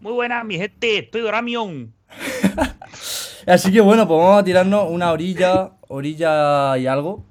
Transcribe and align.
Muy 0.00 0.12
buenas, 0.12 0.44
mi 0.44 0.56
gente, 0.56 0.98
estoy 0.98 1.22
Doramion. 1.22 1.94
Así 3.46 3.72
que 3.72 3.80
bueno, 3.80 4.06
pues 4.08 4.18
vamos 4.18 4.40
a 4.40 4.44
tirarnos 4.44 4.90
una 4.90 5.12
orilla, 5.12 5.72
orilla 5.88 6.76
y 6.78 6.86
algo, 6.86 7.24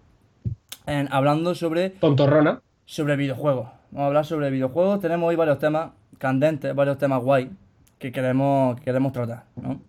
en- 0.86 1.12
hablando 1.12 1.54
sobre, 1.56 1.90
Tontorrona. 1.92 2.62
sobre 2.86 3.16
videojuegos. 3.16 3.68
Vamos 3.92 4.04
a 4.04 4.08
hablar 4.08 4.26
sobre 4.26 4.50
videojuegos. 4.50 5.00
Tenemos 5.02 5.28
hoy 5.30 5.36
varios 5.36 5.60
temas 5.60 5.92
candentes, 6.24 6.74
varios 6.74 6.98
temas 6.98 7.22
guay 7.22 7.52
que 8.00 8.14
queremos, 8.14 8.78
que 8.78 8.86
queremos 8.86 9.12
tratar, 9.12 9.44
¿no? 9.58 9.82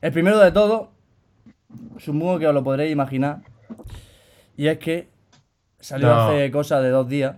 El 0.00 0.12
primero 0.12 0.38
de 0.38 0.52
todos, 0.52 0.88
supongo 1.98 2.38
que 2.38 2.46
os 2.46 2.54
lo 2.54 2.62
podréis 2.62 2.92
imaginar, 2.92 3.40
y 4.56 4.68
es 4.68 4.78
que 4.78 5.08
salió 5.80 6.06
No. 6.06 6.14
hace 6.14 6.50
cosa 6.52 6.80
de 6.80 6.90
dos 6.90 7.08
días 7.08 7.34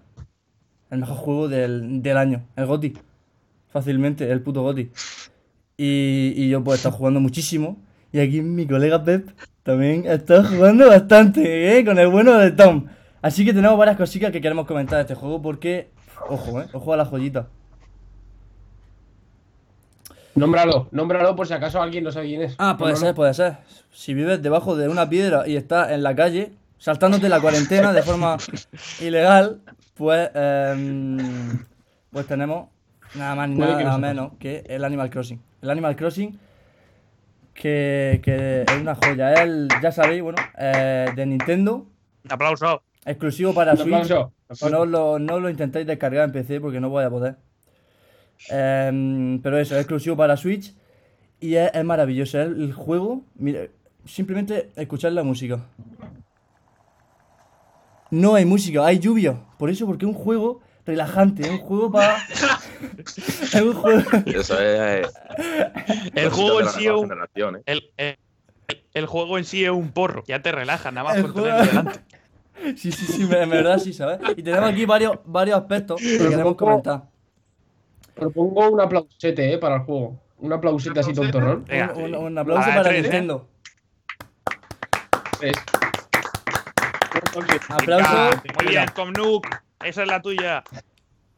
el 0.91 0.99
mejor 0.99 1.17
juego 1.17 1.49
del, 1.49 2.03
del 2.03 2.17
año, 2.19 2.43
el 2.57 2.67
GOTY. 2.67 2.93
Fácilmente, 3.69 4.31
el 4.31 4.43
puto 4.43 4.63
GOTY. 4.63 4.91
Y, 5.77 6.35
y 6.37 6.49
yo 6.51 6.63
pues 6.63 6.77
he 6.77 6.79
estado 6.81 6.97
jugando 6.97 7.21
muchísimo. 7.21 7.79
Y 8.13 8.21
aquí 8.21 8.41
mi 8.43 8.67
colega 8.67 9.03
Pep 9.03 9.29
también 9.65 10.05
está 10.07 10.45
jugando 10.45 10.87
bastante, 10.89 11.79
¿eh? 11.79 11.85
Con 11.85 11.99
el 11.99 12.09
bueno 12.09 12.39
de 12.39 12.53
Tom. 12.53 12.87
Así 13.23 13.45
que 13.45 13.53
tenemos 13.53 13.77
varias 13.77 13.97
cositas 13.97 14.31
que 14.31 14.41
queremos 14.41 14.67
comentar 14.67 14.99
de 14.99 15.03
este 15.03 15.15
juego 15.15 15.43
porque... 15.43 15.89
Ojo, 16.29 16.61
¿eh? 16.61 16.67
Ojo 16.73 16.93
a 16.93 16.97
la 16.97 17.07
joyita. 17.07 17.49
Nómbralo, 20.35 20.89
nómbralo 20.91 21.37
por 21.37 21.47
si 21.47 21.55
acaso 21.55 21.81
alguien 21.81 22.05
no 22.05 22.11
sabe 22.13 22.27
quién 22.27 22.43
es. 22.43 22.55
Ah, 22.59 22.77
puede 22.77 22.93
Nómbralo. 22.93 22.97
ser, 23.07 23.15
puede 23.15 23.35
ser. 23.35 23.57
Si 23.93 24.15
vives 24.15 24.43
debajo 24.43 24.77
de 24.77 24.89
una 24.89 25.09
piedra 25.09 25.47
y 25.47 25.57
estás 25.57 25.91
en 25.93 26.03
la 26.03 26.15
calle, 26.17 26.53
saltándote 26.79 27.29
la 27.29 27.41
cuarentena 27.41 27.93
de 27.93 28.03
forma 28.03 28.37
ilegal, 29.01 29.61
pues... 29.95 30.31
em, 30.35 31.19
pues 32.11 32.27
tenemos 32.27 32.69
nada 33.17 33.35
más 33.35 33.49
ni 33.49 33.57
nada, 33.57 33.83
nada 33.83 33.99
menos 33.99 34.33
que 34.39 34.65
el 34.69 34.85
Animal 34.85 35.11
Crossing. 35.11 35.41
El 35.63 35.71
Animal 35.71 35.97
Crossing 35.97 36.39
que, 37.55 38.21
que 38.23 38.63
es 38.63 38.81
una 38.81 38.95
joya. 38.97 39.33
Es 39.35 39.41
el, 39.41 39.69
ya 39.83 39.93
sabéis, 39.93 40.23
bueno, 40.23 40.39
eh, 40.59 41.07
de 41.15 41.27
Nintendo, 41.27 41.87
Un 42.25 42.33
aplauso. 42.33 42.83
exclusivo 43.05 43.55
para 43.55 43.77
Switch. 43.77 43.93
aplauso. 43.95 44.33
No 44.71 44.85
lo, 44.87 45.19
no 45.19 45.41
lo 45.41 45.49
intentéis 45.51 45.87
descargar 45.87 46.25
en 46.25 46.33
PC 46.33 46.61
porque 46.61 46.81
no 46.81 46.89
voy 46.89 47.05
a 47.05 47.11
poder. 47.11 47.37
Em, 48.49 49.41
pero 49.43 49.59
eso, 49.59 49.75
es 49.75 49.81
exclusivo 49.81 50.17
para 50.17 50.37
Switch 50.37 50.75
y 51.41 51.55
es, 51.55 51.71
es 51.75 51.85
maravilloso. 51.85 52.41
El, 52.41 52.63
el 52.63 52.73
juego, 52.73 53.23
mira, 53.37 53.61
simplemente 54.05 54.71
escuchar 54.77 55.13
la 55.13 55.23
música. 55.23 55.61
No 58.11 58.35
hay 58.35 58.45
música, 58.45 58.87
hay 58.87 58.99
lluvia. 58.99 59.37
Por 59.59 59.71
eso, 59.71 59.87
porque 59.87 60.05
es 60.05 60.09
un 60.13 60.15
juego 60.19 60.61
relajante, 60.87 61.43
es 61.43 61.51
un 61.51 61.59
juego 61.59 61.91
para. 61.91 62.17
es 63.07 63.55
un 63.61 63.73
juego. 63.75 64.03
Eso 64.27 64.61
es. 64.61 65.09
El 66.15 66.31
cositas 66.31 66.33
juego 66.35 66.59
de 66.59 66.65
en 66.65 66.69
sí 66.71 66.87
es 66.87 66.93
un, 66.93 67.13
¿eh? 67.57 67.63
el, 67.67 67.91
el- 67.97 68.19
el 68.95 69.07
juego 69.07 69.39
en 69.39 69.45
sí 69.45 69.65
es 69.65 69.71
un 69.71 69.91
porro. 69.91 70.23
Ya 70.27 70.41
te 70.41 70.53
relajas 70.53 70.93
nada 70.93 71.09
más 71.09 71.17
El 71.17 71.23
por 71.23 71.33
juego- 71.33 71.49
tenerlo 71.49 71.71
delante. 71.71 72.01
Sí, 72.77 72.93
sí, 72.93 73.05
sí, 73.07 73.23
en 73.31 73.51
verdad 73.51 73.79
sí, 73.79 73.93
¿sabes? 73.93 74.21
Y 74.37 74.43
tenemos 74.43 74.71
aquí 74.71 74.87
varios, 74.87 75.19
varios 75.27 75.59
aspectos 75.59 76.01
que 76.01 76.17
queremos 76.19 76.55
comentar. 76.55 77.03
Propongo 78.15 78.69
un 78.71 78.81
aplausete, 78.81 79.53
eh, 79.53 79.59
para 79.59 79.77
el 79.77 79.83
juego. 79.83 80.21
Un 80.39 80.53
aplausete 80.53 81.01
así 81.01 81.13
tontorrón. 81.13 81.65
Venga, 81.67 81.93
Un, 81.95 82.15
un- 82.15 82.15
un 82.15 82.39
aplauso 82.39 82.69
para 82.69 82.83
tres, 82.83 82.99
¿eh? 82.99 83.03
Nintendo. 83.03 83.49
Es. 85.41 85.57
Aplauso. 87.69 88.41
Muy 88.63 88.69
bien, 88.73 88.87
Tom 88.95 89.11
Nook. 89.13 89.47
Esa 89.85 90.03
es 90.03 90.09
la 90.09 90.21
tuya. 90.23 90.63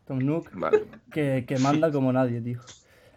Tom 0.06 0.19
Nook. 0.19 0.50
Vale. 0.53 0.84
que, 1.12 1.44
que 1.47 1.59
manda 1.59 1.91
como 1.91 2.12
nadie, 2.12 2.41
tío. 2.41 2.60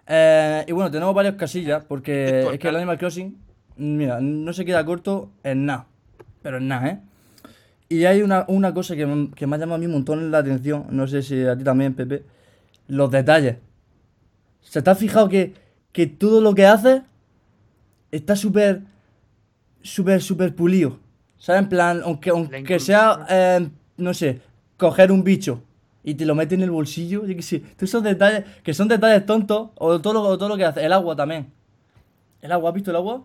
Eh, 0.08 0.64
y 0.68 0.72
bueno, 0.72 0.90
tenemos 0.90 1.14
varias 1.14 1.36
casillas, 1.36 1.84
porque 1.86 2.48
es 2.53 2.59
que 2.59 2.68
el 2.69 2.75
Animal 2.78 2.98
Crossing, 2.98 3.38
mira, 3.78 4.19
no 4.22 4.53
se 4.53 4.66
queda 4.66 4.86
corto 4.86 5.31
en 5.44 5.66
nada. 5.66 5.86
Pero 6.42 6.58
en 6.58 6.68
nada, 6.68 6.88
¿eh? 6.90 7.00
Y 7.90 8.06
hay 8.06 8.22
una, 8.22 8.46
una 8.48 8.74
cosa 8.74 8.96
que, 8.96 9.30
que 9.36 9.48
me 9.48 9.56
ha 9.56 9.59
llamado 9.59 9.75
a 9.75 9.80
mí 9.80 9.86
un 9.88 9.92
montón 9.94 10.31
la 10.31 10.40
atención, 10.40 10.86
no 10.92 11.08
sé 11.08 11.22
si 11.24 11.44
a 11.46 11.58
ti 11.58 11.64
también, 11.64 11.94
Pepe, 11.96 12.24
los 12.89 13.09
detalles. 13.09 13.57
¿Se 14.61 14.81
te 14.81 14.89
ha 14.89 14.95
fijado 14.95 15.29
que, 15.29 15.53
que 15.94 16.07
todo 16.07 16.41
lo 16.41 16.53
que 16.53 16.66
hace 16.66 17.03
está 18.11 18.35
súper, 18.35 18.81
súper, 19.81 20.22
súper 20.22 20.53
pulido? 20.53 21.00
¿Sabes? 21.38 21.61
En 21.61 21.69
plan, 21.69 22.01
aunque, 22.03 22.31
aunque 22.31 22.79
sea, 22.79 23.25
eh, 23.29 23.69
no 23.95 24.13
sé, 24.13 24.41
coger 24.75 25.11
un 25.11 25.23
bicho 25.23 25.63
y 26.03 26.16
te 26.16 26.25
lo 26.25 26.35
mete 26.35 26.55
en 26.55 26.63
el 26.63 26.72
bolsillo, 26.72 27.25
yo 27.25 27.35
qué 27.35 27.41
sé. 27.41 27.59
Todos 27.59 27.89
esos 27.89 28.03
detalles, 28.03 28.44
que 28.63 28.74
son 28.74 28.88
detalles 28.88 29.25
tontos, 29.25 29.69
o 29.75 30.01
todo 30.01 30.13
lo, 30.13 30.21
o 30.24 30.38
todo 30.38 30.50
lo 30.50 30.57
que 30.57 30.65
hace. 30.65 30.83
El 30.83 30.92
agua 30.92 31.15
también. 31.15 31.53
¿El 32.42 32.51
agua? 32.51 32.69
¿Has 32.69 32.75
visto 32.75 32.89
el 32.89 32.97
agua? 32.97 33.24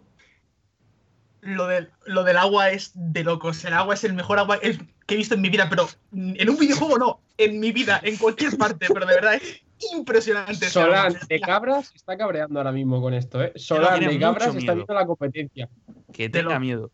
Lo 1.40 1.66
del, 1.66 1.90
lo 2.06 2.24
del 2.24 2.36
agua 2.36 2.70
es 2.70 2.92
de 2.94 3.24
locos. 3.24 3.64
El 3.64 3.72
agua 3.72 3.94
es 3.94 4.04
el 4.04 4.12
mejor 4.12 4.38
agua 4.38 4.58
que 4.60 5.14
he 5.14 5.16
visto 5.16 5.34
en 5.34 5.40
mi 5.40 5.48
vida, 5.48 5.68
pero 5.70 5.88
en 6.12 6.48
un 6.48 6.58
videojuego 6.58 6.98
no, 6.98 7.20
en 7.36 7.58
mi 7.60 7.72
vida, 7.72 8.00
en 8.02 8.16
cualquier 8.16 8.56
parte, 8.56 8.86
pero 8.92 9.06
de 9.06 9.14
verdad 9.14 9.34
es 9.34 9.62
impresionante. 9.92 10.68
Solán 10.68 11.16
de 11.28 11.40
Cabras 11.40 11.92
está 11.94 12.16
cabreando 12.16 12.58
ahora 12.60 12.72
mismo 12.72 13.00
con 13.02 13.12
esto, 13.14 13.42
eh. 13.42 13.52
Solán 13.56 14.00
de 14.00 14.18
Cabras 14.18 14.54
está 14.54 14.74
viendo 14.74 14.94
la 14.94 15.04
competencia. 15.06 15.68
Que 16.12 16.28
Te 16.28 16.42
lo- 16.42 16.50
tenga 16.50 16.60
miedo. 16.60 16.90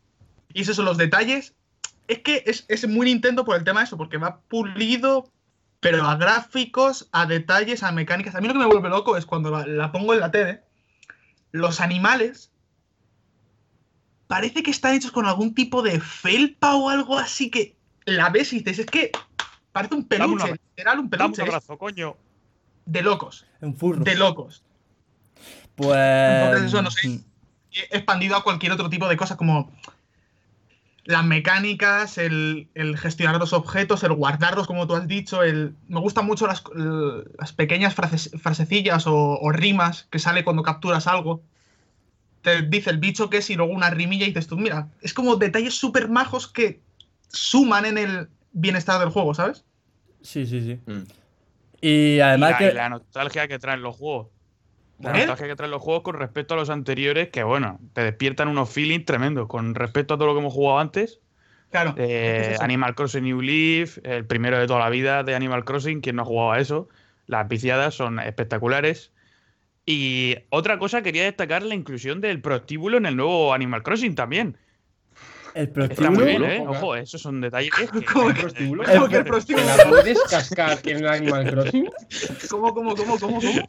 Y 0.52 0.62
esos 0.62 0.76
son 0.76 0.84
los 0.87 0.96
detalles. 0.96 1.54
Es 2.08 2.20
que 2.20 2.42
es, 2.46 2.64
es 2.69 2.88
muy 2.88 3.06
Nintendo 3.06 3.44
por 3.44 3.56
el 3.56 3.64
tema 3.64 3.81
de 3.81 3.84
eso, 3.84 3.96
porque 3.96 4.16
va 4.16 4.40
pulido, 4.48 5.31
pero 5.78 6.04
a 6.04 6.16
gráficos, 6.16 7.08
a 7.12 7.26
detalles, 7.26 7.82
a 7.82 7.92
mecánicas. 7.92 8.34
A 8.34 8.40
mí 8.40 8.48
lo 8.48 8.54
que 8.54 8.58
me 8.60 8.66
vuelve 8.66 8.88
loco 8.88 9.16
es 9.16 9.26
cuando 9.26 9.50
la, 9.50 9.66
la 9.66 9.92
pongo 9.92 10.12
en 10.14 10.20
la 10.20 10.31
tele, 10.31 10.62
los 11.52 11.81
animales 11.81 12.50
parece 14.26 14.62
que 14.62 14.70
están 14.70 14.94
hechos 14.94 15.10
con 15.12 15.26
algún 15.26 15.54
tipo 15.54 15.82
de 15.82 16.00
felpa 16.00 16.75
o 16.76 16.88
algo 16.88 17.19
así 17.19 17.50
que 17.50 17.76
la 18.06 18.31
ves 18.31 18.52
y 18.52 18.58
dices, 18.58 18.81
es 18.81 18.87
que 18.87 19.10
parece 19.72 19.94
un 19.94 20.05
peluche, 20.05 20.43
abrazo. 20.44 20.62
literal 20.76 20.99
un 20.99 21.11
Dame 21.11 21.25
un 21.25 21.32
peluche. 21.32 21.43
es 21.43 21.49
abrazo, 21.49 21.78
coño. 21.78 22.17
de 22.87 23.02
locos, 23.02 23.46
En 23.61 23.76
furro. 23.76 24.02
de 24.05 24.14
locos. 24.17 24.62
Pues. 25.76 25.96
Entonces, 25.99 26.67
eso 26.69 26.82
no 26.82 26.90
sé. 26.90 27.08
mm, 27.08 27.25
he 27.72 27.96
expandido 27.96 28.37
a 28.37 28.43
cualquier 28.44 28.72
otro 28.72 28.90
tipo 28.90 29.08
de 29.08 29.17
cosas 29.17 29.37
como 29.37 29.70
las 31.05 31.25
mecánicas, 31.25 32.19
el, 32.19 32.69
el 32.75 32.96
gestionar 32.99 33.38
los 33.38 33.52
objetos, 33.52 34.02
el 34.05 34.12
guardarlos, 34.12 34.67
como 34.67 34.87
tú 34.87 34.94
has 34.94 35.08
dicho. 35.08 35.43
El, 35.43 35.75
me 35.88 35.99
gustan 36.00 36.26
mucho 36.26 36.46
las, 36.46 36.62
pequeñas 37.56 37.94
frases- 37.96 38.31
frasecillas 38.40 39.06
o, 39.06 39.38
o 39.40 39.50
rimas 39.52 40.06
que 40.11 40.19
sale 40.19 40.44
cuando 40.44 40.62
capturas 40.62 41.06
algo. 41.06 41.43
Te 42.43 42.62
dice 42.62 42.90
el 42.90 42.99
bicho 42.99 43.28
que 43.31 43.38
es 43.38 43.50
y 43.50 43.55
luego 43.55 43.73
una 43.73 43.90
rimilla 43.90 44.25
y 44.25 44.28
dices 44.28 44.46
tú, 44.46 44.56
mira, 44.58 44.88
es 45.00 45.12
como 45.14 45.37
detalles 45.37 45.75
súper 45.75 46.08
majos 46.08 46.46
que 46.49 46.81
suman 47.28 47.87
en 47.87 47.99
el 47.99 48.28
bienestar 48.52 49.00
del 49.00 49.11
juego, 49.11 49.35
¿sabes? 49.35 49.64
Sí, 50.23 50.47
sí, 50.47 50.61
sí. 50.61 50.81
Mm. 50.87 51.02
Y 51.81 52.17
Y 52.17 52.20
además 52.20 52.50
la, 52.52 52.58
que. 52.58 52.69
y 52.69 52.73
la 52.75 52.88
nostalgia 52.88 53.49
que 53.49 53.58
traen 53.58 53.82
los 53.82 53.97
juegos. 53.97 54.29
La 54.99 55.11
¿Eh? 55.12 55.19
nostalgia 55.19 55.49
que 55.49 55.56
traen 55.56 55.70
los 55.70 55.81
juegos 55.82 56.02
con 56.02 56.14
respecto 56.17 56.55
a 56.55 56.56
los 56.58 56.69
anteriores, 56.69 57.31
que 57.31 57.43
bueno, 57.43 57.81
te 57.94 58.02
despiertan 58.05 58.49
unos 58.49 58.69
feelings 58.70 59.06
tremendos. 59.06 59.47
Con 59.49 59.75
respecto 59.75 60.14
a 60.14 60.19
todo 60.19 60.26
lo 60.29 60.35
que 60.35 60.41
hemos 60.41 60.52
jugado 60.52 60.79
antes, 60.79 61.20
Claro. 61.70 61.94
eh, 61.97 62.50
es. 62.55 62.61
Animal 62.61 62.94
Crossing 62.94 63.25
New 63.25 63.41
Leaf, 63.41 63.99
el 64.02 64.26
primero 64.26 64.58
de 64.58 64.67
toda 64.67 64.81
la 64.81 64.91
vida 64.91 65.23
de 65.23 65.35
Animal 65.35 65.64
Crossing, 65.64 66.00
quien 66.02 66.17
no 66.17 66.23
ha 66.23 66.26
jugado 66.26 66.52
a 66.52 66.58
eso, 66.58 66.88
las 67.26 67.49
viciadas 67.49 67.94
son 67.94 68.19
espectaculares. 68.19 69.12
Y 69.87 70.37
otra 70.50 70.79
cosa, 70.79 71.00
quería 71.02 71.25
destacar 71.25 71.62
la 71.62 71.75
inclusión 71.75 72.20
del 72.20 72.43
prostíbulo 72.43 72.99
en 72.99 73.06
el 73.06 73.17
nuevo 73.17 73.55
Animal 73.55 73.82
Crossing 73.82 74.14
también. 74.14 74.58
El 75.55 75.64
Está 75.64 75.81
muy 76.11 76.19
prostíbulo. 76.19 76.47
bien, 76.47 76.62
¿eh? 76.62 76.64
Ojo, 76.67 76.94
esos 76.97 77.20
son 77.20 77.41
detalles 77.41 77.70
que... 77.75 78.05
¿Cómo 78.12 78.29
¿El 78.29 78.35
que- 78.35 78.41
prostíbulo? 78.43 78.85
¿Cómo 78.85 79.08
que 79.08 79.17
el 79.17 79.25
¿Te 79.25 79.29
prostíbulo? 79.31 79.67
la 79.67 79.85
puedes 79.88 80.23
cascar 80.25 80.79
en 80.85 80.97
el 80.99 81.08
Animal 81.08 81.50
Crossing? 81.50 81.91
¿Cómo, 82.50 82.75
cómo, 82.75 82.94
cómo, 82.94 83.19
cómo, 83.19 83.41
cómo? 83.41 83.61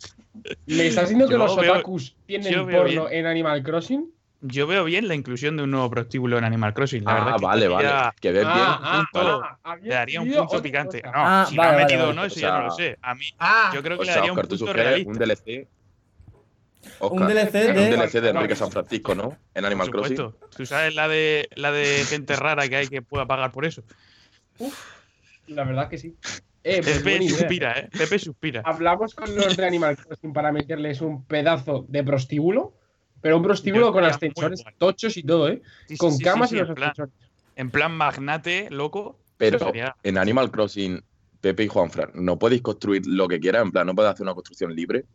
¿Me 0.68 0.88
estás 0.88 1.06
diciendo 1.06 1.28
que 1.28 1.34
Yo 1.34 1.38
los 1.40 1.56
veo- 1.58 1.74
otakus 1.74 2.16
tienen 2.26 2.68
porno 2.70 3.10
en 3.10 3.26
Animal 3.26 3.64
Crossing? 3.64 4.12
Yo 4.44 4.66
veo 4.66 4.84
bien 4.86 5.08
la 5.08 5.14
inclusión 5.14 5.56
de 5.56 5.62
un 5.64 5.70
nuevo 5.72 5.88
prostíbulo 5.92 6.36
en 6.40 6.44
Animal 6.44 6.74
Crossing. 6.74 7.04
La 7.04 7.14
verdad 7.14 7.34
Ah, 7.34 7.38
que 7.38 7.46
vale, 7.46 7.68
daría- 7.70 7.92
vale. 7.94 8.12
Que 8.20 8.32
ves 8.32 8.42
bien. 8.44 8.54
ah, 8.58 9.06
punto- 9.12 9.42
ah, 9.44 9.58
había 9.64 9.84
Le 9.90 9.94
daría 9.96 10.22
un 10.22 10.32
punto 10.34 10.62
picante. 10.64 11.02
No, 11.04 11.12
Ah, 11.14 11.46
si 11.48 11.56
vale, 11.56 11.68
lo 11.70 11.70
ha 11.70 11.72
vale, 11.76 11.84
metido 11.86 12.04
o 12.04 12.08
vale. 12.08 12.16
no, 12.20 12.26
eso 12.26 12.36
O 12.36 12.42
ya 12.42 12.48
no 12.50 12.56
sea, 12.58 12.64
lo 12.66 12.72
sé. 12.72 12.98
A 13.04 13.14
mí, 13.16 13.26
Ah, 13.38 13.72
yo 13.74 13.84
creo 13.84 13.98
que 13.98 14.02
O 14.02 14.06
le 14.06 14.12
sea, 14.12 14.16
daría 14.16 14.32
Oscar, 14.32 14.46
un 14.46 14.50
punto 14.58 14.74
realista. 14.74 15.12
un 15.12 15.18
DLC. 15.20 15.68
Oscar, 17.00 17.22
Un 17.22 17.28
DLC 17.28 17.70
un 17.70 17.76
de. 17.76 17.90
DLC 17.98 18.22
de 18.22 18.30
Enrique 18.30 18.56
San 18.56 18.72
Francisco, 18.72 19.16
¿no? 19.16 19.38
En 19.54 19.64
Por 19.64 19.66
Animal 19.66 19.90
Crossing. 19.92 20.32
Tú 20.56 20.66
sabes 20.66 20.96
la 20.96 21.08
de, 21.08 21.48
la 21.56 21.72
de 21.72 22.04
gente 22.06 22.36
rara 22.36 22.68
que 22.68 22.76
hay 22.76 22.88
que 22.88 23.02
pueda 23.02 23.26
pagar 23.26 23.52
por 23.52 23.66
eso. 23.66 23.84
La 25.48 25.64
verdad 25.64 25.90
que 25.90 25.98
sí. 25.98 26.16
Eh, 26.64 26.82
pues 26.84 27.00
Pepe 27.00 27.28
suspira, 27.28 27.80
¿eh? 27.80 27.90
Pepe 27.98 28.20
suspira. 28.20 28.62
Hablamos 28.66 29.16
con 29.16 29.36
los 29.36 29.58
de 29.58 29.66
Animal 29.66 29.98
Crossing 29.98 30.32
para 30.34 30.52
meterles 30.52 31.02
un 31.02 31.26
pedazo 31.26 31.86
de 31.88 32.04
prostíbulo, 32.04 32.74
pero 33.20 33.38
un 33.38 33.44
prostíbulo 33.44 33.88
Yo 33.88 33.94
con 33.94 34.04
ascensores 34.04 34.64
tochos 34.78 35.18
y 35.18 35.24
todo, 35.24 35.50
¿eh? 35.50 35.62
Sí, 35.88 35.96
sí, 35.96 35.98
Con 35.98 36.12
sí, 36.14 36.24
camas 36.24 36.50
sí, 36.52 36.56
y 36.58 36.60
los 36.60 36.70
en 36.70 36.76
plan, 36.76 36.90
ascensores. 36.92 37.14
en 37.56 37.72
plan 37.72 37.92
magnate, 37.94 38.68
loco. 38.70 39.18
Pero 39.38 39.58
sería- 39.58 39.96
en 40.04 40.20
Animal 40.20 40.52
Crossing, 40.52 41.02
Pepe 41.42 41.64
y 41.64 41.68
Juanfran, 41.68 42.12
¿no 42.14 42.38
podéis 42.38 42.62
construir 42.62 43.08
lo 43.08 43.28
que 43.28 43.40
quieras? 43.40 43.64
En 43.64 43.72
plan, 43.72 43.88
¿no 43.88 43.96
podéis 43.96 44.14
hacer 44.14 44.24
una 44.24 44.36
construcción 44.36 44.76
libre? 44.76 45.06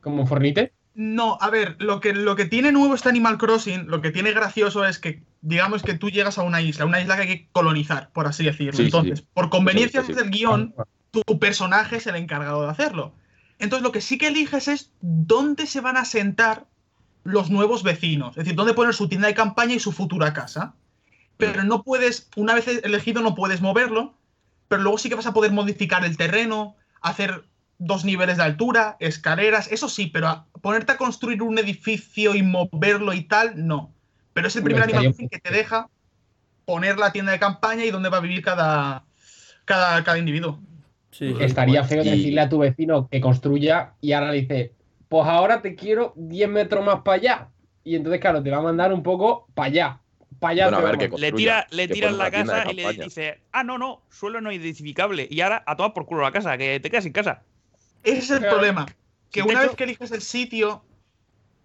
Como 0.00 0.22
un 0.22 0.26
fornite. 0.26 0.72
No, 0.98 1.36
a 1.42 1.50
ver, 1.50 1.76
lo 1.78 2.00
que, 2.00 2.14
lo 2.14 2.36
que 2.36 2.46
tiene 2.46 2.72
nuevo 2.72 2.94
este 2.94 3.10
Animal 3.10 3.36
Crossing, 3.36 3.86
lo 3.86 4.00
que 4.00 4.10
tiene 4.10 4.32
gracioso 4.32 4.86
es 4.86 4.98
que, 4.98 5.22
digamos 5.42 5.82
que 5.82 5.92
tú 5.92 6.08
llegas 6.08 6.38
a 6.38 6.42
una 6.42 6.62
isla, 6.62 6.86
una 6.86 7.02
isla 7.02 7.16
que 7.16 7.22
hay 7.22 7.28
que 7.28 7.48
colonizar, 7.52 8.08
por 8.14 8.26
así 8.26 8.46
decirlo. 8.46 8.72
Sí, 8.72 8.84
Entonces, 8.84 9.18
sí. 9.18 9.26
por 9.34 9.50
conveniencias 9.50 10.08
del 10.08 10.30
guion, 10.30 10.74
tu 11.10 11.38
personaje 11.38 11.96
es 11.96 12.06
el 12.06 12.16
encargado 12.16 12.62
de 12.62 12.70
hacerlo. 12.70 13.12
Entonces, 13.58 13.82
lo 13.82 13.92
que 13.92 14.00
sí 14.00 14.16
que 14.16 14.28
eliges 14.28 14.68
es 14.68 14.90
dónde 15.02 15.66
se 15.66 15.82
van 15.82 15.98
a 15.98 16.06
sentar 16.06 16.66
los 17.24 17.50
nuevos 17.50 17.82
vecinos, 17.82 18.30
es 18.30 18.44
decir, 18.44 18.54
dónde 18.54 18.72
poner 18.72 18.94
su 18.94 19.06
tienda 19.06 19.28
de 19.28 19.34
campaña 19.34 19.74
y 19.74 19.80
su 19.80 19.92
futura 19.92 20.32
casa. 20.32 20.74
Pero 21.36 21.62
no 21.64 21.82
puedes, 21.82 22.30
una 22.36 22.54
vez 22.54 22.68
elegido, 22.68 23.20
no 23.20 23.34
puedes 23.34 23.60
moverlo, 23.60 24.14
pero 24.68 24.82
luego 24.82 24.96
sí 24.96 25.10
que 25.10 25.14
vas 25.14 25.26
a 25.26 25.34
poder 25.34 25.52
modificar 25.52 26.06
el 26.06 26.16
terreno, 26.16 26.76
hacer 27.02 27.44
dos 27.78 28.04
niveles 28.04 28.36
de 28.38 28.42
altura, 28.44 28.96
escaleras, 29.00 29.70
eso 29.70 29.88
sí, 29.88 30.06
pero 30.06 30.28
a- 30.28 30.46
ponerte 30.62 30.92
a 30.92 30.96
construir 30.96 31.42
un 31.42 31.58
edificio 31.58 32.34
y 32.34 32.42
moverlo 32.42 33.12
y 33.12 33.22
tal, 33.24 33.66
no. 33.66 33.92
Pero 34.32 34.48
es 34.48 34.56
el 34.56 34.62
primer 34.62 34.82
Animal 34.84 35.14
que 35.30 35.38
te 35.38 35.50
deja 35.50 35.88
poner 36.64 36.98
la 36.98 37.12
tienda 37.12 37.32
de 37.32 37.38
campaña 37.38 37.84
y 37.84 37.90
dónde 37.90 38.08
va 38.08 38.18
a 38.18 38.20
vivir 38.20 38.42
cada, 38.42 39.04
cada, 39.64 40.02
cada 40.04 40.18
individuo. 40.18 40.58
sí. 41.10 41.34
Estaría 41.40 41.84
feo 41.84 42.02
Y- 42.02 42.10
decirle 42.10 42.40
a 42.40 42.48
tu 42.48 42.58
vecino 42.58 43.08
que 43.08 43.20
construya 43.20 43.92
y 44.00 44.12
ahora 44.12 44.32
le 44.32 44.40
dice, 44.42 44.72
pues 45.08 45.26
ahora 45.26 45.62
te 45.62 45.74
quiero 45.74 46.12
10 46.16 46.48
metros 46.48 46.84
más 46.84 47.00
para 47.02 47.16
allá. 47.16 47.48
Y 47.84 47.94
entonces, 47.94 48.20
claro, 48.20 48.42
te 48.42 48.50
va 48.50 48.58
a 48.58 48.62
mandar 48.62 48.92
un 48.92 49.02
poco 49.02 49.46
para 49.54 49.66
allá. 49.68 50.00
Para 50.40 50.52
allá. 50.52 50.64
Bueno, 50.70 50.78
a 50.78 50.90
ver, 50.90 50.98
que. 51.10 51.16
Le 51.16 51.32
tira, 51.32 51.66
le 51.70 51.88
pone 51.88 52.12
la 52.12 52.30
casa 52.30 52.64
y 52.70 52.74
le 52.74 52.92
dice, 52.92 53.38
ah, 53.52 53.62
no, 53.62 53.78
no, 53.78 54.02
suelo 54.10 54.40
no 54.40 54.50
identificable. 54.52 55.26
Y 55.30 55.40
ahora 55.40 55.62
a 55.66 55.76
tomar 55.76 55.94
por 55.94 56.04
culo 56.04 56.22
la 56.22 56.32
casa, 56.32 56.58
que 56.58 56.80
te 56.80 56.90
quedas 56.90 57.04
sin 57.04 57.12
casa. 57.12 57.42
Ese 58.06 58.18
es 58.18 58.30
el 58.30 58.38
Claro. 58.38 58.54
problema. 58.54 58.86
Que 59.30 59.42
Sí, 59.42 59.48
una 59.48 59.60
vez 59.60 59.74
que 59.74 59.84
eliges 59.84 60.10
el 60.12 60.22
sitio, 60.22 60.82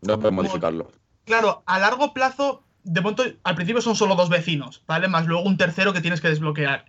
No 0.01 0.19
puedes 0.19 0.33
modificarlo. 0.35 0.91
claro, 1.25 1.63
a 1.65 1.79
largo 1.79 2.13
plazo, 2.13 2.63
de 2.83 3.01
pronto, 3.01 3.23
al 3.43 3.55
principio 3.55 3.81
son 3.81 3.95
solo 3.95 4.15
dos 4.15 4.29
vecinos, 4.29 4.83
¿vale? 4.87 5.07
Más 5.07 5.27
luego 5.27 5.43
un 5.43 5.57
tercero 5.57 5.93
que 5.93 6.01
tienes 6.01 6.19
que 6.21 6.29
desbloquear. 6.29 6.85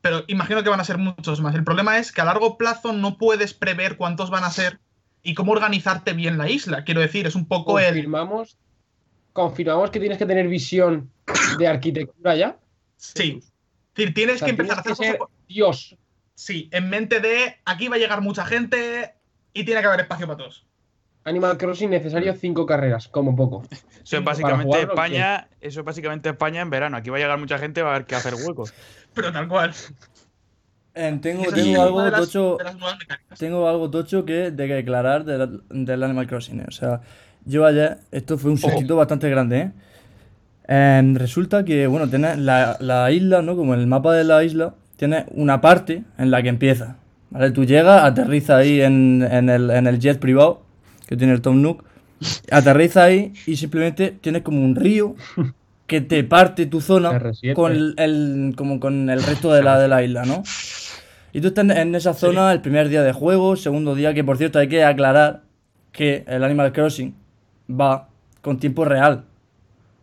Pero 0.00 0.24
imagino 0.28 0.62
que 0.62 0.68
van 0.70 0.80
a 0.80 0.84
ser 0.84 0.98
muchos 0.98 1.40
más. 1.40 1.54
El 1.54 1.64
problema 1.64 1.98
es 1.98 2.10
que 2.12 2.20
a 2.20 2.24
largo 2.24 2.56
plazo 2.58 2.92
no 2.92 3.16
puedes 3.18 3.54
prever 3.54 3.96
cuántos 3.96 4.30
van 4.30 4.44
a 4.44 4.50
ser 4.50 4.80
y 5.22 5.34
cómo 5.34 5.52
organizarte 5.52 6.12
bien 6.14 6.36
la 6.38 6.48
isla. 6.50 6.84
Quiero 6.84 7.00
decir, 7.00 7.26
es 7.26 7.34
un 7.34 7.46
poco 7.46 7.78
el. 7.78 7.86
Confirmamos, 9.32 9.90
que 9.90 10.00
tienes 10.00 10.18
que 10.18 10.26
tener 10.26 10.48
visión 10.48 11.10
de 11.58 11.66
arquitectura 11.66 12.36
ya. 12.36 12.58
Sí. 12.96 13.40
Es 13.42 13.52
decir, 13.94 14.14
tienes 14.14 14.36
O 14.36 14.38
sea, 14.40 14.46
que 14.46 14.50
empezar 14.50 14.78
a 14.78 14.80
hacer 14.80 14.92
que 14.92 14.96
cosas. 14.96 15.16
ser 15.16 15.20
Dios. 15.48 15.96
Sí, 16.34 16.68
en 16.72 16.90
mente 16.90 17.20
de 17.20 17.56
aquí 17.64 17.88
va 17.88 17.96
a 17.96 17.98
llegar 17.98 18.20
mucha 18.20 18.44
gente 18.44 19.14
y 19.52 19.64
tiene 19.64 19.80
que 19.80 19.86
haber 19.86 20.00
espacio 20.00 20.26
para 20.26 20.36
todos. 20.38 20.66
Animal 21.26 21.56
Crossing 21.56 21.88
necesario 21.90 22.34
cinco 22.34 22.66
carreras, 22.66 23.08
como 23.08 23.34
poco. 23.34 23.62
Eso 24.02 24.18
es 24.18 24.24
básicamente 24.24 24.82
España, 24.82 25.48
eso 25.60 25.80
es 25.80 25.86
básicamente 25.86 26.28
España 26.28 26.60
en 26.60 26.68
verano. 26.68 26.96
Aquí 26.98 27.08
va 27.08 27.16
a 27.16 27.20
llegar 27.20 27.38
mucha 27.38 27.58
gente, 27.58 27.80
va 27.82 27.92
a 27.92 27.94
haber 27.94 28.06
que 28.06 28.14
hacer 28.14 28.34
huecos. 28.34 28.74
Pero 29.14 29.32
tal 29.32 29.48
cual. 29.48 29.72
Em, 30.92 31.20
tengo 31.20 31.44
algo 31.82 32.02
de 32.02 32.10
las- 32.10 32.20
tocho. 32.20 32.58
de. 32.58 33.36
Tengo 33.38 33.68
algo 33.68 33.90
tocho 33.90 34.24
que 34.24 34.50
de 34.50 34.66
que 34.68 34.74
declarar 34.74 35.24
del, 35.24 35.62
del 35.70 36.02
Animal 36.02 36.26
Crossing. 36.26 36.60
eh. 36.60 36.64
O 36.68 36.72
sea, 36.72 37.00
yo 37.46 37.64
ayer, 37.64 37.98
esto 38.12 38.36
fue 38.36 38.50
un 38.50 38.58
sustito 38.58 38.96
bastante 38.96 39.30
grande, 39.30 39.58
¿eh? 39.60 39.72
Em, 40.66 41.14
resulta 41.16 41.64
que, 41.64 41.86
bueno, 41.86 42.08
tiene 42.08 42.36
la, 42.36 42.76
la 42.80 43.10
isla, 43.10 43.40
¿no? 43.42 43.56
Como 43.56 43.74
el 43.74 43.86
mapa 43.86 44.12
de 44.14 44.24
la 44.24 44.44
isla, 44.44 44.74
tiene 44.96 45.26
una 45.30 45.60
parte 45.60 46.02
en 46.18 46.30
la 46.30 46.42
que 46.42 46.48
empieza. 46.48 46.96
¿Vale? 47.30 47.50
Tú 47.50 47.64
llegas, 47.64 48.04
aterriza 48.04 48.56
ahí 48.58 48.80
en, 48.80 49.26
en 49.28 49.48
el, 49.50 49.70
en 49.70 49.86
el 49.86 49.98
jet 49.98 50.18
privado 50.20 50.62
que 51.06 51.16
tiene 51.16 51.32
el 51.32 51.40
Tom 51.42 51.60
Nook, 51.60 51.84
aterriza 52.50 53.04
ahí 53.04 53.32
y 53.46 53.56
simplemente 53.56 54.16
tienes 54.20 54.42
como 54.42 54.64
un 54.64 54.74
río 54.76 55.16
que 55.86 56.00
te 56.00 56.22
parte 56.24 56.66
tu 56.66 56.80
zona 56.80 57.10
R7. 57.20 57.52
con 57.54 57.72
el, 57.72 57.94
el- 57.98 58.54
como 58.56 58.80
con 58.80 59.10
el 59.10 59.22
resto 59.22 59.52
de 59.52 59.62
la, 59.62 59.78
de 59.78 59.88
la 59.88 60.02
isla, 60.02 60.24
¿no? 60.24 60.42
Y 61.32 61.40
tú 61.40 61.48
estás 61.48 61.64
en- 61.64 61.72
en 61.72 61.94
esa 61.94 62.14
zona 62.14 62.52
el 62.52 62.60
primer 62.60 62.88
día 62.88 63.02
de 63.02 63.12
juego, 63.12 63.56
segundo 63.56 63.94
día, 63.94 64.14
que 64.14 64.22
por 64.24 64.38
cierto 64.38 64.58
hay 64.60 64.68
que 64.68 64.84
aclarar 64.84 65.42
que 65.92 66.24
el 66.28 66.42
Animal 66.44 66.72
Crossing 66.72 67.14
va 67.68 68.08
con 68.40 68.58
tiempo 68.58 68.84
real. 68.84 69.24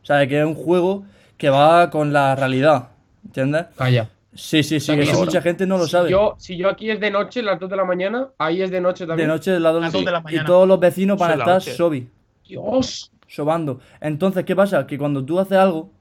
O 0.03 0.05
sea, 0.05 0.27
que 0.27 0.39
es 0.39 0.45
un 0.45 0.55
juego 0.55 1.05
que 1.38 1.50
va 1.50 1.89
con 1.89 2.12
la 2.13 2.36
realidad. 2.36 2.89
¿Entiendes? 3.25 3.65
Calla. 3.77 4.10
Sí, 4.33 4.63
sí, 4.63 4.79
sí, 4.79 4.93
eso 4.93 5.19
mucha 5.25 5.41
gente 5.41 5.67
no 5.67 5.77
lo 5.77 5.88
sabe. 5.88 6.09
Yo, 6.09 6.35
si 6.38 6.55
yo 6.55 6.69
aquí 6.69 6.89
es 6.89 7.00
de 7.01 7.11
noche, 7.11 7.41
las 7.41 7.59
2 7.59 7.69
de 7.69 7.75
la 7.75 7.83
mañana, 7.83 8.29
ahí 8.38 8.61
es 8.61 8.71
de 8.71 8.79
noche 8.79 9.03
De 9.03 9.09
también. 9.09 9.27
noche 9.27 9.51
del 9.51 9.61
lado 9.63 9.79
Las 9.81 9.91
dos 9.91 10.05
de 10.05 10.11
la 10.11 10.19
Y 10.19 10.23
mañana. 10.23 10.45
todos 10.45 10.67
los 10.67 10.79
vecinos 10.79 11.17
van 11.19 11.31
a 11.31 11.35
estar 11.35 11.61
sobi, 11.61 12.09
Dios. 12.47 13.11
sobando. 13.27 13.81
Entonces, 14.00 14.45
¿qué 14.45 14.55
pasa? 14.55 14.88
Que 14.88 14.97
cuando 14.97 15.25
tú 15.25 15.38
haces 15.39 15.57
algo 15.57 15.91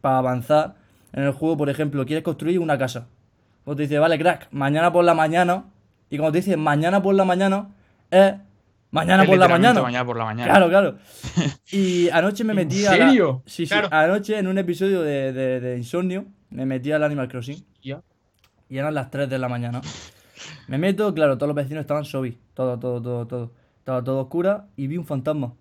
para 0.00 0.18
avanzar 0.18 0.76
en 1.12 1.24
el 1.24 1.32
juego, 1.32 1.56
por 1.58 1.68
ejemplo, 1.68 2.04
quieres 2.06 2.24
construir 2.24 2.58
una 2.60 2.78
casa. 2.78 3.08
Pues 3.64 3.76
te 3.76 3.82
dice, 3.82 3.98
vale, 3.98 4.18
crack, 4.18 4.48
mañana 4.52 4.90
por 4.92 5.04
la 5.04 5.12
mañana. 5.14 5.64
Y 6.08 6.16
cuando 6.16 6.32
te 6.32 6.38
dice 6.38 6.56
mañana 6.56 7.02
por 7.02 7.14
la 7.14 7.24
mañana, 7.26 7.68
es 8.10 8.34
mañana 8.90 9.24
Es 9.24 9.28
por 9.28 9.38
la 9.38 9.48
mañana. 9.48 9.82
mañana 9.82 10.04
por 10.06 10.16
la 10.16 10.24
mañana. 10.24 10.50
Claro, 10.50 10.68
claro. 10.70 10.96
Y 11.72 12.08
anoche 12.10 12.42
me 12.44 12.52
¿En 12.52 12.56
metí 12.56 12.86
a 12.86 12.96
la- 12.96 13.06
serio? 13.08 13.42
Sí, 13.44 13.66
sí. 13.66 13.72
Claro. 13.72 13.88
Anoche 13.90 14.38
en 14.38 14.46
un 14.46 14.56
episodio 14.56 15.02
de, 15.02 15.32
de, 15.32 15.60
de 15.60 15.76
Insomnio 15.76 16.24
me 16.50 16.66
metí 16.66 16.92
al 16.92 17.02
Animal 17.02 17.28
Crossing 17.28 17.64
Ya. 17.82 18.02
y 18.68 18.78
eran 18.78 18.94
las 18.94 19.10
3 19.10 19.28
de 19.28 19.38
la 19.38 19.48
mañana. 19.48 19.80
Me 20.68 20.78
meto, 20.78 21.12
claro, 21.14 21.36
todos 21.38 21.48
los 21.48 21.56
vecinos 21.56 21.80
estaban 21.82 22.04
sobi. 22.04 22.38
Todo, 22.54 22.78
todo, 22.78 23.00
todo, 23.00 23.26
todo. 23.26 23.52
Estaba 23.78 24.02
todo 24.02 24.20
oscura 24.20 24.66
y 24.76 24.86
vi 24.86 24.96
un 24.96 25.06
fantasma. 25.06 25.54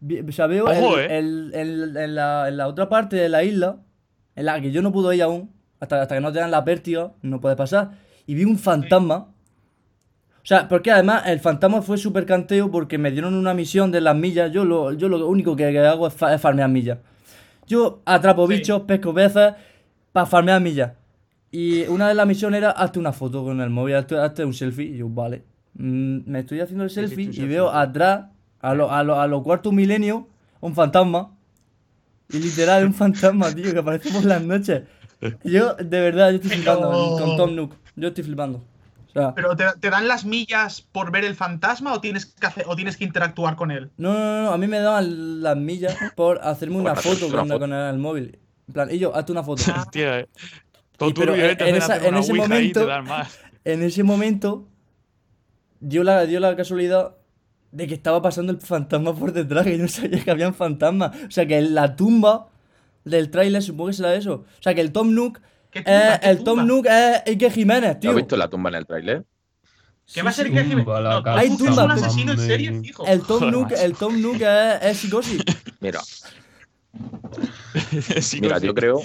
Vi- 0.00 0.20
o 0.20 0.32
sea, 0.32 0.46
veo 0.46 0.64
Ojo, 0.64 0.98
el- 0.98 1.10
eh. 1.10 1.18
el- 1.18 1.52
el- 1.54 1.96
en, 1.96 2.14
la, 2.14 2.48
en 2.48 2.56
la 2.56 2.66
otra 2.68 2.88
parte 2.88 3.16
de 3.16 3.28
la 3.28 3.42
isla, 3.44 3.76
en 4.36 4.46
la 4.46 4.60
que 4.60 4.70
yo 4.72 4.82
no 4.82 4.92
pude 4.92 5.16
ir 5.16 5.22
aún, 5.22 5.50
hasta, 5.80 6.00
hasta 6.02 6.14
que 6.16 6.20
no 6.20 6.32
te 6.32 6.38
dan 6.40 6.50
la 6.50 6.64
pértiga, 6.64 7.12
no 7.22 7.40
puedes 7.40 7.56
pasar. 7.56 7.92
Y 8.26 8.34
vi 8.34 8.44
un 8.44 8.58
fantasma 8.58 9.28
O 10.42 10.46
sea, 10.46 10.68
porque 10.68 10.90
además 10.90 11.22
el 11.26 11.40
fantasma 11.40 11.80
fue 11.80 11.96
súper 11.96 12.26
canteo 12.26 12.70
porque 12.70 12.98
me 12.98 13.10
dieron 13.10 13.34
una 13.34 13.54
misión 13.54 13.90
de 13.90 14.00
las 14.02 14.14
millas. 14.14 14.52
Yo 14.52 14.64
lo, 14.66 14.92
yo 14.92 15.08
lo 15.08 15.26
único 15.26 15.56
que, 15.56 15.70
que 15.72 15.78
hago 15.78 16.06
es, 16.06 16.12
fa- 16.12 16.34
es 16.34 16.40
farmear 16.40 16.68
millas. 16.68 16.98
Yo 17.66 18.02
atrapo 18.04 18.46
Sí. 18.46 18.54
bichos, 18.54 18.82
pesco 18.82 19.12
veces 19.12 19.54
para 20.12 20.26
farmear 20.26 20.60
millas. 20.60 20.92
Y 21.50 21.82
una 21.86 22.08
de 22.08 22.14
las 22.14 22.26
misiones 22.26 22.58
era 22.58 22.70
hazte 22.70 22.98
una 22.98 23.12
foto 23.12 23.44
con 23.44 23.60
el 23.60 23.70
móvil, 23.70 23.94
hazte, 23.96 24.16
hazte 24.18 24.44
un 24.44 24.54
selfie. 24.54 24.86
Y 24.86 24.96
yo, 24.98 25.08
vale. 25.08 25.44
Mm, 25.74 26.18
me 26.26 26.40
estoy 26.40 26.60
haciendo 26.60 26.84
el 26.84 26.90
selfie 26.90 27.30
y 27.32 27.46
veo 27.46 27.70
atrás, 27.70 28.26
a 28.60 28.74
los 28.74 28.90
a 28.90 29.02
lo, 29.02 29.20
a 29.20 29.26
lo 29.26 29.42
cuartos 29.42 29.72
milenios, 29.72 30.22
un 30.60 30.74
fantasma. 30.74 31.30
Y 32.30 32.38
literal, 32.38 32.86
un 32.86 32.94
fantasma, 32.94 33.52
tío, 33.54 33.72
que 33.72 33.78
aparece 33.78 34.10
por 34.10 34.24
las 34.24 34.42
noches. 34.42 34.82
Yo, 35.44 35.74
de 35.74 36.00
verdad, 36.00 36.30
yo 36.30 36.36
estoy 36.36 36.50
flipando 36.50 36.90
con 37.18 37.36
Tom 37.36 37.54
Nook. 37.54 37.74
Yo 37.96 38.08
estoy 38.08 38.24
flipando. 38.24 38.62
O 39.14 39.20
sea, 39.20 39.34
¿Pero 39.34 39.54
te, 39.54 39.64
te 39.80 39.90
dan 39.90 40.08
las 40.08 40.24
millas 40.24 40.80
por 40.80 41.12
ver 41.12 41.24
el 41.24 41.34
fantasma 41.36 41.92
o 41.94 42.00
tienes 42.00 42.26
que, 42.26 42.46
hacer, 42.46 42.64
o 42.66 42.74
tienes 42.74 42.96
que 42.96 43.04
interactuar 43.04 43.54
con 43.56 43.70
él? 43.70 43.90
no, 43.96 44.12
no, 44.12 44.18
no, 44.18 44.42
no, 44.44 44.50
a 44.52 44.58
mí 44.58 44.66
me 44.66 44.80
daban 44.80 45.42
las 45.42 45.56
millas 45.56 45.96
por 46.16 46.40
hacerme 46.42 46.76
una 46.76 46.94
foto 46.96 47.26
una 47.28 47.38
con, 47.38 47.48
foto. 47.48 47.58
con 47.60 47.72
el 47.72 47.98
móvil. 47.98 48.38
En 48.68 48.74
plan, 48.74 48.88
y 48.90 48.98
yo, 48.98 49.14
hazte 49.14 49.32
una 49.32 49.42
foto. 49.44 49.62
Hostia, 49.78 50.20
eh. 50.20 50.28
Todo 50.96 51.10
Y 51.10 51.12
pero 51.12 51.32
turbio, 51.32 51.44
eh, 51.46 51.50
en- 51.52 51.56
te 51.58 51.68
en 51.68 51.76
esa- 51.76 51.96
ese 51.96 52.32
momento-. 52.34 52.88
En 53.64 53.82
ese 53.82 54.02
momento, 54.02 54.68
dio 55.80 56.02
la, 56.04 56.26
dio 56.26 56.40
la 56.40 56.54
casualidad 56.56 57.14
de 57.72 57.86
que 57.86 57.94
estaba 57.94 58.22
pasando 58.22 58.52
el 58.52 58.60
fantasma 58.60 59.14
por 59.14 59.32
detrás, 59.32 59.64
que 59.64 59.76
yo 59.76 59.82
no 59.82 59.88
sabía 59.88 60.22
que 60.22 60.30
había 60.30 60.48
un 60.48 60.54
fantasma. 60.54 61.12
O 61.26 61.30
sea, 61.30 61.46
que 61.46 61.60
la 61.60 61.96
tumba 61.96 62.48
del 63.04 63.30
tráiler 63.30 63.62
supongo 63.62 63.88
que 63.90 63.94
será 63.94 64.14
eso. 64.14 64.44
O 64.58 64.62
sea, 64.62 64.74
que 64.74 64.80
el 64.80 64.92
Tom 64.92 65.14
Nook, 65.14 65.40
¿Qué 65.74 65.82
tumba? 65.82 66.14
es- 66.14 66.20
¿Qué 66.20 66.30
el 66.30 66.36
tumba? 66.38 66.44
Tom 66.54 66.66
Nook 66.66 66.86
es 66.86 67.22
Ike 67.26 67.50
Jiménez, 67.50 67.90
¿Has 67.90 68.00
tío. 68.00 68.14
visto 68.14 68.36
la 68.36 68.48
tumba 68.48 68.70
en 68.70 68.76
el 68.76 68.86
tráiler? 68.86 69.24
¿Qué 70.12 70.22
va 70.22 70.30
a 70.30 70.32
ser 70.32 70.50
que 70.50 70.62
Jiménez? 70.64 70.86
No, 70.86 71.22
Hay 71.26 71.48
Tom 71.48 71.58
Nook 71.58 71.66
tumba, 71.68 71.82
es 71.82 71.84
un 71.84 71.90
asesino 71.90 72.32
en 72.32 72.38
serie, 72.38 72.80
fijo. 72.80 73.06
El 73.06 73.22
Tom 73.22 73.50
Nook, 73.50 73.72
el 73.72 73.94
Tom 73.96 74.22
Nook 74.22 74.40
es, 74.40 74.82
es 74.82 74.96
psicosis. 74.98 75.42
Mira, 75.80 76.00
mira, 78.40 78.58
yo 78.58 78.74
creo, 78.74 79.00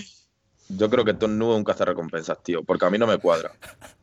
yo 0.69 0.89
creo 0.89 1.03
que 1.05 1.13
Tom 1.13 1.37
Nook 1.37 1.51
es 1.51 1.57
un 1.57 1.63
cazarrecompensas, 1.63 2.41
tío, 2.43 2.63
porque 2.63 2.85
a 2.85 2.89
mí 2.89 2.97
no 2.97 3.07
me 3.07 3.17
cuadra. 3.17 3.51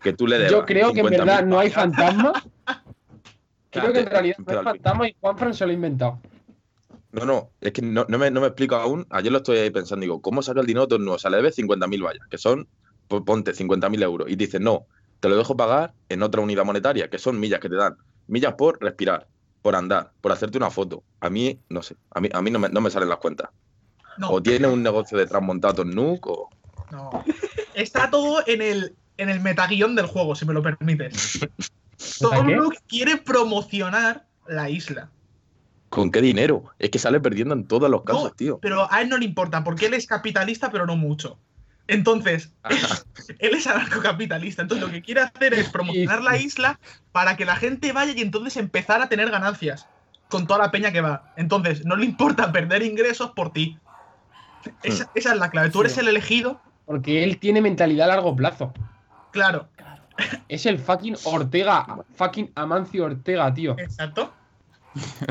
Que 0.02 0.12
tú 0.12 0.26
le 0.26 0.50
Yo 0.50 0.64
creo 0.64 0.92
que 0.92 1.00
en 1.00 1.06
verdad 1.10 1.44
no 1.44 1.58
hay 1.58 1.70
fantasma. 1.70 2.32
Creo 3.70 3.92
que 3.92 4.00
en 4.00 4.06
realidad 4.06 4.36
no 4.38 4.58
hay 4.58 4.64
fantasma 4.64 5.08
y 5.08 5.16
Juanfran 5.20 5.54
se 5.54 5.64
lo 5.66 5.70
ha 5.70 5.74
inventado. 5.74 6.18
No, 7.16 7.24
no, 7.24 7.50
es 7.62 7.72
que 7.72 7.80
no, 7.80 8.04
no 8.08 8.18
me, 8.18 8.30
no 8.30 8.42
me 8.42 8.48
explico 8.48 8.76
aún. 8.76 9.06
Ayer 9.08 9.32
lo 9.32 9.38
estoy 9.38 9.56
ahí 9.56 9.70
pensando, 9.70 10.02
digo, 10.02 10.20
¿cómo 10.20 10.42
saca 10.42 10.60
el 10.60 10.66
dinero 10.66 10.86
Tom 10.86 11.02
Nook? 11.02 11.14
O 11.14 11.18
sea, 11.18 11.30
le 11.30 11.38
debes 11.38 11.56
50.000 11.56 12.04
vallas, 12.04 12.26
que 12.28 12.36
son, 12.36 12.68
pues, 13.08 13.22
ponte, 13.24 13.52
50.000 13.52 14.02
euros. 14.02 14.30
Y 14.30 14.36
dices, 14.36 14.60
no, 14.60 14.86
te 15.20 15.30
lo 15.30 15.36
dejo 15.38 15.56
pagar 15.56 15.94
en 16.10 16.22
otra 16.22 16.42
unidad 16.42 16.66
monetaria, 16.66 17.08
que 17.08 17.18
son 17.18 17.40
millas 17.40 17.60
que 17.60 17.70
te 17.70 17.76
dan. 17.76 17.96
Millas 18.26 18.52
por 18.54 18.78
respirar, 18.82 19.26
por 19.62 19.76
andar, 19.76 20.12
por 20.20 20.30
hacerte 20.30 20.58
una 20.58 20.70
foto. 20.70 21.04
A 21.20 21.30
mí, 21.30 21.58
no 21.70 21.82
sé, 21.82 21.96
a 22.10 22.20
mí, 22.20 22.28
a 22.30 22.42
mí 22.42 22.50
no, 22.50 22.58
me, 22.58 22.68
no 22.68 22.82
me 22.82 22.90
salen 22.90 23.08
las 23.08 23.18
cuentas. 23.18 23.48
No, 24.18 24.32
O 24.32 24.42
tiene 24.42 24.68
un 24.68 24.82
negocio 24.82 25.16
detrás 25.16 25.42
montado 25.42 25.72
Tom 25.72 25.90
Nook, 25.94 26.26
o... 26.26 26.50
no. 26.90 27.24
Está 27.72 28.10
todo 28.10 28.42
en 28.46 28.60
el, 28.60 28.94
en 29.16 29.30
el 29.30 29.40
metaguión 29.40 29.94
del 29.94 30.06
juego, 30.06 30.34
si 30.34 30.44
me 30.44 30.52
lo 30.52 30.62
permites. 30.62 31.40
Tom? 32.20 32.46
Nook 32.46 32.74
quiere 32.86 33.16
promocionar 33.16 34.26
la 34.46 34.68
isla. 34.68 35.10
¿Con 35.96 36.10
qué 36.10 36.20
dinero? 36.20 36.74
Es 36.78 36.90
que 36.90 36.98
sale 36.98 37.20
perdiendo 37.20 37.54
en 37.54 37.66
todos 37.66 37.88
los 37.88 38.02
casos, 38.02 38.24
No, 38.24 38.30
tío. 38.32 38.58
Pero 38.60 38.86
a 38.92 39.00
él 39.00 39.08
no 39.08 39.16
le 39.16 39.24
importa, 39.24 39.64
porque 39.64 39.86
él 39.86 39.94
es 39.94 40.06
capitalista, 40.06 40.70
pero 40.70 40.84
no 40.84 40.94
mucho. 40.94 41.38
Entonces, 41.86 42.52
él 43.38 43.54
es 43.54 43.66
anarcocapitalista. 43.66 44.60
Entonces, 44.60 44.86
lo 44.86 44.92
que 44.92 45.00
quiere 45.00 45.22
hacer 45.22 45.54
es 45.54 45.70
promocionar 45.70 46.22
la 46.22 46.36
isla 46.36 46.78
para 47.12 47.38
que 47.38 47.46
la 47.46 47.56
gente 47.56 47.94
vaya 47.94 48.12
y 48.14 48.20
entonces 48.20 48.58
empezar 48.58 49.00
a 49.00 49.08
tener 49.08 49.30
ganancias 49.30 49.88
con 50.28 50.46
toda 50.46 50.58
la 50.66 50.70
peña 50.70 50.92
que 50.92 51.00
va. 51.00 51.32
Entonces, 51.38 51.86
no 51.86 51.96
le 51.96 52.04
importa 52.04 52.52
perder 52.52 52.82
ingresos 52.82 53.30
por 53.30 53.54
ti. 53.54 53.78
Esa, 54.82 55.10
esa 55.14 55.32
es 55.32 55.38
la 55.38 55.48
clave. 55.48 55.70
Tú 55.70 55.80
eres 55.80 55.96
el 55.96 56.08
elegido, 56.08 56.60
Porque 56.84 57.24
él 57.24 57.38
tiene 57.38 57.62
mentalidad 57.62 58.10
a 58.10 58.16
largo 58.16 58.36
plazo. 58.36 58.74
claro. 59.30 59.70
Es 60.48 60.66
el 60.66 60.78
fucking 60.78 61.16
Ortega. 61.24 62.04
Fucking 62.16 62.52
Amancio 62.54 63.06
Ortega, 63.06 63.52
tío. 63.54 63.76
Exacto. 63.78 64.35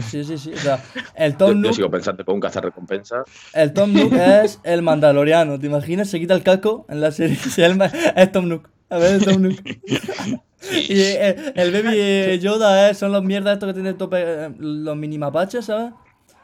Sí, 0.10 0.24
sí, 0.24 0.38
sí. 0.38 0.53
O 0.53 0.57
sea, 0.57 0.84
el 1.15 1.34
Yo, 1.34 1.38
Tom 1.38 1.50
yo 1.50 1.55
Nook, 1.55 1.74
sigo 1.74 1.89
pensando 1.89 2.24
que 2.24 2.31
un 2.31 2.39
cazarrecompensas. 2.39 3.25
el 3.53 3.74
Tom 3.74 3.93
Nook 3.93 4.13
es 4.43 4.60
el 4.63 4.81
mandaloriano. 4.81 5.60
¿Te 5.60 5.67
imaginas? 5.67 6.10
Se 6.10 6.19
quita 6.19 6.34
el 6.34 6.43
casco 6.43 6.86
en 6.89 7.01
la 7.01 7.12
serie. 7.12 7.38
el 7.57 7.81
es 8.15 8.31
Tom 8.31 8.48
Nook. 8.48 8.69
A 8.89 8.98
ver, 8.98 9.15
es 9.15 9.25
Tom 9.25 9.41
Nook. 9.41 9.55
y 10.89 11.01
el, 11.01 11.53
el 11.55 11.72
Baby 11.72 12.39
Yoda 12.39 12.89
es, 12.89 12.98
son 12.98 13.12
los 13.12 13.24
mierdas 13.24 13.53
estos 13.53 13.67
que 13.67 13.74
tienen 13.74 13.98
tope, 13.98 14.17
eh, 14.22 14.51
los 14.57 14.95
mini 14.95 15.17
mapaches, 15.17 15.65
¿sabes? 15.65 15.93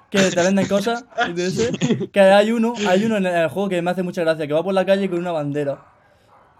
Que 0.10 0.20
te 0.30 0.44
venden 0.44 0.68
cosas. 0.68 1.06
y 1.30 1.34
de 1.34 1.48
ese, 1.48 1.72
que 2.12 2.20
hay 2.20 2.52
uno, 2.52 2.74
hay 2.88 3.06
uno 3.06 3.18
en 3.18 3.26
el 3.26 3.48
juego 3.48 3.70
que 3.70 3.82
me 3.82 3.92
hace 3.92 4.04
mucha 4.04 4.22
gracia, 4.22 4.46
que 4.46 4.54
va 4.54 4.62
por 4.62 4.74
la 4.74 4.86
calle 4.86 5.10
con 5.10 5.20
una 5.20 5.32
bandera. 5.32 5.86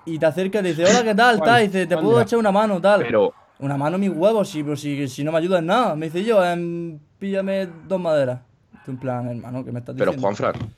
Y 0.06 0.18
te 0.18 0.26
acerca 0.26 0.60
y 0.60 0.64
te 0.64 0.68
dice, 0.70 0.86
hola, 0.86 1.04
¿qué 1.04 1.14
tal? 1.14 1.42
Tal? 1.42 1.64
Y 1.64 1.68
dice, 1.68 1.86
te 1.86 1.98
puedo 1.98 2.22
echar 2.22 2.40
una 2.40 2.52
mano, 2.52 2.80
tal. 2.82 3.02
Pero, 3.02 3.34
Una 3.62 3.78
mano 3.78 3.98
mis 3.98 4.10
huevos, 4.10 4.50
si, 4.50 4.64
pero 4.64 4.76
si, 4.76 5.08
si 5.08 5.24
no 5.24 5.32
me 5.32 5.38
ayudas 5.38 5.60
en 5.60 5.68
nada. 5.68 5.96
Me 5.96 6.08
dice 6.08 6.24
yo, 6.24 6.44
em, 6.44 7.00
píllame 7.20 7.68
dos 7.88 8.00
maderas. 8.02 8.40
En 8.88 8.98
plan, 8.98 9.28
hermano, 9.30 9.64
¿qué 9.64 9.72
me 9.72 9.80
estás 9.80 9.96
pero 9.96 10.12
diciendo? 10.12 10.36
Juanfran, 10.36 10.74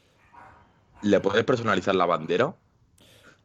¿le 1.04 1.20
puedes 1.22 1.44
personalizar 1.46 1.96
la 1.96 2.06
bandera? 2.06 2.54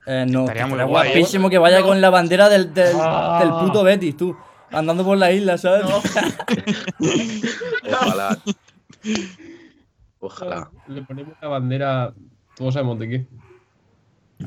Eh, 0.06 0.26
no, 0.28 0.40
Estaría 0.40 0.64
que 0.64 0.70
muy 0.70 0.80
¿eh? 0.80 0.84
guapísimo 0.84 1.48
que 1.50 1.58
vaya 1.58 1.80
No. 1.80 1.86
con 1.86 2.00
la 2.00 2.10
bandera 2.10 2.48
del, 2.48 2.74
del, 2.74 2.96
Ah. 3.00 3.38
del 3.40 3.50
puto 3.50 3.84
Betis, 3.84 4.16
tú. 4.16 4.36
Andando 4.72 5.04
por 5.04 5.16
la 5.16 5.30
isla, 5.32 5.56
¿sabes? 5.56 5.84
No. 5.88 5.98
Ojalá. 8.02 8.38
Ojalá. 10.20 10.70
Le 10.88 11.02
ponemos 11.02 11.34
una 11.40 11.48
bandera. 11.48 12.12
Todos 12.56 12.74
sabemos 12.74 12.98
de 12.98 13.08
qué. 13.08 13.26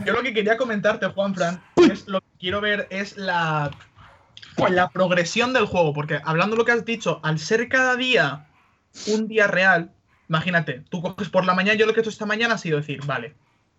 Yo 0.05 0.13
lo 0.13 0.21
que 0.21 0.33
quería 0.33 0.57
comentarte, 0.57 1.05
Juanfran, 1.07 1.61
es 1.89 2.07
lo 2.07 2.21
que 2.21 2.27
quiero 2.39 2.61
ver 2.61 2.87
es 2.91 3.17
la, 3.17 3.71
la 4.69 4.89
progresión 4.89 5.53
del 5.53 5.65
juego. 5.65 5.93
Porque 5.93 6.21
hablando 6.23 6.55
de 6.55 6.59
lo 6.59 6.65
que 6.65 6.71
has 6.73 6.85
dicho, 6.85 7.19
al 7.23 7.39
ser 7.39 7.69
cada 7.69 7.95
día 7.95 8.47
un 9.07 9.27
día 9.27 9.47
real, 9.47 9.91
imagínate, 10.29 10.83
tú 10.89 11.01
coges 11.01 11.29
por 11.29 11.45
la 11.45 11.53
mañana, 11.53 11.77
yo 11.77 11.85
lo 11.85 11.93
que 11.93 11.99
he 11.99 12.01
hecho 12.01 12.09
esta 12.09 12.25
mañana 12.25 12.55
ha 12.55 12.57
sido 12.57 12.77
decir, 12.77 13.03
vale, 13.05 13.35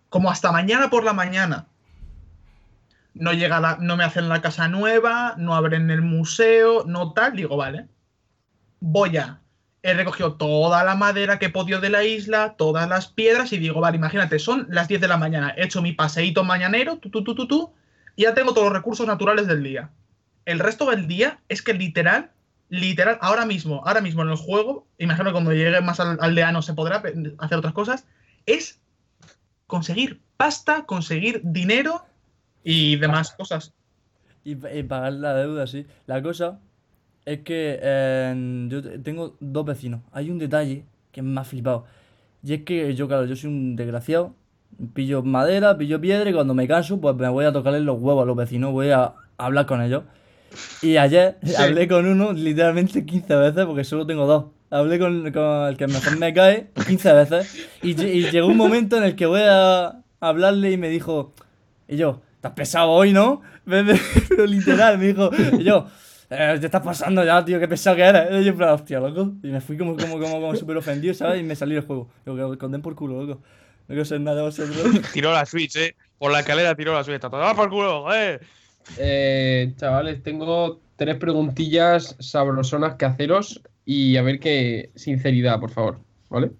como 0.09 0.29
hasta 0.29 0.51
mañana 0.51 0.89
por 0.89 1.03
la 1.03 1.13
mañana 1.13 1.67
no 3.13 3.33
llega 3.33 3.59
la, 3.59 3.77
no 3.79 3.95
me 3.95 4.03
hacen 4.03 4.29
la 4.29 4.41
casa 4.41 4.67
nueva, 4.67 5.35
no 5.37 5.55
abren 5.55 5.89
el 5.91 6.01
museo, 6.01 6.83
no 6.85 7.13
tal, 7.13 7.35
digo, 7.35 7.57
vale. 7.57 7.87
Voy 8.79 9.17
a. 9.17 9.39
He 9.81 9.93
recogido 9.93 10.35
toda 10.35 10.83
la 10.83 10.95
madera 10.95 11.39
que 11.39 11.47
he 11.47 11.49
podido 11.49 11.81
de 11.81 11.89
la 11.89 12.03
isla, 12.03 12.55
todas 12.57 12.87
las 12.87 13.07
piedras, 13.07 13.51
y 13.53 13.57
digo, 13.57 13.81
vale, 13.81 13.97
imagínate, 13.97 14.39
son 14.39 14.65
las 14.69 14.87
10 14.87 15.01
de 15.01 15.07
la 15.07 15.17
mañana. 15.17 15.53
He 15.57 15.65
hecho 15.65 15.81
mi 15.81 15.91
paseíto 15.91 16.43
mañanero, 16.43 16.97
tú, 16.97 17.09
tú, 17.09 17.23
tú, 17.23 17.35
tú, 17.35 17.47
tú, 17.47 17.73
y 18.15 18.23
ya 18.23 18.33
tengo 18.33 18.53
todos 18.53 18.65
los 18.65 18.73
recursos 18.73 19.05
naturales 19.05 19.47
del 19.47 19.61
día. 19.61 19.89
El 20.45 20.59
resto 20.59 20.89
del 20.89 21.07
día 21.07 21.39
es 21.49 21.61
que 21.61 21.73
literal, 21.73 22.31
literal, 22.69 23.17
ahora 23.21 23.45
mismo, 23.45 23.81
ahora 23.85 24.01
mismo 24.01 24.21
en 24.23 24.29
el 24.29 24.35
juego, 24.35 24.87
imagino 24.97 25.25
que 25.25 25.31
cuando 25.33 25.53
llegue 25.53 25.79
más 25.81 25.99
al 25.99 26.17
aldeano 26.21 26.61
se 26.61 26.73
podrá 26.73 27.01
hacer 27.39 27.57
otras 27.57 27.73
cosas, 27.73 28.05
es 28.45 28.79
conseguir 29.67 30.21
pasta, 30.37 30.85
conseguir 30.85 31.41
dinero 31.43 32.03
y 32.63 32.95
demás 32.97 33.31
cosas. 33.31 33.73
Y, 34.43 34.55
pa- 34.55 34.73
y 34.73 34.83
pagar 34.83 35.13
la 35.13 35.33
deuda, 35.35 35.67
sí. 35.67 35.85
La 36.05 36.21
cosa 36.21 36.59
es 37.25 37.39
que 37.39 37.79
eh, 37.81 38.67
yo 38.69 38.81
te- 38.81 38.99
tengo 38.99 39.37
dos 39.39 39.65
vecinos. 39.65 40.01
Hay 40.11 40.29
un 40.29 40.37
detalle 40.39 40.83
que 41.11 41.21
me 41.21 41.39
ha 41.39 41.43
flipado. 41.45 41.85
Y 42.43 42.53
es 42.53 42.63
que 42.63 42.93
yo, 42.95 43.07
claro, 43.07 43.25
yo 43.25 43.35
soy 43.35 43.49
un 43.49 43.75
desgraciado. 43.75 44.35
Pillo 44.93 45.21
madera, 45.23 45.77
pillo 45.77 46.01
piedra 46.01 46.29
y 46.29 46.33
cuando 46.33 46.53
me 46.53 46.67
canso, 46.67 46.99
pues 46.99 47.15
me 47.15 47.29
voy 47.29 47.45
a 47.45 47.53
tocarle 47.53 47.79
los 47.79 47.99
huevos 48.01 48.23
a 48.23 48.25
los 48.25 48.35
vecinos. 48.35 48.71
Voy 48.73 48.89
a 48.89 49.13
hablar 49.37 49.65
con 49.65 49.81
ellos. 49.81 50.03
Y 50.81 50.97
ayer 50.97 51.37
hablé 51.57 51.87
con 51.87 52.05
uno 52.05 52.33
literalmente 52.33 53.05
15 53.05 53.35
veces 53.35 53.65
porque 53.65 53.83
solo 53.83 54.05
tengo 54.05 54.25
dos. 54.25 54.45
Hablé 54.69 54.97
con, 54.97 55.31
con 55.31 55.67
el 55.67 55.77
que 55.77 55.87
mejor 55.87 56.17
me 56.17 56.33
cae 56.33 56.69
15 56.87 57.13
veces. 57.13 57.67
Y, 57.81 58.01
y 58.01 58.31
llegó 58.31 58.47
un 58.47 58.57
momento 58.57 58.97
en 58.97 59.03
el 59.03 59.15
que 59.15 59.25
voy 59.25 59.41
a 59.43 60.01
hablarle 60.19 60.71
y 60.71 60.77
me 60.77 60.89
dijo... 60.89 61.33
Y 61.87 61.97
yo, 61.97 62.21
estás 62.35 62.53
pesado 62.53 62.89
hoy, 62.89 63.13
¿no? 63.13 63.41
Pero 63.65 64.45
literal, 64.45 64.97
me 64.97 65.07
dijo, 65.07 65.29
y 65.57 65.63
yo, 65.63 65.87
eh, 66.29 66.57
te 66.59 66.65
estás 66.65 66.81
pasando 66.81 67.23
ya, 67.23 67.43
tío, 67.45 67.59
qué 67.59 67.67
pesado 67.67 67.95
que 67.95 68.01
eres. 68.01 68.41
Y 68.41 68.45
yo, 68.45 68.55
plan, 68.55 68.69
hostia, 68.69 68.99
loco. 68.99 69.33
Y 69.43 69.47
me 69.47 69.61
fui 69.61 69.77
como, 69.77 69.95
como, 69.95 70.19
como, 70.19 70.41
como 70.41 70.55
súper 70.55 70.77
ofendido, 70.77 71.13
¿sabes? 71.13 71.39
Y 71.39 71.43
me 71.43 71.55
salí 71.55 71.75
del 71.75 71.85
juego. 71.85 72.09
Digo, 72.25 72.51
que 72.51 72.57
conden 72.57 72.81
por 72.81 72.95
culo, 72.95 73.23
loco. 73.23 73.41
No 73.87 73.87
quiero 73.87 74.05
ser 74.05 74.21
nada 74.21 74.37
de 74.37 74.43
vosotros. 74.43 74.75
Tiró 75.13 75.31
la 75.31 75.45
Switch, 75.45 75.75
eh. 75.75 75.95
Por 76.17 76.31
la 76.31 76.39
escalera 76.39 76.73
tiró 76.75 76.93
la 76.93 77.03
Switch. 77.03 77.15
Está 77.15 77.29
todo 77.29 77.43
¡Ah, 77.43 77.53
por 77.53 77.69
culo, 77.69 78.13
eh. 78.13 78.39
Eh, 78.97 79.73
chavales, 79.77 80.21
tengo 80.23 80.79
tres 80.95 81.15
preguntillas 81.17 82.15
sabrosonas 82.19 82.95
que 82.95 83.05
haceros 83.05 83.61
y 83.85 84.17
a 84.17 84.21
ver 84.21 84.39
qué 84.39 84.91
sinceridad, 84.95 85.59
por 85.59 85.71
favor, 85.71 85.99
¿vale? 86.29 86.51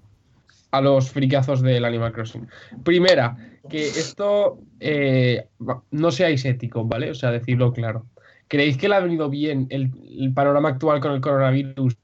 A 0.71 0.81
los 0.81 1.09
fricazos 1.11 1.61
del 1.61 1.85
Animal 1.85 2.13
Crossing. 2.13 2.47
Primera, 2.83 3.37
que 3.69 3.87
esto 3.87 4.59
eh, 4.79 5.45
no 5.91 6.11
seáis 6.11 6.43
éticos, 6.45 6.87
¿vale? 6.87 7.11
O 7.11 7.15
sea, 7.15 7.31
decirlo 7.31 7.71
claro. 7.73 8.05
¿creéis 8.49 8.77
que 8.77 8.87
le 8.87 8.95
ha 8.95 8.99
venido 8.99 9.29
bien 9.29 9.65
el, 9.71 9.89
el 10.19 10.31
panorama 10.33 10.69
actual 10.69 10.99
con 10.99 11.13
el 11.13 11.21
coronavirus 11.21 11.95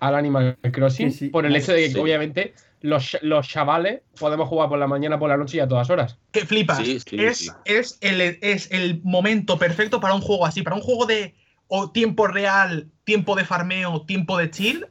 al 0.00 0.14
Animal 0.14 0.58
Crossing? 0.72 1.10
Sí, 1.10 1.18
sí. 1.18 1.28
Por 1.30 1.46
el 1.46 1.56
hecho 1.56 1.72
de 1.72 1.84
que, 1.84 1.90
Sí. 1.92 1.98
obviamente, 1.98 2.52
los, 2.80 3.16
los 3.22 3.48
chavales 3.48 4.02
podemos 4.18 4.48
jugar 4.48 4.68
por 4.68 4.78
la 4.78 4.86
mañana, 4.86 5.18
por 5.18 5.28
la 5.28 5.36
noche 5.36 5.56
y 5.58 5.60
a 5.60 5.68
todas 5.68 5.90
horas. 5.90 6.18
Que 6.32 6.46
flipas. 6.46 6.78
Sí, 6.78 7.00
sí, 7.00 7.16
es, 7.18 7.38
sí. 7.38 7.50
Es, 7.64 7.98
el, 8.00 8.20
es 8.20 8.70
el 8.70 9.00
momento 9.02 9.58
perfecto 9.58 10.00
para 10.00 10.14
un 10.14 10.20
juego 10.20 10.46
así, 10.46 10.62
para 10.62 10.76
un 10.76 10.82
juego 10.82 11.06
de 11.06 11.34
o 11.68 11.90
tiempo 11.90 12.26
real, 12.26 12.88
tiempo 13.04 13.34
de 13.34 13.44
farmeo, 13.44 14.02
tiempo 14.02 14.38
de 14.38 14.50
chill. 14.50 14.86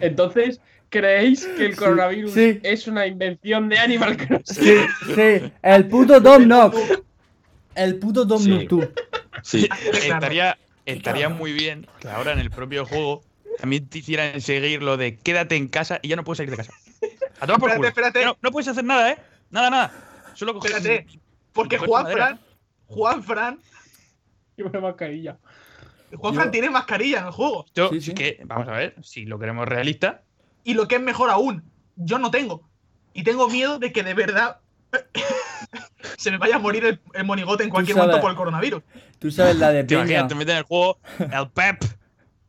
Entonces, 0.00 0.60
¿creéis 0.88 1.46
que 1.46 1.66
el 1.66 1.76
coronavirus 1.76 2.32
sí. 2.32 2.60
es 2.62 2.86
una 2.86 3.06
invención 3.06 3.68
de 3.68 3.78
Animal 3.78 4.16
Crossing? 4.16 4.64
Sí, 4.64 4.76
sí. 5.14 5.52
El 5.62 5.88
puto 5.88 6.20
Dom 6.20 6.44
Knock. 6.44 6.74
El 7.74 7.98
puto 7.98 8.24
Dom. 8.24 8.42
Knock, 8.42 8.68
tú. 8.68 8.88
Sí, 9.42 9.68
Claro. 9.68 9.98
Estaría, 9.98 10.58
estaría 10.86 11.28
muy 11.28 11.52
bien 11.52 11.86
que 12.00 12.08
ahora 12.08 12.32
en 12.32 12.38
el 12.38 12.50
propio 12.50 12.86
juego 12.86 13.22
también 13.58 13.88
te 13.88 13.98
hicieran 13.98 14.40
seguir 14.40 14.82
lo 14.82 14.96
de 14.96 15.16
quédate 15.16 15.56
en 15.56 15.68
casa 15.68 15.98
y 16.02 16.08
ya 16.08 16.16
no 16.16 16.24
puedes 16.24 16.38
salir 16.38 16.50
de 16.50 16.56
casa. 16.56 16.72
A 17.40 17.46
tomar 17.46 17.60
por 17.60 17.70
Espérate, 17.70 17.76
culo. 17.78 17.88
espérate. 17.88 18.24
No, 18.24 18.36
no 18.40 18.50
puedes 18.50 18.68
hacer 18.68 18.84
nada, 18.84 19.10
¿eh? 19.12 19.18
Nada, 19.50 19.70
nada. 19.70 19.92
Solo 20.34 20.54
coger- 20.54 20.76
Espérate, 20.76 21.06
Porque 21.52 21.78
Juan. 21.78 22.06
Fran, 22.12 22.40
Juan 22.86 23.22
Fran, 23.22 23.60
Y 24.56 24.62
una 24.62 24.80
mascarilla. 24.80 25.38
Juan 26.16 26.34
Fran 26.34 26.50
tiene 26.50 26.70
mascarilla 26.70 27.20
en 27.20 27.26
el 27.26 27.32
juego. 27.32 27.66
Yo, 27.74 27.88
Sí, 27.90 28.00
sí. 28.00 28.14
que, 28.14 28.40
vamos 28.44 28.68
a 28.68 28.72
ver, 28.72 28.94
si 29.02 29.24
lo 29.24 29.38
queremos 29.38 29.66
realista, 29.68 30.22
Y 30.64 30.74
lo 30.74 30.86
que 30.88 30.94
es 30.96 31.00
mejor 31.00 31.30
aún, 31.30 31.62
yo 31.96 32.18
no 32.18 32.30
tengo. 32.30 32.68
Y 33.12 33.22
tengo 33.24 33.48
miedo 33.48 33.78
de 33.78 33.92
que 33.92 34.02
de 34.02 34.14
verdad 34.14 34.60
se 36.16 36.30
me 36.30 36.38
vaya 36.38 36.56
a 36.56 36.58
morir 36.58 36.84
el, 36.84 37.00
el 37.14 37.24
monigote 37.24 37.64
en 37.64 37.70
cualquier 37.70 37.94
sabes. 37.96 38.06
momento 38.08 38.22
por 38.22 38.30
el 38.30 38.36
coronavirus. 38.36 38.82
Tú 39.18 39.30
sabes 39.30 39.56
la 39.56 39.70
de 39.70 39.84
te 39.84 39.94
imaginas, 39.94 40.22
Peña. 40.22 40.28
te 40.28 40.34
meten 40.34 40.52
en 40.52 40.58
el 40.58 40.64
juego, 40.64 40.98
el 41.18 41.50
Pep, 41.50 41.82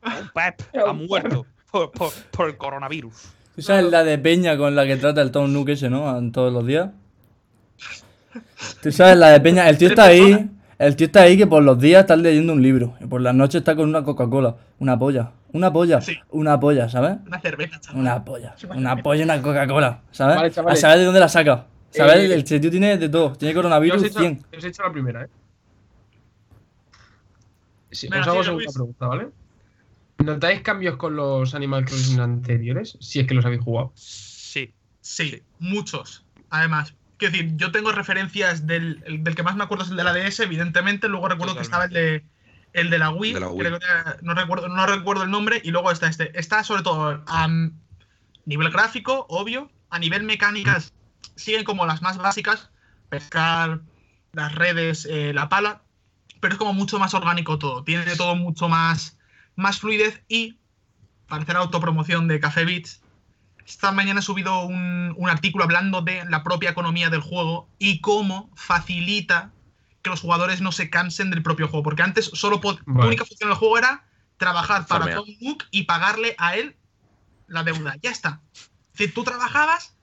el 0.04 0.30
Pep 0.32 0.60
ha 0.88 0.92
muerto 0.92 1.46
por, 1.70 1.90
por- 1.92 2.12
por 2.30 2.48
el 2.48 2.56
coronavirus. 2.56 3.32
Tú 3.56 3.62
sabes 3.62 3.84
la 3.90 4.04
de 4.04 4.18
Peña 4.18 4.58
con 4.58 4.76
la 4.76 4.84
que 4.84 4.96
trata 4.96 5.22
el 5.22 5.30
Tom 5.30 5.50
Nook 5.50 5.70
ese, 5.70 5.88
¿no? 5.88 6.18
En 6.18 6.30
todos 6.30 6.52
los 6.52 6.66
días. 6.66 6.90
Tú 8.82 8.92
sabes 8.92 9.16
la 9.16 9.30
de 9.30 9.40
Peña. 9.40 9.66
El 9.70 9.78
tío 9.78 9.88
está 9.88 10.04
ahí. 10.04 10.50
El 10.78 10.94
tío 10.94 11.06
está 11.06 11.22
ahí 11.22 11.38
que 11.38 11.46
por 11.46 11.62
los 11.62 11.80
días 11.80 12.02
está 12.02 12.16
leyendo 12.16 12.52
un 12.52 12.60
libro. 12.60 12.96
Y 13.00 13.06
por 13.06 13.22
las 13.22 13.34
noches 13.34 13.60
está 13.60 13.74
con 13.74 13.88
una 13.88 14.04
Coca-Cola. 14.04 14.56
Una 14.78 14.98
polla. 14.98 15.32
Una 15.52 15.72
polla. 15.72 16.02
Sí. 16.02 16.18
Una 16.32 16.60
polla, 16.60 16.90
¿sabes? 16.90 17.16
Una 17.26 17.40
cerveza, 17.40 17.80
chaval. 17.80 18.00
Una 18.02 18.22
polla. 18.22 18.54
Una 18.74 19.02
polla 19.02 19.20
y 19.20 19.24
una 19.24 19.40
Coca-Cola. 19.40 20.02
¿Sabes? 20.10 20.36
Vale, 20.36 20.50
chavales. 20.50 20.78
A 20.78 20.80
saber 20.82 20.98
de 20.98 21.04
dónde 21.06 21.20
la 21.20 21.28
saca. 21.30 21.64
¿Sabes? 21.88 22.30
Eh, 22.30 22.34
el 22.34 22.44
tío 22.44 22.70
tiene 22.70 22.98
de 22.98 23.08
todo. 23.08 23.32
Tiene 23.32 23.54
coronavirus 23.54 23.96
os 23.96 24.02
he, 24.02 24.06
hecho, 24.08 24.18
100. 24.18 24.44
os 24.54 24.64
he 24.64 24.68
hecho 24.68 24.82
la 24.82 24.92
primera, 24.92 25.24
¿eh? 25.24 25.28
Sí, 27.90 28.08
Venga, 28.08 28.20
os 28.20 28.28
hago 28.28 28.44
segunda 28.44 28.70
pregunta, 28.70 29.06
¿vale? 29.06 29.28
¿Notáis 30.26 30.60
cambios 30.62 30.96
con 30.96 31.16
los 31.16 31.54
Animal 31.54 31.84
Crossing 31.84 32.20
anteriores? 32.20 32.96
Si 33.00 33.20
es 33.20 33.26
que 33.26 33.34
los 33.34 33.44
habéis 33.44 33.62
jugado. 33.62 33.92
Sí. 33.94 34.72
Sí, 35.00 35.30
Sí. 35.30 35.42
muchos. 35.58 36.24
Además, 36.50 36.94
quiero 37.16 37.32
decir, 37.32 37.52
yo 37.56 37.70
tengo 37.72 37.92
referencias 37.92 38.66
del, 38.66 39.02
el- 39.06 39.22
del 39.24 39.34
que 39.34 39.42
más 39.42 39.56
me 39.56 39.64
acuerdo 39.64 39.84
es 39.84 39.90
el 39.90 39.96
de 39.96 40.04
la 40.04 40.12
DS, 40.12 40.40
evidentemente. 40.42 41.08
Luego 41.08 41.28
recuerdo 41.28 41.54
que 41.54 41.62
estaba 41.62 41.84
el 41.86 41.90
de, 41.92 42.24
el 42.72 42.90
de 42.90 42.98
la 42.98 43.10
Wii. 43.10 43.34
De 43.34 43.40
la 43.40 43.48
Wii. 43.48 43.58
creo 43.66 43.78
que 43.78 43.84
era- 43.86 44.16
no, 44.22 44.34
recuerdo, 44.34 44.68
no 44.68 44.86
recuerdo 44.86 45.22
el 45.24 45.30
nombre. 45.30 45.60
Y 45.64 45.70
luego 45.70 45.90
está 45.90 46.08
este. 46.08 46.38
Está 46.38 46.62
sobre 46.64 46.82
todo 46.82 47.22
a 47.26 47.48
nivel 48.44 48.70
gráfico, 48.70 49.26
obvio. 49.28 49.70
A 49.90 49.98
nivel 50.00 50.24
mecánicas, 50.24 50.92
siguen 51.36 51.62
como 51.64 51.86
las 51.86 52.02
más 52.02 52.18
básicas: 52.18 52.70
pescar, 53.08 53.80
las 54.32 54.54
redes, 54.54 55.06
eh, 55.08 55.32
la 55.32 55.48
pala. 55.48 55.82
Pero 56.40 56.54
es 56.54 56.58
como 56.58 56.72
mucho 56.72 56.98
más 56.98 57.14
orgánico 57.14 57.58
todo. 57.58 57.82
Tiene 57.84 58.14
todo 58.16 58.34
mucho 58.36 58.68
más, 58.68 59.16
más 59.56 59.80
fluidez 59.80 60.22
y, 60.28 60.58
para 61.28 61.42
hacer 61.42 61.56
autopromoción 61.56 62.28
de 62.28 62.38
Café 62.40 62.64
Beats, 62.64 63.00
esta 63.66 63.90
mañana 63.90 64.20
he 64.20 64.22
subido 64.22 64.64
un, 64.64 65.12
un 65.16 65.28
artículo 65.28 65.64
hablando 65.64 66.00
de 66.00 66.24
la 66.26 66.44
propia 66.44 66.70
economía 66.70 67.10
del 67.10 67.20
juego 67.20 67.68
y 67.78 68.00
cómo 68.00 68.50
facilita 68.54 69.50
que 70.06 70.10
los 70.10 70.20
jugadores 70.20 70.60
no 70.60 70.70
se 70.70 70.88
cansen 70.88 71.30
del 71.30 71.42
propio 71.42 71.66
juego. 71.66 71.82
Porque 71.82 72.02
antes 72.02 72.26
solo 72.32 72.60
Vale. 72.60 73.08
única 73.08 73.24
función 73.24 73.50
del 73.50 73.58
juego 73.58 73.76
era 73.76 74.04
trabajar 74.36 74.86
para. 74.86 75.16
Tom 75.16 75.26
Nook 75.40 75.64
y 75.72 75.82
pagarle 75.82 76.36
a 76.38 76.54
él 76.54 76.76
la 77.48 77.64
deuda. 77.64 77.96
Ya 78.02 78.12
está. 78.12 78.40
Es 78.52 78.70
decir, 78.92 79.14
tú 79.14 79.24
trabajabas 79.24 79.96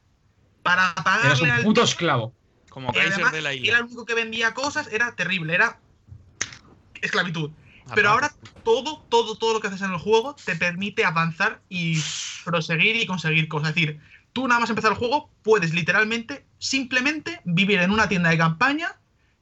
para 0.62 0.92
Eras 0.92 1.04
pagarle 1.04 1.44
un 1.44 1.52
al 1.52 1.64
puto 1.64 1.84
esclavo. 1.84 2.34
Como 2.70 2.92
Kaiser 2.92 3.14
además, 3.14 3.32
de 3.32 3.42
la 3.42 3.54
era 3.54 3.62
isla. 3.62 3.78
el 3.78 3.84
único 3.86 4.06
que 4.06 4.14
vendía 4.14 4.54
cosas, 4.54 4.88
era 4.92 5.16
terrible, 5.16 5.54
era 5.54 5.80
esclavitud. 7.02 7.52
Pero 7.96 8.10
ahora 8.10 8.34
todo, 8.64 9.06
todo, 9.10 9.36
todo 9.36 9.54
lo 9.54 9.60
que 9.60 9.68
haces 9.68 9.82
en 9.82 9.92
el 9.92 9.98
juego 10.00 10.36
te 10.46 10.56
permite 10.56 11.04
avanzar 11.06 11.62
y 11.70 11.98
proseguir 12.46 12.96
y 12.96 13.06
conseguir 13.06 13.48
cosas. 13.48 13.70
Es 13.70 13.76
decir, 13.76 14.00
tú 14.32 14.48
nada 14.48 14.60
más 14.62 14.70
empezar 14.70 14.92
el 14.92 14.98
juego 14.98 15.32
puedes 15.42 15.74
literalmente, 15.74 16.46
simplemente 16.58 17.42
vivir 17.44 17.80
en 17.80 17.92
una 17.92 18.08
tienda 18.08 18.30
de 18.30 18.38
campaña 18.38 19.00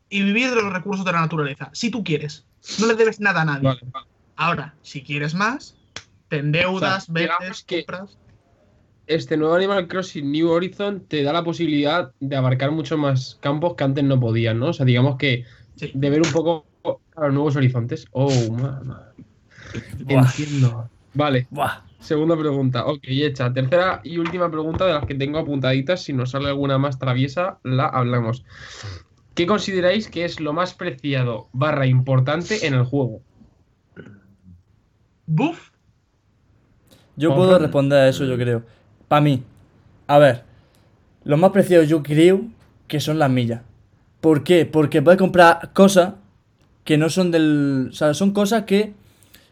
y 0.09 0.23
vivir 0.23 0.49
de 0.49 0.61
los 0.61 0.73
recursos 0.73 1.05
de 1.05 1.11
la 1.11 1.21
naturaleza. 1.21 1.69
Si 1.73 1.89
tú 1.91 2.03
quieres. 2.03 2.45
No 2.79 2.87
le 2.87 2.95
debes 2.95 3.19
nada 3.19 3.41
a 3.41 3.45
nadie. 3.45 3.63
Vale, 3.67 3.81
vale. 3.91 4.05
Ahora, 4.35 4.75
si 4.81 5.03
quieres 5.03 5.33
más, 5.33 5.75
te 6.27 6.37
endeudas, 6.37 7.09
O 7.09 7.13
sea, 7.13 7.37
vendes, 7.39 7.63
que- 7.63 7.85
compras. 7.85 8.17
Este 9.07 9.35
nuevo 9.35 9.55
Animal 9.55 9.87
Crossing 9.87 10.31
New 10.31 10.49
Horizon 10.49 11.05
te 11.07 11.23
da 11.23 11.33
la 11.33 11.43
posibilidad 11.43 12.11
de 12.19 12.35
abarcar 12.35 12.71
muchos 12.71 12.97
más 12.97 13.37
campos 13.41 13.75
que 13.75 13.83
antes 13.83 14.03
no 14.03 14.19
podían, 14.19 14.59
¿no? 14.59 14.67
O 14.67 14.73
sea, 14.73 14.85
digamos 14.85 15.17
que 15.17 15.43
Sí. 15.75 15.91
de 15.93 16.09
ver 16.09 16.21
un 16.21 16.31
poco 16.31 16.70
a 17.15 17.25
los 17.25 17.33
nuevos 17.33 17.55
horizontes. 17.55 18.05
Oh, 18.11 18.31
mamá. 18.51 19.13
Entiendo. 20.07 20.89
Vale, 21.13 21.47
Buah. 21.49 21.81
segunda 21.99 22.37
pregunta. 22.37 22.85
Ok, 22.85 23.03
hecha. 23.03 23.51
Tercera 23.53 24.01
y 24.03 24.17
última 24.17 24.49
pregunta 24.49 24.85
de 24.85 24.93
las 24.93 25.05
que 25.05 25.15
tengo 25.15 25.39
apuntaditas. 25.39 26.03
Si 26.03 26.13
nos 26.13 26.31
sale 26.31 26.47
alguna 26.47 26.77
más 26.77 26.97
traviesa, 26.99 27.59
la 27.63 27.87
hablamos. 27.87 28.45
¿Qué 29.33 29.45
consideráis 29.45 30.09
que 30.09 30.25
es 30.25 30.39
lo 30.39 30.53
más 30.53 30.73
preciado 30.73 31.47
barra 31.53 31.85
importante 31.85 32.65
en 32.67 32.73
el 32.73 32.83
juego? 32.83 33.21
Buff, 35.25 35.69
Yo 37.15 37.35
puedo 37.35 37.57
responder 37.57 37.99
a 37.99 38.07
eso, 38.09 38.25
yo 38.25 38.37
creo. 38.37 38.63
Para 39.07 39.21
mí. 39.21 39.43
A 40.07 40.17
ver. 40.17 40.43
Lo 41.23 41.37
más 41.37 41.51
preciado 41.51 41.83
yo 41.83 42.01
creo 42.03 42.41
que 42.87 42.99
son 42.99 43.19
las 43.19 43.29
millas. 43.29 43.61
¿Por 44.21 44.43
qué? 44.43 44.65
Porque 44.65 45.01
puedes 45.01 45.19
comprar 45.19 45.71
cosas 45.73 46.15
que 46.83 46.97
no 46.97 47.09
son 47.09 47.31
del... 47.31 47.89
O 47.91 47.93
sea, 47.93 48.13
son 48.13 48.31
cosas 48.31 48.63
que, 48.63 48.93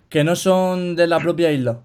que 0.09 0.23
no 0.23 0.35
son 0.35 0.95
de 0.95 1.07
la 1.07 1.19
propia 1.19 1.51
isla. 1.51 1.79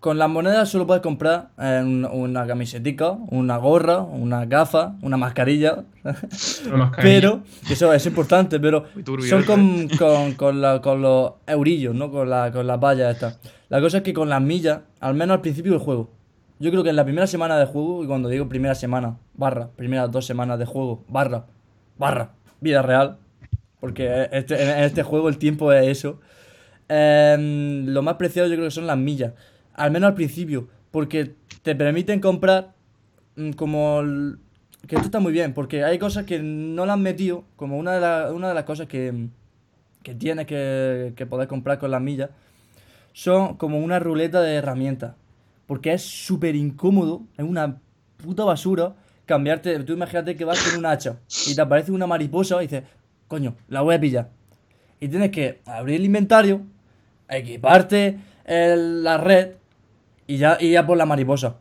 Con 0.00 0.18
las 0.18 0.28
monedas 0.28 0.68
solo 0.68 0.86
puedes 0.86 1.02
comprar 1.02 1.48
eh, 1.58 1.80
un- 1.82 2.04
una 2.04 2.46
camisetica, 2.46 3.10
una 3.30 3.56
gorra, 3.56 4.00
una 4.02 4.44
gafa, 4.44 4.94
una 5.02 5.16
mascarilla. 5.16 5.84
Una 6.66 6.76
mascarilla. 6.76 7.02
Pero, 7.02 7.40
eso 7.68 7.92
es 7.92 8.06
importante, 8.06 8.60
pero 8.60 8.84
turbio 9.04 9.28
son 9.28 9.40
eso, 9.40 9.46
con, 9.52 9.88
con, 9.98 10.32
con, 10.34 10.60
la- 10.60 10.80
con 10.80 11.02
los 11.02 11.32
eurillos, 11.46 11.94
¿no? 11.94 12.10
Con, 12.12 12.30
la, 12.30 12.52
con 12.52 12.66
las 12.66 12.78
vallas 12.78 13.14
estas. 13.14 13.40
La 13.68 13.80
cosa 13.80 13.96
es 13.98 14.02
que 14.04 14.12
con 14.12 14.28
las 14.28 14.40
millas, 14.40 14.80
al 15.00 15.14
menos 15.14 15.34
al 15.36 15.40
principio 15.40 15.72
del 15.72 15.80
juego, 15.80 16.10
yo 16.60 16.70
creo 16.70 16.84
que 16.84 16.90
en 16.90 16.96
la 16.96 17.04
primera 17.04 17.26
semana 17.26 17.58
de 17.58 17.66
juego, 17.66 18.04
y 18.04 18.06
cuando 18.06 18.28
digo 18.28 18.48
primera 18.48 18.74
semana, 18.76 19.16
barra, 19.34 19.68
primeras 19.74 20.10
dos 20.12 20.24
semanas 20.26 20.58
de 20.60 20.66
juego, 20.66 21.02
barra, 21.08 21.46
barra, 21.98 22.30
vida 22.60 22.82
real, 22.82 23.16
porque 23.86 24.28
este- 24.32 24.60
en 24.60 24.82
este 24.82 25.04
juego 25.04 25.28
el 25.28 25.38
tiempo 25.38 25.72
es 25.72 25.86
eso, 25.86 26.20
em, 26.88 27.86
lo 27.86 28.02
más 28.02 28.16
preciado 28.16 28.48
yo 28.48 28.54
creo 28.56 28.66
que 28.66 28.72
son 28.72 28.88
las 28.88 28.98
millas, 28.98 29.32
al 29.74 29.92
menos 29.92 30.08
al 30.08 30.14
principio, 30.14 30.68
porque 30.90 31.34
te 31.62 31.76
permiten 31.76 32.20
comprar 32.20 32.74
mm, 33.36 33.52
como... 33.52 34.02
que 34.88 34.96
esto 34.96 35.06
está 35.06 35.20
muy 35.20 35.32
bien, 35.32 35.54
porque 35.54 35.84
hay 35.84 35.98
cosas 36.00 36.24
que 36.26 36.40
no 36.40 36.84
las 36.86 36.94
han 36.94 37.02
metido, 37.02 37.44
como 37.56 37.78
una 37.78 37.92
de, 38.00 38.32
una 38.34 38.48
de 38.48 38.54
las 38.54 38.64
cosas 38.64 38.88
que, 38.88 39.28
que 40.02 40.14
tienes 40.14 40.46
que, 40.46 41.12
que 41.16 41.26
poder 41.26 41.48
comprar 41.48 41.78
con 41.78 41.90
las 41.92 42.02
millas, 42.02 42.30
son 43.12 43.56
como 43.56 43.78
una 43.78 43.98
ruleta 43.98 44.40
de 44.42 44.54
herramientas. 44.56 45.14
Porque 45.66 45.92
es 45.92 46.02
súper 46.02 46.56
incómodo, 46.56 47.22
es 47.38 47.44
una 47.44 47.78
puta 48.18 48.44
basura 48.44 48.94
cambiarte. 49.26 49.78
Tú 49.84 49.94
imagínate 49.94 50.36
que 50.36 50.44
vas 50.44 50.62
con 50.62 50.78
un 50.78 50.86
hacha 50.86 51.18
y 51.46 51.54
te 51.54 51.60
aparece 51.60 51.92
una 51.92 52.06
mariposa 52.06 52.58
y 52.62 52.66
dices, 52.68 52.84
coño, 53.28 53.54
la 53.68 53.80
voy 53.82 53.94
a 53.94 54.00
pillar. 54.00 54.30
Y 55.00 55.08
tienes 55.08 55.30
que 55.30 55.60
abrir 55.66 55.96
el 55.96 56.04
inventario, 56.06 56.62
equiparte 57.28 58.18
el- 58.44 59.02
la 59.04 59.18
red 59.18 59.50
y 60.26 60.36
ya, 60.38 60.58
ya 60.58 60.86
por 60.86 60.96
la 60.96 61.06
mariposa. 61.06 61.56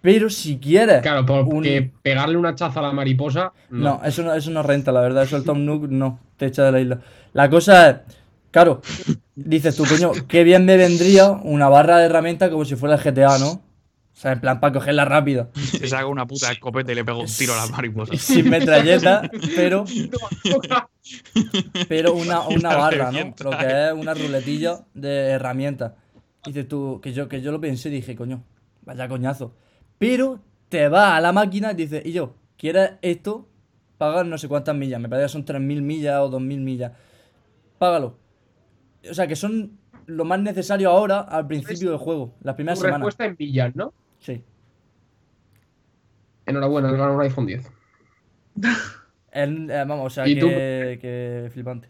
Pero 0.00 0.28
si 0.30 0.58
quieres. 0.58 1.00
Claro, 1.02 1.24
porque 1.24 1.80
un- 1.80 1.92
pegarle 2.02 2.36
una 2.36 2.54
chaza 2.54 2.80
a 2.80 2.82
la 2.82 2.92
mariposa. 2.92 3.52
no, 3.70 4.00
eso 4.04 4.22
no, 4.22 4.34
eso 4.34 4.50
no 4.50 4.62
renta, 4.62 4.90
la 4.90 5.00
verdad. 5.00 5.22
Eso 5.24 5.36
el 5.36 5.44
Tom 5.44 5.64
Nook 5.64 5.88
no, 5.88 6.18
te 6.36 6.46
echa 6.46 6.64
de 6.64 6.72
la 6.72 6.80
isla. 6.80 7.00
La 7.34 7.48
cosa 7.48 7.88
es, 7.90 7.96
claro, 8.50 8.82
dices 9.36 9.76
tú, 9.76 9.84
coño, 9.86 10.10
qué 10.26 10.42
bien 10.42 10.64
me 10.64 10.76
vendría 10.76 11.30
una 11.30 11.68
barra 11.68 11.98
de 11.98 12.06
herramientas 12.06 12.50
como 12.50 12.64
si 12.64 12.74
fuera 12.74 12.96
el 12.96 13.00
GTA, 13.00 13.38
¿no? 13.38 13.62
O 14.22 14.24
sea, 14.24 14.32
en 14.34 14.40
plan 14.40 14.60
para 14.60 14.72
cogerla 14.72 15.04
rápido. 15.04 15.50
Se 15.56 15.88
saca 15.88 16.06
una 16.06 16.28
puta 16.28 16.52
escopeta 16.52 16.92
y 16.92 16.94
le 16.94 17.04
pega 17.04 17.18
un 17.18 17.26
tiro 17.26 17.54
a 17.54 17.56
las 17.56 17.72
mariposas. 17.72 18.16
Sin 18.20 18.48
metralleta, 18.48 19.28
pero, 19.56 19.84
pero 21.88 22.14
una, 22.14 22.46
una 22.46 22.76
barra, 22.76 23.10
¿no? 23.10 23.34
Lo 23.42 23.58
que 23.58 23.88
es 23.88 23.92
una 23.92 24.14
ruletilla 24.14 24.84
de 24.94 25.30
herramientas. 25.30 25.94
Dices 26.46 26.68
tú, 26.68 27.00
que 27.02 27.12
yo, 27.12 27.28
que 27.28 27.42
yo 27.42 27.50
lo 27.50 27.60
pensé 27.60 27.88
y 27.88 27.94
dije, 27.94 28.14
coño, 28.14 28.44
vaya 28.82 29.08
coñazo. 29.08 29.56
Pero 29.98 30.38
te 30.68 30.86
vas 30.86 31.14
a 31.14 31.20
la 31.20 31.32
máquina 31.32 31.72
y 31.72 31.74
dices, 31.74 32.06
y 32.06 32.12
yo, 32.12 32.36
¿quieres 32.56 32.92
esto? 33.02 33.48
Pagar 33.98 34.24
no 34.26 34.38
sé 34.38 34.46
cuántas 34.46 34.76
millas. 34.76 35.00
Me 35.00 35.08
parece 35.08 35.26
que 35.26 35.32
son 35.32 35.44
3.000 35.44 35.82
millas 35.82 36.20
o 36.20 36.30
2.000 36.30 36.60
millas. 36.60 36.92
Págalo. 37.76 38.18
O 39.10 39.14
sea, 39.14 39.26
que 39.26 39.34
son 39.34 39.80
lo 40.06 40.24
más 40.24 40.38
necesario 40.38 40.90
ahora 40.90 41.22
al 41.22 41.48
principio 41.48 41.90
del 41.90 41.98
juego. 41.98 42.36
Las 42.40 42.54
primeras 42.54 42.78
Tu 42.78 42.84
semanas. 42.84 43.00
respuesta 43.00 43.24
en 43.24 43.36
villas, 43.36 43.74
¿no? 43.74 43.92
Sí. 44.22 44.42
Enhorabuena, 46.46 46.88
has 46.88 46.94
ganado 46.94 47.14
un 47.14 47.22
iPhone 47.22 47.46
10. 47.46 47.70
El- 49.32 49.70
eh, 49.70 49.84
vamos, 49.86 50.06
o 50.06 50.10
sea, 50.10 50.24
que, 50.24 50.98
que 51.00 51.50
flipante. 51.52 51.88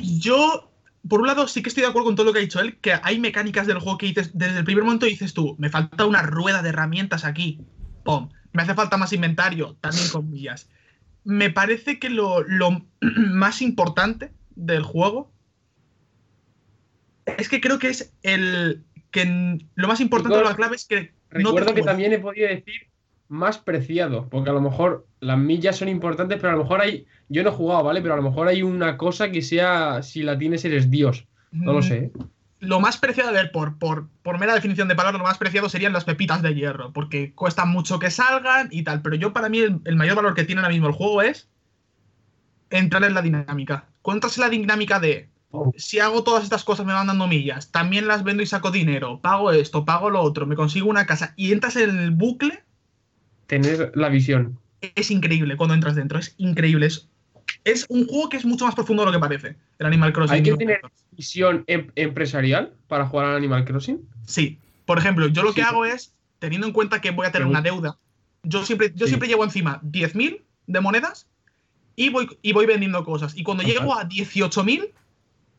Yo, 0.00 0.72
por 1.08 1.20
un 1.20 1.26
lado, 1.26 1.46
sí 1.46 1.62
que 1.62 1.68
estoy 1.68 1.82
de 1.82 1.88
acuerdo 1.88 2.06
con 2.06 2.16
todo 2.16 2.26
lo 2.26 2.32
que 2.32 2.38
ha 2.38 2.42
dicho 2.42 2.60
él, 2.60 2.78
que 2.78 2.94
hay 3.02 3.18
mecánicas 3.20 3.66
del 3.66 3.78
juego 3.78 3.98
que 3.98 4.06
dices, 4.06 4.30
desde 4.32 4.58
el 4.58 4.64
primer 4.64 4.84
momento 4.84 5.06
dices 5.06 5.34
tú, 5.34 5.54
me 5.58 5.68
falta 5.68 6.06
una 6.06 6.22
rueda 6.22 6.62
de 6.62 6.70
herramientas 6.70 7.24
aquí. 7.24 7.60
¡Pum! 8.04 8.30
Me 8.52 8.62
hace 8.62 8.74
falta 8.74 8.96
más 8.96 9.12
inventario, 9.12 9.76
también 9.80 10.08
con 10.08 10.30
millas. 10.30 10.68
Me 11.24 11.50
parece 11.50 11.98
que 11.98 12.10
lo, 12.10 12.42
lo 12.42 12.86
más 13.00 13.62
importante 13.62 14.32
del 14.56 14.82
juego 14.82 15.30
es 17.38 17.48
que 17.48 17.60
creo 17.60 17.78
que 17.78 17.88
es 17.88 18.12
el. 18.22 18.84
Que 19.12 19.58
lo 19.76 19.86
más 19.88 20.00
importante 20.00 20.38
de 20.38 20.44
la 20.44 20.56
clave 20.56 20.74
es 20.76 20.86
que. 20.86 21.12
no 21.30 21.52
Recuerdo 21.52 21.74
que 21.74 21.82
jode. 21.82 21.90
también 21.90 22.12
he 22.12 22.18
podido 22.18 22.48
decir 22.48 22.90
más 23.28 23.58
preciado, 23.58 24.28
porque 24.28 24.50
a 24.50 24.52
lo 24.52 24.60
mejor 24.60 25.06
las 25.20 25.38
millas 25.38 25.76
son 25.76 25.88
importantes, 25.88 26.38
pero 26.40 26.52
a 26.52 26.56
lo 26.56 26.64
mejor 26.64 26.80
hay. 26.80 27.06
Yo 27.28 27.42
no 27.44 27.50
he 27.50 27.52
jugado, 27.52 27.84
¿vale? 27.84 28.02
Pero 28.02 28.14
a 28.14 28.16
lo 28.16 28.22
mejor 28.24 28.48
hay 28.48 28.62
una 28.62 28.96
cosa 28.96 29.30
que 29.30 29.42
sea. 29.42 30.02
Si 30.02 30.22
la 30.24 30.36
tienes, 30.36 30.64
eres 30.64 30.90
Dios. 30.90 31.26
No 31.52 31.72
lo 31.72 31.78
Mm, 31.78 31.82
sé. 31.82 32.10
Lo 32.60 32.78
más 32.78 32.96
preciado, 32.96 33.30
a 33.30 33.32
ver, 33.32 33.50
por, 33.50 33.78
por, 33.78 34.08
por 34.22 34.38
mera 34.38 34.54
definición 34.54 34.86
de 34.88 34.94
palabra, 34.94 35.18
lo 35.18 35.24
más 35.24 35.38
preciado 35.38 35.68
serían 35.68 35.92
las 35.92 36.04
pepitas 36.04 36.42
de 36.42 36.54
hierro, 36.54 36.92
porque 36.92 37.32
cuesta 37.34 37.64
mucho 37.64 37.98
que 37.98 38.10
salgan 38.10 38.68
y 38.70 38.84
tal. 38.84 39.02
Pero 39.02 39.16
yo, 39.16 39.32
para 39.32 39.48
mí, 39.48 39.58
el, 39.60 39.80
el 39.84 39.96
mayor 39.96 40.14
valor 40.16 40.34
que 40.34 40.44
tiene 40.44 40.60
ahora 40.60 40.72
mismo 40.72 40.86
el 40.88 40.92
juego 40.94 41.22
es 41.22 41.48
entrar 42.70 43.04
en 43.04 43.14
la 43.14 43.22
dinámica. 43.22 43.86
Entras 44.04 44.36
en 44.38 44.42
la 44.42 44.48
dinámica 44.48 45.00
de 45.00 45.28
si 45.76 45.98
hago 45.98 46.22
todas 46.24 46.44
estas 46.44 46.64
cosas 46.64 46.86
me 46.86 46.92
van 46.92 47.06
dando 47.06 47.26
millas, 47.28 47.70
también 47.70 48.06
las 48.06 48.24
vendo 48.24 48.42
y 48.42 48.46
saco 48.46 48.70
dinero, 48.70 49.20
pago 49.20 49.52
esto, 49.52 49.84
pago 49.84 50.10
lo 50.10 50.20
otro, 50.22 50.46
me 50.46 50.56
consigo 50.56 50.88
una 50.88 51.06
casa 51.06 51.34
y 51.36 51.52
entras 51.52 51.76
en 51.76 51.98
el 51.98 52.10
bucle, 52.10 52.62
Tener 53.46 53.92
la 53.94 54.08
visión. 54.08 54.58
es 54.80 55.10
increíble 55.10 55.56
cuando 55.56 55.74
entras 55.74 55.94
dentro, 55.94 56.18
es 56.18 56.34
increíble. 56.38 56.86
Es, 56.86 57.08
es 57.64 57.86
un 57.88 58.06
juego 58.06 58.28
que 58.28 58.36
es 58.38 58.44
mucho 58.44 58.64
más 58.64 58.74
profundo 58.74 59.02
de 59.02 59.06
lo 59.06 59.12
que 59.12 59.20
parece, 59.20 59.56
el 59.78 59.86
Animal 59.86 60.12
Crossing. 60.12 60.36
Hay 60.36 60.42
que 60.42 60.56
tener 60.56 60.80
visión 61.10 61.64
em- 61.66 61.90
empresarial 61.96 62.72
para 62.88 63.06
jugar 63.06 63.26
al 63.26 63.36
Animal 63.36 63.64
Crossing. 63.64 64.00
Sí. 64.26 64.58
Por 64.86 64.98
ejemplo, 64.98 65.26
yo 65.28 65.42
lo 65.42 65.52
que 65.52 65.62
hago 65.62 65.84
es, 65.84 66.12
teniendo 66.38 66.66
en 66.66 66.72
cuenta 66.72 67.00
que 67.00 67.10
voy 67.10 67.26
a 67.26 67.32
tener 67.32 67.46
una 67.46 67.60
deuda, 67.62 67.98
yo 68.42 68.64
siempre, 68.64 68.92
yo 68.94 69.06
Sí. 69.06 69.10
siempre 69.10 69.28
llevo 69.28 69.44
encima 69.44 69.80
10.000 69.82 70.40
de 70.66 70.80
monedas 70.80 71.26
y 71.94 72.08
voy, 72.08 72.26
y 72.42 72.52
voy 72.52 72.64
vendiendo 72.66 73.04
cosas. 73.04 73.36
Y 73.36 73.42
cuando 73.42 73.62
Ajá. 73.64 73.72
llego 73.72 73.94
a 73.98 74.08
18.000, 74.08 74.90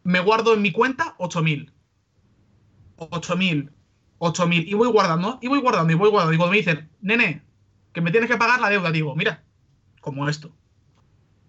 me 0.03 0.19
guardo 0.19 0.53
en 0.53 0.61
mi 0.61 0.71
cuenta 0.71 1.15
8.000. 1.17 1.71
8.000. 2.97 3.71
8.000. 4.19 4.63
Y 4.67 4.73
voy 4.73 4.89
guardando, 4.89 5.39
y 5.41 5.47
voy 5.47 5.59
guardando, 5.59 5.91
y 5.91 5.95
voy 5.95 6.09
guardando. 6.09 6.33
Y 6.33 6.37
cuando 6.37 6.51
me 6.51 6.57
dicen, 6.57 6.89
nene, 7.01 7.41
que 7.91 8.01
me 8.01 8.11
tienes 8.11 8.29
que 8.29 8.37
pagar 8.37 8.59
la 8.59 8.69
deuda, 8.69 8.91
digo, 8.91 9.15
mira, 9.15 9.43
como 10.01 10.29
esto. 10.29 10.53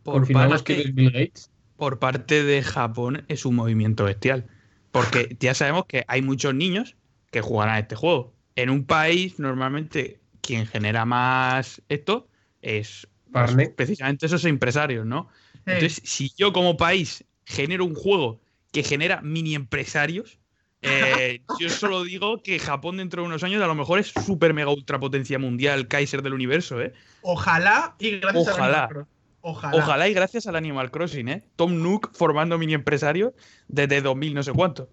Por 0.03 0.27
que 0.27 0.35
parte, 0.35 0.81
eres 0.81 0.95
Bill 0.95 1.11
Gates. 1.11 1.51
por 1.77 1.99
parte 1.99 2.45
de 2.45 2.63
Japón 2.63 3.25
es 3.29 3.45
un 3.47 3.55
movimiento 3.57 4.05
bestial. 4.05 4.47
Porque 4.93 5.37
ya 5.41 5.55
sabemos 5.55 5.87
que 5.87 6.05
hay 6.07 6.23
muchos 6.23 6.55
niños 6.55 6.97
que 7.31 7.41
juegan 7.41 7.75
a 7.75 7.79
este 7.81 7.97
juego. 7.97 8.33
En 8.55 8.71
un 8.71 8.85
país, 8.85 9.41
normalmente, 9.41 10.21
quien 10.41 10.67
genera 10.67 11.05
más 11.05 11.83
esto 11.89 12.29
es 12.63 13.09
pues, 13.33 13.71
precisamente 13.71 14.27
esos 14.27 14.45
empresarios, 14.45 15.05
¿no? 15.05 15.29
Entonces, 15.67 16.01
si 16.05 16.31
yo 16.37 16.53
como 16.53 16.77
país 16.77 17.25
genero 17.45 17.85
un 17.85 17.95
juego 17.95 18.41
que 18.75 18.83
genera 18.83 19.23
mini 19.23 19.55
empresarios, 19.55 20.39
eh, 20.83 21.41
yo 21.61 21.71
solo 21.71 22.05
digo 22.05 22.43
que 22.43 22.59
Japón 22.59 22.99
dentro 22.99 23.23
de 23.23 23.29
unos 23.29 23.43
años 23.43 23.63
a 23.63 23.67
lo 23.67 23.75
mejor 23.75 23.99
es 24.01 24.09
super 24.27 24.53
mega 24.53 24.71
ultra 24.71 24.99
potencia 25.01 25.39
mundial, 25.39 25.89
Kaiser 25.89 26.21
del 26.21 26.35
universo, 26.35 26.83
¿eh? 26.83 26.93
ojalá 27.23 27.95
y 27.99 28.19
gracias 28.19 28.49
Ojalá. 28.49 28.65
a 28.65 28.69
Animal 28.85 28.89
Crossing. 28.91 29.15
Ojalá. 29.47 29.77
Ojalá 29.77 30.09
y 30.09 30.15
gracias 30.15 30.47
al 30.47 30.57
Animal 30.57 30.91
Crossing, 30.91 31.29
¿eh? 31.29 31.45
Tom 31.57 31.83
Nook 31.83 32.11
formando 32.15 32.57
mini 32.59 32.75
empresarios 32.75 33.33
desde 33.69 34.01
2000 34.01 34.35
no 34.35 34.43
sé 34.43 34.53
cuánto. 34.53 34.89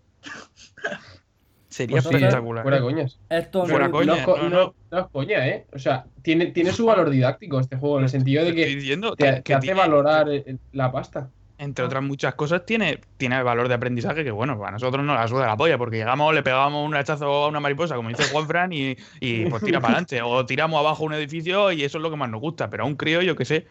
Sería 1.70 2.02
Pues 2.02 2.13
espectacular. 2.13 2.63
Fuera 2.63 2.78
¿eh? 2.78 2.82
coñas. 2.82 3.20
Esto 3.30 3.65
Fuera 3.65 3.86
no- 3.88 3.91
coña, 3.94 4.06
no, 4.08 4.15
es 4.15 4.26
co- 4.26 4.38
no, 4.38 4.44
no- 4.50 4.50
no. 4.50 4.76
no 4.91 5.00
es 5.00 5.06
coña, 5.12 5.48
¿eh? 5.48 5.65
O 5.74 5.80
sea, 5.80 6.06
tiene, 6.22 6.48
tiene 6.48 6.74
su 6.74 6.86
valor 6.86 7.10
didáctico 7.10 7.60
este 7.62 7.78
juego, 7.78 7.98
en 8.00 8.04
el 8.04 8.10
sentido 8.10 8.44
de 8.44 8.54
que 8.54 8.65
te, 8.65 8.76
que, 8.76 9.41
te 9.41 9.54
hace 9.54 9.62
tiene- 9.67 9.80
valorar 9.80 10.28
la 10.74 10.91
pasta. 10.91 11.30
Entre 11.62 11.86
otras 11.86 12.02
muchas 12.04 12.34
cosas, 12.34 12.65
tiene, 12.65 13.00
tiene 13.17 13.41
valor 13.43 13.67
de 13.67 13.76
aprendizaje 13.76 14.24
que, 14.24 14.32
bueno, 14.32 14.60
a 14.65 14.71
nosotros 14.71 15.06
nos 15.06 15.15
la 15.15 15.28
suda 15.28 15.45
la 15.45 15.56
polla, 15.56 15.78
porque 15.78 15.97
llegamos, 15.97 16.34
le 16.34 16.41
pegamos 16.41 16.84
un 16.88 16.95
hachazo 16.95 17.26
a 17.26 17.47
una 17.47 17.60
mariposa, 17.60 17.95
como 17.95 18.10
dice 18.10 18.24
Juanfran, 18.32 18.74
y, 18.74 18.97
y 19.19 19.45
pues 19.45 19.63
tira 19.63 19.80
para 19.80 19.93
adelante. 19.93 20.21
O 20.24 20.43
tiramos 20.45 20.80
abajo 20.80 21.04
un 21.04 21.13
edificio 21.13 21.71
y 21.71 21.84
eso 21.84 22.00
es 22.00 22.02
lo 22.02 22.10
que 22.10 22.17
más 22.17 22.30
nos 22.32 22.41
gusta. 22.41 22.69
Pero 22.69 22.84
a 22.84 22.88
un 22.88 22.95
crío, 22.95 23.21
yo 23.21 23.36
que 23.36 23.45
sé, 23.45 23.67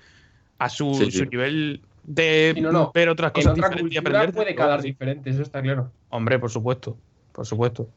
a 0.59 0.69
su, 0.69 0.95
Sí, 0.95 1.11
sí. 1.11 1.19
su 1.19 1.25
nivel 1.27 1.83
de 2.05 2.53
Sí, 2.55 2.61
no, 2.61 2.71
no. 2.71 2.93
ver 2.95 3.09
otras 3.09 3.33
cosas 3.33 3.53
otra 3.53 3.69
diferentes 3.69 3.93
y 3.93 3.99
cultura 4.01 4.19
aprender. 4.21 4.35
puede 4.37 4.55
calar 4.55 4.83
diferente, 4.83 5.31
eso 5.31 5.43
está 5.43 5.61
claro. 5.61 5.91
Hombre, 6.11 6.39
por 6.39 6.51
supuesto. 6.51 6.97
Por 7.33 7.45
supuesto. 7.45 7.89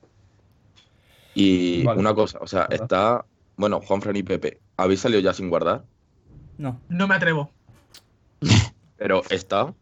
Y 1.35 1.83
Vale. 1.83 1.99
una 1.99 2.13
cosa, 2.13 2.39
o 2.41 2.47
sea, 2.47 2.67
está. 2.71 3.25
Bueno, 3.57 3.79
Juanfran 3.79 4.15
y 4.15 4.23
Pepe, 4.23 4.59
¿habéis 4.77 5.01
salido 5.01 5.19
ya 5.21 5.33
sin 5.33 5.49
guardar? 5.49 5.83
No. 6.57 6.79
No 6.89 7.07
me 7.07 7.13
atrevo. 7.15 7.51
Pero 8.97 9.21
está. 9.29 9.73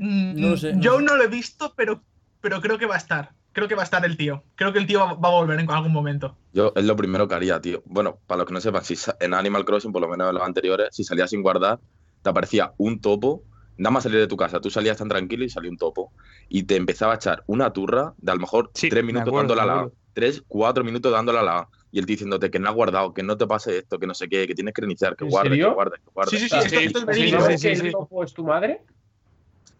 Mm, 0.00 0.40
No 0.40 0.48
lo 0.48 0.56
sé, 0.56 0.72
no 0.74 0.80
Yo 0.80 1.00
no 1.00 1.16
lo 1.16 1.22
he 1.24 1.28
visto, 1.28 1.74
pero, 1.76 2.02
pero 2.40 2.60
creo 2.60 2.78
que 2.78 2.86
va 2.86 2.94
a 2.94 2.98
estar. 2.98 3.32
Creo 3.52 3.68
que 3.68 3.74
va 3.74 3.82
a 3.82 3.84
estar 3.84 4.04
el 4.04 4.16
tío. 4.16 4.42
Creo 4.54 4.72
que 4.72 4.78
el 4.78 4.86
tío 4.86 5.00
va, 5.00 5.14
va 5.14 5.28
a 5.28 5.32
volver 5.32 5.60
en 5.60 5.70
algún 5.70 5.92
momento. 5.92 6.36
Yo 6.52 6.72
es 6.74 6.84
lo 6.84 6.96
primero 6.96 7.28
que 7.28 7.34
haría, 7.34 7.60
tío. 7.60 7.82
Bueno, 7.84 8.18
para 8.26 8.38
los 8.38 8.46
que 8.46 8.54
no 8.54 8.60
sepan, 8.60 8.82
si 8.84 8.96
en 9.20 9.34
Animal 9.34 9.64
Crossing, 9.64 9.92
por 9.92 10.00
lo 10.00 10.08
menos 10.08 10.28
en 10.28 10.34
los 10.34 10.42
anteriores, 10.44 10.88
si 10.92 11.04
salías 11.04 11.30
sin 11.30 11.42
guardar, 11.42 11.78
te 12.22 12.30
aparecía 12.30 12.72
un 12.78 13.00
topo. 13.00 13.42
Nada 13.76 13.90
más 13.92 14.02
salir 14.04 14.20
de 14.20 14.26
tu 14.26 14.36
casa, 14.36 14.60
tú 14.60 14.70
salías 14.70 14.98
tan 14.98 15.08
tranquilo 15.08 15.44
y 15.44 15.48
salía 15.50 15.70
un 15.70 15.78
topo. 15.78 16.12
Y 16.48 16.62
te 16.62 16.76
empezaba 16.76 17.12
a 17.14 17.16
echar 17.16 17.42
una 17.46 17.72
turra 17.72 18.14
de 18.18 18.30
a 18.32 18.34
lo 18.34 18.40
mejor 18.40 18.70
Sí, 18.74 18.88
tres 18.88 19.02
me 19.02 19.08
minutos 19.08 19.28
acuerdo, 19.28 19.54
dándole 19.54 19.60
a 19.62 19.82
la. 19.84 19.90
Tres, 20.12 20.42
cuatro 20.46 20.84
minutos 20.84 21.10
dándole 21.12 21.38
a 21.38 21.42
la. 21.42 21.68
Y 21.90 21.98
él 21.98 22.04
diciéndote 22.04 22.50
que 22.50 22.58
no 22.60 22.68
has 22.68 22.74
guardado, 22.74 23.12
que 23.14 23.22
no 23.24 23.36
te 23.36 23.46
pase 23.46 23.78
esto, 23.78 23.98
que 23.98 24.06
no 24.06 24.14
sé 24.14 24.28
qué, 24.28 24.46
que 24.46 24.54
tienes 24.54 24.74
que 24.74 24.82
reiniciar, 24.82 25.16
que 25.16 25.24
¿En 25.24 25.30
guardes, 25.30 25.58
que 25.58 25.64
guardes, 25.64 26.00
que 26.00 26.10
guardes. 26.14 26.40
Sí, 26.40 26.48
sí, 26.48 26.56
O 26.56 26.62
sí, 26.62 26.68
sea, 26.68 26.78
esto, 26.78 26.78
sí, 26.78 26.84
esto 26.86 26.98
es 26.98 27.02
sí, 27.02 27.06
verídico. 27.06 27.38
¿No 27.38 27.42
sí, 27.44 27.48
ves 27.52 27.60
sí, 27.60 27.68
que 27.68 27.76
sí. 27.76 27.86
el 27.86 27.92
topo 27.92 28.22
es 28.24 28.32
tu 28.34 28.44
madre? 28.44 28.82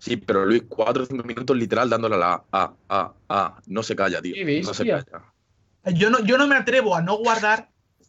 Sí, 0.00 0.16
pero 0.16 0.46
Luis, 0.46 0.64
cuatro 0.66 1.02
o 1.02 1.06
cinco 1.06 1.22
minutos 1.24 1.54
literal 1.56 1.90
dándole 1.90 2.14
a 2.14 2.18
la 2.18 2.44
A, 2.50 2.72
A, 2.88 3.12
A. 3.28 3.60
No 3.66 3.82
se 3.82 3.94
calla, 3.94 4.22
tío. 4.22 4.34
No 4.64 4.74
se 4.74 4.86
calla. 4.86 5.04
Yo 5.94 6.08
no, 6.08 6.24
yo 6.24 6.38
no 6.38 6.46
me 6.46 6.56
atrevo 6.56 6.96
a 6.96 7.02
no 7.02 7.18
guardar 7.18 7.68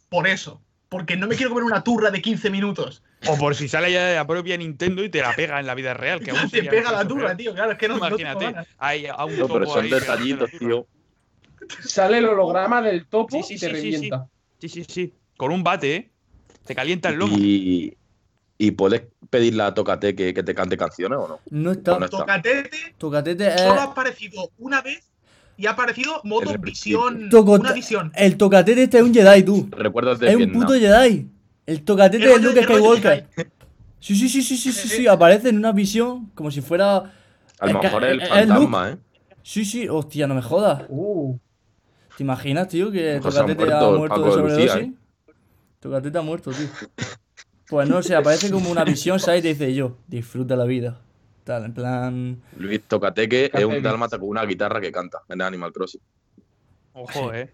por 0.10 0.25
eso. 0.25 0.62
Porque 0.88 1.15
no 1.15 1.27
me 1.27 1.36
quiero 1.36 1.51
comer 1.51 1.65
una 1.65 1.84
turra 1.84 2.12
de 2.12 2.21
15 2.21 2.49
minutos. 2.49 3.04
O 3.27 3.38
por 3.38 3.56
si 3.56 3.67
sale 3.67 3.91
ya 3.91 4.06
de 4.08 4.15
la 4.15 4.25
propia 4.27 4.58
Nintendo 4.58 5.04
y 5.04 5.10
te 5.10 5.21
la 5.21 5.34
pega 5.36 5.60
en 5.60 5.67
la 5.67 5.75
vida 5.75 5.93
real. 5.93 6.21
Que 6.21 6.32
aún 6.32 6.49
Te 6.49 6.63
pega 6.63 6.91
la 6.91 7.08
turra, 7.08 7.27
peor. 7.27 7.38
tío. 7.38 7.54
Claro, 7.54 7.71
es 7.73 7.77
que 7.77 7.88
no, 7.88 7.97
Imagínate, 7.97 8.54
hay 8.77 9.06
a 9.08 9.23
un 9.25 9.38
No, 9.38 9.47
pero 9.47 9.60
topo 9.65 9.73
son 9.73 9.86
ahí 9.86 9.89
detallitos, 9.91 10.49
tío. 10.51 10.88
Sale 11.86 12.17
el 12.17 12.25
holograma 12.25 12.82
del 12.82 13.06
topo 13.06 13.38
Sí, 13.38 13.43
sí, 13.43 13.54
y 13.54 13.60
te 13.60 13.67
sí, 13.67 13.75
sí, 13.75 13.91
revienta. 13.91 14.27
Sí, 14.60 14.69
sí, 14.69 14.84
sí. 14.86 15.13
Con 15.38 15.51
un 15.51 15.63
bate, 15.63 15.95
¿eh? 15.95 16.12
Te 16.65 16.75
calienta 16.75 17.10
el 17.10 17.15
lomo. 17.15 17.38
Y, 17.38 17.97
y 18.62 18.71
puedes 18.71 19.02
pedirle 19.32 19.63
a 19.63 19.74
Tócate 19.74 20.15
que, 20.15 20.36
que 20.36 20.43
te 20.43 20.54
cante 20.54 20.78
canciones 20.78 21.17
o 21.17 21.28
no. 21.28 21.39
No 21.50 21.71
está. 21.71 21.91
Bueno, 21.93 22.06
está. 22.06 22.17
Tocatete 22.19 22.69
Tocatete 23.00 23.47
es. 23.47 23.62
solo 23.62 23.82
ha 23.82 23.84
aparecido 23.86 24.52
una 24.60 24.84
vez 24.84 25.10
y 25.58 25.65
ha 25.65 25.71
aparecido 25.71 26.21
modo 26.24 26.52
El 26.52 26.60
visión. 26.60 27.28
Una 27.34 27.74
visión. 27.74 28.12
El 28.15 28.38
tocatete 28.38 28.84
este 28.84 28.97
es 29.00 29.04
un 29.04 29.13
Jedi, 29.13 29.41
tú. 29.41 29.67
Recuerdas 29.71 30.19
de 30.19 30.30
Es 30.30 30.36
un 30.36 30.52
puto 30.52 30.74
Jedi. 30.74 31.28
El 31.65 31.84
tocatete 31.84 32.32
es 32.34 32.41
Luke 32.41 32.63
Skywalker. 32.63 33.28
Sí, 34.00 34.15
sí, 34.15 34.30
sí, 34.30 34.43
sí, 34.43 34.58
sí, 34.58 34.71
sí, 34.71 34.88
sí. 34.88 35.08
Aparece 35.08 35.50
en 35.50 35.58
una 35.58 35.71
visión 35.71 36.28
como 36.36 36.52
si 36.52 36.62
fuera. 36.62 36.97
A 37.60 37.65
lo 37.67 37.80
que- 37.80 37.88
mejor 37.88 38.04
es 38.04 38.12
el 38.12 38.21
fantasma, 38.28 38.89
¿eh? 38.91 38.97
Sí, 39.41 39.65
sí. 39.65 39.88
Hostia, 39.89 40.28
no 40.28 40.36
me 40.36 40.43
jodas. 40.43 40.84
Uh, 40.88 41.36
¿Te 42.15 42.21
imaginas, 42.24 42.67
tío, 42.67 42.91
que 42.91 43.15
ha 43.15 43.19
Tocatete 43.19 43.63
ha 43.63 43.80
muerto 43.80 43.91
el 43.91 43.97
muerto 43.97 44.24
de 44.24 44.32
sobredosis? 44.32 44.91
Tocatete 45.80 46.17
ha 46.19 46.21
muerto, 46.21 46.52
tío. 46.52 46.67
Pues 47.71 47.88
no 47.89 48.03
sé, 48.03 48.15
aparece 48.15 48.51
como 48.51 48.69
una 48.69 48.84
visión, 48.84 49.17
¿sabes? 49.19 49.39
Y 49.39 49.43
te 49.43 49.47
dice 49.47 49.73
yo, 49.73 49.95
disfruta 50.07 50.57
la 50.57 50.65
vida. 50.65 50.99
Tal, 51.45 51.63
en 51.65 51.73
plan. 51.73 52.41
Luis 52.57 52.81
Tocateque 52.84 53.49
es 53.51 53.63
un 53.63 53.81
dálmata 53.81 54.19
con 54.19 54.27
una 54.27 54.45
guitarra 54.45 54.81
que 54.81 54.91
canta 54.91 55.21
en 55.29 55.41
Animal 55.41 55.71
Crossing. 55.71 56.01
Ojo, 56.93 57.34
¿eh? 57.34 57.49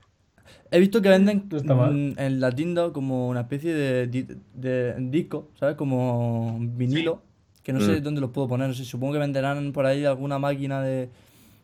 He 0.72 0.80
visto 0.80 1.02
que 1.04 1.10
venden 1.10 1.48
mm, 1.50 2.20
en 2.20 2.40
la 2.40 2.52
tienda 2.52 2.92
como 2.92 3.30
una 3.30 3.42
especie 3.42 3.74
de, 3.74 4.08
de 4.56 4.96
disco, 4.98 5.52
¿sabes? 5.60 5.76
Como 5.76 6.58
vinilo, 6.60 7.22
que 7.62 7.72
no 7.72 7.80
sé 7.80 8.00
Mm. 8.00 8.04
dónde 8.04 8.22
los 8.22 8.32
puedo 8.32 8.48
poner, 8.48 8.68
no 8.68 8.74
sé, 8.74 8.86
supongo 8.86 9.14
que 9.14 9.20
venderán 9.20 9.72
por 9.72 9.86
ahí 9.86 10.04
alguna 10.04 10.40
máquina 10.40 10.82
de, 10.82 11.12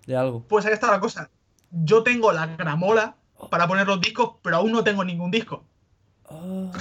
de 0.05 0.15
algo. 0.15 0.43
Pues 0.47 0.65
ahí 0.67 0.73
está 0.73 0.91
la 0.91 0.99
cosa. 0.99 1.29
Yo 1.71 2.03
tengo 2.03 2.31
la 2.31 2.45
gramola 2.45 3.15
para 3.49 3.67
poner 3.67 3.87
los 3.87 3.99
discos, 3.99 4.35
pero 4.43 4.57
aún 4.57 4.71
no 4.71 4.83
tengo 4.83 5.03
ningún 5.03 5.31
disco. 5.31 5.63
Ah. 6.29 6.71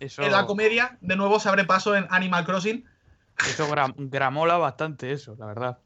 Eso, 0.00 0.22
En 0.22 0.32
la 0.32 0.46
comedia, 0.46 0.98
de 1.00 1.16
nuevo 1.16 1.40
se 1.40 1.48
abre 1.48 1.64
paso 1.64 1.94
en 1.96 2.06
Animal 2.10 2.44
Crossing. 2.44 2.84
eso 3.50 3.68
gra- 3.68 3.94
gramola 3.96 4.56
bastante, 4.58 5.10
eso, 5.12 5.36
la 5.38 5.46
verdad. 5.46 5.78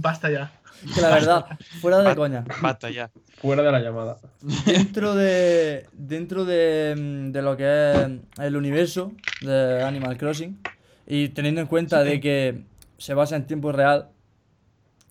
Basta 0.00 0.30
ya. 0.30 0.52
Que 0.94 1.00
la 1.00 1.10
verdad, 1.10 1.46
fuera 1.80 1.98
de 1.98 2.14
coña, 2.16 2.44
Basta 2.60 2.90
ya. 2.90 3.10
Fuera 3.40 3.62
de 3.62 3.72
la 3.72 3.80
llamada. 3.80 4.18
dentro 4.66 5.14
de 5.14 5.86
dentro 5.92 6.44
de, 6.44 6.94
de 7.30 7.42
lo 7.42 7.56
que 7.56 7.92
es 7.92 8.10
el 8.38 8.56
universo 8.56 9.12
de 9.40 9.82
Animal 9.82 10.16
Crossing 10.18 10.58
y 11.06 11.28
teniendo 11.28 11.60
en 11.60 11.66
cuenta 11.68 12.02
de 12.02 12.20
que 12.20 12.64
se 12.98 13.14
basa 13.14 13.36
en 13.36 13.46
tiempo 13.46 13.72
real, 13.72 14.08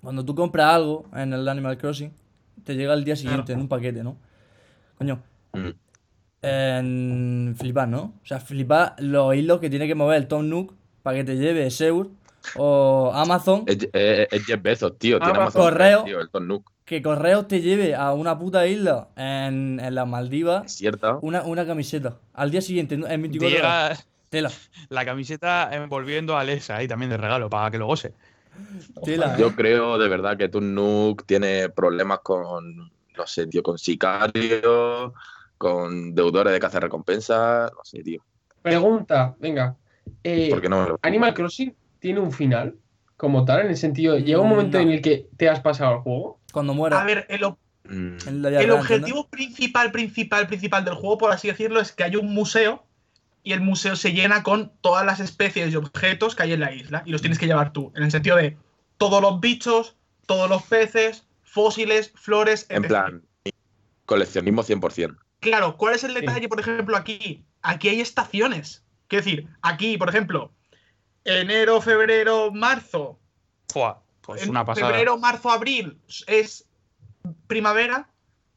cuando 0.02 0.26
tú 0.26 0.36
compras 0.36 0.74
algo 0.76 1.06
en 1.16 1.34
el 1.34 1.48
Animal 1.48 1.78
Crossing, 1.78 2.12
te 2.64 2.76
llega 2.76 2.94
el 2.94 3.04
día 3.04 3.16
siguiente 3.16 3.46
Claro. 3.46 3.54
en 3.58 3.62
un 3.62 3.68
paquete, 3.70 4.04
¿no? 4.04 4.18
Coño, 4.98 5.22
Mm. 5.54 5.70
En 6.44 7.56
flipar, 7.58 7.88
¿no? 7.88 8.14
O 8.22 8.26
sea, 8.26 8.40
flipar 8.40 8.96
los 9.00 9.36
hilos 9.36 9.60
que 9.60 9.70
tiene 9.70 9.88
que 9.88 9.96
mover 9.96 10.18
el 10.18 10.28
Tom 10.28 10.48
Nook 10.50 10.74
para 11.02 11.18
que 11.18 11.24
te 11.24 11.36
lleve 11.38 11.70
Seur 11.72 12.10
o 12.56 13.12
Amazon, 13.14 13.64
Es, 13.68 13.78
es- 13.94 14.28
es 14.32 14.46
Jeff 14.46 14.62
Bezos, 14.62 14.98
tío. 14.98 15.18
Tiene 15.20 15.38
Amazon 15.40 15.62
correo. 15.62 16.04
Tío, 16.04 16.20
el 16.20 16.30
Tom 16.30 16.48
Nook. 16.48 16.70
que 16.86 17.02
Correos 17.02 17.48
te 17.48 17.62
lleve 17.62 17.96
a 17.96 18.12
una 18.14 18.38
puta 18.38 18.68
isla 18.68 19.08
en, 19.16 19.80
en 19.80 19.96
las 19.96 20.06
Maldivas 20.08 20.66
Es 20.66 20.74
cierta. 20.74 21.18
una, 21.22 21.44
una 21.44 21.66
camiseta. 21.66 22.18
Al 22.34 22.52
día 22.52 22.62
siguiente, 22.62 22.96
en 22.96 23.02
Te 23.04 23.18
24 23.18 23.58
horas. 23.60 23.90
llega 23.98 24.06
Tela, 24.30 24.52
la 24.90 25.06
camiseta 25.06 25.70
envolviendo 25.74 26.36
a 26.36 26.42
Alexa 26.42 26.76
ahí 26.76 26.88
también 26.88 27.10
de 27.12 27.18
regalo 27.18 27.50
para 27.50 27.72
que 27.72 27.78
lo 27.78 27.86
goce. 27.88 28.14
tela. 29.06 29.34
¿eh? 29.36 29.38
Yo 29.40 29.56
creo 29.56 29.98
de 29.98 30.10
verdad 30.10 30.36
que 30.38 30.50
Tom 30.50 30.74
Nook 30.74 31.26
tiene 31.26 31.70
problemas 31.70 32.20
con, 32.20 32.78
no 32.78 33.28
sé, 33.28 33.48
tío, 33.48 33.64
con 33.64 33.78
sicarios, 33.78 35.14
con 35.58 36.14
deudores 36.16 36.54
de 36.54 36.60
caza 36.60 36.80
recompensa, 36.80 37.70
no 37.76 37.84
sé, 37.84 38.04
tío. 38.04 38.22
Pregunta, 38.62 39.36
venga. 39.40 39.76
Eh, 40.24 40.50
¿Por 40.50 40.62
qué 40.62 40.70
no? 40.70 40.84
me 40.84 40.90
lo- 40.90 41.00
Animal 41.02 41.34
Crossing 41.34 41.76
tiene 42.00 42.20
un 42.20 42.32
final 42.32 42.76
como 43.18 43.46
tal, 43.46 43.62
en 43.62 43.68
el 43.68 43.78
sentido, 43.78 44.18
llega 44.18 44.40
un 44.42 44.50
momento 44.50 44.78
No. 44.78 44.84
en 44.84 44.92
el 44.92 45.02
que 45.02 45.28
te 45.38 45.48
has 45.50 45.62
pasado 45.62 45.94
el 45.96 46.00
juego. 46.00 46.40
Cuando 46.52 46.74
muera. 46.74 47.02
A 47.02 47.06
ver, 47.06 47.26
el, 47.30 47.42
Mm, 47.86 48.16
el 48.48 48.72
objetivo 48.72 49.28
principal, 49.28 49.92
principal, 49.92 50.48
principal 50.48 50.86
del 50.86 50.94
juego, 50.94 51.18
por 51.18 51.32
así 51.34 51.50
decirlo, 51.50 51.82
es 51.82 51.92
que 51.92 52.06
hay 52.06 52.16
un 52.16 52.34
museo 52.34 52.86
y 53.44 53.52
el 53.52 53.60
museo 53.60 53.98
se 53.98 54.14
llena 54.14 54.42
con 54.42 54.72
todas 54.80 55.06
las 55.06 55.20
especies 55.20 55.74
y 55.74 55.76
objetos 55.76 56.34
que 56.34 56.44
hay 56.44 56.54
en 56.54 56.62
la 56.62 56.72
isla 56.74 57.04
y 57.06 57.12
los 57.12 57.20
tienes 57.20 57.40
que 57.40 57.46
llevar 57.46 57.74
tú. 57.74 57.92
En 57.96 58.04
el 58.04 58.10
sentido 58.12 58.38
de 58.38 58.56
todos 58.98 59.22
los 59.22 59.42
bichos, 59.42 59.98
todos 60.28 60.50
los 60.50 60.64
peces, 60.64 61.28
fósiles, 61.44 62.14
flores, 62.16 62.66
en 62.70 62.84
etc. 62.86 62.88
plan, 62.88 63.22
coleccionismo 64.06 64.64
100%. 64.64 65.18
Claro, 65.44 65.78
¿cuál 65.78 65.94
es 65.96 66.04
el 66.04 66.14
detalle, 66.14 66.48
por 66.50 66.60
ejemplo, 66.60 66.98
aquí? 66.98 67.46
Aquí 67.62 67.90
hay 67.90 68.02
estaciones. 68.02 68.84
Quiero 69.08 69.24
decir, 69.26 69.48
aquí, 69.62 69.98
por 69.98 70.10
ejemplo, 70.10 70.52
enero, 71.24 71.82
febrero, 71.82 72.52
marzo. 72.52 73.20
Fua, 73.70 74.02
pues 74.22 74.48
una 74.48 74.66
pasada. 74.66 74.88
Febrero, 74.88 75.18
marzo, 75.18 75.52
abril 75.52 76.00
es 76.28 76.68
primavera 77.48 78.10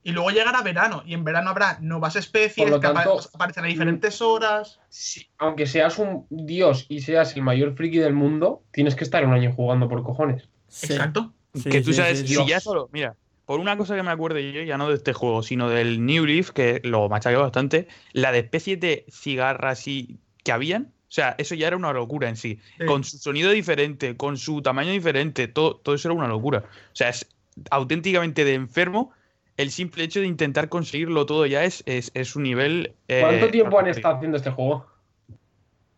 y 0.03 0.13
luego 0.13 0.31
llegará 0.31 0.63
verano. 0.63 1.03
Y 1.05 1.15
en 1.15 1.25
verano 1.25 1.51
habrá 1.51 1.79
nuevas 1.81 2.17
especies 2.17 2.71
que 2.71 2.79
tanto- 2.79 3.21
aparecen 3.35 3.65
a 3.65 3.69
diferentes 3.69 4.21
horas. 4.23 4.81
Sí, 4.89 5.29
aunque 5.39 5.67
seas 5.67 5.99
un 5.99 6.27
dios 6.31 6.87
y 6.89 7.01
seas 7.01 7.35
el 7.37 7.43
mayor 7.43 7.75
friki 7.77 7.99
del 7.99 8.15
mundo, 8.15 8.63
tienes 8.73 8.95
que 8.95 9.05
estar 9.05 9.25
un 9.25 9.33
año 9.35 9.53
jugando 9.53 9.89
por 9.89 10.03
cojones. 10.03 10.49
Sí. 10.69 10.93
Exacto. 10.93 11.33
Sí, 11.55 11.71
que 11.71 11.81
tú 11.81 11.93
sí, 11.93 11.95
sabes, 11.95 12.21
sí, 12.21 12.29
si 12.29 12.35
sí. 12.35 12.47
ya 12.47 12.61
solo, 12.61 12.89
mira, 12.93 13.17
por 13.47 13.61
una 13.61 13.77
cosa 13.77 13.97
que 13.97 14.03
me 14.03 14.11
acuerde 14.11 14.53
yo, 14.53 14.63
ya 14.63 14.77
no 14.77 14.89
de 14.89 14.97
este 14.97 15.13
juego, 15.13 15.43
sino 15.43 15.71
del 15.71 16.05
New 16.05 16.27
Leaf, 16.27 16.51
que 16.51 16.81
lo 16.85 17.09
machaqué 17.09 17.37
bastante, 17.37 17.89
la 18.13 18.33
de 18.33 18.41
especies 18.41 18.81
de 18.81 19.07
cigarras 19.09 19.87
y 19.89 20.19
que 20.45 20.53
habían, 20.53 20.93
o 21.09 21.13
sea, 21.17 21.37
eso 21.39 21.55
ya 21.55 21.69
era 21.69 21.77
una 21.77 21.93
locura 21.93 22.29
en 22.29 22.37
sí. 22.37 22.59
Sí. 22.79 22.85
Con 22.85 23.05
su 23.05 23.19
sonido 23.19 23.53
diferente, 23.53 24.17
con 24.17 24.37
su 24.37 24.61
tamaño 24.61 24.91
diferente, 24.91 25.47
todo, 25.47 25.77
todo 25.77 25.95
eso 25.95 26.09
era 26.09 26.19
una 26.19 26.27
locura. 26.27 26.65
O 26.67 26.97
sea, 26.97 27.09
es 27.09 27.27
auténticamente 27.71 28.45
de 28.45 28.55
enfermo. 28.55 29.13
El 29.57 29.71
simple 29.71 30.05
hecho 30.05 30.21
de 30.21 30.27
intentar 30.27 30.69
conseguirlo 30.69 31.25
todo 31.25 31.47
ya 31.47 31.65
es, 31.65 31.85
es, 31.87 32.11
es 32.15 32.35
un 32.35 32.43
nivel. 32.43 32.95
eh, 33.09 33.21
¿Cuánto 33.23 33.49
tiempo 33.49 33.79
han 33.79 33.87
estado 33.87 34.17
haciendo 34.17 34.37
este 34.37 34.51
juego? 34.51 34.87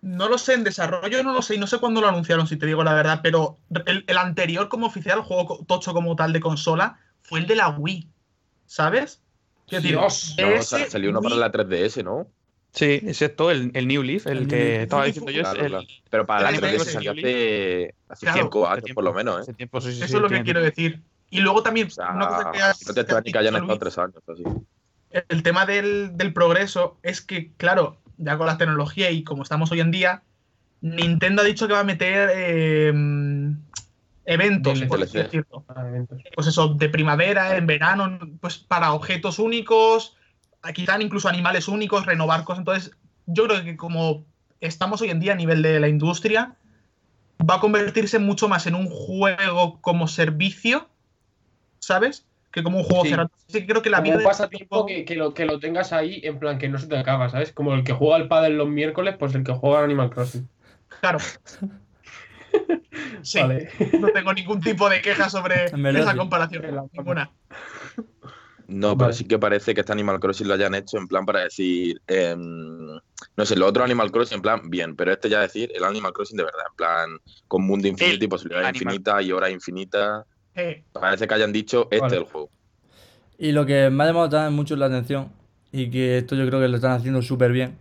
No 0.02 0.28
lo 0.28 0.38
sé, 0.38 0.54
en 0.54 0.62
desarrollo 0.62 1.24
no 1.24 1.32
lo 1.32 1.42
sé 1.42 1.56
y 1.56 1.58
no 1.58 1.66
sé 1.66 1.78
cuándo 1.78 2.00
lo 2.00 2.08
anunciaron, 2.08 2.46
si 2.46 2.56
te 2.56 2.66
digo 2.66 2.84
la 2.84 2.94
verdad, 2.94 3.20
pero 3.20 3.58
el, 3.86 4.04
el 4.06 4.16
anterior 4.18 4.68
como 4.68 4.86
oficial, 4.86 5.18
el 5.18 5.24
juego 5.24 5.64
tocho 5.66 5.92
como 5.92 6.14
tal 6.14 6.32
de 6.32 6.38
consola, 6.38 7.00
fue 7.28 7.40
el 7.40 7.46
de 7.46 7.56
la 7.56 7.68
Wii. 7.70 8.08
¿Sabes? 8.66 9.22
Decir, 9.70 9.90
Dios. 9.90 10.34
No, 10.38 10.46
ese 10.48 10.58
o 10.58 10.62
sea, 10.62 10.90
salió 10.90 11.10
uno 11.10 11.20
para 11.22 11.36
la 11.36 11.52
3DS, 11.52 12.02
¿no? 12.04 12.26
Sí, 12.72 13.00
excepto 13.06 13.50
el, 13.50 13.70
el 13.74 13.88
New 13.88 14.02
Leaf, 14.02 14.26
el, 14.26 14.46
que 14.46 14.82
estaba 14.82 15.04
diciendo 15.06 15.30
yo. 15.30 15.40
es 15.42 15.48
Claro, 15.48 15.64
el- 15.64 15.70
claro. 15.72 15.86
Pero 16.10 16.26
para 16.26 16.42
la 16.42 16.50
El 16.50 16.62
3DS 16.62 16.72
NES, 16.84 16.92
salió 16.92 17.12
hace, 17.12 17.94
hace 18.08 18.26
Claro, 18.26 18.42
cinco 18.42 18.68
años, 18.68 18.84
tiempo, 18.84 18.98
por 18.98 19.04
lo 19.04 19.14
menos, 19.14 19.48
¿eh? 19.48 19.54
tiempo, 19.54 19.80
sí, 19.80 19.92
sí, 19.92 19.98
Eso 19.98 20.06
sí, 20.08 20.14
es 20.16 20.20
lo 20.20 20.28
que 20.28 20.42
quiero 20.42 20.60
decir. 20.62 21.00
Y 21.30 21.40
luego 21.40 21.62
también, 21.62 21.88
O 21.88 21.90
sea, 21.90 22.10
una 22.12 22.28
cosa 22.28 22.50
que 22.52 22.58
has, 22.62 22.86
no 22.86 22.94
te 22.94 22.94
que 22.94 23.00
has 23.00 23.04
extraña 23.04 23.22
que 23.32 23.38
hayan 23.38 23.54
dicho, 23.54 23.56
estado 23.56 23.68
Luis, 23.68 23.80
tres 23.80 23.98
años 23.98 24.22
así. 24.28 25.24
el 25.28 25.42
tema 25.42 25.66
del, 25.66 26.16
del 26.16 26.32
progreso 26.32 26.98
es 27.02 27.20
que, 27.20 27.52
claro, 27.56 27.98
ya 28.16 28.36
con 28.38 28.46
la 28.46 28.56
tecnología 28.58 29.10
y 29.10 29.24
como 29.24 29.42
estamos 29.42 29.70
hoy 29.72 29.80
en 29.80 29.90
día, 29.90 30.22
Nintendo 30.80 31.42
ha 31.42 31.44
dicho 31.44 31.66
que 31.66 31.72
va 31.74 31.80
a 31.80 31.84
meter 31.84 32.30
eh, 32.34 32.92
eventos, 34.32 34.82
por 34.82 35.02
así 35.02 35.12
DLC. 35.18 35.24
decirlo. 35.24 35.64
Ah, 35.68 35.84
eventos. 35.88 36.22
Pues 36.34 36.46
eso, 36.46 36.68
de 36.74 36.88
primavera, 36.88 37.56
en 37.56 37.66
verano, 37.66 38.18
pues 38.40 38.58
para 38.58 38.92
objetos 38.92 39.38
únicos, 39.38 40.16
quizá 40.74 41.00
incluso 41.00 41.28
animales 41.28 41.68
únicos, 41.68 42.06
renovar 42.06 42.44
cosas. 42.44 42.60
Entonces, 42.60 42.96
yo 43.26 43.46
creo 43.46 43.64
que 43.64 43.76
como 43.76 44.24
estamos 44.60 45.00
hoy 45.00 45.10
en 45.10 45.20
día 45.20 45.32
a 45.32 45.36
nivel 45.36 45.62
de 45.62 45.80
la 45.80 45.88
industria, 45.88 46.54
va 47.48 47.56
a 47.56 47.60
convertirse 47.60 48.18
mucho 48.18 48.48
más 48.48 48.66
en 48.66 48.74
un 48.74 48.88
juego 48.88 49.80
como 49.80 50.08
servicio, 50.08 50.88
¿sabes? 51.78 52.26
Que 52.50 52.62
como 52.62 52.78
un 52.78 52.84
juego 52.84 53.04
Sí. 53.04 53.10
cerrado. 53.10 53.30
Así 53.48 53.60
que 53.60 53.66
creo 53.66 53.82
que 53.82 53.90
la 53.90 53.98
Como 53.98 54.04
vida 54.04 54.14
un 54.14 54.18
del 54.20 54.28
pasatiempo 54.28 54.66
juego- 54.82 54.86
que, 54.86 55.04
que 55.04 55.14
lo, 55.16 55.34
que 55.34 55.44
lo 55.46 55.58
tengas 55.60 55.92
ahí, 55.92 56.20
en 56.24 56.38
plan 56.38 56.58
que 56.58 56.68
no 56.68 56.78
se 56.78 56.86
te 56.86 56.98
acaba, 56.98 57.28
¿sabes? 57.28 57.52
Como 57.52 57.74
el 57.74 57.84
que 57.84 57.92
juega 57.92 58.16
al 58.16 58.28
pádel 58.28 58.56
los 58.58 58.68
miércoles, 58.68 59.16
pues 59.18 59.34
el 59.34 59.44
que 59.44 59.52
juega 59.52 59.78
al 59.78 59.84
Animal 59.84 60.10
Crossing. 60.10 60.48
Claro. 61.00 61.18
Sí, 63.22 63.38
Vale. 63.40 63.68
no 64.00 64.08
tengo 64.08 64.32
ningún 64.32 64.60
tipo 64.60 64.88
de 64.88 65.00
queja 65.00 65.28
sobre 65.28 65.64
esa 65.98 66.16
comparación. 66.16 66.64
Ninguna. 66.92 67.30
No, 68.66 68.88
pero 68.96 69.06
Vale. 69.08 69.12
sí 69.14 69.24
que 69.24 69.38
parece 69.38 69.74
que 69.74 69.80
este 69.80 69.92
Animal 69.92 70.20
Crossing 70.20 70.46
lo 70.46 70.54
hayan 70.54 70.74
hecho 70.74 70.98
en 70.98 71.08
plan 71.08 71.24
para 71.24 71.40
decir, 71.40 72.00
em, 72.06 72.86
no 73.36 73.46
sé, 73.46 73.56
lo 73.56 73.66
otro 73.66 73.82
Animal 73.82 74.12
Crossing 74.12 74.36
en 74.36 74.42
plan, 74.42 74.60
bien, 74.68 74.94
pero 74.94 75.10
este 75.12 75.30
ya 75.30 75.40
decir, 75.40 75.72
el 75.74 75.84
Animal 75.84 76.12
Crossing 76.12 76.36
de 76.36 76.44
verdad, 76.44 76.60
en 76.70 76.76
plan, 76.76 77.10
con 77.48 77.66
mundo 77.66 77.88
infinito 77.88 78.24
y 78.24 78.28
posibilidades 78.28 78.68
Animal- 78.68 78.92
infinitas 78.94 79.24
y 79.24 79.32
horas 79.32 79.50
infinitas. 79.50 80.24
Eh, 80.54 80.84
Parece 80.92 81.26
que 81.26 81.34
hayan 81.34 81.52
dicho, 81.52 81.84
este 81.90 82.00
Vale. 82.00 82.16
es 82.16 82.22
el 82.22 82.28
juego. 82.28 82.50
Y 83.38 83.52
lo 83.52 83.64
que 83.64 83.88
me 83.88 84.04
ha 84.04 84.06
llamado 84.08 84.28
también 84.28 84.52
mucho 84.54 84.76
la 84.76 84.86
atención, 84.86 85.32
y 85.72 85.88
que 85.90 86.18
esto 86.18 86.34
yo 86.36 86.46
creo 86.46 86.60
que 86.60 86.68
lo 86.68 86.76
están 86.76 86.92
haciendo 86.92 87.22
súper 87.22 87.52
bien, 87.52 87.78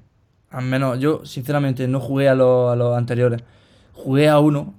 al 0.52 0.64
menos 0.64 1.00
yo 1.00 1.26
sinceramente 1.26 1.86
no 1.90 2.00
jugué 2.00 2.30
a, 2.30 2.36
los- 2.36 2.72
a 2.72 2.78
los 2.78 2.96
anteriores, 2.98 3.42
jugué 3.98 4.30
a 4.30 4.40
uno, 4.40 4.74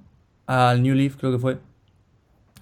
al 0.47 0.81
New 0.81 0.95
Leaf 0.95 1.15
creo 1.17 1.31
que 1.31 1.39
fue, 1.39 1.57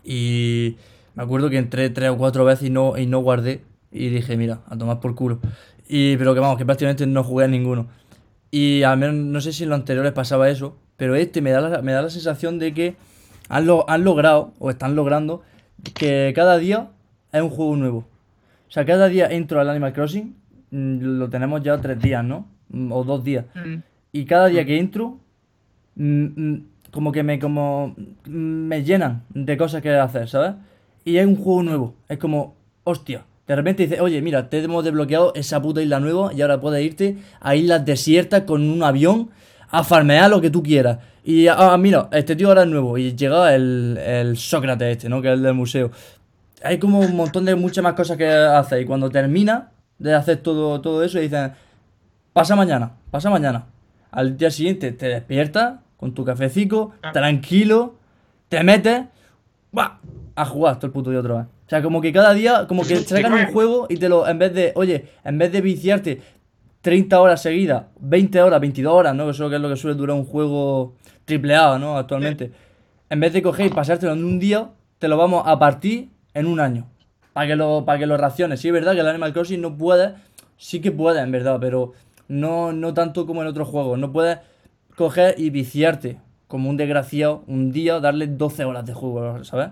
y 0.03 0.75
me 1.15 1.23
acuerdo 1.23 1.49
que 1.49 1.57
entré 1.57 1.89
tres 1.89 2.09
o 2.09 2.17
cuatro 2.17 2.45
veces 2.45 2.67
y 2.67 2.71
no, 2.71 2.97
y 2.97 3.05
no 3.05 3.19
guardé, 3.19 3.61
y 3.91 4.09
dije, 4.09 4.37
mira, 4.37 4.61
a 4.69 4.77
tomar 4.77 4.99
por 4.99 5.15
culo. 5.15 5.39
Y, 5.87 6.17
pero 6.17 6.33
que 6.33 6.39
vamos, 6.39 6.57
que 6.57 6.65
prácticamente 6.65 7.07
no 7.07 7.23
jugué 7.23 7.45
a 7.45 7.47
ninguno. 7.47 7.87
Y 8.51 8.83
al 8.83 8.97
menos 8.97 9.15
no 9.15 9.41
sé 9.41 9.53
si 9.53 9.63
en 9.63 9.69
los 9.69 9.79
anteriores 9.79 10.11
pasaba 10.13 10.49
eso, 10.49 10.77
pero 10.97 11.15
este 11.15 11.41
me 11.41 11.51
da 11.51 11.61
la, 11.61 11.81
me 11.81 11.91
da 11.93 12.01
la 12.01 12.09
sensación 12.09 12.59
de 12.59 12.73
que 12.73 12.95
han, 13.49 13.65
lo- 13.65 13.89
han 13.89 14.03
logrado, 14.03 14.53
o 14.59 14.69
están 14.69 14.95
logrando, 14.95 15.41
que 15.93 16.31
cada 16.35 16.57
día 16.57 16.89
es 17.31 17.41
un 17.41 17.49
juego 17.49 17.75
nuevo. 17.75 17.99
O 18.67 18.71
sea, 18.71 18.85
cada 18.85 19.07
día 19.07 19.27
entro 19.27 19.59
al 19.61 19.69
Animal 19.69 19.93
Crossing, 19.93 20.35
mm, 20.71 20.97
lo 21.19 21.29
tenemos 21.29 21.63
ya 21.63 21.79
tres 21.79 21.99
días, 22.01 22.23
¿no? 22.23 22.47
Mm, 22.69 22.91
O 22.91 23.03
dos 23.03 23.23
días. 23.23 23.45
mm, 23.55 23.75
Y 24.11 24.25
cada 24.25 24.47
día 24.47 24.65
que 24.65 24.77
entro, 24.79 25.19
como 26.91 27.11
que 27.11 27.23
me, 27.23 27.39
como, 27.39 27.95
mm, 28.25 28.29
me 28.29 28.83
llenan 28.83 29.23
de 29.29 29.57
cosas 29.57 29.81
que 29.81 29.91
hacer, 29.91 30.27
¿sabes? 30.27 30.53
Y 31.05 31.17
es 31.17 31.25
un 31.25 31.35
juego 31.35 31.63
nuevo. 31.63 31.93
Es 32.07 32.17
como, 32.17 32.55
hostia. 32.83 33.25
De 33.47 33.55
repente 33.55 33.83
dices, 33.83 34.01
oye, 34.01 34.21
mira, 34.21 34.49
te 34.49 34.61
hemos 34.61 34.83
desbloqueado 34.83 35.33
esa 35.33 35.61
puta 35.61 35.81
isla 35.81 35.99
nueva 35.99 36.33
y 36.33 36.41
ahora 36.41 36.59
puedes 36.59 36.83
irte 36.85 37.17
a 37.39 37.55
islas 37.55 37.85
desiertas 37.85 38.41
con 38.41 38.69
un 38.69 38.83
avión 38.83 39.29
a 39.69 39.83
farmear 39.83 40.29
lo 40.29 40.41
que 40.41 40.49
tú 40.49 40.61
quieras. 40.61 40.99
Y, 41.23 41.47
ah, 41.47 41.77
mira, 41.77 42.09
este 42.11 42.35
tío 42.35 42.49
ahora 42.49 42.63
es 42.63 42.67
nuevo. 42.67 42.97
Y 42.97 43.15
llega 43.15 43.55
el, 43.55 43.97
el 43.97 44.37
Sócrates 44.37 44.97
este, 44.97 45.09
¿no? 45.09 45.21
Que 45.21 45.29
es 45.29 45.33
el 45.35 45.43
del 45.43 45.53
museo. 45.53 45.91
hay 46.63 46.77
como 46.77 46.99
un 46.99 47.15
montón 47.15 47.45
de 47.45 47.55
muchas 47.55 47.83
más 47.83 47.93
cosas 47.93 48.17
que 48.17 48.27
hacer. 48.27 48.81
Y 48.81 48.85
cuando 48.85 49.09
termina 49.09 49.71
de 49.99 50.13
hacer 50.13 50.37
todo, 50.37 50.81
todo 50.81 51.03
eso, 51.03 51.19
dicen, 51.19 51.53
pasa 52.33 52.55
mañana, 52.55 52.91
pasa 53.11 53.29
mañana. 53.29 53.65
Al 54.11 54.37
día 54.37 54.51
siguiente 54.51 54.91
te 54.91 55.07
despiertas 55.07 55.79
con 55.97 56.13
tu 56.13 56.23
cafecito, 56.23 56.91
Ah. 57.01 57.11
tranquilo, 57.11 57.95
te 58.49 58.63
metes, 58.63 59.03
¡buah! 59.71 59.97
a 60.35 60.45
jugar 60.45 60.77
todo 60.77 60.87
el 60.87 60.93
puto 60.93 61.09
día 61.09 61.19
otra 61.19 61.33
vez. 61.35 61.45
O 61.45 61.69
sea, 61.69 61.81
como 61.81 61.99
que 61.99 62.13
cada 62.13 62.33
día, 62.33 62.65
como 62.67 62.83
que 62.83 62.95
sacan 62.97 63.33
un 63.33 63.45
juego 63.47 63.87
y 63.89 63.97
te 63.97 64.07
lo, 64.07 64.27
en 64.27 64.37
vez 64.39 64.53
de, 64.53 64.71
oye, 64.75 65.07
en 65.23 65.37
vez 65.37 65.51
de 65.51 65.61
viciarte 65.61 66.21
30 66.81 67.19
horas 67.19 67.41
seguidas, 67.41 67.85
20 67.99 68.41
horas, 68.41 68.61
22 68.61 68.93
horas, 68.93 69.15
¿no? 69.15 69.25
Que 69.25 69.31
eso 69.31 69.49
que 69.49 69.55
es 69.55 69.61
lo 69.61 69.67
que 69.69 69.75
suele 69.75 69.97
durar 69.97 70.15
un 70.15 70.25
juego 70.25 70.93
triple 71.25 71.55
A, 71.55 71.77
¿no? 71.79 71.97
Actualmente. 71.97 72.51
En 73.09 73.19
vez 73.19 73.33
de 73.33 73.41
coger 73.41 73.65
y 73.65 73.69
pasártelo 73.69 74.13
en 74.13 74.23
un 74.23 74.37
día, 74.39 74.69
te 74.99 75.07
lo 75.07 75.17
vamos 75.17 75.43
a 75.45 75.57
partir 75.59 76.09
en 76.33 76.45
un 76.45 76.59
año. 76.59 76.87
Para 77.33 77.47
que 77.47 77.55
lo, 77.55 77.83
para 77.83 77.99
que 77.99 78.05
lo 78.05 78.15
raciones. 78.17 78.59
Sí, 78.61 78.67
es 78.67 78.73
verdad 78.73 78.93
que 78.93 78.99
el 79.01 79.07
Animal 79.07 79.33
Crossing 79.33 79.59
no 79.61 79.75
puede, 79.77 80.13
sí 80.57 80.79
que 80.81 80.91
puede, 80.91 81.19
en 81.21 81.31
verdad, 81.31 81.57
pero 81.59 81.93
no, 82.27 82.71
no 82.73 82.93
tanto 82.93 83.25
como 83.25 83.41
en 83.41 83.47
otros 83.47 83.67
juegos. 83.67 83.97
No 83.99 84.11
puedes 84.11 84.37
coger 84.97 85.35
y 85.37 85.51
viciarte 85.51 86.17
como 86.47 86.69
un 86.69 86.75
desgraciado 86.77 87.43
un 87.47 87.71
día, 87.71 87.99
darle 87.99 88.25
12 88.27 88.65
horas 88.65 88.85
de 88.85 88.93
juego, 88.93 89.43
¿sabes? 89.43 89.69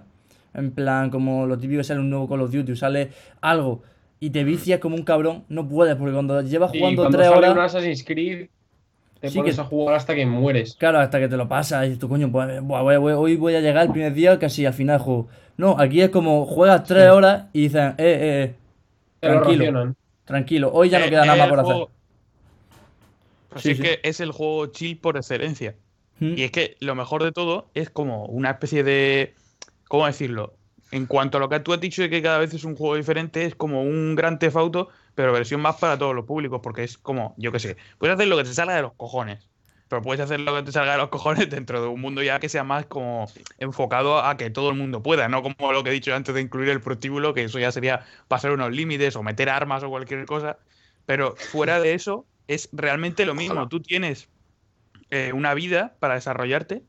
En 0.54 0.72
plan, 0.72 1.10
como 1.10 1.46
lo 1.48 1.58
típico 1.58 1.80
que 1.80 1.84
sale 1.84 2.00
un 2.00 2.10
nuevo 2.10 2.30
Call 2.30 2.42
of 2.42 2.52
Duty, 2.52 2.76
sale 2.76 3.10
algo 3.42 3.82
y 4.20 4.30
te 4.30 4.44
vicias 4.44 4.80
como 4.80 4.96
un 4.96 5.04
cabrón, 5.04 5.44
no 5.50 5.68
puedes, 5.68 5.96
porque 5.96 6.14
cuando 6.14 6.42
llevas 6.42 6.72
jugando 6.72 7.02
cuando 7.02 7.18
3 7.18 7.28
sale 7.30 7.38
horas. 7.40 7.52
un 7.54 7.60
Assassin's 7.60 8.04
Creed, 8.06 8.48
te 9.20 9.30
Sí 9.30 9.38
pones 9.40 9.56
que- 9.56 9.62
a 9.62 9.64
jugar 9.64 9.96
hasta 9.96 10.14
que 10.14 10.26
mueres. 10.26 10.76
Claro, 10.76 11.00
hasta 11.00 11.20
que 11.20 11.28
te 11.28 11.38
lo 11.38 11.48
pasas 11.48 11.88
y 11.88 11.96
tú, 11.96 12.08
coño, 12.08 12.32
pues 12.32 12.62
buah, 12.62 12.82
voy- 12.84 12.98
voy- 12.98 13.14
hoy 13.14 13.36
voy 13.36 13.56
a 13.56 13.62
llegar 13.62 13.86
el 13.88 13.92
primer 13.92 14.14
día 14.14 14.38
casi 14.38 14.66
al 14.66 14.74
final 14.74 14.98
del 15.00 15.06
juego. 15.06 15.28
No, 15.58 15.76
aquí 15.80 16.02
es 16.02 16.10
como 16.10 16.46
juegas 16.46 16.84
tres 16.84 17.04
Sí. 17.06 17.10
horas 17.10 17.46
y 17.52 17.62
dicen, 17.64 17.88
eh, 17.90 17.94
eh, 17.98 18.44
eh, 18.44 18.56
tranquilo. 19.22 19.96
tranquilo, 20.26 20.72
hoy 20.74 20.90
ya 20.90 21.00
no 21.00 21.06
Eh, 21.06 21.10
queda 21.10 21.22
nada 21.26 21.34
es 21.34 21.40
más 21.40 21.50
por 21.50 21.60
hacer. 21.60 21.88
Pues 23.56 23.64
Sí, 23.64 23.82
que 23.82 24.02
es 24.04 24.20
el 24.20 24.34
juego 24.34 24.66
chill 24.68 24.98
por 24.98 25.16
excelencia. 25.16 25.76
Mm. 26.20 26.38
Y 26.38 26.44
es 26.44 26.52
que 26.52 26.76
lo 26.82 26.94
mejor 26.94 27.24
de 27.24 27.32
todo 27.32 27.70
es 27.74 27.90
como 27.90 28.26
una 28.26 28.52
especie 28.52 28.84
de. 28.84 29.34
¿Cómo 29.88 30.06
decirlo? 30.06 30.58
En 30.92 31.06
cuanto 31.06 31.38
a 31.38 31.40
lo 31.40 31.48
que 31.48 31.62
tú 31.62 31.72
has 31.72 31.80
dicho 31.80 32.02
de 32.02 32.10
que 32.10 32.22
cada 32.22 32.38
vez 32.38 32.54
es 32.54 32.66
un 32.66 32.76
juego 32.76 32.98
diferente, 32.98 33.46
es 33.46 33.56
como 33.56 33.82
un 33.82 34.14
gran 34.16 34.40
Theft 34.40 34.58
Auto, 34.58 34.90
pero 35.14 35.32
versión 35.32 35.62
más 35.62 35.78
para 35.78 35.98
todos 35.98 36.14
los 36.14 36.26
públicos, 36.26 36.60
porque 36.62 36.84
es 36.84 36.98
como, 36.98 37.34
yo 37.38 37.54
qué 37.54 37.60
sé, 37.60 37.78
puedes 37.98 38.16
hacer 38.16 38.28
lo 38.28 38.36
que 38.36 38.44
te 38.44 38.54
salga 38.54 38.76
de 38.76 38.82
los 38.82 38.94
cojones, 38.94 39.48
pero 39.88 40.02
puedes 40.02 40.20
hacer 40.20 40.42
lo 40.42 40.54
que 40.54 40.64
te 40.64 40.74
salga 40.74 40.92
de 40.92 40.98
los 40.98 41.08
cojones 41.08 41.50
dentro 41.50 41.82
de 41.82 41.88
un 41.88 42.02
mundo 42.02 42.24
ya 42.24 42.42
que 42.42 42.50
sea 42.50 42.66
más 42.66 42.86
como 42.88 43.32
enfocado 43.58 44.20
a 44.20 44.36
que 44.36 44.50
todo 44.50 44.70
el 44.70 44.76
mundo 44.76 45.02
pueda, 45.02 45.30
no 45.30 45.44
como 45.44 45.72
lo 45.72 45.82
que 45.82 45.92
he 45.92 45.94
dicho 45.94 46.14
antes 46.14 46.36
de 46.36 46.42
incluir 46.42 46.68
el 46.70 46.82
prostíbulo, 46.82 47.34
que 47.34 47.46
eso 47.46 47.58
ya 47.58 47.72
sería 47.72 48.06
pasar 48.28 48.52
unos 48.52 48.74
límites 48.74 49.16
o 49.16 49.24
meter 49.24 49.50
armas 49.50 49.82
o 49.84 49.90
cualquier 49.90 50.26
cosa, 50.26 50.58
pero 51.06 51.38
fuera 51.38 51.80
de 51.80 51.94
eso 51.94 52.26
es 52.48 52.70
realmente 52.72 53.26
lo 53.26 53.34
mismo, 53.36 53.54
Ojalá. 53.56 53.70
tú 53.70 53.80
tienes 53.82 54.30
eh, 55.12 55.32
una 55.34 55.54
vida 55.54 55.96
para 56.00 56.16
desarrollarte 56.16 56.84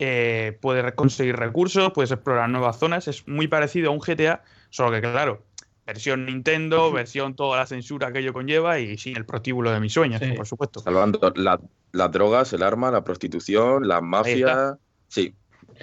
eh, 0.00 0.56
puedes 0.60 0.92
conseguir 0.94 1.34
recursos, 1.36 1.90
puedes 1.92 2.12
explorar 2.12 2.48
nuevas 2.48 2.78
zonas. 2.78 3.08
Es 3.08 3.26
muy 3.26 3.48
parecido 3.48 3.90
a 3.90 3.92
un 3.92 3.98
GTA, 3.98 4.44
solo 4.70 4.92
que, 4.92 5.00
claro, 5.00 5.42
versión 5.86 6.24
Nintendo, 6.26 6.92
versión 6.92 7.34
toda 7.34 7.56
la 7.58 7.66
censura 7.66 8.12
que 8.12 8.20
ello 8.20 8.32
conlleva 8.32 8.78
y 8.78 8.96
sin 8.96 9.16
el 9.16 9.24
prostíbulo 9.26 9.72
de 9.72 9.80
mis 9.80 9.92
sueños, 9.92 10.20
Sí. 10.22 10.32
por 10.34 10.46
supuesto. 10.46 10.78
Salvando 10.78 11.32
la- 11.34 11.58
las 11.90 12.12
drogas, 12.12 12.52
el 12.52 12.62
arma, 12.62 12.92
la 12.92 13.02
prostitución, 13.02 13.88
las 13.88 14.00
mafias. 14.02 14.76
Sí, 15.08 15.34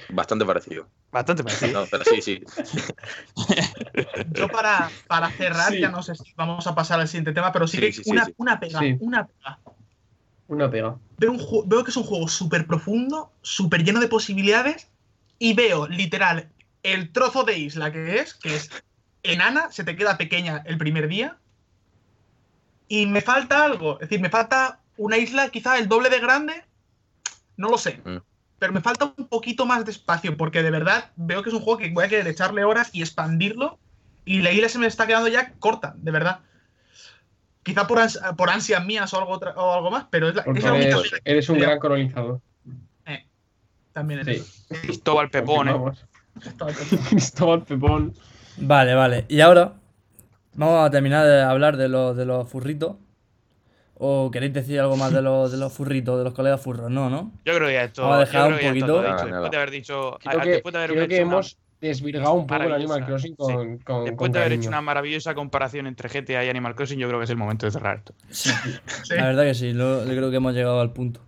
bastante 0.09 0.45
parecido. 0.45 0.87
Bastante 1.15 1.45
parecido. 1.45 1.79
No, 1.79 1.87
pero 1.89 2.03
sí, 2.03 2.21
sí. 2.21 2.43
Yo 4.33 4.49
para, 4.49 4.91
para 5.07 5.31
cerrar, 5.31 5.71
Sí. 5.71 5.79
ya 5.79 5.89
no 5.89 6.03
sé 6.03 6.13
si 6.13 6.33
vamos 6.35 6.67
a 6.67 6.75
pasar 6.75 6.99
al 6.99 7.07
siguiente 7.07 7.31
tema, 7.31 7.53
pero 7.53 7.67
sí, 7.67 7.77
Sí, 7.77 7.83
que 7.85 7.93
sí, 7.93 8.03
sí, 8.03 8.09
una, 8.11 8.25
sí. 8.25 8.33
una 8.35 8.59
pega, 8.59 8.79
Sí. 8.81 8.97
una 8.99 9.25
pega. 9.25 9.59
Una 10.49 10.69
pega. 10.69 10.97
Veo, 11.17 11.31
un 11.31 11.69
veo 11.69 11.85
que 11.85 11.91
es 11.91 11.95
un 11.95 12.03
juego 12.03 12.27
súper 12.27 12.67
profundo, 12.67 13.31
súper 13.41 13.85
lleno 13.85 14.01
de 14.01 14.09
posibilidades, 14.09 14.89
y 15.39 15.53
veo 15.53 15.87
literal 15.87 16.49
el 16.83 17.13
trozo 17.13 17.45
de 17.45 17.59
isla 17.59 17.93
que 17.93 18.19
es, 18.19 18.33
que 18.33 18.53
es 18.53 18.69
enana, 19.23 19.71
se 19.71 19.85
te 19.85 19.95
queda 19.95 20.17
pequeña 20.17 20.63
el 20.65 20.77
primer 20.77 21.07
día, 21.07 21.37
y 22.89 23.05
me 23.05 23.21
falta 23.21 23.63
algo, 23.63 23.93
es 24.01 24.09
decir, 24.09 24.19
me 24.19 24.29
falta 24.29 24.81
una 24.97 25.17
isla 25.17 25.47
quizá 25.47 25.77
el 25.77 25.87
doble 25.87 26.09
de 26.09 26.19
grande, 26.19 26.65
no 27.55 27.69
lo 27.69 27.77
sé, 27.77 28.01
Mm. 28.03 28.17
Pero 28.59 28.73
me 28.73 28.81
falta 28.81 29.13
un 29.17 29.27
poquito 29.27 29.65
más 29.65 29.83
de 29.85 29.91
espacio, 29.91 30.37
porque 30.37 30.63
de 30.63 30.71
verdad 30.71 31.11
veo 31.15 31.43
que 31.43 31.49
es 31.49 31.55
un 31.55 31.61
juego 31.61 31.79
que 31.79 31.91
voy 31.91 32.05
a 32.05 32.07
querer 32.09 32.27
echarle 32.27 32.63
horas 32.63 32.89
y 32.93 33.01
expandirlo, 33.01 33.77
y 34.25 34.41
la 34.41 34.51
isla 34.51 34.69
se 34.69 34.79
me 34.79 34.87
está 34.87 35.05
quedando 35.07 35.27
ya 35.27 35.53
corta, 35.59 35.93
de 35.97 36.11
verdad. 36.11 36.39
Quizá 37.63 37.87
por, 37.87 37.97
ans- 37.97 38.19
por 38.35 38.49
ansias 38.49 38.85
mías 38.85 39.13
o 39.13 39.19
algo, 39.19 39.31
otra- 39.33 39.53
o 39.55 39.73
algo 39.73 39.91
más, 39.91 40.05
pero 40.09 40.29
es 40.29 40.35
la, 40.35 40.41
es 40.43 40.63
la 40.63 40.73
única 40.73 40.97
eres, 40.97 41.13
eres 41.23 41.49
un 41.49 41.59
gran 41.59 41.79
colonizador. 41.79 42.39
también 43.93 44.27
es 44.27 44.45
Sí. 44.45 44.75
Cristóbal 44.81 45.29
Pepón, 45.29 45.69
¿eh? 45.69 45.75
Cristóbal 47.09 47.63
Pepón. 47.63 48.13
Vale, 48.57 48.93
vale. 48.93 49.25
Y 49.29 49.41
ahora 49.41 49.73
vamos 50.53 50.85
a 50.87 50.91
terminar 50.91 51.25
de 51.25 51.41
hablar 51.41 51.77
de 51.77 51.89
los, 51.89 52.15
de 52.15 52.25
los 52.25 52.47
furritos. 52.49 52.97
¿O 53.97 54.29
queréis 54.29 54.53
decir 54.53 54.79
algo 54.79 54.97
más 54.97 55.13
de 55.13 55.21
los, 55.21 55.51
de 55.51 55.57
los 55.57 55.71
furritos, 55.71 56.17
de 56.17 56.23
los 56.25 56.33
colegas 56.33 56.59
furros? 56.61 56.91
No, 56.91 57.09
¿no? 57.09 57.31
Yo 57.45 57.55
creo 57.55 57.67
que 57.67 57.73
ya 57.73 57.83
esto, 57.85 58.01
Vamos 58.01 58.17
a 58.17 58.19
dejar 58.19 58.51
un 58.51 58.59
poquito- 58.59 59.01
Después 59.01 59.51
de 59.51 59.57
haber 59.57 59.71
dicho, 59.71 60.17
Creo 60.21 60.39
ah, 60.39 60.43
que, 60.43 60.49
después 60.49 60.73
de 60.73 60.77
haber 60.79 60.89
creo 60.91 61.07
que 61.07 61.15
hecho 61.15 61.23
una- 61.25 61.33
hemos 61.35 61.57
desvirgado 61.79 62.33
un 62.33 62.47
poco 62.47 62.55
el 62.55 62.59
maravillosa, 62.69 62.93
Animal 62.95 63.07
Crossing 63.09 63.35
con, 63.35 63.77
sí. 63.77 63.83
con, 63.85 64.05
después 64.05 64.17
con 64.17 64.31
de 64.33 64.39
haber 64.39 64.51
hecho 64.53 64.67
una 64.69 64.81
maravillosa 64.81 65.33
comparación 65.35 65.87
entre 65.87 66.09
GTA 66.09 66.43
y 66.43 66.49
Animal 66.49 66.75
Crossing, 66.75 66.99
yo 66.99 67.07
creo 67.07 67.19
que 67.19 67.23
es 67.25 67.29
el 67.29 67.37
momento 67.37 67.65
de 67.67 67.71
cerrar 67.71 67.97
esto. 67.97 68.13
Sí. 68.29 68.49
Sí. 69.03 69.15
La 69.15 69.27
verdad 69.27 69.43
que 69.43 69.53
sí, 69.53 69.71
lo- 69.73 70.03
yo 70.03 70.09
creo 70.11 70.29
que 70.29 70.37
hemos 70.37 70.53
llegado 70.53 70.81
al 70.81 70.91
punto. 70.91 71.21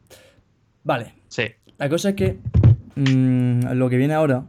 Vale, 0.83 1.13
Sí. 1.29 1.43
la 1.77 1.87
cosa 1.89 2.09
es 2.09 2.15
que 2.15 2.37
mm, 2.95 3.73
lo 3.73 3.89
que 3.89 3.97
viene 3.97 4.13
ahora 4.13 4.43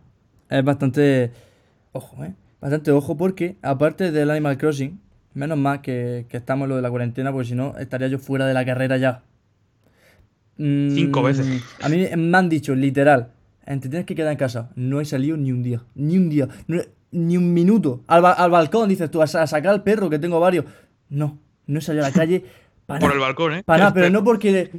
es 0.51 0.65
bastante. 0.65 1.31
Ojo, 1.93 2.25
¿eh? 2.25 2.33
Bastante 2.61 2.91
ojo 2.91 3.17
porque, 3.17 3.57
aparte 3.63 4.11
del 4.11 4.31
Animal 4.31 4.57
Crossing, 4.59 5.01
menos 5.39 5.57
mal 5.59 5.81
que, 5.81 6.27
que 6.29 6.37
estamos 6.37 6.65
en 6.67 6.71
lo 6.71 6.77
de 6.77 6.83
la 6.83 6.91
cuarentena, 6.91 7.33
porque 7.33 7.49
si 7.49 7.55
no, 7.55 7.77
estaría 7.79 8.09
yo 8.09 8.19
fuera 8.19 8.47
de 8.47 8.55
la 8.55 8.65
carrera 8.65 8.97
ya. 8.97 9.23
Mm, 10.57 10.91
Cinco 10.91 11.23
veces. 11.23 11.47
A 11.81 11.89
mí 11.89 12.07
me 12.17 12.39
han 12.39 12.49
dicho, 12.49 12.75
literal, 12.75 13.31
te 13.65 13.79
tienes 13.81 14.05
que 14.07 14.15
quedar 14.15 14.33
en 14.33 14.39
casa. 14.39 14.71
No 14.75 15.01
he 15.01 15.05
salido 15.05 15.37
ni 15.37 15.53
un 15.53 15.63
día, 15.63 15.83
ni 15.95 16.17
un 16.19 16.29
día, 16.29 16.49
no 16.67 16.81
ni 17.11 17.37
un 17.37 17.55
minuto. 17.55 18.03
Al, 18.07 18.21
ba- 18.23 18.33
al 18.33 18.51
balcón, 18.51 18.89
dices 18.89 19.11
tú, 19.11 19.21
a, 19.21 19.25
a 19.25 19.47
sacar 19.47 19.69
al 19.69 19.83
perro, 19.83 20.11
que 20.11 20.19
tengo 20.19 20.41
varios. 20.41 20.65
No, 21.09 21.39
no 21.67 21.79
he 21.79 21.83
salido 21.83 22.05
a 22.05 22.09
la 22.09 22.15
calle 22.15 22.45
para 22.87 23.01
Por 23.01 23.13
el 23.13 23.19
balcón, 23.19 23.55
¿eh? 23.55 23.63
Para 23.65 23.85
nada, 23.85 23.95
pero 23.95 24.11
no 24.11 24.25
porque. 24.25 24.71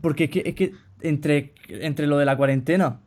Porque 0.00 0.24
es 0.24 0.30
que, 0.30 0.42
es 0.46 0.54
que 0.54 0.72
entre, 1.00 1.52
entre 1.68 2.06
lo 2.06 2.16
de 2.18 2.24
la 2.24 2.36
cuarentena 2.36 3.00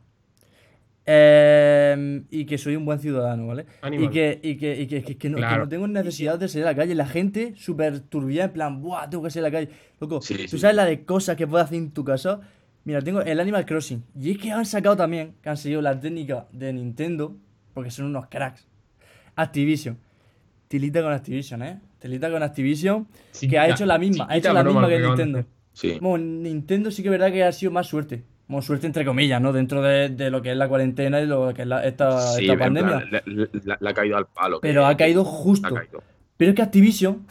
eh, 1.10 2.22
y 2.30 2.44
que 2.44 2.58
soy 2.58 2.76
un 2.76 2.84
buen 2.84 2.98
ciudadano, 2.98 3.46
¿vale? 3.46 3.64
Y 3.82 3.86
Animal. 3.86 4.10
que, 4.10 4.40
y 4.42 4.56
que, 4.56 4.80
y 4.82 4.86
que, 4.86 5.02
que- 5.02 5.16
que 5.16 5.28
no, 5.30 5.36
que 5.36 5.40
Claro. 5.42 5.64
no 5.64 5.68
tengo 5.68 5.88
necesidad 5.88 6.38
de 6.38 6.48
salir 6.48 6.66
a 6.66 6.70
la 6.72 6.76
calle. 6.76 6.94
La 6.94 7.06
gente 7.06 7.54
súper 7.56 8.00
turbia, 8.00 8.44
en 8.44 8.52
plan, 8.52 8.80
¡buah! 8.82 9.08
Tengo 9.08 9.24
que 9.24 9.30
salir 9.30 9.46
a 9.46 9.48
la 9.50 9.52
calle. 9.58 9.70
Loco, 10.00 10.20
Sí, 10.20 10.34
¿tú 10.34 10.48
sí. 10.48 10.58
sabes 10.58 10.76
la 10.76 10.84
de 10.84 11.04
cosas 11.04 11.36
que 11.36 11.46
puedes 11.46 11.64
hacer 11.64 11.78
en 11.78 11.90
tu 11.92 12.04
casa? 12.04 12.40
Mira, 12.84 13.00
tengo 13.02 13.20
el 13.22 13.40
Animal 13.40 13.64
Crossing. 13.66 14.04
Y 14.20 14.32
es 14.32 14.38
que 14.38 14.50
han 14.52 14.64
sacado 14.66 14.96
también, 14.96 15.34
que 15.42 15.48
han 15.48 15.56
seguido 15.56 15.80
la 15.82 15.98
técnica 15.98 16.46
de 16.52 16.72
Nintendo, 16.72 17.36
porque 17.74 17.90
son 17.90 18.06
unos 18.06 18.26
cracks. 18.28 18.66
Activision. 19.36 19.98
Tilita 20.68 21.02
con 21.02 21.12
Activision, 21.12 21.62
¿eh? 21.62 21.80
Tilita 21.98 22.30
con 22.30 22.42
Activision, 22.42 23.08
que 23.48 23.58
ha 23.58 23.68
hecho 23.68 23.86
la 23.86 23.98
misma, 23.98 24.26
ha 24.28 24.36
hecho 24.36 24.52
la 24.52 24.62
misma 24.62 24.88
que 24.88 24.98
Nintendo. 25.00 25.44
Sí. 25.72 25.98
Bueno, 26.00 26.24
Nintendo 26.24 26.90
sí 26.90 27.02
que 27.02 27.08
es 27.08 27.12
verdad 27.12 27.32
que 27.32 27.44
ha 27.44 27.52
sido 27.52 27.72
más 27.72 27.86
suerte. 27.86 28.24
Bueno, 28.48 28.62
suerte 28.62 28.86
entre 28.86 29.04
comillas, 29.04 29.40
¿no? 29.40 29.52
Dentro 29.52 29.82
de, 29.82 30.08
de 30.08 30.30
lo 30.30 30.40
que 30.42 30.50
es 30.52 30.56
la 30.56 30.68
cuarentena 30.68 31.20
y 31.20 31.26
lo 31.26 31.52
que 31.54 31.62
es 31.62 31.68
la- 31.68 31.84
esta, 31.84 32.18
Sí, 32.32 32.42
esta 32.42 32.52
en 32.54 32.58
plan, 32.58 32.74
pandemia. 32.74 33.04
le, 33.10 33.22
le- 33.34 33.48
le- 33.52 33.76
le 33.78 33.88
ha 33.90 33.94
caído 33.94 34.16
al 34.16 34.26
palo. 34.26 34.58
Pero 34.60 34.82
que- 34.82 34.86
ha 34.92 34.96
caído 34.96 35.24
justo. 35.24 35.66
ha 35.68 35.74
caído. 35.74 36.02
Pero 36.36 36.50
es 36.50 36.56
que 36.56 36.62
Activision 36.62 37.26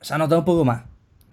se 0.00 0.14
ha 0.14 0.18
notado 0.18 0.38
un 0.40 0.44
poco 0.46 0.64
más. 0.64 0.82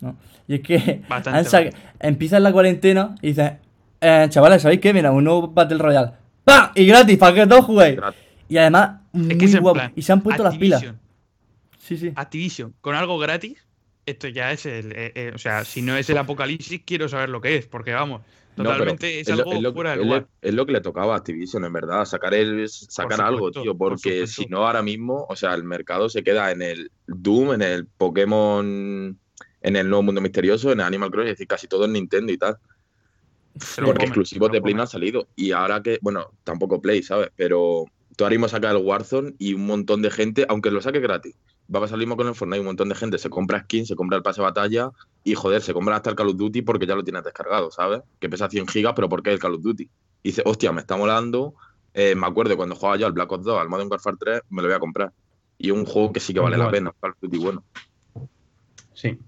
¿no? 0.02 0.16
Y 0.48 0.56
es 0.56 0.62
que 0.62 1.02
han 1.10 1.70
empiezan 2.00 2.44
la 2.44 2.52
cuarentena 2.52 3.16
y 3.22 3.28
dicen, 3.28 3.60
eh, 4.02 4.26
chavales, 4.30 4.62
¿sabéis 4.62 4.80
qué? 4.82 4.94
Mira, 4.94 5.12
un 5.12 5.24
nuevo 5.24 5.48
Battle 5.48 5.78
Royale. 5.78 6.12
¡Pam! 6.44 6.72
Y 6.76 6.86
gratis, 6.86 7.18
para 7.18 7.34
que 7.36 7.48
todos 7.48 7.66
juguéis. 7.66 7.96
Gratis. 7.98 8.20
Y 8.50 8.58
además, 8.58 9.02
muy 9.12 9.32
Es 9.32 9.38
que 9.38 9.46
es 9.46 9.54
en 9.54 9.62
guapo. 9.62 9.76
plan, 9.76 9.92
Y 9.96 10.02
se 10.02 10.12
han 10.12 10.22
puesto 10.22 10.44
las 10.44 10.58
pilas. 10.58 10.82
Activision, 10.82 11.00
Sí, 11.78 11.98
sí. 11.98 12.12
Activision, 12.16 12.74
con 12.82 12.96
algo 12.96 13.18
gratis, 13.20 13.66
esto 14.06 14.28
ya 14.28 14.52
es 14.52 14.66
el. 14.66 14.92
eh, 14.92 15.12
eh, 15.16 15.32
o 15.34 15.38
sea, 15.38 15.64
si 15.66 15.82
no 15.82 15.96
es 15.96 16.10
el 16.10 16.18
apocalipsis, 16.18 16.82
quiero 16.86 17.08
saber 17.10 17.30
lo 17.30 17.42
que 17.42 17.56
es, 17.58 17.68
porque 17.68 17.94
vamos, 17.94 18.22
No, 18.64 18.72
totalmente 18.72 19.20
es, 19.22 19.28
lo- 19.30 19.34
algo 19.36 19.62
lo, 19.62 19.74
fuera 19.74 19.92
de 19.92 19.96
es 19.96 20.00
lo- 20.02 20.06
lugar. 20.06 20.28
es 20.42 20.54
lo 20.54 20.66
que 20.66 20.72
le 20.74 20.82
tocaba 20.82 21.14
a 21.14 21.18
Activision, 21.18 21.66
en 21.66 21.74
verdad, 21.74 22.06
sacar 22.06 22.34
el 22.34 22.68
sacar 22.70 23.22
algo, 23.22 23.52
tío, 23.52 23.76
por 23.78 23.92
porque 23.94 24.28
si 24.28 24.46
no 24.48 24.66
ahora 24.68 24.82
mismo, 24.82 25.26
o 25.30 25.36
sea, 25.36 25.54
el 25.54 25.64
mercado 25.64 26.10
se 26.10 26.24
queda 26.24 26.52
en 26.52 26.62
el 26.62 26.92
Doom, 27.08 27.54
en 27.54 27.62
el 27.62 27.88
Pokémon, 27.88 29.18
en 29.62 29.76
el 29.76 29.90
nuevo 29.90 30.04
mundo 30.04 30.22
misterioso, 30.22 30.72
en 30.72 30.82
Animal 30.82 31.10
Crossing, 31.12 31.28
es 31.30 31.34
decir, 31.34 31.48
casi 31.48 31.68
todo 31.68 31.86
en 31.86 31.94
Nintendo 31.94 32.32
y 32.32 32.38
tal, 32.38 32.58
Se 33.60 33.82
porque 33.82 33.98
comen, 33.98 34.08
exclusivos 34.08 34.52
de 34.52 34.62
Play 34.62 34.74
no 34.74 34.82
han 34.82 34.88
salido. 34.88 35.28
Y 35.36 35.52
ahora 35.52 35.82
que, 35.82 36.00
bueno, 36.02 36.32
tampoco 36.44 36.82
Play, 36.82 37.02
¿sabes? 37.04 37.30
Pero 37.36 37.86
tú 38.16 38.24
ahora 38.24 38.34
mismo 38.34 38.48
sacas 38.50 38.72
el 38.76 38.84
Warzone 38.84 39.36
y 39.38 39.54
un 39.54 39.66
montón 39.66 40.02
de 40.02 40.12
gente, 40.12 40.46
aunque 40.50 40.72
lo 40.72 40.82
saque 40.82 41.00
gratis, 41.00 41.36
va 41.74 41.80
a 41.80 41.82
pasar 41.84 41.98
lo 41.98 42.00
mismo 42.00 42.18
con 42.18 42.28
el 42.28 42.36
Fortnite, 42.36 42.60
un 42.60 42.66
montón 42.66 42.90
de 42.90 42.96
gente 42.96 43.18
se 43.18 43.30
compra 43.30 43.62
skin, 43.62 43.86
se 43.86 43.96
compra 43.96 44.18
el 44.18 44.24
pase 44.24 44.42
de 44.42 44.46
batalla 44.46 44.92
y 45.24 45.36
joder, 45.36 45.62
se 45.62 45.74
compra 45.74 45.96
hasta 45.96 46.10
el 46.10 46.16
Call 46.16 46.30
of 46.30 46.38
Duty 46.38 46.62
porque 46.64 46.86
ya 46.88 46.96
lo 46.96 47.04
tienes 47.04 47.24
descargado, 47.24 47.72
¿sabes? 47.72 48.02
Que 48.20 48.30
pesa 48.30 48.50
100 48.50 48.68
gigas, 48.68 48.94
pero 48.96 49.08
¿por 49.08 49.22
qué 49.22 49.32
el 49.32 49.40
Call 49.40 49.56
of 49.56 49.62
Duty? 49.62 49.84
Y 49.84 50.30
dice, 50.30 50.42
hostia, 50.46 50.72
me 50.72 50.82
está 50.82 50.98
molando, 50.98 51.54
eh, 51.94 52.16
me 52.16 52.28
acuerdo 52.28 52.56
cuando 52.58 52.76
jugaba 52.76 52.98
yo 52.98 53.06
al 53.06 53.14
Black 53.14 53.32
Ops 53.32 53.46
2, 53.46 53.60
al 53.60 53.70
Modern 53.70 53.90
Warfare 53.90 54.18
3, 54.20 54.42
me 54.50 54.62
lo 54.62 54.68
voy 54.68 54.76
a 54.76 54.80
comprar. 54.80 55.12
Y 55.58 55.72
un 55.72 55.86
juego 55.86 56.12
que 56.14 56.20
sí 56.20 56.34
que 56.34 56.40
vale 56.40 56.58
la 56.58 56.72
pena, 56.72 56.94
Call 57.00 57.12
of 57.12 57.18
Duty 57.22 57.38
bueno. 57.38 57.64
Sí. 58.94 59.20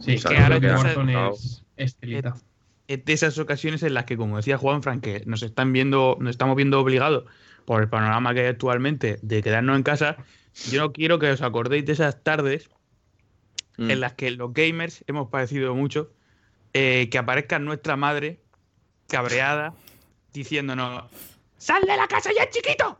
Sí, 0.00 0.16
O 0.16 0.18
sea, 0.18 0.30
que 0.30 0.38
ahora 0.38 0.60
que 0.60 0.66
es, 0.66 1.64
es 1.76 1.96
telita. 1.96 2.34
es 2.86 3.04
de 3.04 3.12
esas 3.12 3.38
ocasiones 3.38 3.82
en 3.82 3.94
las 3.94 4.04
que, 4.04 4.16
como 4.16 4.36
decía 4.36 4.58
Juan 4.58 4.82
Fran, 4.82 5.00
que 5.00 5.22
nos 5.26 5.42
están 5.42 5.72
viendo, 5.72 6.16
nos 6.20 6.30
estamos 6.30 6.56
viendo 6.56 6.80
obligados 6.80 7.24
por 7.64 7.82
el 7.82 7.88
panorama 7.88 8.34
que 8.34 8.40
hay 8.40 8.46
actualmente 8.46 9.18
de 9.22 9.42
quedarnos 9.42 9.76
en 9.76 9.82
casa, 9.82 10.16
yo 10.70 10.80
no 10.80 10.92
quiero 10.92 11.18
que 11.18 11.30
os 11.30 11.42
acordéis 11.42 11.84
de 11.86 11.92
esas 11.92 12.22
tardes 12.22 12.68
Mm. 13.78 13.92
en 13.92 14.00
las 14.00 14.14
que 14.14 14.30
los 14.32 14.52
gamers 14.52 15.04
hemos 15.06 15.28
padecido 15.28 15.74
mucho, 15.74 16.10
eh, 16.74 17.08
que 17.10 17.16
aparezca 17.16 17.58
nuestra 17.60 17.96
madre 17.96 18.40
cabreada 19.06 19.72
diciéndonos, 20.32 21.04
¡sal 21.56 21.82
de 21.82 21.96
la 21.96 22.08
casa 22.08 22.30
ya, 22.36 22.50
chiquito! 22.50 22.98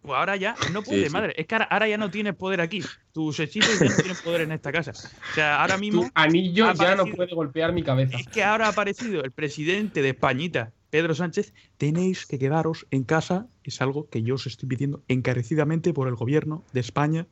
Pues 0.00 0.18
ahora 0.18 0.36
ya 0.36 0.54
no 0.72 0.82
puede, 0.82 1.06
sí. 1.06 1.10
madre. 1.10 1.34
Es 1.36 1.46
que 1.46 1.54
ahora, 1.54 1.64
ahora 1.66 1.88
ya 1.88 1.96
no 1.96 2.10
tienes 2.10 2.34
poder 2.34 2.60
aquí. 2.60 2.82
Tus 3.12 3.38
hechizos 3.40 3.78
ya 3.78 3.88
no 3.88 3.96
tienen 3.96 4.16
poder 4.22 4.40
en 4.42 4.52
esta 4.52 4.70
casa. 4.72 4.90
O 4.90 5.34
sea, 5.34 5.62
ahora 5.62 5.78
mismo... 5.78 6.02
Tu 6.02 6.10
anillo 6.14 6.72
ya 6.74 6.94
no 6.94 7.06
puede 7.06 7.34
golpear 7.34 7.72
mi 7.72 7.82
cabeza. 7.82 8.18
Es 8.18 8.26
que 8.26 8.42
ahora 8.42 8.66
ha 8.66 8.70
aparecido 8.70 9.22
el 9.24 9.30
presidente 9.30 10.02
de 10.02 10.10
Españita, 10.10 10.72
Pedro 10.94 11.12
Sánchez. 11.12 11.52
Tenéis 11.76 12.24
que 12.24 12.38
quedaros 12.38 12.86
en 12.92 13.02
casa. 13.02 13.48
Es 13.64 13.82
algo 13.82 14.08
que 14.08 14.22
yo 14.22 14.36
os 14.36 14.46
estoy 14.46 14.68
pidiendo 14.68 15.02
encarecidamente 15.08 15.92
por 15.92 16.06
el 16.06 16.14
gobierno 16.14 16.62
de 16.72 16.78
España. 16.78 17.26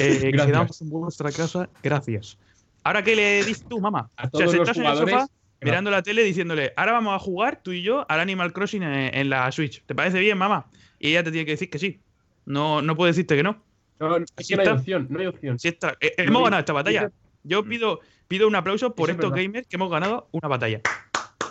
Eh, 0.00 0.18
Gracias. 0.32 0.46
quedamos 0.46 0.82
en 0.82 0.90
vuestra 0.90 1.30
casa. 1.30 1.70
Gracias. 1.84 2.36
Ahora, 2.82 3.04
¿qué 3.04 3.14
le 3.14 3.44
dices 3.44 3.64
tú, 3.68 3.78
mamá? 3.80 4.10
A 4.16 4.26
O 4.32 4.36
sea, 4.36 4.46
los 4.46 4.54
en 4.76 4.84
el 4.84 4.96
sofá 4.96 5.28
mirando 5.62 5.92
la 5.92 6.02
tele 6.02 6.24
diciéndole, 6.24 6.72
ahora 6.76 6.94
vamos 6.94 7.14
a 7.14 7.20
jugar 7.20 7.60
tú 7.62 7.70
y 7.70 7.82
yo 7.82 8.04
al 8.10 8.18
Animal 8.18 8.52
Crossing 8.52 8.82
en, 8.82 9.14
en 9.14 9.30
la 9.30 9.52
Switch. 9.52 9.84
¿Te 9.86 9.94
parece 9.94 10.18
bien, 10.18 10.36
mamá? 10.36 10.66
Y 10.98 11.10
ella 11.10 11.22
te 11.22 11.30
tiene 11.30 11.44
que 11.44 11.52
decir 11.52 11.70
que 11.70 11.78
sí. 11.78 12.00
No, 12.44 12.82
no 12.82 12.96
puede 12.96 13.12
decirte 13.12 13.36
que 13.36 13.44
no. 13.44 13.62
No, 14.00 14.16
es 14.16 14.48
que 14.48 14.56
no 14.56 14.62
hay 14.62 14.66
está. 14.66 14.80
opción, 14.80 15.06
no 15.10 15.20
hay 15.20 15.26
opción. 15.26 15.60
Si 15.60 15.68
esta- 15.68 15.96
eh, 16.00 16.12
No 16.18 16.24
hemos 16.24 16.42
ganado 16.42 16.58
esta 16.58 16.72
batalla. 16.72 17.12
Yo 17.44 17.64
pido, 17.64 18.00
pido 18.26 18.48
un 18.48 18.56
aplauso 18.56 18.96
por 18.96 19.10
Eso 19.10 19.20
estos 19.20 19.32
gamers 19.32 19.68
que 19.68 19.76
hemos 19.76 19.92
ganado 19.92 20.28
una 20.32 20.48
batalla. 20.48 20.80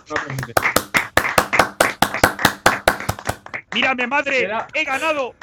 No, 0.10 0.16
no, 0.16 0.36
no. 0.48 0.85
¡Mírame, 3.76 4.08
madre! 4.08 4.44
Era- 4.46 4.68
¡He 4.74 4.84
ganado! 4.86 5.36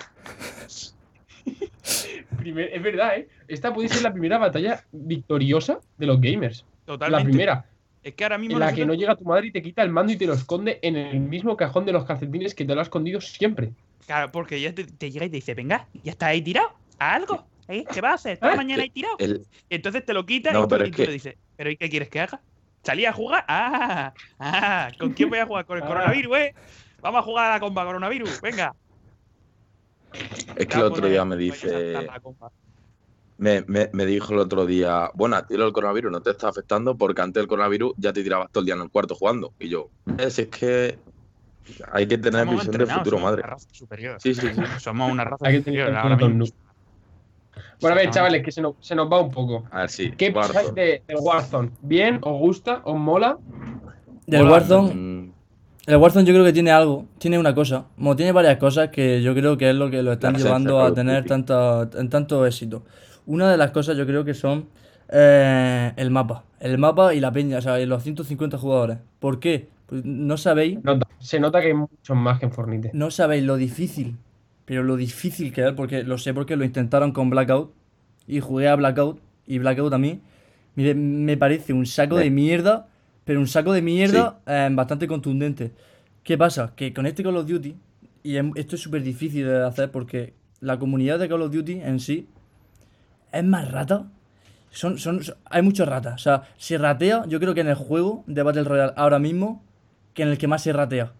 Primer- 2.38 2.70
es 2.72 2.82
verdad, 2.82 3.16
¿eh? 3.18 3.28
Esta 3.48 3.72
puede 3.72 3.88
ser 3.88 4.02
la 4.02 4.12
primera 4.12 4.38
batalla 4.38 4.84
victoriosa 4.92 5.78
de 5.98 6.06
los 6.06 6.20
gamers. 6.20 6.64
Totalmente. 6.86 7.24
La 7.24 7.28
primera, 7.28 7.64
Es 8.02 8.14
que 8.14 8.24
ahora 8.24 8.38
mismo 8.38 8.54
en 8.56 8.60
la 8.60 8.72
que 8.72 8.84
no 8.86 8.94
llega 8.94 9.14
tu 9.14 9.24
madre 9.24 9.48
y 9.48 9.52
te 9.52 9.62
quita 9.62 9.82
el 9.82 9.90
mando 9.90 10.12
y 10.12 10.16
te 10.16 10.26
lo 10.26 10.32
esconde 10.34 10.78
en 10.82 10.96
el 10.96 11.20
mismo 11.20 11.56
cajón 11.56 11.84
de 11.84 11.92
los 11.92 12.04
calcetines 12.04 12.54
que 12.54 12.64
te 12.64 12.74
lo 12.74 12.80
ha 12.80 12.84
escondido 12.84 13.20
siempre. 13.20 13.70
Claro, 14.06 14.32
porque 14.32 14.60
ya 14.60 14.74
te, 14.74 14.84
te 14.84 15.10
llega 15.12 15.26
y 15.26 15.30
te 15.30 15.36
dice, 15.36 15.54
venga, 15.54 15.86
ya 16.02 16.10
está 16.12 16.26
ahí 16.28 16.42
tirado. 16.42 16.72
¿A 16.98 17.14
algo? 17.14 17.44
¿Eh? 17.68 17.84
¿Qué 17.92 18.00
vas 18.00 18.12
a 18.12 18.14
hacer? 18.14 18.38
¿Toda 18.38 18.54
¿Eh? 18.54 18.56
mañana 18.56 18.82
ahí 18.82 18.90
tirado? 18.90 19.14
El- 19.20 19.46
Entonces 19.70 20.04
te 20.04 20.12
lo 20.14 20.26
quita 20.26 20.52
No, 20.52 20.64
y 20.64 20.68
tú, 20.68 20.76
y 20.76 20.82
es 20.82 20.90
tú 20.90 20.96
que- 20.96 21.06
le 21.06 21.12
dices, 21.12 21.34
¿pero 21.56 21.70
y 21.70 21.76
qué 21.76 21.88
quieres 21.88 22.08
que 22.08 22.20
haga? 22.20 22.40
¿Salí 22.82 23.04
a 23.06 23.12
jugar? 23.12 23.44
¡Ah! 23.46 24.12
¡Ah! 24.40 24.90
¿Con 24.98 25.12
quién 25.12 25.30
voy 25.30 25.38
a 25.38 25.46
jugar? 25.46 25.64
Con 25.66 25.76
el 25.76 25.84
Ah. 25.84 25.86
coronavirus, 25.86 26.36
¿eh? 26.38 26.54
Vamos 27.02 27.18
a 27.20 27.22
jugar 27.22 27.50
a 27.50 27.54
la 27.54 27.60
comba 27.60 27.84
coronavirus, 27.84 28.40
venga. 28.40 28.74
es 30.56 30.66
que 30.66 30.76
el 30.78 30.82
otro 30.84 31.08
día 31.08 31.24
me 31.24 31.36
dice, 31.36 32.06
me, 33.38 33.62
me- 33.66 33.90
me 33.92 34.06
dijo 34.06 34.32
el 34.34 34.38
otro 34.38 34.66
día, 34.66 35.10
bueno, 35.14 35.36
a 35.36 35.46
ti 35.46 35.56
del 35.56 35.72
coronavirus 35.72 36.12
no 36.12 36.20
te 36.20 36.30
está 36.30 36.48
afectando 36.48 36.96
porque 36.96 37.20
antes 37.22 37.40
del 37.40 37.48
coronavirus 37.48 37.94
ya 37.96 38.12
te 38.12 38.22
tirabas 38.22 38.50
todo 38.52 38.60
el 38.60 38.66
día 38.66 38.74
en 38.76 38.82
el 38.82 38.90
cuarto 38.90 39.14
jugando. 39.16 39.52
Y 39.58 39.68
yo, 39.68 39.88
es, 40.18 40.38
es 40.38 40.46
que 40.48 40.98
hay 41.92 42.06
que 42.06 42.18
tener 42.18 42.40
Somos 42.44 42.54
visión 42.54 42.72
del 42.72 42.80
entrenados, 42.82 42.98
futuro, 43.02 43.16
somos 43.18 43.30
madre. 43.30 43.42
Una 43.42 43.50
raza 43.52 43.68
superior. 43.72 44.16
Sí, 44.20 44.34
sí, 44.34 44.48
sí. 44.54 44.62
Somos 44.78 45.10
una 45.10 45.24
raza 45.24 45.46
Hay 45.48 45.54
que 45.54 45.58
superior. 45.58 45.86
tener 45.86 46.00
ahora 46.00 46.16
mismo. 46.16 46.44
Bueno, 47.80 47.96
a 47.96 47.98
ver, 47.98 48.10
chavales, 48.10 48.42
que 48.44 48.52
se 48.52 48.62
nos, 48.62 48.76
se 48.80 48.94
nos 48.94 49.10
va 49.10 49.20
un 49.20 49.30
poco. 49.30 49.64
A 49.72 49.80
ver, 49.80 49.90
sí. 49.90 50.12
¿Qué 50.16 50.30
pensáis 50.30 50.54
Warzone. 50.68 50.80
de, 50.82 51.02
del 51.08 51.16
Warzone? 51.20 51.70
¿Bien? 51.82 52.18
¿Os 52.22 52.38
gusta? 52.38 52.80
¿Os 52.84 52.96
mola? 52.96 53.38
Del 54.26 54.48
Warzone, 54.48 54.94
Mm, 54.94 55.21
el 55.86 55.96
Warzone 55.96 56.24
yo 56.24 56.32
creo 56.32 56.44
que 56.44 56.52
tiene 56.52 56.70
algo, 56.70 57.06
tiene 57.18 57.38
una 57.38 57.54
cosa, 57.54 57.86
como 57.96 58.14
tiene 58.16 58.32
varias 58.32 58.56
cosas 58.58 58.88
que 58.90 59.22
yo 59.22 59.34
creo 59.34 59.56
que 59.56 59.70
es 59.70 59.74
lo 59.76 59.90
que 59.90 60.02
lo 60.02 60.12
están 60.12 60.34
llevando 60.36 60.80
a 60.80 60.94
tener 60.94 61.24
en 61.30 62.08
tanto 62.08 62.46
éxito. 62.46 62.84
Una 63.26 63.50
de 63.50 63.56
las 63.56 63.70
cosas 63.72 63.96
yo 63.96 64.06
creo 64.06 64.24
que 64.24 64.34
son 64.34 64.66
eh, 65.08 65.92
el 65.96 66.10
mapa, 66.10 66.44
el 66.60 66.78
mapa 66.78 67.14
y 67.14 67.20
la 67.20 67.32
peña, 67.32 67.58
o 67.58 67.60
sea, 67.60 67.80
y 67.80 67.86
los 67.86 68.02
150 68.02 68.58
jugadores. 68.58 68.98
¿Por 69.18 69.40
qué? 69.40 69.68
Pues 69.86 70.04
no 70.04 70.36
sabéis, 70.36 70.82
Nota- 70.82 71.06
se 71.18 71.38
nota 71.40 71.60
que 71.60 71.68
hay 71.68 71.74
muchos 71.74 72.16
más 72.16 72.38
que 72.38 72.46
en 72.46 72.52
Fornite. 72.52 72.90
no 72.94 73.10
sabéis 73.10 73.44
lo 73.44 73.56
difícil, 73.56 74.16
pero 74.64 74.82
lo 74.82 74.96
difícil 74.96 75.52
que 75.52 75.66
es, 75.68 75.72
porque 75.72 76.02
lo 76.04 76.16
sé 76.16 76.32
porque 76.32 76.56
lo 76.56 76.64
intentaron 76.64 77.12
con 77.12 77.28
Blackout 77.30 77.72
y 78.26 78.40
jugué 78.40 78.68
a 78.68 78.76
Blackout 78.76 79.20
y 79.46 79.58
Blackout 79.58 79.92
a 79.92 79.98
mí 79.98 80.20
mire, 80.76 80.94
me 80.94 81.36
parece 81.36 81.72
un 81.74 81.84
saco 81.84 82.16
de 82.16 82.30
mierda, 82.30 82.86
pero 83.24 83.40
un 83.40 83.46
saco 83.46 83.72
de 83.72 83.82
mierda 83.82 84.40
eh, 84.46 84.68
bastante 84.72 85.06
contundente. 85.06 85.72
¿Qué 86.22 86.38
pasa? 86.38 86.72
Que 86.76 86.92
con 86.92 87.06
este 87.06 87.22
Call 87.22 87.36
of 87.36 87.46
Duty, 87.46 87.74
y 88.22 88.36
em- 88.36 88.52
esto 88.54 88.76
es 88.76 88.82
súper 88.82 89.02
difícil 89.02 89.46
de 89.46 89.64
hacer 89.64 89.90
porque 89.90 90.34
la 90.60 90.78
comunidad 90.78 91.18
de 91.18 91.28
Call 91.28 91.42
of 91.42 91.52
Duty 91.52 91.80
en 91.80 91.98
sí 92.00 92.26
es 93.32 93.44
más 93.44 93.70
rata. 93.70 94.06
Son, 94.70 94.98
son, 94.98 95.22
son- 95.22 95.36
hay 95.44 95.62
muchos 95.62 95.86
ratas. 95.88 96.14
O 96.14 96.18
sea, 96.18 96.42
se 96.56 96.78
ratea, 96.78 97.24
yo 97.28 97.38
creo 97.40 97.54
que 97.54 97.60
en 97.60 97.68
el 97.68 97.74
juego 97.74 98.24
de 98.26 98.42
Battle 98.42 98.64
Royale 98.64 98.92
ahora 98.96 99.18
mismo, 99.18 99.62
que 100.14 100.22
en 100.22 100.28
el 100.28 100.38
que 100.38 100.46
más 100.46 100.62
se 100.62 100.72
ratea. 100.72 101.12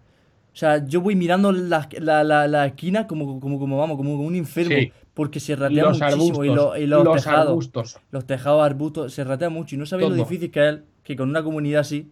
O 0.55 0.57
sea, 0.57 0.87
yo 0.87 1.01
voy 1.01 1.17
mirando 1.17 1.51
la, 1.51 1.89
la, 1.99 2.25
la, 2.25 2.47
la 2.47 2.67
esquina 2.67 3.07
como, 3.07 3.41
como, 3.41 3.59
como, 3.59 3.79
vamos, 3.79 3.97
como 3.97 4.15
un 4.15 4.35
enfermo. 4.35 4.77
Sí. 4.77 4.93
Porque 5.15 5.41
se 5.41 5.57
ratea 5.57 5.85
Los 5.85 5.99
muchísimo. 6.01 6.23
arbustos. 6.25 6.47
y, 6.47 6.49
lo- 6.55 6.77
y 6.77 6.87
los, 6.87 7.05
los 7.05 7.17
tejados. 7.17 7.49
arbustos. 7.49 7.99
Los 8.11 8.27
tejados, 8.27 8.63
arbustos, 8.65 9.13
se 9.13 9.25
ratea 9.25 9.51
mucho. 9.51 9.75
Y 9.75 9.79
no 9.79 9.85
sabéis 9.87 10.09
lo 10.11 10.17
difícil 10.17 10.51
que 10.51 10.69
es 10.69 10.79
que 11.05 11.17
con 11.17 11.29
una 11.29 11.43
comunidad 11.43 11.81
así. 11.81 12.11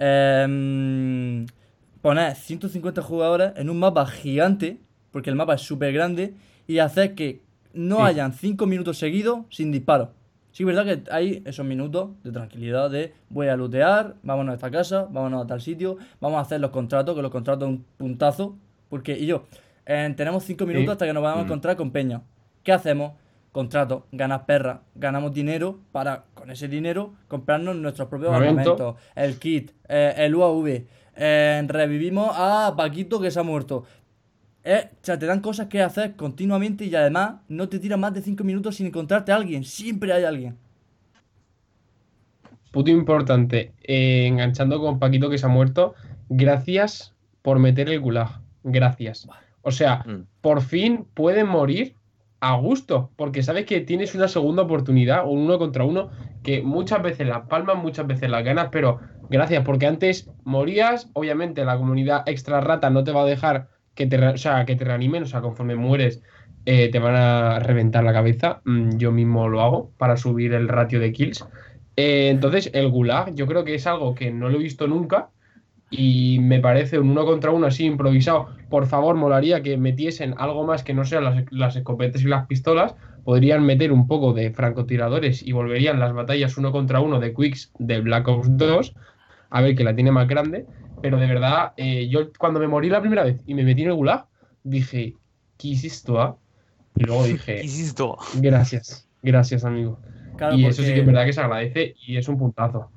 em, 0.00 1.46
poner 2.02 2.34
150 2.36 3.02
jugadores 3.02 3.52
en 3.56 3.68
un 3.70 3.78
mapa 3.78 4.06
gigante. 4.06 4.78
Porque 5.10 5.30
el 5.30 5.36
mapa 5.36 5.54
es 5.54 5.62
súper 5.62 5.92
grande. 5.92 6.34
Y 6.66 6.78
hacer 6.78 7.14
que 7.14 7.40
no 7.72 7.96
Sí. 7.96 8.02
hayan 8.02 8.32
5 8.32 8.66
minutos 8.66 8.98
seguidos 8.98 9.40
sin 9.50 9.72
disparos. 9.72 10.10
Sí, 10.52 10.62
es 10.62 10.66
verdad 10.66 10.84
que 10.84 11.10
hay 11.10 11.42
esos 11.46 11.64
minutos 11.66 12.10
de 12.24 12.32
tranquilidad 12.32 12.90
de 12.90 13.12
voy 13.30 13.48
a 13.48 13.56
lootear, 13.56 14.16
vámonos 14.22 14.52
a 14.52 14.54
esta 14.56 14.70
casa, 14.70 15.06
vámonos 15.10 15.44
a 15.44 15.46
tal 15.46 15.60
sitio, 15.60 15.98
vamos 16.20 16.38
a 16.38 16.42
hacer 16.42 16.60
los 16.60 16.70
contratos, 16.70 17.14
que 17.14 17.22
los 17.22 17.30
contratos 17.30 17.64
son 17.66 17.74
un 17.74 17.84
puntazo. 17.96 18.56
Porque, 18.88 19.16
y 19.18 19.26
yo, 19.26 19.44
eh, 19.86 20.12
tenemos 20.16 20.44
5 20.44 20.66
minutos 20.66 20.86
Sí. 20.86 20.92
hasta 20.92 21.06
que 21.06 21.12
nos 21.12 21.22
vamos 21.22 21.40
a 21.40 21.42
Mm. 21.42 21.46
encontrar 21.46 21.76
con 21.76 21.90
Peña. 21.90 22.22
¿Qué 22.62 22.72
hacemos? 22.72 23.12
Contratos, 23.52 24.02
ganas 24.12 24.42
perras, 24.42 24.80
ganamos 24.94 25.32
dinero 25.32 25.78
para, 25.92 26.24
con 26.48 26.54
ese 26.54 26.66
dinero, 26.66 27.12
comprarnos 27.28 27.76
nuestros 27.76 28.08
propios 28.08 28.32
Armamento. 28.32 28.72
armamentos, 28.72 29.02
el 29.14 29.38
kit, 29.38 29.70
eh, 29.86 30.14
el 30.16 30.34
UAV, 30.34 30.86
eh, 31.14 31.62
revivimos 31.68 32.30
a 32.34 32.72
Paquito 32.74 33.20
que 33.20 33.30
se 33.30 33.38
ha 33.38 33.42
muerto. 33.42 33.84
Eh, 34.64 34.88
o 34.90 34.96
sea, 35.04 35.18
te 35.18 35.26
dan 35.26 35.40
cosas 35.40 35.66
que 35.66 35.82
hacer 35.82 36.16
continuamente 36.16 36.86
y 36.86 36.94
además 36.94 37.34
no 37.48 37.68
te 37.68 37.78
tiran 37.78 38.00
más 38.00 38.14
de 38.14 38.22
5 38.22 38.44
minutos 38.44 38.76
sin 38.76 38.86
encontrarte 38.86 39.30
a 39.30 39.36
alguien. 39.36 39.62
Siempre 39.62 40.10
hay 40.14 40.24
alguien. 40.24 40.56
Puto 42.72 42.90
importante. 42.90 43.72
eh, 43.82 44.26
enganchando 44.26 44.80
con 44.80 44.98
Paquito 44.98 45.28
que 45.28 45.36
se 45.36 45.44
ha 45.44 45.50
muerto. 45.50 45.94
Gracias 46.30 47.14
por 47.42 47.58
meter 47.58 47.90
el 47.90 48.00
gulag. 48.00 48.40
Gracias. 48.62 49.28
O 49.60 49.70
sea, 49.70 50.02
Mm. 50.06 50.22
por 50.40 50.62
fin 50.62 51.06
pueden 51.12 51.46
morir 51.46 51.94
a 52.40 52.56
gusto. 52.56 53.10
Porque 53.16 53.42
sabes 53.42 53.66
que 53.66 53.80
tienes 53.80 54.14
una 54.14 54.28
segunda 54.28 54.62
oportunidad, 54.62 55.26
un 55.26 55.40
uno 55.40 55.58
contra 55.58 55.84
uno, 55.84 56.10
que 56.42 56.62
muchas 56.62 57.02
veces 57.02 57.26
las 57.26 57.46
palmas, 57.48 57.76
muchas 57.76 58.06
veces 58.06 58.30
las 58.30 58.44
ganas, 58.44 58.68
pero 58.70 59.00
gracias, 59.28 59.64
porque 59.64 59.86
antes 59.86 60.30
morías, 60.44 61.10
obviamente 61.14 61.64
la 61.64 61.76
comunidad 61.76 62.22
extra 62.26 62.60
rata 62.60 62.90
no 62.90 63.04
te 63.04 63.12
va 63.12 63.22
a 63.22 63.26
dejar 63.26 63.68
que 63.94 64.06
te, 64.06 64.24
o 64.24 64.36
sea, 64.38 64.64
que 64.64 64.76
te 64.76 64.84
reanimen, 64.84 65.24
o 65.24 65.26
sea, 65.26 65.40
conforme 65.40 65.74
mueres 65.74 66.22
eh, 66.64 66.90
te 66.90 66.98
van 66.98 67.14
a 67.16 67.58
reventar 67.60 68.04
la 68.04 68.12
cabeza. 68.12 68.60
Mm, 68.64 68.98
yo 68.98 69.10
mismo 69.10 69.48
lo 69.48 69.62
hago 69.62 69.92
para 69.96 70.16
subir 70.16 70.52
el 70.52 70.68
ratio 70.68 71.00
de 71.00 71.12
kills. 71.12 71.46
Eh, 71.96 72.28
entonces, 72.28 72.70
el 72.74 72.88
gulag 72.90 73.34
yo 73.34 73.46
creo 73.46 73.64
que 73.64 73.74
es 73.74 73.86
algo 73.86 74.14
que 74.14 74.30
no 74.30 74.48
lo 74.48 74.56
he 74.58 74.62
visto 74.62 74.86
nunca 74.86 75.30
y 75.90 76.38
me 76.40 76.60
parece 76.60 76.98
un 76.98 77.10
uno 77.10 77.24
contra 77.24 77.50
uno 77.50 77.66
así 77.66 77.84
improvisado. 77.86 78.48
Por 78.68 78.86
favor, 78.86 79.16
molaría 79.16 79.62
que 79.62 79.76
metiesen 79.78 80.34
algo 80.38 80.64
más 80.64 80.82
que 80.84 80.94
no 80.94 81.04
sean 81.04 81.24
las, 81.24 81.44
las 81.50 81.76
escopetas 81.76 82.22
y 82.22 82.26
las 82.26 82.46
pistolas. 82.46 82.94
Podrían 83.24 83.64
meter 83.64 83.92
un 83.92 84.06
poco 84.06 84.32
de 84.32 84.50
francotiradores 84.52 85.42
y 85.42 85.52
volverían 85.52 85.98
las 86.00 86.12
batallas 86.12 86.56
uno 86.58 86.72
contra 86.72 87.00
uno 87.00 87.20
de 87.20 87.34
Quicks 87.34 87.72
de 87.78 88.00
Black 88.00 88.28
Ops 88.28 88.56
2. 88.56 88.94
A 89.50 89.62
ver 89.62 89.74
que 89.74 89.84
la 89.84 89.94
tiene 89.94 90.12
más 90.12 90.28
grande. 90.28 90.66
Pero 91.00 91.18
de 91.18 91.26
verdad, 91.26 91.72
eh, 91.76 92.08
yo 92.08 92.32
cuando 92.38 92.58
me 92.60 92.68
morí 92.68 92.88
la 92.90 93.00
primera 93.00 93.22
vez 93.24 93.42
y 93.46 93.54
me 93.54 93.62
metí 93.62 93.82
en 93.82 93.88
el 93.88 93.94
gulag, 93.94 94.26
dije, 94.64 95.14
quisiste? 95.56 96.12
ah?". 96.16 96.36
Y 96.96 97.04
luego 97.04 97.24
dije, 97.26 97.62
Insisto. 97.62 98.16
gracias, 98.34 99.08
gracias, 99.22 99.64
amigo. 99.64 100.00
Claro, 100.36 100.56
y 100.56 100.66
eso 100.66 100.82
sí 100.82 100.92
que 100.92 101.00
es 101.00 101.06
verdad 101.06 101.24
que 101.24 101.32
se 101.32 101.40
agradece 101.40 101.94
y 102.06 102.16
es 102.16 102.28
un 102.28 102.38
puntazo. 102.38 102.90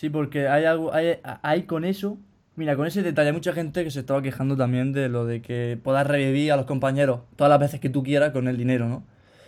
Sí, 0.00 0.08
porque 0.08 0.48
hay 0.48 0.64
algo, 0.64 0.94
hay, 0.94 1.18
hay 1.42 1.64
con 1.64 1.84
eso, 1.84 2.16
mira, 2.56 2.74
con 2.74 2.86
ese 2.86 3.02
detalle, 3.02 3.28
hay 3.28 3.34
mucha 3.34 3.52
gente 3.52 3.84
que 3.84 3.90
se 3.90 4.00
estaba 4.00 4.22
quejando 4.22 4.56
también 4.56 4.92
de 4.92 5.10
lo 5.10 5.26
de 5.26 5.42
que 5.42 5.78
puedas 5.82 6.06
revivir 6.06 6.52
a 6.52 6.56
los 6.56 6.64
compañeros 6.64 7.20
todas 7.36 7.50
las 7.50 7.60
veces 7.60 7.80
que 7.80 7.90
tú 7.90 8.02
quieras 8.02 8.30
con 8.30 8.48
el 8.48 8.56
dinero, 8.56 8.88
¿no? 8.88 9.04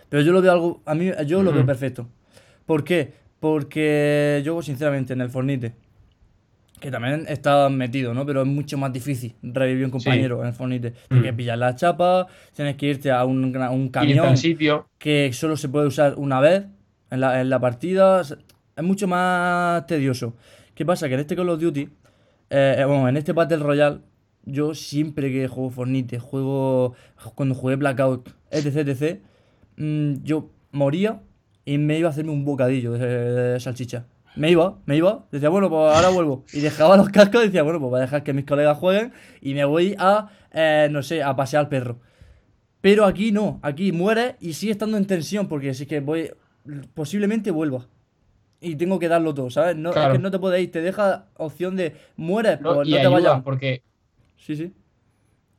Pero 0.09 0.21
yo 0.21 0.31
lo 0.31 0.43
veo 0.43 0.51
algo, 0.51 0.81
a 0.85 0.93
mí, 0.93 1.09
yo 1.25 1.41
lo 1.41 1.51
veo 1.51 1.65
perfecto. 1.65 2.07
¿Por 2.67 2.83
qué? 2.83 3.13
Porque 3.39 4.43
yo, 4.45 4.61
sinceramente, 4.61 5.13
en 5.13 5.21
el 5.21 5.29
Fornite, 5.31 5.73
que 6.79 6.91
también 6.91 7.25
está 7.27 7.67
metido, 7.69 8.13
¿no? 8.13 8.23
Pero 8.23 8.41
es 8.43 8.47
mucho 8.47 8.77
más 8.77 8.93
difícil 8.93 9.33
revivir 9.41 9.85
un 9.85 9.91
compañero 9.91 10.41
en 10.41 10.47
el 10.49 10.53
Fornite. 10.53 10.91
Tienes 11.09 11.25
que 11.25 11.31
Mm. 11.31 11.35
pillar 11.35 11.57
la 11.57 11.75
chapa, 11.75 12.27
tienes 12.55 12.75
que 12.75 12.85
irte 12.85 13.09
a 13.09 13.25
un, 13.25 13.51
gra- 13.51 13.71
un 13.71 13.89
camión 13.89 14.37
sitio. 14.37 14.85
que 14.99 15.31
solo 15.33 15.57
se 15.57 15.67
puede 15.67 15.87
usar 15.87 16.13
una 16.17 16.39
vez 16.39 16.65
en 17.09 17.21
la, 17.21 17.41
en 17.41 17.49
la 17.49 17.59
partida. 17.59 18.21
Es 18.75 18.83
mucho 18.83 19.07
más 19.07 19.85
tedioso. 19.85 20.33
¿Qué 20.73 20.85
pasa? 20.85 21.07
Que 21.07 21.13
en 21.13 21.19
este 21.19 21.35
Call 21.35 21.49
of 21.49 21.61
Duty, 21.61 21.81
eh, 22.49 22.75
eh, 22.79 22.85
bueno, 22.85 23.07
en 23.07 23.17
este 23.17 23.31
Battle 23.31 23.57
Royale, 23.57 23.99
yo 24.45 24.73
siempre 24.73 25.31
que 25.31 25.47
juego 25.47 25.69
Fornite, 25.69 26.19
juego 26.19 26.95
cuando 27.35 27.55
jugué 27.55 27.75
Blackout, 27.75 28.29
etc, 28.51 28.87
etc, 28.87 29.19
mm, 29.77 30.23
yo 30.23 30.49
moría 30.71 31.21
y 31.65 31.77
me 31.77 31.97
iba 31.99 32.09
a 32.09 32.11
hacerme 32.11 32.31
un 32.31 32.45
bocadillo 32.45 32.93
de, 32.93 33.59
salchicha. 33.59 34.07
Me 34.35 34.49
iba, 34.49 34.79
me 34.87 34.97
iba, 34.97 35.27
decía, 35.31 35.49
bueno, 35.49 35.69
pues 35.69 35.95
ahora 35.95 36.09
vuelvo. 36.09 36.43
Y 36.51 36.61
dejaba 36.61 36.97
los 36.97 37.09
cascos 37.09 37.43
y 37.43 37.45
decía, 37.47 37.61
bueno, 37.61 37.79
pues 37.79 37.91
voy 37.91 37.99
a 37.99 38.01
dejar 38.01 38.23
que 38.23 38.33
mis 38.33 38.45
colegas 38.45 38.79
jueguen 38.79 39.13
y 39.41 39.53
me 39.53 39.63
voy 39.63 39.95
a, 39.99 40.29
eh, 40.51 40.87
no 40.89 41.03
sé, 41.03 41.21
a 41.21 41.35
pasear 41.35 41.65
al 41.65 41.69
perro. 41.69 41.99
Pero 42.81 43.05
aquí 43.05 43.31
no, 43.31 43.59
aquí 43.61 43.91
mueres 43.91 44.35
y 44.39 44.53
sigue 44.53 44.71
estando 44.71 44.97
en 44.97 45.05
tensión 45.05 45.47
porque 45.47 45.75
si 45.75 45.85
que 45.85 45.99
voy, 45.99 46.31
posiblemente 46.95 47.51
vuelva. 47.51 47.87
Y 48.63 48.75
tengo 48.77 48.97
que 48.99 49.07
darlo 49.09 49.33
todo, 49.33 49.49
¿sabes? 49.49 49.75
No, 49.75 49.91
Claro. 49.91 50.13
Es 50.13 50.17
que 50.17 50.23
no 50.23 50.31
te 50.31 50.39
puedes 50.39 50.61
ir, 50.63 50.71
te 50.71 50.81
deja 50.81 51.25
opción 51.37 51.75
de 51.75 51.95
mueres, 52.15 52.61
¿no? 52.61 52.75
pues 52.75 52.87
y 52.87 52.91
no 52.91 53.01
te 53.01 53.07
vayas. 53.07 53.43
porque 53.43 53.83
Sí, 54.37 54.55
sí. 54.55 54.73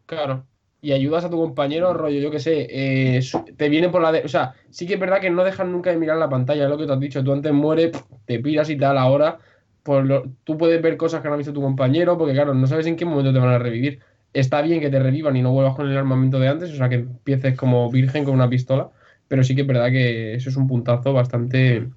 Claro. 0.07 0.47
Y 0.81 0.93
ayudas 0.93 1.25
a 1.25 1.31
tu 1.31 1.37
compañero, 1.39 1.95
rollo, 1.95 2.21
yo 2.21 2.31
qué 2.31 2.39
sé, 2.39 2.67
eh, 2.71 3.21
te 3.57 3.69
viene 3.71 3.89
por 3.89 4.03
la... 4.03 4.13
de- 4.13 4.23
O 4.25 4.29
sea, 4.29 4.55
sí 4.71 4.87
que 4.87 4.95
es 4.95 5.01
verdad 5.01 5.21
que 5.21 5.31
no 5.31 5.43
dejan 5.45 5.73
nunca 5.73 5.91
de 5.91 5.97
mirar 5.97 6.19
la 6.19 6.29
pantalla, 6.29 6.65
es 6.65 6.69
lo 6.71 6.77
que 6.77 6.87
te 6.87 6.93
has 6.93 7.01
dicho. 7.01 7.25
Tú 7.25 7.33
antes 7.33 7.53
mueres, 7.53 7.93
te 8.27 8.39
piras 8.41 8.69
y 8.71 8.77
tal, 8.77 8.99
ahora 8.99 9.39
pues 9.83 10.05
lo- 10.05 10.25
tú 10.45 10.57
puedes 10.59 10.81
ver 10.83 10.97
cosas 10.97 11.21
que 11.23 11.29
no 11.29 11.35
ha 11.35 11.37
visto 11.39 11.53
tu 11.53 11.61
compañero, 11.63 12.17
porque 12.19 12.35
claro, 12.35 12.55
no 12.55 12.67
sabes 12.67 12.87
en 12.87 12.97
qué 12.97 13.05
momento 13.05 13.33
te 13.33 13.39
van 13.39 13.51
a 13.51 13.59
revivir. 13.59 14.01
Está 14.33 14.61
bien 14.63 14.81
que 14.81 14.91
te 14.91 14.99
revivan 14.99 15.37
y 15.37 15.43
no 15.43 15.53
vuelvas 15.53 15.75
con 15.77 15.89
el 15.91 15.97
armamento 15.97 16.39
de 16.39 16.49
antes, 16.49 16.71
o 16.73 16.77
sea, 16.77 16.89
que 16.89 16.97
empieces 16.97 17.57
como 17.57 17.91
virgen 17.91 18.25
con 18.25 18.35
una 18.35 18.49
pistola, 18.49 18.91
pero 19.29 19.45
sí 19.45 19.55
que 19.55 19.61
es 19.63 19.67
verdad 19.67 19.91
que 19.91 20.35
eso 20.35 20.49
es 20.51 20.57
un 20.57 20.67
puntazo 20.69 21.13
bastante... 21.13 21.91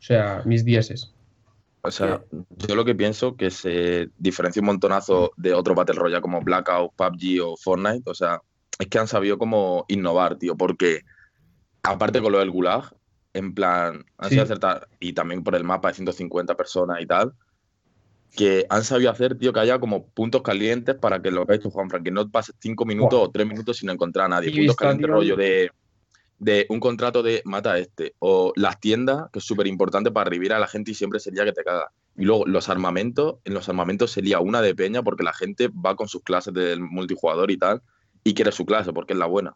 O 0.00 0.02
sea, 0.02 0.42
mis 0.46 0.64
dieces. 0.64 1.12
O 1.82 1.90
sea, 1.90 2.22
yo 2.68 2.74
lo 2.74 2.84
que 2.84 2.94
pienso 2.94 3.36
que 3.36 3.50
se 3.50 4.08
diferencia 4.18 4.60
un 4.60 4.66
montonazo 4.66 5.32
de 5.36 5.54
otro 5.54 5.74
Battle 5.74 5.96
Royale 5.98 6.20
como 6.22 6.40
Blackout, 6.42 6.92
PUBG 6.94 7.40
o 7.42 7.56
Fortnite. 7.56 8.10
O 8.10 8.14
sea, 8.14 8.40
es 8.78 8.86
que 8.88 8.98
han 8.98 9.08
sabido 9.08 9.38
cómo 9.38 9.84
innovar, 9.88 10.36
tío, 10.36 10.56
porque 10.56 11.02
aparte 11.82 12.20
con 12.20 12.32
lo 12.32 12.38
del 12.38 12.50
Gulag, 12.50 12.94
en 13.32 13.54
plan, 13.54 14.04
han 14.18 14.28
Sí. 14.28 14.34
sabido 14.36 14.42
acertar, 14.44 14.88
y 14.98 15.12
también 15.12 15.42
por 15.42 15.54
el 15.54 15.64
mapa 15.64 15.88
de 15.88 15.94
150 15.94 16.54
personas 16.56 17.00
y 17.00 17.06
tal, 17.06 17.32
que 18.36 18.66
han 18.68 18.84
sabido 18.84 19.10
hacer, 19.10 19.36
tío, 19.38 19.52
que 19.52 19.60
haya 19.60 19.78
como 19.78 20.06
puntos 20.06 20.42
calientes 20.42 20.94
para 20.96 21.20
que 21.22 21.30
lo 21.30 21.46
que 21.46 21.52
ha 21.54 21.56
hecho 21.56 21.70
Juanfran, 21.70 22.04
que 22.04 22.10
no 22.10 22.28
pases 22.30 22.54
cinco 22.60 22.84
minutos 22.84 23.18
Buah. 23.18 23.28
o 23.28 23.30
tres 23.30 23.46
minutos 23.46 23.78
sin 23.78 23.90
encontrar 23.90 24.26
a 24.26 24.28
nadie. 24.28 24.50
Y 24.50 24.56
puntos 24.58 24.76
calientes 24.76 25.06
tío. 25.06 25.14
rollo 25.14 25.36
de, 25.36 25.70
de 26.40 26.66
un 26.70 26.80
contrato 26.80 27.22
de 27.22 27.42
mata 27.44 27.72
a 27.72 27.78
este. 27.78 28.14
O 28.18 28.52
las 28.56 28.80
tiendas, 28.80 29.30
que 29.32 29.38
es 29.38 29.44
súper 29.44 29.66
importante 29.68 30.10
para 30.10 30.28
revivir 30.28 30.52
a 30.52 30.58
la 30.58 30.66
gente 30.66 30.90
y 30.90 30.94
siempre 30.94 31.20
sería 31.20 31.44
que 31.44 31.52
te 31.52 31.62
caga. 31.62 31.92
Y 32.16 32.24
luego 32.24 32.46
los 32.46 32.68
armamentos, 32.68 33.36
en 33.44 33.54
los 33.54 33.68
armamentos 33.68 34.10
sería 34.10 34.40
una 34.40 34.62
de 34.62 34.74
peña 34.74 35.02
porque 35.02 35.22
la 35.22 35.34
gente 35.34 35.68
va 35.68 35.94
con 35.94 36.08
sus 36.08 36.22
clases 36.22 36.52
del 36.54 36.80
multijugador 36.80 37.50
y 37.50 37.58
tal 37.58 37.82
y 38.24 38.34
quiere 38.34 38.52
su 38.52 38.64
clase 38.66 38.92
porque 38.92 39.12
es 39.12 39.18
la 39.18 39.26
buena. 39.26 39.50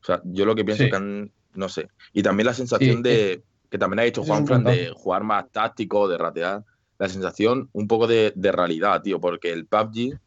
O 0.00 0.04
sea, 0.04 0.20
yo 0.24 0.44
lo 0.44 0.54
que 0.54 0.64
pienso 0.64 0.82
Sí. 0.84 0.90
que 0.90 0.96
han, 0.96 1.30
no 1.54 1.68
sé. 1.68 1.88
Y 2.12 2.22
también 2.22 2.46
la 2.46 2.54
sensación 2.54 2.96
Sí, 2.96 3.02
de, 3.02 3.42
que 3.70 3.78
también 3.78 4.00
ha 4.00 4.02
dicho 4.02 4.24
Juanfran, 4.24 4.64
de 4.64 4.90
jugar 4.94 5.22
más 5.22 5.50
táctico, 5.52 6.08
de 6.08 6.18
ratear. 6.18 6.64
La 6.98 7.08
sensación 7.08 7.68
un 7.72 7.86
poco 7.88 8.06
de, 8.06 8.32
de 8.34 8.52
realidad, 8.52 9.02
tío, 9.02 9.20
porque 9.20 9.52
el 9.52 9.66
PUBG, 9.66 10.18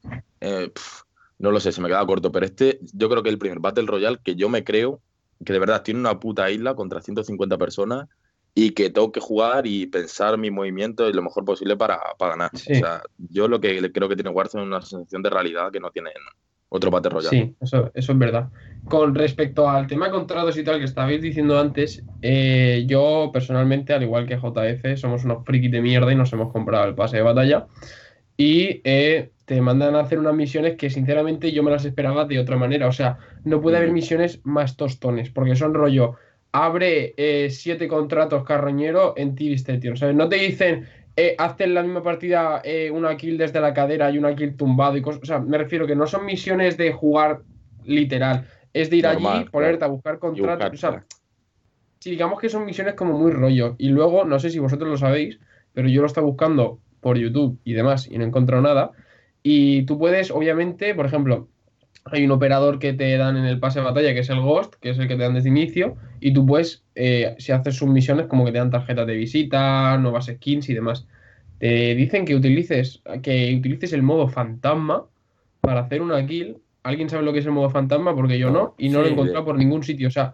eh, 0.41 0.71
pf, 0.73 1.03
no 1.39 1.51
lo 1.51 1.59
sé, 1.59 1.71
se 1.71 1.81
me 1.81 1.87
queda 1.89 2.05
corto, 2.05 2.31
pero 2.31 2.45
este 2.45 2.79
yo 2.93 3.09
creo 3.09 3.23
que 3.23 3.29
el 3.29 3.37
primer 3.37 3.59
Battle 3.59 3.85
Royale 3.87 4.19
que 4.23 4.35
yo 4.35 4.49
me 4.49 4.63
creo 4.63 5.01
que 5.43 5.53
de 5.53 5.59
verdad 5.59 5.83
tiene 5.83 5.99
una 5.99 6.19
puta 6.19 6.49
isla 6.49 6.75
contra 6.75 7.01
150 7.01 7.57
personas 7.57 8.07
y 8.53 8.71
que 8.71 8.89
tengo 8.89 9.11
que 9.11 9.19
jugar 9.19 9.67
y 9.67 9.85
pensar 9.87 10.37
mi 10.37 10.49
movimiento 10.49 11.09
lo 11.11 11.21
mejor 11.21 11.43
posible 11.43 11.75
para, 11.75 11.99
para 12.17 12.31
ganar. 12.31 12.51
Sí. 12.53 12.73
O 12.73 12.75
sea, 12.75 13.01
yo 13.17 13.49
lo 13.49 13.59
que 13.59 13.91
creo 13.91 14.07
que 14.07 14.15
tiene 14.15 14.29
Warzone 14.29 14.63
es 14.63 14.67
una 14.67 14.81
sensación 14.81 15.21
de 15.21 15.29
realidad 15.29 15.71
que 15.71 15.81
no 15.81 15.91
tiene 15.91 16.11
otro 16.69 16.89
Battle 16.89 17.11
Royale. 17.11 17.37
Sí, 17.37 17.55
eso, 17.59 17.91
eso 17.93 18.11
es 18.13 18.17
verdad. 18.17 18.49
Con 18.87 19.13
respecto 19.13 19.69
al 19.69 19.87
tema 19.87 20.05
de 20.05 20.11
contratos 20.11 20.57
y 20.57 20.63
tal 20.63 20.79
que 20.79 20.85
estabais 20.85 21.21
diciendo 21.21 21.59
antes, 21.59 22.03
eh, 22.21 22.85
yo 22.87 23.29
personalmente, 23.33 23.93
al 23.93 24.03
igual 24.03 24.25
que 24.25 24.37
JF, 24.37 24.99
somos 24.99 25.25
unos 25.25 25.43
frikis 25.45 25.71
de 25.71 25.81
mierda 25.81 26.11
y 26.11 26.15
nos 26.15 26.31
hemos 26.31 26.51
comprado 26.53 26.87
el 26.87 26.95
pase 26.95 27.17
de 27.17 27.23
batalla. 27.23 27.67
Y 28.37 28.81
eh, 28.83 29.31
te 29.45 29.61
mandan 29.61 29.95
a 29.95 30.01
hacer 30.01 30.19
unas 30.19 30.35
misiones 30.35 30.75
que 30.75 30.89
sinceramente 30.89 31.51
yo 31.51 31.63
me 31.63 31.71
las 31.71 31.85
esperaba 31.85 32.25
de 32.25 32.39
otra 32.39 32.57
manera. 32.57 32.87
O 32.87 32.91
sea, 32.91 33.17
no 33.43 33.61
puede 33.61 33.77
haber 33.77 33.91
misiones 33.91 34.41
más 34.43 34.75
tostones, 34.75 35.29
porque 35.29 35.55
son 35.55 35.73
rollo, 35.73 36.15
abre 36.51 37.13
eh, 37.17 37.49
siete 37.49 37.87
contratos 37.87 38.43
carroñero 38.43 39.13
en 39.17 39.35
TV 39.35 39.53
Station. 39.53 39.95
Sea, 39.95 40.13
no 40.13 40.27
te 40.27 40.37
dicen, 40.37 40.87
eh, 41.15 41.35
hazte 41.37 41.65
en 41.65 41.75
la 41.75 41.83
misma 41.83 42.01
partida 42.01 42.61
eh, 42.63 42.89
una 42.91 43.15
kill 43.15 43.37
desde 43.37 43.61
la 43.61 43.73
cadera 43.73 44.09
y 44.09 44.17
una 44.17 44.35
kill 44.35 44.57
tumbado 44.57 44.97
y 44.97 45.01
cosas. 45.01 45.21
O 45.21 45.25
sea, 45.25 45.39
me 45.39 45.57
refiero 45.57 45.85
que 45.85 45.95
no 45.95 46.07
son 46.07 46.25
misiones 46.25 46.75
de 46.77 46.91
jugar 46.91 47.41
literal. 47.83 48.47
Es 48.73 48.89
de 48.89 48.97
ir 48.97 49.07
allí, 49.07 49.45
ponerte 49.51 49.77
claro. 49.77 49.85
a 49.85 49.87
buscar 49.87 50.19
contratos. 50.19 50.73
O 50.73 50.77
sea, 50.77 51.05
sí, 51.99 52.09
digamos 52.09 52.39
que 52.39 52.49
son 52.49 52.65
misiones 52.65 52.95
como 52.95 53.17
muy 53.17 53.31
rollo. 53.31 53.75
Y 53.77 53.89
luego, 53.89 54.25
no 54.25 54.39
sé 54.39 54.49
si 54.49 54.57
vosotros 54.57 54.89
lo 54.89 54.97
sabéis, 54.97 55.39
pero 55.71 55.87
yo 55.87 56.01
lo 56.01 56.07
estaba 56.07 56.27
buscando 56.27 56.79
por 57.05 57.19
YouTube 57.19 57.59
y 57.63 57.73
demás 57.73 58.09
y 58.09 58.17
no 58.17 58.23
he 58.23 58.27
encontrado 58.27 58.63
nada. 58.63 58.89
Y 59.43 59.83
tú 59.83 59.99
puedes, 59.99 60.31
obviamente, 60.31 60.95
por 60.95 61.05
ejemplo, 61.05 61.47
hay 62.05 62.25
un 62.25 62.31
operador 62.31 62.79
que 62.79 62.93
te 62.93 63.15
dan 63.15 63.37
en 63.37 63.45
el 63.45 63.59
pase 63.59 63.77
de 63.77 63.85
batalla, 63.85 64.15
que 64.15 64.21
es 64.21 64.29
el 64.31 64.39
Ghost, 64.39 64.73
que 64.81 64.89
es 64.89 64.97
el 64.97 65.07
que 65.07 65.15
te 65.15 65.21
dan 65.21 65.35
desde 65.35 65.49
inicio, 65.49 65.97
y 66.19 66.33
tú 66.33 66.47
puedes, 66.47 66.83
eh, 66.95 67.35
si 67.37 67.51
haces 67.51 67.75
sus 67.75 67.87
misiones, 67.89 68.25
como 68.25 68.43
que 68.43 68.51
te 68.51 68.57
dan 68.57 68.71
tarjetas 68.71 69.05
de 69.05 69.13
visita, 69.17 69.95
nuevas 69.99 70.25
skins 70.25 70.67
y 70.67 70.73
demás. 70.73 71.05
Te 71.59 71.93
dicen 71.93 72.25
que 72.25 72.33
utilices, 72.33 73.03
que 73.21 73.55
utilices 73.55 73.93
el 73.93 74.01
modo 74.01 74.27
fantasma 74.27 75.05
para 75.61 75.81
hacer 75.81 76.01
una 76.01 76.25
kill. 76.25 76.57
¿Alguien 76.81 77.07
sabe 77.07 77.21
lo 77.21 77.33
que 77.33 77.39
es 77.39 77.45
el 77.45 77.51
modo 77.51 77.69
fantasma? 77.69 78.15
Porque 78.15 78.39
yo 78.39 78.49
no, 78.49 78.73
y 78.79 78.89
no 78.89 79.01
lo 79.01 79.05
he 79.05 79.11
encontrado 79.11 79.45
por 79.45 79.59
ningún 79.59 79.83
sitio. 79.83 80.07
O 80.07 80.11
sea, 80.11 80.33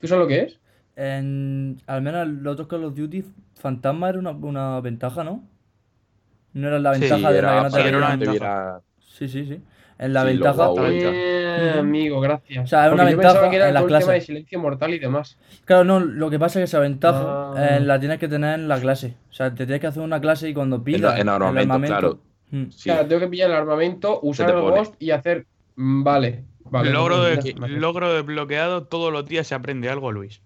¿tú 0.00 0.06
sabes 0.06 0.22
lo 0.22 0.26
que 0.26 0.40
es? 0.40 0.58
En, 0.96 1.76
al 1.86 2.00
menos 2.00 2.26
en 2.26 2.42
los 2.42 2.54
otros 2.54 2.68
Call 2.68 2.84
of 2.84 2.94
Duty, 2.94 3.24
Fantasma 3.56 4.08
era 4.08 4.18
una, 4.18 4.30
una 4.30 4.80
ventaja, 4.80 5.22
¿no? 5.22 5.46
No 6.58 6.68
era 6.68 6.78
la 6.78 6.94
Sí, 6.94 7.00
ventaja 7.00 7.32
de 7.32 7.42
la 7.42 7.48
que 7.56 7.62
no 7.62 7.70
te 7.70 7.76
veían. 7.82 7.94
una 7.96 8.06
te 8.10 8.16
ventaja. 8.16 8.32
viera- 8.32 8.80
Sí, 8.98 9.28
sí, 9.28 9.44
sí. 9.46 9.60
En 9.98 10.12
la 10.12 10.20
Sí, 10.22 10.26
ventaja. 10.28 10.68
Eh, 10.92 11.74
amigo, 11.78 12.20
gracias. 12.20 12.64
O 12.64 12.66
sea, 12.68 12.86
es 12.86 12.92
una 12.92 13.10
yo 13.10 13.16
ventaja 13.16 13.50
que 13.50 13.56
era 13.56 13.68
en 13.68 13.76
el 13.76 13.86
tema 13.86 14.12
de 14.12 14.20
silencio 14.20 14.58
mortal 14.60 14.94
y 14.94 14.98
demás. 15.00 15.36
Claro, 15.64 15.84
no, 15.84 15.98
lo 16.00 16.30
que 16.30 16.38
pasa 16.38 16.58
es 16.58 16.62
que 16.62 16.64
esa 16.64 16.78
ventaja 16.78 17.20
Ah. 17.24 17.54
eh, 17.76 17.80
la 17.80 17.98
tienes 17.98 18.18
que 18.18 18.28
tener 18.28 18.60
en 18.60 18.68
la 18.68 18.80
clase. 18.80 19.14
O 19.30 19.32
sea, 19.32 19.50
te 19.50 19.66
tienes 19.66 19.80
que 19.80 19.88
hacer 19.88 20.02
una 20.02 20.20
clase 20.20 20.48
y 20.48 20.54
cuando 20.54 20.82
pidas 20.84 21.18
en 21.18 21.28
armamento, 21.28 21.78
claro. 21.86 22.18
Mm. 22.50 22.64
Sí. 22.70 22.84
Claro, 22.90 23.06
tengo 23.08 23.20
que 23.22 23.28
pillar 23.28 23.50
el 23.50 23.56
armamento, 23.56 24.20
usar 24.22 24.50
el. 24.50 24.60
Ghost 24.60 24.94
y 25.00 25.10
hacer. 25.10 25.46
mm, 25.76 26.02
Vale, 26.04 26.44
vale. 26.64 26.90
logro, 26.90 27.22
de, 27.22 27.54
logro 27.68 28.12
desbloqueado, 28.14 28.84
todos 28.84 29.12
los 29.12 29.26
días 29.26 29.46
se 29.48 29.54
aprende 29.54 29.88
algo, 29.90 30.12
Luis. 30.12 30.40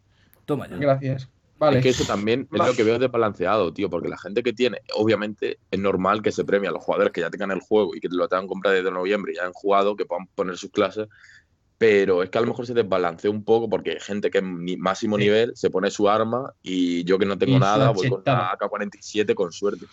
Toma 0.47 0.67
ya. 0.69 0.77
Gracias. 0.77 1.29
Vale. 1.63 1.79
Es 1.79 1.83
que 1.85 1.91
eso 1.91 2.05
también 2.05 2.49
es 2.53 2.67
lo 2.67 2.75
que 2.75 2.83
veo 2.83 2.99
desbalanceado, 2.99 3.73
tío, 3.73 3.89
porque 3.89 4.09
la 4.09 4.19
gente 4.19 4.43
que 4.43 4.53
tiene, 4.53 4.79
obviamente 4.97 5.61
es 5.71 5.79
normal 5.79 6.21
que 6.21 6.33
se 6.33 6.45
premie 6.45 6.69
a 6.69 6.73
los 6.73 6.83
jugadores 6.83 7.13
que 7.13 7.21
ya 7.21 7.31
tengan 7.31 7.53
el 7.53 7.61
juego 7.61 7.95
y 7.95 8.01
que 8.01 8.09
lo 8.11 8.27
tengan 8.27 8.49
comprado 8.49 8.75
desde 8.75 8.91
noviembre 8.91 9.31
y 9.31 9.37
ya 9.37 9.45
han 9.45 9.53
jugado, 9.53 9.95
que 9.95 10.05
puedan 10.05 10.27
poner 10.35 10.57
sus 10.57 10.73
clases, 10.73 11.07
pero 11.79 12.25
es 12.25 12.31
que 12.31 12.39
a 12.39 12.41
lo 12.41 12.49
mejor 12.49 12.67
se 12.67 12.75
desbalancea 12.75 13.31
un 13.31 13.45
poco 13.45 13.71
porque 13.71 13.93
hay 13.93 14.01
gente 14.01 14.29
que 14.29 14.39
es 14.39 14.45
máximo 14.45 15.19
Sí. 15.19 15.23
nivel 15.23 15.53
se 15.55 15.71
pone 15.71 15.89
su 15.93 16.09
arma 16.09 16.53
y 16.63 17.05
yo 17.05 17.17
que 17.17 17.27
no 17.27 17.39
tengo 17.39 17.59
Y 17.59 17.61
nada 17.61 17.91
voy 17.91 18.09
con 18.09 18.25
una 18.27 18.51
AK-47 18.51 19.33
con 19.37 19.53
suerte. 19.53 19.87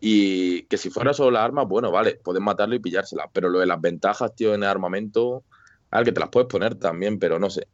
Y 0.00 0.62
que 0.62 0.78
si 0.78 0.88
fuera 0.88 1.12
solo 1.12 1.32
la 1.32 1.44
arma, 1.44 1.64
bueno, 1.64 1.90
vale, 1.90 2.20
puedes 2.24 2.40
matarlo 2.40 2.74
y 2.74 2.78
pillársela, 2.78 3.28
pero 3.30 3.50
lo 3.50 3.58
de 3.58 3.66
las 3.66 3.82
ventajas, 3.82 4.34
tío, 4.34 4.54
en 4.54 4.62
el 4.62 4.68
armamento, 4.70 5.44
al 5.90 6.06
que 6.06 6.12
te 6.12 6.20
las 6.20 6.30
puedes 6.30 6.48
poner 6.48 6.74
también, 6.76 7.18
pero 7.18 7.38
no 7.38 7.50
sé. 7.50 7.68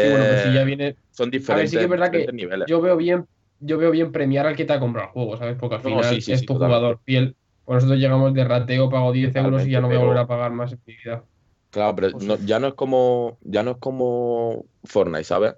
Bueno, 0.00 0.26
pues 0.28 0.40
si 0.40 0.50
Eh, 0.50 0.52
ya 0.52 0.64
viene. 0.64 0.98
son 1.10 1.30
A 1.46 1.56
ver, 1.56 1.68
diferentes, 1.68 1.68
sí 1.68 1.78
que 1.78 1.84
es 1.84 1.90
verdad 1.90 2.10
que 2.12 2.30
diferentes 2.30 2.34
niveles. 2.34 2.68
yo 2.68 2.80
veo 2.80 2.96
bien, 2.96 3.26
yo 3.58 3.78
veo 3.78 3.90
bien 3.90 4.12
premiar 4.12 4.46
al 4.46 4.56
que 4.56 4.64
te 4.64 4.72
ha 4.72 4.80
comprado 4.80 5.08
el 5.08 5.12
juego, 5.12 5.36
¿sabes? 5.36 5.56
Porque 5.58 5.76
al 5.76 5.82
No, 5.82 6.02
final 6.02 6.02
sí, 6.02 6.20
sí, 6.20 6.34
es 6.34 6.44
sí, 6.44 6.46
tu 6.46 6.56
totalmente. 6.56 6.58
jugador 6.58 7.00
fiel. 7.04 7.36
Por 7.64 7.76
nosotros 7.76 7.98
llegamos 7.98 8.34
de 8.34 8.44
rateo, 8.44 8.90
pago 8.90 9.12
10 9.12 9.34
euros 9.36 9.64
y 9.66 9.70
ya 9.70 9.80
no 9.80 9.88
voy 9.88 9.96
a 9.96 10.00
volver 10.00 10.18
a 10.18 10.26
pagar 10.26 10.52
más 10.52 10.72
en 10.72 10.82
mi 10.86 10.94
vida. 10.96 11.26
Claro, 11.70 11.94
pero 11.96 12.08
Pues 12.10 12.20
no- 12.20 12.38
ya 12.40 12.60
no 12.60 12.68
es 12.68 12.74
como 12.74 13.38
ya 13.42 13.62
no 13.64 13.72
es 13.72 13.78
como 13.78 14.64
Fortnite, 14.84 15.24
¿sabes? 15.24 15.54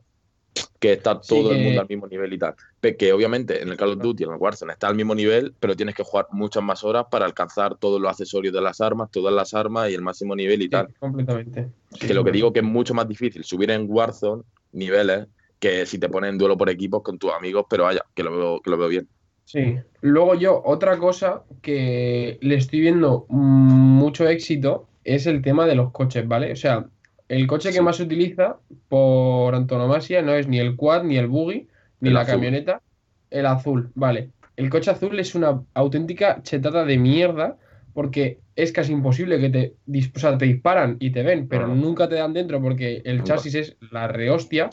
Que 0.79 0.93
está 0.95 1.19
Sí, 1.23 1.29
todo 1.35 1.53
el 1.53 1.63
mundo 1.63 1.81
al 1.81 1.89
mismo 1.89 2.07
nivel 2.07 2.33
y 2.33 2.39
tal. 2.39 2.55
Que 2.99 3.13
obviamente 3.13 3.63
en 3.63 3.69
el 3.69 3.77
Call 3.77 3.91
of 3.93 3.99
Duty, 3.99 4.25
en 4.25 4.31
el 4.31 4.37
Warzone, 4.37 4.73
está 4.73 4.89
al 4.89 4.95
mismo 4.95 5.15
nivel, 5.15 5.55
pero 5.59 5.75
tienes 5.75 5.95
que 5.95 6.03
jugar 6.05 6.27
muchas 6.31 6.63
más 6.63 6.85
horas 6.85 7.07
para 7.11 7.25
alcanzar 7.27 7.77
todos 7.77 8.01
los 8.01 8.11
accesorios 8.11 8.55
de 8.55 8.61
las 8.61 8.81
armas, 8.81 9.11
todas 9.11 9.35
las 9.35 9.55
armas 9.55 9.91
y 9.91 9.95
el 9.95 10.03
máximo 10.03 10.37
nivel 10.37 10.61
y 10.61 10.65
Sí, 10.65 10.71
tal. 10.71 10.95
completamente. 10.99 11.69
que 11.99 12.15
lo 12.15 12.23
que 12.25 12.31
digo 12.33 12.53
que 12.53 12.61
es 12.61 12.65
mucho 12.65 12.95
más 12.95 13.09
difícil 13.09 13.43
subir 13.45 13.71
en 13.71 13.87
Warzone 13.89 14.43
niveles 14.73 15.27
que 15.59 15.87
si 15.87 15.99
te 15.99 16.09
ponen 16.09 16.31
en 16.31 16.39
duelo 16.39 16.57
por 16.57 16.69
equipos 16.69 17.03
con 17.03 17.19
tus 17.19 17.33
amigos, 17.33 17.65
pero 17.69 17.85
vaya, 17.85 18.05
que 18.15 18.23
lo 18.23 18.37
veo, 18.37 18.61
que 18.61 18.71
lo 18.71 18.77
veo 18.77 18.89
bien. 18.89 19.09
Sí. 19.47 19.77
Luego 20.03 20.35
yo, 20.35 20.61
otra 20.65 20.99
cosa 20.99 21.45
que 21.63 22.37
le 22.43 22.57
estoy 22.57 22.81
viendo 22.81 23.27
mucho 23.29 24.29
éxito 24.29 24.89
es 25.05 25.27
el 25.27 25.41
tema 25.41 25.67
de 25.67 25.75
los 25.77 25.93
coches, 25.93 26.27
¿vale? 26.29 26.53
O 26.53 26.57
sea, 26.57 26.85
el 27.29 27.47
coche 27.47 27.73
que 27.73 27.81
más 27.83 27.97
se 27.97 28.05
utiliza 28.05 28.57
por 28.89 29.55
antonomasia 29.55 30.23
no 30.23 30.35
es 30.35 30.47
ni 30.49 30.59
el 30.59 30.77
quad, 30.77 31.05
ni 31.05 31.17
el 31.17 31.27
buggy, 31.29 31.69
ni 32.01 32.09
El 32.09 32.15
la 32.15 32.21
azul. 32.21 32.35
camioneta, 32.35 32.83
el 33.31 33.47
azul, 33.47 33.91
¿vale? 33.95 34.31
El 34.57 34.71
coche 34.71 34.91
azul 34.91 35.19
es 35.19 35.35
una 35.35 35.63
auténtica 35.75 36.43
chetada 36.43 36.85
de 36.85 36.99
mierda 36.99 37.57
porque 37.93 38.41
es 38.57 38.73
casi 38.73 38.93
imposible 38.93 39.39
que 39.41 39.51
te, 39.51 39.75
o 40.15 40.19
sea, 40.19 40.39
te 40.39 40.47
disparan 40.47 40.97
y 41.01 41.11
te 41.11 41.23
ven, 41.23 41.49
pero 41.49 41.67
no. 41.67 41.75
nunca 41.75 42.09
te 42.09 42.15
dan 42.17 42.33
dentro 42.33 42.61
porque 42.63 43.03
el 43.05 43.19
Nunca. 43.19 43.35
chasis 43.35 43.55
es 43.55 43.77
la 43.91 44.09
rehostia. 44.09 44.71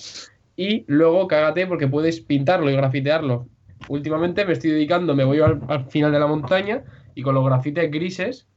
Y 0.56 0.84
luego 0.88 1.28
cágate 1.28 1.66
porque 1.68 1.88
puedes 1.88 2.22
pintarlo 2.22 2.70
y 2.70 2.76
grafitearlo. 2.76 3.48
Últimamente 3.88 4.46
me 4.46 4.54
estoy 4.54 4.72
dedicando, 4.72 5.16
me 5.16 5.24
voy 5.24 5.40
al, 5.40 5.62
al 5.68 5.86
final 5.90 6.12
de 6.12 6.20
la 6.20 6.28
montaña 6.28 6.84
y 7.16 7.22
con 7.24 7.36
los 7.36 7.46
grafites 7.46 7.90
grises 7.92 8.48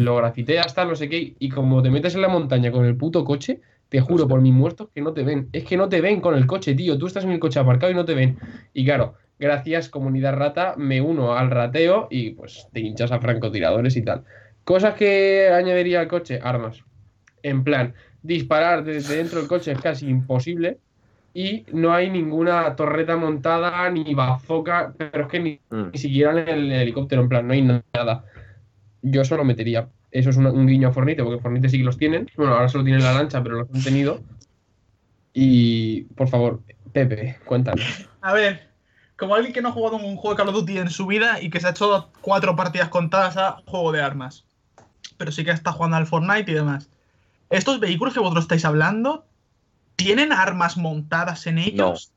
lo 0.00 0.16
grafité 0.16 0.58
hasta 0.58 0.84
no 0.84 0.94
sé 0.94 1.08
qué. 1.08 1.34
Y 1.38 1.48
como 1.48 1.82
te 1.82 1.90
metes 1.90 2.14
en 2.14 2.22
la 2.22 2.28
montaña 2.28 2.70
con 2.72 2.84
el 2.84 2.96
puto 2.96 3.24
coche, 3.24 3.60
te 3.88 4.00
juro 4.00 4.28
por 4.28 4.40
mis 4.40 4.52
muertos 4.52 4.88
que 4.94 5.00
no 5.00 5.12
te 5.12 5.22
ven. 5.22 5.48
Es 5.52 5.64
que 5.64 5.76
no 5.76 5.88
te 5.88 6.00
ven 6.00 6.20
con 6.20 6.34
el 6.34 6.46
coche, 6.46 6.74
tío. 6.74 6.98
Tú 6.98 7.06
estás 7.06 7.24
en 7.24 7.32
el 7.32 7.38
coche 7.40 7.58
aparcado 7.60 7.90
y 7.92 7.94
no 7.94 8.04
te 8.04 8.14
ven. 8.14 8.38
Y 8.72 8.84
claro, 8.84 9.14
gracias 9.38 9.88
comunidad 9.88 10.34
rata, 10.36 10.74
me 10.76 11.00
uno 11.00 11.34
al 11.34 11.50
rateo 11.50 12.08
y 12.10 12.30
pues 12.30 12.68
te 12.72 12.80
hinchas 12.80 13.10
a 13.12 13.20
francotiradores 13.20 13.96
y 13.96 14.02
tal. 14.02 14.24
Cosas 14.64 14.94
que 14.94 15.48
añadiría 15.52 16.00
al 16.00 16.08
coche, 16.08 16.38
armas. 16.42 16.84
En 17.42 17.64
plan, 17.64 17.94
disparar 18.22 18.84
desde 18.84 19.16
dentro 19.16 19.38
del 19.40 19.48
coche 19.48 19.72
es 19.72 19.80
casi 19.80 20.06
imposible. 20.08 20.78
Y 21.32 21.64
no 21.72 21.92
hay 21.92 22.10
ninguna 22.10 22.74
torreta 22.74 23.16
montada, 23.16 23.88
ni 23.90 24.14
bazooka, 24.14 24.92
pero 24.98 25.22
es 25.24 25.28
que 25.28 25.38
ni, 25.40 25.60
Mm. 25.70 25.90
ni 25.92 25.98
siquiera 25.98 26.32
en 26.32 26.48
el 26.48 26.72
helicóptero, 26.72 27.22
en 27.22 27.28
plan, 27.28 27.46
no 27.46 27.52
hay 27.52 27.62
nada. 27.62 28.24
Yo 29.02 29.22
eso 29.22 29.36
lo 29.36 29.44
metería. 29.44 29.88
Eso 30.10 30.30
es 30.30 30.36
un 30.36 30.66
guiño 30.66 30.88
a 30.88 30.92
Fornite, 30.92 31.22
porque 31.22 31.40
Fornite 31.40 31.68
sí 31.68 31.78
que 31.78 31.84
los 31.84 31.96
tienen. 31.96 32.28
Bueno, 32.36 32.54
ahora 32.54 32.68
solo 32.68 32.84
tienen 32.84 33.02
la 33.02 33.12
lancha, 33.12 33.42
pero 33.42 33.56
los 33.56 33.68
han 33.72 33.82
tenido. 33.82 34.20
Y, 35.32 36.02
por 36.16 36.28
favor, 36.28 36.60
Pepe, 36.92 37.38
cuéntanos. 37.44 38.08
A 38.20 38.32
ver, 38.32 38.68
como 39.16 39.34
alguien 39.34 39.52
que 39.52 39.62
no 39.62 39.68
ha 39.68 39.72
jugado 39.72 39.96
un 39.96 40.16
juego 40.16 40.30
de 40.30 40.36
Call 40.36 40.48
of 40.48 40.54
Duty 40.54 40.78
en 40.78 40.90
su 40.90 41.06
vida 41.06 41.40
y 41.40 41.50
que 41.50 41.60
se 41.60 41.68
ha 41.68 41.70
hecho 41.70 42.10
cuatro 42.20 42.56
partidas 42.56 42.88
contadas 42.88 43.36
a 43.36 43.62
juego 43.66 43.92
de 43.92 44.02
armas, 44.02 44.44
pero 45.16 45.30
sí 45.30 45.44
que 45.44 45.50
está 45.50 45.72
jugando 45.72 45.96
al 45.96 46.06
Fortnite 46.06 46.50
y 46.50 46.54
demás. 46.54 46.88
¿Estos 47.50 47.80
vehículos 47.80 48.14
que 48.14 48.20
vosotros 48.20 48.44
estáis 48.44 48.64
hablando 48.64 49.26
tienen 49.96 50.32
armas 50.32 50.76
montadas 50.76 51.46
en 51.46 51.58
ellos? 51.58 52.12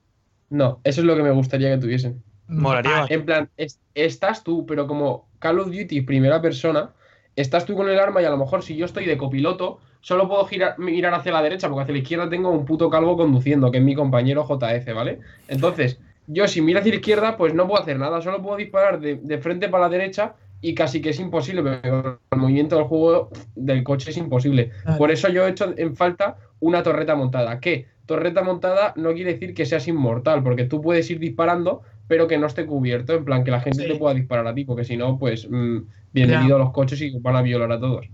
No, 0.50 0.80
eso 0.84 1.02
es 1.02 1.06
lo 1.06 1.16
que 1.16 1.24
me 1.24 1.32
gustaría 1.32 1.70
que 1.72 1.82
tuviesen. 1.82 2.24
Molaría 2.48 3.04
Ah. 3.04 3.08
En 3.10 3.26
plan, 3.26 3.50
es- 3.58 3.80
estás 3.96 4.44
tú, 4.44 4.66
pero 4.66 4.88
como 4.88 5.28
Call 5.40 5.60
of 5.60 5.68
Duty 5.68 6.02
primera 6.02 6.42
persona, 6.42 6.92
estás 7.36 7.66
tú 7.66 7.76
con 7.76 7.90
el 7.90 8.00
arma 8.00 8.22
y 8.22 8.26
a 8.26 8.30
lo 8.30 8.38
mejor 8.38 8.64
si 8.64 8.76
yo 8.76 8.86
estoy 8.86 9.06
de 9.06 9.18
copiloto, 9.18 9.80
solo 10.02 10.28
puedo 10.28 10.46
girar, 10.46 10.78
mirar 10.80 11.14
hacia 11.14 11.32
la 11.32 11.42
derecha 11.42 11.70
porque 11.70 11.84
hacia 11.84 11.94
la 11.94 12.00
izquierda 12.00 12.30
tengo 12.30 12.50
un 12.50 12.66
puto 12.66 12.90
calvo 12.90 13.16
conduciendo, 13.18 13.72
que 13.72 13.78
es 13.78 13.84
mi 13.84 13.96
compañero 13.96 14.46
JF, 14.46 14.94
¿vale? 14.94 15.20
Entonces, 15.48 16.00
yo 16.28 16.48
si 16.48 16.62
miro 16.62 16.80
hacia 16.80 16.92
la 16.92 16.98
izquierda, 16.98 17.38
pues 17.38 17.54
no 17.54 17.68
puedo 17.68 17.82
hacer 17.82 17.98
nada, 17.98 18.22
solo 18.22 18.42
puedo 18.42 18.58
disparar 18.58 19.00
de, 19.00 19.16
de 19.16 19.38
frente 19.40 19.70
para 19.70 19.84
la 19.86 19.90
derecha 19.90 20.36
y 20.62 20.74
casi 20.76 21.02
que 21.02 21.10
es 21.10 21.20
imposible, 21.20 21.62
con 21.82 22.20
el 22.32 22.38
movimiento 22.38 22.76
del 22.78 22.86
juego 22.86 23.30
del 23.56 23.84
coche 23.84 24.12
es 24.12 24.18
imposible. 24.18 24.72
Vale. 24.86 24.98
Por 24.98 25.12
eso 25.12 25.28
yo 25.30 25.46
he 25.46 25.50
hecho 25.50 25.74
en 25.76 25.96
falta 25.96 26.38
una 26.60 26.84
torreta 26.84 27.16
montada. 27.16 27.60
¿Qué? 27.60 27.88
Torreta 28.06 28.44
montada 28.44 28.94
no 28.96 29.14
quiere 29.14 29.34
decir 29.34 29.54
que 29.54 29.66
seas 29.66 29.88
inmortal, 29.88 30.44
porque 30.44 30.66
tú 30.66 30.82
puedes 30.82 31.10
ir 31.10 31.20
disparando, 31.20 31.82
pero 32.08 32.28
que 32.28 32.38
no 32.38 32.48
esté 32.48 32.66
cubierto, 32.66 33.14
en 33.14 33.26
plan 33.26 33.44
que 33.44 33.52
la 33.52 33.62
gente 33.62 33.84
Sí. 33.84 33.88
te 33.90 33.96
pueda 33.96 34.14
disparar 34.14 34.46
a 34.48 34.54
ti, 34.54 34.66
porque 34.66 34.84
si 34.84 34.98
no, 34.98 35.18
pues 35.18 35.48
mm, 35.50 35.78
bienvenido 36.12 36.56
a 36.58 36.60
los 36.60 36.72
coches 36.72 37.02
y 37.02 37.18
van 37.20 37.36
a 37.36 37.42
violar 37.42 37.72
a 37.72 37.80
todos. 37.80 38.08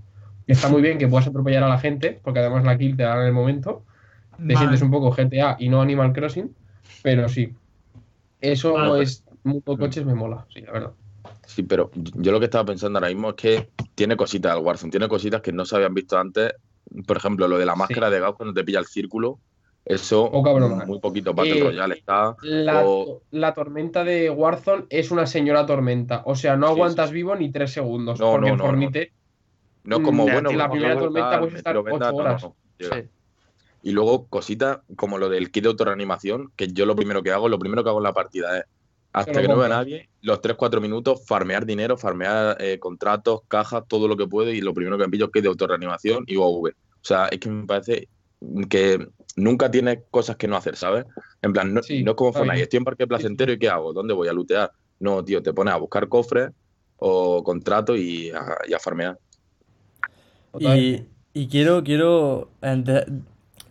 Está 0.47 0.67
muy 0.69 0.81
bien 0.81 0.97
que 0.97 1.07
puedas 1.07 1.27
atropellar 1.27 1.63
a 1.63 1.69
la 1.69 1.77
gente, 1.79 2.19
porque 2.23 2.39
además 2.39 2.63
la 2.63 2.77
kill 2.77 2.95
te 2.97 3.03
da 3.03 3.19
en 3.21 3.27
el 3.27 3.33
momento. 3.33 3.83
Te 4.37 4.43
vale. 4.45 4.57
sientes 4.57 4.81
un 4.81 4.89
poco 4.91 5.11
GTA 5.11 5.57
y 5.59 5.69
no 5.69 5.81
Animal 5.81 6.13
Crossing, 6.13 6.55
pero 7.03 7.27
sí. 7.29 7.53
Eso 8.41 8.73
Vale. 8.73 9.03
es 9.03 9.23
mundo 9.43 9.77
coches 9.77 10.05
me 10.05 10.15
mola, 10.15 10.45
sí, 10.53 10.61
la 10.61 10.71
verdad. 10.71 10.91
Sí, 11.45 11.63
pero 11.63 11.91
yo 11.95 12.31
lo 12.31 12.39
que 12.39 12.45
estaba 12.45 12.65
pensando 12.65 12.99
ahora 12.99 13.09
mismo 13.09 13.29
es 13.29 13.35
que 13.35 13.69
tiene 13.95 14.15
cositas 14.15 14.55
el 14.55 14.63
Warzone, 14.63 14.91
tiene 14.91 15.07
cositas 15.07 15.41
que 15.41 15.51
no 15.51 15.65
se 15.65 15.75
habían 15.75 15.93
visto 15.93 16.17
antes. 16.17 16.53
Por 17.05 17.17
ejemplo, 17.17 17.47
lo 17.47 17.57
de 17.57 17.65
la 17.65 17.75
máscara 17.75 18.09
de 18.09 18.19
gas 18.19 18.33
cuando 18.37 18.53
te 18.53 18.63
pilla 18.63 18.79
el 18.79 18.85
círculo. 18.85 19.39
Eso, 19.89 20.29
Poca 20.29 20.53
broma. 20.53 20.85
muy 20.85 20.99
poquito 20.99 21.33
Battle 21.33 21.57
Eh, 21.59 21.63
Royale 21.63 21.95
está. 21.95 22.35
La, 22.43 22.83
O- 22.85 23.23
la 23.31 23.55
tormenta 23.55 24.03
de 24.03 24.29
Warzone 24.29 24.85
es 24.89 25.09
una 25.09 25.25
señora 25.25 25.65
tormenta. 25.65 26.21
O 26.25 26.35
sea, 26.35 26.55
no 26.55 26.67
Sí, 26.67 26.73
aguantas 26.73 27.09
sí. 27.09 27.15
vivo 27.15 27.35
ni 27.35 27.51
tres 27.51 27.71
segundos. 27.73 28.19
No, 28.19 28.33
porque 28.33 28.51
no, 28.51 28.55
no, 28.57 28.63
no. 28.63 28.69
Fornite 28.69 29.11
No 29.83 29.95
es 29.97 30.01
como, 30.03 30.27
Mm, 30.27 30.31
bueno, 30.31 30.49
en 30.51 30.57
la 30.59 30.69
primera 30.69 30.99
tormenta 30.99 31.39
puedes 31.39 31.55
estar 31.55 31.75
ocho 31.77 31.89
no, 31.97 32.11
no, 32.11 32.17
horas. 32.17 32.43
no. 32.43 32.55
Sí. 32.79 32.85
Y 33.81 33.91
luego 33.91 34.27
cositas 34.27 34.79
como 34.95 35.17
lo 35.17 35.27
del 35.27 35.49
kit 35.49 35.63
de 35.63 35.69
autorreanimación, 35.69 36.51
que 36.55 36.67
yo 36.67 36.85
lo 36.85 36.95
primero 36.95 37.23
que 37.23 37.31
hago, 37.31 37.49
lo 37.49 37.57
primero 37.57 37.83
que 37.83 37.89
hago 37.89 37.97
en 37.99 38.03
la 38.03 38.13
partida 38.13 38.59
es, 38.59 38.65
hasta 39.11 39.41
que 39.41 39.47
no 39.47 39.57
vea 39.57 39.69
nadie, 39.69 40.09
los 40.21 40.39
3-4 40.39 40.79
minutos, 40.81 41.25
farmear 41.25 41.65
dinero, 41.65 41.97
farmear 41.97 42.57
eh, 42.61 42.77
contratos, 42.77 43.41
cajas, 43.47 43.83
todo 43.87 44.07
lo 44.07 44.15
que 44.15 44.27
puedo, 44.27 44.51
y 44.51 44.61
lo 44.61 44.71
primero 44.75 44.99
que 44.99 45.05
me 45.05 45.09
pillo 45.09 45.25
es 45.25 45.31
kit 45.31 45.41
de 45.41 45.49
autorreanimación 45.49 46.25
y 46.27 46.37
UAV. 46.37 46.67
O 46.67 46.73
sea, 47.01 47.27
es 47.29 47.39
que 47.39 47.49
me 47.49 47.65
parece 47.65 48.07
que 48.69 49.07
nunca 49.39 49.71
tienes 49.71 49.99
cosas 50.11 50.37
que 50.37 50.47
no 50.47 50.57
hacer, 50.57 50.75
¿sabes? 50.75 51.05
En 51.41 51.53
plan, 51.53 51.73
no, 51.73 51.81
Sí, 51.81 52.03
no 52.03 52.11
es 52.11 52.17
como 52.17 52.33
Fortnite, 52.33 52.63
estoy 52.63 52.77
en 52.77 52.85
parque 52.85 53.07
placentero 53.07 53.51
y 53.53 53.59
¿qué 53.59 53.69
hago? 53.69 53.93
¿Dónde 53.93 54.13
voy 54.13 54.27
a 54.27 54.33
lootear? 54.33 54.71
No, 54.99 55.23
tío, 55.23 55.41
te 55.43 55.53
pones 55.53 55.73
a 55.73 55.77
buscar 55.77 56.07
cofres 56.09 56.51
o 56.97 57.43
contratos 57.43 57.97
y 57.97 58.31
a, 58.31 58.57
y 58.67 58.73
a 58.73 58.79
farmear. 58.79 59.17
Y, 60.57 61.05
y 61.33 61.47
quiero, 61.47 61.83
quiero, 61.83 62.49
ente- 62.61 63.05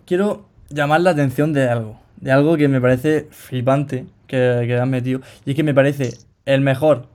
quiero 0.07 0.47
llamar 0.71 1.01
la 1.03 1.11
atención 1.11 1.53
de 1.53 1.69
algo, 1.69 2.01
de 2.21 2.33
algo 2.33 2.57
que 2.57 2.69
me 2.69 2.81
parece 2.81 3.27
flipante 3.31 4.07
que, 4.27 4.65
que 4.67 4.77
han 4.79 4.91
metido. 4.91 5.21
Y 5.45 5.51
es 5.51 5.57
que 5.57 5.63
me 5.63 5.75
parece 5.75 6.19
el 6.47 6.61
mejor, 6.61 7.07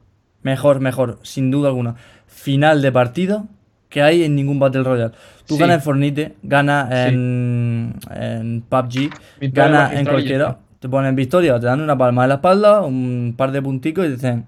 mejor, 0.41 0.80
mejor, 0.80 1.20
sin 1.24 1.51
duda 1.51 1.70
alguna, 1.70 1.95
final 2.28 2.82
de 2.82 2.91
partida 2.91 3.45
que 3.94 4.02
hay 4.02 4.24
en 4.24 4.36
ningún 4.36 4.58
Battle 4.60 4.82
Royale. 4.84 5.14
Tú 5.46 5.54
Sí. 5.56 5.60
ganas 5.60 5.76
en 5.78 5.82
Fornite, 5.84 6.36
ganas 6.41 6.89
Sí. 6.89 7.14
en, 7.14 7.96
en 8.16 8.62
PUBG, 8.62 9.10
ganas 9.54 9.94
en 9.94 10.06
cualquiera. 10.06 10.58
Te 10.80 10.89
ponen 10.89 11.16
victoria, 11.16 11.60
te 11.60 11.68
dan 11.68 11.80
una 11.80 11.96
palma 11.98 12.24
en 12.24 12.30
la 12.30 12.36
espalda, 12.36 12.82
un 12.82 13.36
par 13.38 13.52
de 13.52 13.62
punticos 13.62 14.04
y 14.06 14.08
te 14.10 14.14
dicen 14.16 14.46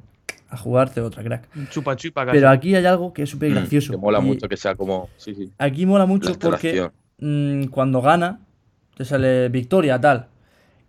a 0.50 0.58
jugarte 0.58 1.00
otra, 1.00 1.24
crack. 1.24 1.48
Chupa 1.70 1.96
chupa 1.96 2.26
casi. 2.26 2.36
Pero 2.38 2.50
aquí 2.50 2.76
hay 2.76 2.86
algo 2.86 3.14
que 3.14 3.24
es 3.24 3.30
súper 3.30 3.52
gracioso. 3.52 3.92
Que 3.94 3.98
mola 4.00 4.20
y 4.20 4.24
mucho 4.24 4.48
que 4.50 4.58
sea 4.58 4.74
como. 4.76 5.10
Sí, 5.18 5.36
sí. 5.36 5.52
Aquí 5.60 5.86
mola 5.86 6.04
La 6.04 6.08
mucho 6.08 6.38
porque 6.40 6.90
mm, 7.20 7.66
cuando 7.66 8.02
gana, 8.02 8.40
te 8.98 9.06
sale 9.06 9.50
victoria, 9.50 10.02
tal. 10.02 10.28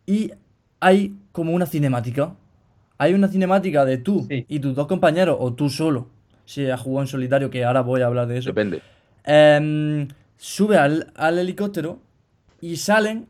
Y 0.07 0.33
hay 0.81 1.15
como 1.33 1.53
una 1.53 1.67
cinemática. 1.67 2.33
Hay 2.99 3.13
una 3.13 3.29
cinemática 3.29 3.85
de 3.85 3.99
tú 3.99 4.25
Sí. 4.31 4.47
y 4.49 4.59
tus 4.61 4.75
dos 4.75 4.87
compañeros, 4.87 5.37
o 5.39 5.53
tú 5.53 5.69
solo, 5.69 6.09
si 6.47 6.67
has 6.71 6.81
jugado 6.81 7.03
en 7.03 7.09
solitario, 7.09 7.51
que 7.51 7.63
ahora 7.65 7.83
voy 7.83 8.01
a 8.01 8.07
hablar 8.07 8.27
de 8.27 8.39
eso. 8.39 8.49
Depende. 8.49 8.81
Em, 9.25 10.09
sube 10.39 10.79
al, 10.79 11.13
al 11.15 11.39
helicóptero 11.39 11.99
y 12.63 12.77
salen 12.77 13.29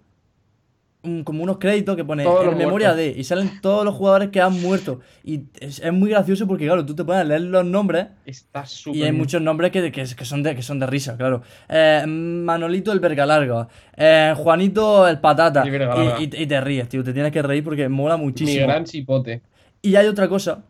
como 1.23 1.45
unos 1.45 1.59
créditos 1.59 1.95
que 1.95 2.05
pone 2.05 2.25
Todos 2.25 2.47
en 2.53 2.59
memoria 2.59 2.89
muertos. 2.89 2.97
de. 3.15 3.21
Y 3.21 3.23
salen 3.23 3.61
todos 3.61 3.85
los 3.85 3.95
jugadores 3.95 4.31
que 4.31 4.41
han 4.41 4.61
muerto. 4.61 4.99
Y 5.23 5.43
es, 5.61 5.79
es 5.79 5.93
muy 5.93 6.11
gracioso 6.11 6.49
porque, 6.49 6.67
claro, 6.67 6.85
tú 6.85 6.97
te 6.97 7.05
pones 7.05 7.21
a 7.21 7.25
leer 7.25 7.43
los 7.43 7.65
nombres. 7.65 8.09
Está 8.25 8.67
súper 8.67 8.97
Y 8.99 9.03
hay 9.05 9.11
bien. 9.11 9.19
muchos 9.19 9.41
nombres 9.41 9.71
que, 9.71 9.93
que, 9.93 10.03
que 10.05 10.25
son, 10.25 10.43
de, 10.43 10.57
que 10.57 10.63
son 10.63 10.81
de 10.81 10.87
risa, 10.89 11.17
claro. 11.17 11.43
Eh, 11.69 12.03
Manolito 12.09 12.91
el 12.91 12.99
verga 12.99 13.25
larga. 13.25 13.69
Eh, 13.97 14.35
Juanito 14.37 15.07
el 15.07 15.21
patata. 15.21 15.65
Y, 15.65 16.25
y- 16.25 16.43
y 16.43 16.47
te 16.49 16.61
ríes, 16.61 16.89
tío. 16.89 17.05
Te 17.05 17.13
tienes 17.13 17.31
que 17.31 17.41
reír 17.43 17.63
porque 17.63 17.89
mola 17.89 18.17
Mi 18.17 18.25
muchísimo. 18.25 18.67
gran 18.67 18.85
chipote. 18.85 19.43
Y 19.83 19.95
hay 19.95 20.09
otra 20.09 20.27
cosa. 20.29 20.65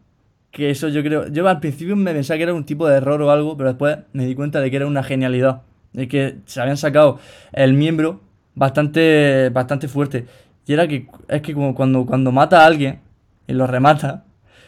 Que 0.57 0.71
eso 0.71 0.89
yo 0.89 1.03
creo. 1.03 1.29
Yo 1.29 1.47
al 1.47 1.61
principio 1.61 1.95
me 1.97 2.15
pensaba 2.15 2.39
que 2.39 2.45
era 2.45 2.55
un 2.55 2.65
tipo 2.65 2.89
de 2.89 2.97
error 2.97 3.21
o 3.21 3.31
algo. 3.31 3.59
Pero 3.59 3.69
después 3.69 3.99
me 4.15 4.25
di 4.25 4.35
cuenta 4.35 4.59
de 4.63 4.71
que 4.71 4.77
era 4.77 4.87
una 4.87 5.03
genialidad. 5.03 5.61
De 5.93 6.09
que 6.09 6.37
se 6.47 6.63
habían 6.63 6.79
sacado 6.79 7.19
el 7.53 7.75
miembro 7.75 8.23
bastante, 8.55 9.51
bastante 9.51 9.87
fuerte. 9.87 10.25
Y 10.67 10.73
era 10.73 10.89
que 10.89 11.09
es 11.29 11.43
que 11.43 11.53
como 11.53 11.75
cuando, 11.75 12.07
cuando 12.07 12.33
mata 12.33 12.63
a 12.63 12.67
alguien 12.67 13.01
y 13.47 13.53
lo 13.53 13.67
remata. 13.67 14.25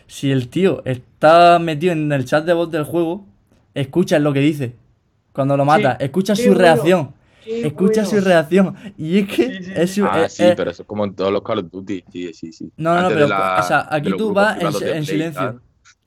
Si 0.06 0.30
el 0.30 0.48
tío 0.50 0.82
está 0.84 1.58
metido 1.58 1.94
en 1.94 2.12
el 2.12 2.26
chat 2.26 2.44
de 2.44 2.52
voz 2.52 2.70
del 2.70 2.84
juego, 2.84 3.24
escuchas 3.72 4.20
lo 4.20 4.34
que 4.34 4.40
dice. 4.40 4.74
cuando 5.32 5.56
lo 5.56 5.64
mata, 5.64 5.96
Sí, 5.98 6.04
escucha 6.04 6.36
su 6.36 6.42
bueno, 6.48 6.58
reacción. 6.58 7.14
Qué 7.44 7.66
Escucha 7.66 8.04
su 8.04 8.20
reacción. 8.20 8.74
Y 8.98 9.20
es 9.20 9.28
que 9.28 9.46
Sí, 9.46 9.64
sí, 9.64 9.72
es 9.74 9.94
su- 9.94 10.04
Ah, 10.04 10.28
sí, 10.28 10.44
pero 10.54 10.70
eso 10.70 10.82
es 10.82 10.86
como 10.88 11.04
en 11.04 11.14
todos 11.14 11.32
los 11.32 11.42
Call 11.42 11.60
of 11.60 11.70
Duty. 11.70 12.04
Sí, 12.12 12.34
sí, 12.34 12.52
sí. 12.52 12.70
No, 12.76 12.92
no, 12.92 13.00
Antes 13.06 13.14
pero 13.14 13.28
la- 13.28 13.56
o 13.58 13.62
sea, 13.62 13.86
aquí 13.90 14.12
tú 14.16 14.34
vas 14.34 14.60
en, 14.60 15.06
silencio. 15.06 15.60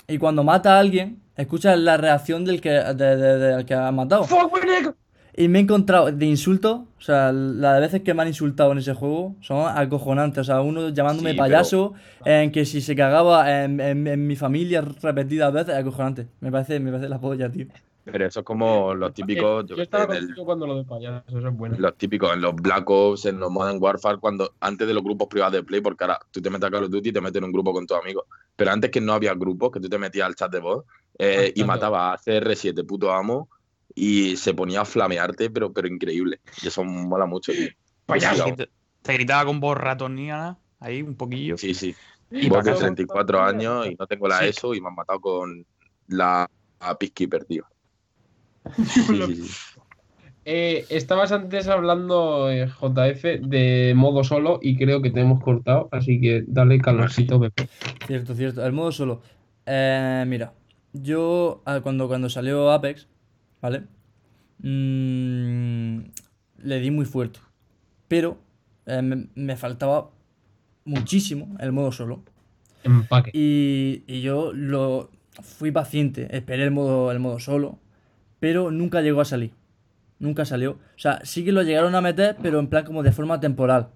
Y 0.08 0.18
cuando 0.18 0.44
mata 0.44 0.76
a 0.76 0.80
alguien, 0.80 1.20
escuchas 1.38 1.78
la 1.80 1.98
reacción 1.98 2.44
del 2.46 2.60
que, 2.62 2.70
de- 2.72 2.94
de- 2.94 3.38
del 3.38 3.66
que 3.66 3.74
ha 3.74 3.92
matado. 3.92 4.24
Fuck, 4.26 4.54
my 4.54 4.60
neck. 4.70 4.96
Y 5.38 5.48
me 5.48 5.60
he 5.60 5.62
encontrado 5.62 6.12
de 6.12 6.26
insultos, 6.26 6.82
o 6.98 7.02
sea, 7.02 7.32
las 7.32 7.80
veces 7.80 8.02
que 8.02 8.14
me 8.14 8.22
han 8.22 8.28
insultado 8.28 8.74
en 8.74 8.80
ese 8.80 8.94
juego 8.94 9.36
son 9.40 9.66
acojonantes. 9.74 10.40
O 10.42 10.44
sea, 10.44 10.60
uno 10.62 10.90
llamándome 10.90 11.32
Sí, 11.32 11.38
pero- 11.38 11.46
payaso, 11.46 11.94
en 12.26 12.52
que 12.52 12.66
si 12.66 12.82
se 12.82 12.98
cagaba 12.98 13.64
en, 13.64 13.80
en- 13.80 14.08
en 14.08 14.28
mi 14.28 14.36
familia 14.36 14.82
repetidas 15.02 15.54
veces, 15.54 15.74
acojonante. 15.76 16.28
Me 16.42 16.52
parece, 16.52 16.82
me 16.82 16.92
parece 16.92 17.08
la 17.08 17.20
polla, 17.20 17.50
tío. 17.50 17.68
Pero 18.04 18.26
eso 18.26 18.40
es 18.40 18.46
como 18.46 18.94
los 18.96 19.14
típicos. 19.14 19.66
Yo 19.68 19.76
yo 19.76 19.84
estaba 19.84 20.08
del- 20.08 20.26
contigo 20.26 20.46
cuando 20.46 20.66
lo 20.68 20.78
de 20.78 20.84
payaso, 20.86 21.24
eso 21.28 21.48
es 21.48 21.56
bueno. 21.56 21.76
los 21.78 21.98
típicos 21.98 22.34
en 22.34 22.42
los 22.42 22.56
Black 22.56 22.90
Ops, 22.90 23.26
en 23.26 23.40
los 23.40 23.52
Modern 23.52 23.78
Warfare, 23.80 24.18
cuando 24.18 24.54
antes 24.60 24.88
de 24.88 24.94
los 24.94 25.04
grupos 25.04 25.28
privados 25.28 25.54
de 25.54 25.64
Play, 25.64 25.82
porque 25.82 26.04
ahora 26.04 26.20
tú 26.32 26.42
te 26.42 26.50
metes 26.50 26.68
a 26.68 26.72
Call 26.72 26.86
of 26.86 26.90
Duty 26.90 27.10
y 27.10 27.14
te 27.14 27.22
metes 27.22 27.38
en 27.38 27.44
un 27.44 27.52
grupo 27.52 27.74
con 27.74 27.86
tus 27.86 27.98
amigos. 27.98 28.26
Pero 28.56 28.72
antes 28.72 28.90
que 28.90 29.00
no 29.02 29.14
había 29.14 29.34
grupos, 29.36 29.72
que 29.72 29.80
tú 29.80 29.88
te 29.88 29.98
metías 30.00 30.26
al 30.28 30.36
chat 30.36 30.52
de 30.52 30.60
voz 30.60 30.84
eh, 31.20 31.54
Al 31.56 31.62
y 31.62 31.64
matabas 31.64 32.20
a 32.20 32.24
CR7, 32.32 32.84
puto 32.86 33.12
amo, 33.14 33.50
y 33.94 34.36
se 34.38 34.54
ponía 34.54 34.82
a 34.82 34.86
flamearte, 34.86 35.50
pero, 35.52 35.72
pero 35.72 35.88
increíble. 35.88 36.40
Y 36.64 36.68
eso 36.68 36.84
mola 36.84 37.26
mucho, 37.28 37.52
tío. 37.52 37.70
Payaso. 38.08 38.46
Sí, 38.46 38.54
Te, 38.54 38.70
te 39.04 39.14
gritaba 39.14 39.46
con 39.46 39.60
voz 39.60 39.78
ratoniana, 39.78 40.58
ahí 40.80 41.02
un 41.04 41.16
poquillo. 41.16 41.58
Sí, 41.58 41.74
sí. 41.76 41.96
Y 42.32 42.48
Vos 42.50 42.60
pa' 42.60 42.64
de 42.64 42.70
casa. 42.72 42.86
34 42.86 43.42
años 43.44 43.86
y 43.88 43.96
no 43.96 44.08
tengo 44.08 44.28
la 44.28 44.40
Sí. 44.40 44.46
ESO 44.46 44.74
y 44.74 44.82
me 44.82 44.88
han 44.88 44.96
matado 44.96 45.20
con 45.20 45.66
la 46.08 46.50
a 46.80 46.96
Peacekeeper, 46.98 47.46
tío. 47.46 47.66
Sí. 48.88 49.42
Eh, 50.44 50.86
estabas 50.90 51.32
antes 51.32 51.68
hablando, 51.68 52.50
eh, 52.50 52.68
JF, 52.68 53.42
de 53.42 53.94
modo 53.96 54.24
solo 54.24 54.60
y 54.62 54.76
creo 54.76 55.02
que 55.02 55.12
te 55.12 55.22
hemos 55.22 55.42
cortado, 55.44 55.88
así 55.92 56.20
que 56.20 56.44
dale 56.48 56.80
calorcito, 56.80 57.40
Pepe. 57.40 57.70
Cierto, 58.08 58.34
cierto. 58.34 58.66
El 58.66 58.74
modo 58.74 58.92
solo. 58.92 59.22
Eh, 59.68 60.26
mira, 60.28 60.54
yo 60.94 61.62
ah, 61.66 61.82
cuando, 61.82 62.08
cuando 62.08 62.28
salió 62.28 62.72
Apex, 62.72 63.08
¿vale? 63.62 63.84
Mm, 64.60 66.00
le 66.64 66.80
di 66.80 66.90
muy 66.90 67.06
fuerte. 67.06 67.40
Pero 68.08 68.40
eh, 68.88 69.02
me, 69.04 69.28
me 69.36 69.56
faltaba 69.58 70.10
muchísimo 70.86 71.56
el 71.60 71.72
modo 71.72 71.92
solo. 71.92 72.24
Empaque. 72.84 73.30
Y, 73.34 74.04
y 74.08 74.22
yo 74.22 74.54
lo 74.54 75.12
fui 75.42 75.72
paciente, 75.72 76.36
esperé 76.36 76.64
el 76.64 76.72
modo, 76.72 77.12
el 77.12 77.20
modo 77.20 77.40
solo, 77.40 77.78
pero 78.42 78.72
nunca 78.72 79.00
llegó 79.02 79.22
a 79.22 79.26
salir. 79.26 79.52
Nunca 80.20 80.44
salió. 80.44 80.72
O 80.72 80.98
sea, 81.00 81.22
sí 81.24 81.46
que 81.46 81.52
lo 81.54 81.62
llegaron 81.64 81.96
a 81.96 82.02
meter, 82.02 82.36
pero 82.42 82.60
en 82.60 82.68
plan 82.68 82.84
como 82.84 83.04
de 83.04 83.12
forma 83.14 83.40
temporal. 83.40 83.88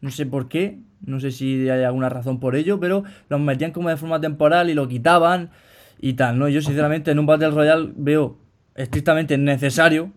No 0.00 0.10
sé 0.10 0.24
por 0.24 0.48
qué, 0.48 0.78
no 1.04 1.20
sé 1.20 1.30
si 1.32 1.68
hay 1.68 1.82
alguna 1.84 2.08
razón 2.08 2.40
por 2.40 2.56
ello, 2.56 2.80
pero 2.80 3.04
lo 3.28 3.38
metían 3.38 3.72
como 3.72 3.88
de 3.90 3.96
forma 3.98 4.20
temporal 4.20 4.70
y 4.70 4.74
lo 4.74 4.88
quitaban 4.88 5.50
y 6.00 6.14
tal, 6.14 6.38
¿no? 6.38 6.48
Yo 6.48 6.62
sinceramente 6.62 7.10
en 7.10 7.18
un 7.18 7.26
Battle 7.26 7.50
Royale 7.50 7.92
veo 7.96 8.38
estrictamente 8.74 9.36
necesario 9.36 10.12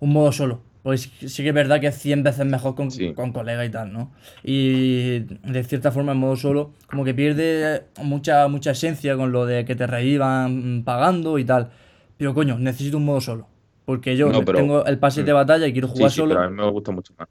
un 0.00 0.12
modo 0.12 0.32
solo. 0.32 0.62
Porque 0.82 0.98
sí 0.98 1.42
que 1.42 1.48
es 1.48 1.54
verdad 1.54 1.80
que 1.80 1.88
es 1.88 1.96
100 1.98 2.22
veces 2.22 2.46
mejor 2.46 2.76
con, 2.76 2.92
Sí. 2.92 3.12
con 3.12 3.32
colega 3.32 3.64
y 3.64 3.70
tal, 3.70 3.92
¿no? 3.92 4.12
Y 4.44 5.18
de 5.18 5.64
cierta 5.64 5.90
forma 5.90 6.12
el 6.12 6.18
modo 6.18 6.36
solo 6.36 6.74
como 6.88 7.04
que 7.04 7.12
pierde 7.12 7.82
mucha, 8.02 8.46
mucha 8.46 8.70
esencia 8.70 9.16
con 9.16 9.32
lo 9.32 9.46
de 9.46 9.64
que 9.64 9.74
te 9.74 9.86
reíban 9.88 10.82
pagando 10.84 11.38
y 11.40 11.44
tal. 11.44 11.70
Pero 12.16 12.34
coño, 12.34 12.58
necesito 12.58 12.96
un 12.96 13.04
modo 13.04 13.20
solo. 13.20 13.46
Porque 13.84 14.16
yo 14.16 14.30
No, 14.30 14.44
pero- 14.44 14.58
tengo 14.58 14.84
el 14.84 14.98
pase 14.98 15.22
de 15.22 15.32
Mm. 15.32 15.36
batalla 15.36 15.66
y 15.66 15.72
quiero 15.72 15.88
jugar 15.88 16.10
sí, 16.10 16.16
solo. 16.16 16.34
pero 16.34 16.46
a 16.46 16.50
mí 16.50 16.56
me 16.56 16.70
gusta 16.70 16.90
mucho 16.92 17.12
más. 17.18 17.28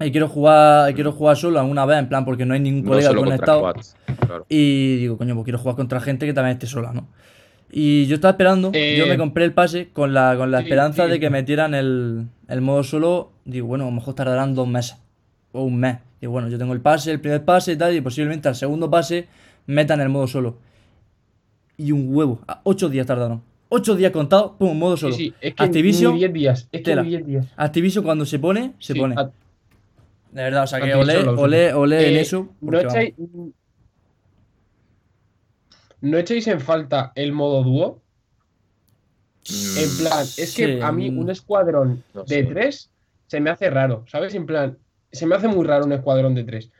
Y 0.00 0.12
quiero 0.12 0.28
jugar, 0.28 0.94
quiero 0.94 1.10
jugar 1.12 1.36
solo 1.36 1.58
alguna 1.58 1.84
vez, 1.84 1.98
en 1.98 2.08
plan, 2.08 2.24
porque 2.24 2.46
no 2.46 2.54
hay 2.54 2.60
ningún 2.60 2.84
colega 2.84 3.12
conectado. 3.14 3.58
squads, 3.58 3.96
claro. 4.26 4.46
Y 4.48 4.96
digo, 4.98 5.18
coño, 5.18 5.34
pues 5.34 5.44
quiero 5.44 5.58
jugar 5.58 5.74
contra 5.76 6.00
gente 6.00 6.24
que 6.24 6.32
también 6.32 6.52
esté 6.54 6.66
sola, 6.68 6.92
¿no? 6.92 7.08
Y 7.70 8.06
yo 8.06 8.14
estaba 8.14 8.30
esperando, 8.30 8.70
Eh, 8.72 8.94
yo 8.96 9.06
me 9.08 9.18
compré 9.18 9.44
el 9.44 9.52
pase 9.52 9.88
con 9.92 10.14
la, 10.14 10.36
con 10.38 10.50
la 10.52 10.58
sí, 10.58 10.64
esperanza 10.64 11.04
sí. 11.04 11.10
de 11.10 11.20
que 11.20 11.28
metieran 11.30 11.74
el, 11.74 12.26
el 12.46 12.60
modo 12.60 12.82
solo. 12.84 13.32
Digo, 13.44 13.66
bueno, 13.66 13.84
a 13.84 13.88
lo 13.88 13.92
mejor 13.92 14.14
tardarán 14.14 14.54
dos 14.54 14.68
meses 14.68 14.96
o 15.52 15.64
un 15.64 15.76
mes. 15.80 15.98
Digo, 16.20 16.32
bueno, 16.32 16.48
yo 16.48 16.58
tengo 16.58 16.72
el 16.72 16.80
pase, 16.80 17.10
el 17.10 17.20
primer 17.20 17.44
pase 17.44 17.72
y 17.72 17.76
tal, 17.76 17.94
y 17.94 18.00
posiblemente 18.00 18.48
al 18.48 18.54
segundo 18.54 18.88
pase 18.88 19.26
metan 19.66 20.00
el 20.00 20.08
modo 20.08 20.26
solo. 20.28 20.56
Y 21.76 21.92
un 21.92 22.06
huevo, 22.14 22.40
a 22.46 22.60
ocho 22.64 22.88
días 22.88 23.06
tardaron. 23.06 23.42
Ocho 23.70 23.94
días 23.96 24.12
contados, 24.12 24.52
pum, 24.58 24.76
modo 24.78 24.96
Sí, 24.96 25.00
solo. 25.02 25.14
sí, 25.14 25.34
es 25.40 25.54
que 25.54 25.64
Activision, 25.64 26.12
ni 26.14 26.18
10 26.20 26.32
días, 26.32 26.60
es 26.72 26.80
que 26.80 26.80
tela. 26.82 27.02
ni 27.02 27.08
10 27.10 27.26
días. 27.26 27.46
Activision 27.56 28.04
cuando 28.04 28.24
se 28.24 28.38
pone, 28.38 28.74
se 28.78 28.94
Sí, 28.94 28.98
pone. 28.98 29.14
a- 29.16 29.24
De 30.32 30.42
verdad, 30.42 30.64
o 30.64 30.66
sea 30.66 30.80
que 30.80 30.94
olé, 30.94 32.08
en 32.08 32.16
Eh, 32.16 32.20
eso. 32.20 32.48
¿No 32.60 32.80
echáis, 32.80 33.14
¿No 36.00 36.16
echáis 36.18 36.46
en 36.46 36.60
falta 36.60 37.12
el 37.14 37.32
modo 37.32 37.62
dúo? 37.64 38.02
En 39.76 39.96
plan, 39.96 40.20
es 40.22 40.54
que 40.54 40.76
Sí, 40.76 40.78
a 40.82 40.92
mí 40.92 41.10
mm, 41.10 41.18
un 41.18 41.30
escuadrón 41.30 42.04
No 42.14 42.24
de 42.24 42.26
sé. 42.36 42.44
tres 42.44 42.90
se 43.26 43.40
me 43.40 43.50
hace 43.50 43.70
raro, 43.70 44.04
¿sabes? 44.06 44.34
En 44.34 44.46
plan, 44.46 44.78
se 45.10 45.26
me 45.26 45.34
hace 45.34 45.48
muy 45.48 45.66
raro 45.66 45.84
un 45.86 45.92
escuadrón 45.92 46.34
de 46.34 46.44
tres. 46.44 46.70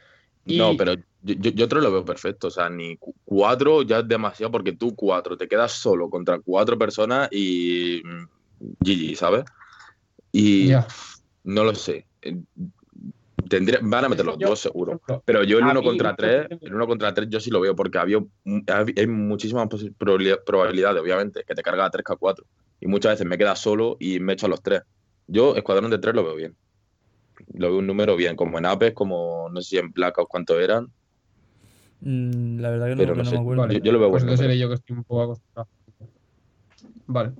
Y- 0.49 0.57
No, 0.57 0.77
pero 0.77 0.95
yo, 1.23 1.35
yo, 1.35 1.67
lo 1.67 1.93
veo 1.93 2.05
perfecto. 2.05 2.49
O 2.49 2.51
sea, 2.51 2.69
ni 2.71 2.97
cu- 2.97 3.15
cuatro 3.25 3.83
ya 3.83 3.99
es 4.01 4.09
demasiado 4.09 4.51
porque 4.51 4.73
tú 4.73 4.95
cuatro 4.97 5.37
te 5.37 5.47
quedas 5.47 5.73
solo 5.73 6.09
contra 6.09 6.41
cuatro 6.41 6.79
personas 6.79 7.29
y 7.31 8.03
mm, 8.05 8.25
GG, 8.81 9.17
¿sabes? 9.17 9.45
Y 10.33 10.73
no 11.45 11.65
lo 11.65 11.75
sé. 11.75 12.07
Eh, 12.23 12.37
Tendría, 13.49 13.79
van 13.83 14.05
a 14.05 14.09
meter 14.09 14.27
los 14.27 14.39
Yo, 14.39 14.49
dos 14.49 14.61
seguro. 14.61 15.01
Pero 15.25 15.45
yo 15.45 15.59
el 15.59 15.65
uno 15.65 15.81
mí, 15.81 15.87
contra 15.87 16.15
tres, 16.17 16.49
el 16.61 16.75
uno 16.75 16.87
contra 16.87 17.15
tres 17.15 17.29
yo 17.31 17.41
sí 17.41 17.51
lo 17.51 17.61
veo 17.61 17.75
porque 17.75 17.99
había, 17.99 18.19
hay 18.97 19.07
muchísimas 19.07 19.69
probabilidades, 19.97 21.01
obviamente, 21.01 21.45
que 21.47 21.55
te 21.55 21.63
carga 21.63 21.87
a 21.87 21.91
3K4. 21.91 22.45
Y 22.81 22.87
muchas 22.89 23.13
veces 23.13 23.27
me 23.27 23.39
queda 23.39 23.55
solo 23.57 23.97
y 24.01 24.21
me 24.21 24.35
echo 24.35 24.47
a 24.47 24.49
los 24.49 24.63
tres. 24.63 24.83
Yo, 25.27 25.57
escuadrón 25.57 25.91
de 25.91 25.99
tres 25.99 26.15
lo 26.15 26.25
veo 26.25 26.35
bien. 26.35 26.57
Lo 27.55 27.69
veo 27.71 27.79
un 27.79 27.87
número 27.87 28.17
bien, 28.17 28.37
como 28.37 28.59
en 28.59 28.67
Apex, 28.67 28.95
como 28.95 29.49
no 29.51 29.61
sé 29.61 29.71
si 29.71 29.79
en 29.79 29.91
Blackout 29.93 30.29
cuánto 30.29 30.59
eran, 30.61 30.89
Mm, 32.01 32.61
la 32.61 32.71
verdad 32.71 32.87
que 32.87 32.93
no, 32.95 32.99
pero 32.99 33.13
que 33.15 33.19
no, 33.19 33.25
no 33.25 33.31
sé. 33.31 33.35
me 33.37 33.41
acuerdo. 33.43 33.63
Vale. 33.63 33.75
Yo, 33.75 33.81
yo 33.83 33.93
lo 33.93 33.99
veo 33.99 34.11
Pues 34.11 34.23
bueno. 34.23 34.37
pero- 34.37 34.49
seré 34.49 34.59
yo 34.59 34.69
que 34.69 34.75
estoy 34.77 34.97
un 34.97 35.03
poco 35.05 35.23
acostumbrado. 35.23 35.69
Vale. 37.09 37.33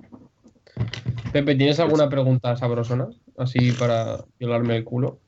Pepe, 1.31 1.55
¿tienes 1.55 1.79
alguna 1.79 2.09
pregunta 2.09 2.57
sabrosona? 2.57 3.07
Así 3.37 3.71
para 3.73 4.25
violarme 4.37 4.75
el 4.75 4.83
culo. 4.83 5.19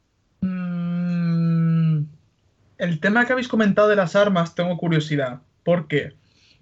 Mm, 0.41 2.03
el 2.77 2.99
tema 2.99 3.25
que 3.25 3.33
habéis 3.33 3.47
comentado 3.47 3.87
de 3.87 3.95
las 3.95 4.15
armas, 4.15 4.53
tengo 4.55 4.75
curiosidad. 4.77 5.41
¿Por 5.63 5.87
qué? 5.87 6.13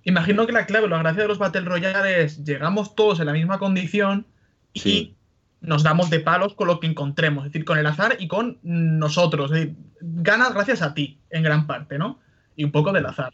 Imagino 0.03 0.45
que 0.45 0.51
la 0.53 0.65
clave, 0.65 0.87
la 0.87 0.99
gracia 0.99 1.23
de 1.23 1.27
los 1.27 1.39
Battle 1.39 1.61
Royale 1.61 2.21
es 2.23 2.43
llegamos 2.43 2.95
todos 2.95 3.19
en 3.19 3.25
la 3.27 3.33
misma 3.33 3.59
condición 3.59 4.25
y 4.73 4.79
Sí. 4.79 5.15
Nos 5.61 5.83
damos 5.83 6.09
de 6.09 6.19
palos 6.21 6.53
con 6.53 6.67
lo 6.67 6.79
que 6.79 6.87
encontremos, 6.87 7.45
es 7.45 7.51
decir, 7.51 7.65
con 7.65 7.77
el 7.77 7.85
azar 7.85 8.15
y 8.19 8.27
con 8.27 8.59
nosotros. 8.63 9.51
Es 9.51 9.59
decir, 9.59 9.75
ganas 10.01 10.53
gracias 10.53 10.81
a 10.81 10.93
ti, 10.93 11.19
en 11.29 11.43
gran 11.43 11.67
parte, 11.67 11.97
¿no? 11.97 12.19
Y 12.55 12.63
un 12.63 12.71
poco 12.71 12.91
del 12.93 13.05
azar. 13.05 13.33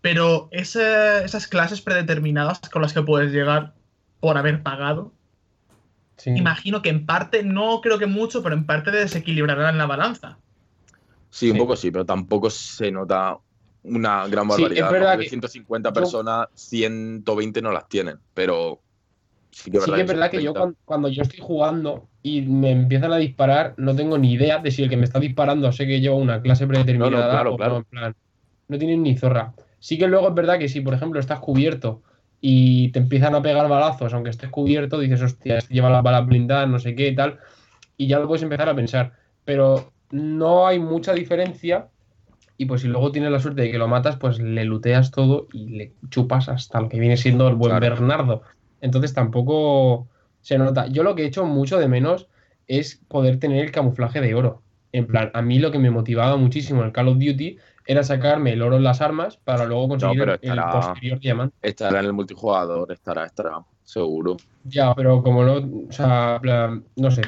Pero 0.00 0.48
ese- 0.50 1.24
esas 1.24 1.46
clases 1.46 1.80
predeterminadas 1.80 2.60
con 2.72 2.82
las 2.82 2.92
que 2.92 3.02
puedes 3.02 3.32
llegar 3.32 3.74
por 4.18 4.36
haber 4.38 4.62
pagado, 4.62 5.12
Sí. 6.16 6.30
imagino 6.30 6.82
que 6.82 6.90
en 6.90 7.06
parte, 7.06 7.42
no 7.42 7.80
creo 7.80 7.98
que 7.98 8.06
mucho, 8.06 8.42
pero 8.42 8.54
en 8.54 8.66
parte 8.66 8.90
desequilibrarán 8.90 9.78
la 9.78 9.86
balanza. 9.86 10.38
Sí, 11.30 11.48
un 11.48 11.54
Sí. 11.54 11.58
poco 11.58 11.76
sí, 11.76 11.90
pero 11.90 12.04
tampoco 12.04 12.50
se 12.50 12.90
nota 12.90 13.38
una 13.82 14.26
gran 14.26 14.44
Sí, 14.50 14.52
es 14.54 14.58
barbaridad. 14.60 14.90
verdad 14.90 15.18
de 15.18 15.24
que 15.24 15.30
150 15.30 15.90
yo- 15.90 15.94
personas, 15.94 16.48
120 16.54 17.62
no 17.62 17.72
las 17.72 17.88
tienen, 17.88 18.18
pero 18.34 18.80
sí 19.50 19.70
que 19.70 19.78
es 19.78 19.84
Sí 19.84 19.90
verdad, 19.90 19.96
que 19.96 20.02
es 20.02 20.08
verdad 20.08 20.30
que 20.30 20.42
yo 20.42 20.54
cuando, 20.54 20.76
cuando 20.84 21.08
yo 21.08 21.22
estoy 21.22 21.40
jugando 21.40 22.08
y 22.22 22.42
me 22.42 22.70
empiezan 22.70 23.12
a 23.12 23.16
disparar, 23.16 23.74
no 23.76 23.94
tengo 23.94 24.18
ni 24.18 24.32
idea 24.32 24.58
de 24.58 24.70
si 24.70 24.82
el 24.82 24.88
que 24.88 24.96
me 24.96 25.04
está 25.04 25.18
disparando 25.20 25.70
sé 25.72 25.86
que 25.86 26.00
lleva 26.00 26.14
una 26.14 26.40
clase 26.42 26.66
predeterminada 26.66 27.10
No, 27.10 27.22
no, 27.22 27.30
claro, 27.30 27.54
o 27.54 27.56
claro. 27.56 27.72
no, 27.72 27.78
en 27.78 27.84
plan. 27.84 28.14
No 28.68 28.78
tienen 28.78 29.02
ni 29.02 29.16
zorra. 29.16 29.54
Sí 29.78 29.98
que 29.98 30.06
luego 30.06 30.28
es 30.28 30.34
verdad 30.34 30.58
que 30.58 30.68
si, 30.68 30.80
por 30.80 30.94
ejemplo, 30.94 31.18
estás 31.18 31.40
cubierto 31.40 32.02
y 32.40 32.90
te 32.92 32.98
empiezan 32.98 33.34
a 33.34 33.42
pegar 33.42 33.68
balazos, 33.68 34.14
aunque 34.14 34.30
estés 34.30 34.50
cubierto, 34.50 34.98
dices, 34.98 35.22
hostia, 35.22 35.58
este 35.58 35.74
lleva 35.74 35.90
las 35.90 36.02
balas 36.02 36.26
blindadas, 36.26 36.68
no 36.68 36.78
sé 36.78 36.94
qué 36.94 37.08
y 37.08 37.14
tal, 37.14 37.38
y 37.96 38.06
ya 38.06 38.18
lo 38.18 38.26
puedes 38.28 38.42
empezar 38.42 38.68
a 38.68 38.74
pensar. 38.74 39.12
Pero 39.44 39.92
no 40.10 40.66
hay 40.66 40.78
mucha 40.78 41.12
diferencia. 41.12 41.88
Y 42.56 42.66
pues 42.66 42.82
si 42.82 42.88
luego 42.88 43.10
tienes 43.10 43.30
la 43.30 43.40
suerte 43.40 43.62
de 43.62 43.70
que 43.70 43.78
lo 43.78 43.88
matas, 43.88 44.16
pues 44.16 44.38
le 44.38 44.64
luteas 44.64 45.10
todo 45.10 45.48
y 45.52 45.70
le 45.70 45.94
chupas 46.10 46.50
hasta 46.50 46.80
lo 46.80 46.90
que 46.90 47.00
viene 47.00 47.16
siendo 47.16 47.48
el 47.48 47.54
buen 47.54 47.70
Claro. 47.70 47.96
Bernardo. 47.96 48.42
Entonces 48.80 49.14
tampoco 49.14 50.08
se 50.40 50.58
nota. 50.58 50.86
Yo 50.86 51.02
lo 51.02 51.14
que 51.14 51.22
he 51.22 51.26
hecho 51.26 51.44
mucho 51.44 51.78
de 51.78 51.88
menos 51.88 52.28
es 52.66 53.00
poder 53.08 53.38
tener 53.38 53.64
el 53.64 53.72
camuflaje 53.72 54.20
de 54.20 54.34
oro. 54.34 54.62
En 54.92 55.06
plan, 55.06 55.30
a 55.34 55.42
mí 55.42 55.58
lo 55.58 55.70
que 55.70 55.78
me 55.78 55.90
motivaba 55.90 56.36
muchísimo 56.36 56.80
en 56.80 56.86
el 56.86 56.92
Call 56.92 57.08
of 57.08 57.18
Duty 57.18 57.58
era 57.86 58.02
sacarme 58.02 58.52
el 58.52 58.62
oro 58.62 58.76
en 58.76 58.84
las 58.84 59.00
armas 59.00 59.36
para 59.36 59.64
luego 59.64 59.88
conseguir 59.88 60.18
pero 60.18 60.38
el- 60.40 60.62
posterior 60.72 61.20
diamante. 61.20 61.56
estará 61.62 62.00
en 62.00 62.06
el 62.06 62.12
multijugador, 62.12 62.90
estará, 62.92 63.24
estará. 63.24 63.64
seguro. 63.82 64.36
Ya, 64.64 64.94
pero 64.94 65.22
como 65.22 65.42
no, 65.44 65.54
o 65.88 65.92
sea, 65.92 66.40
no 66.96 67.10
sé, 67.10 67.22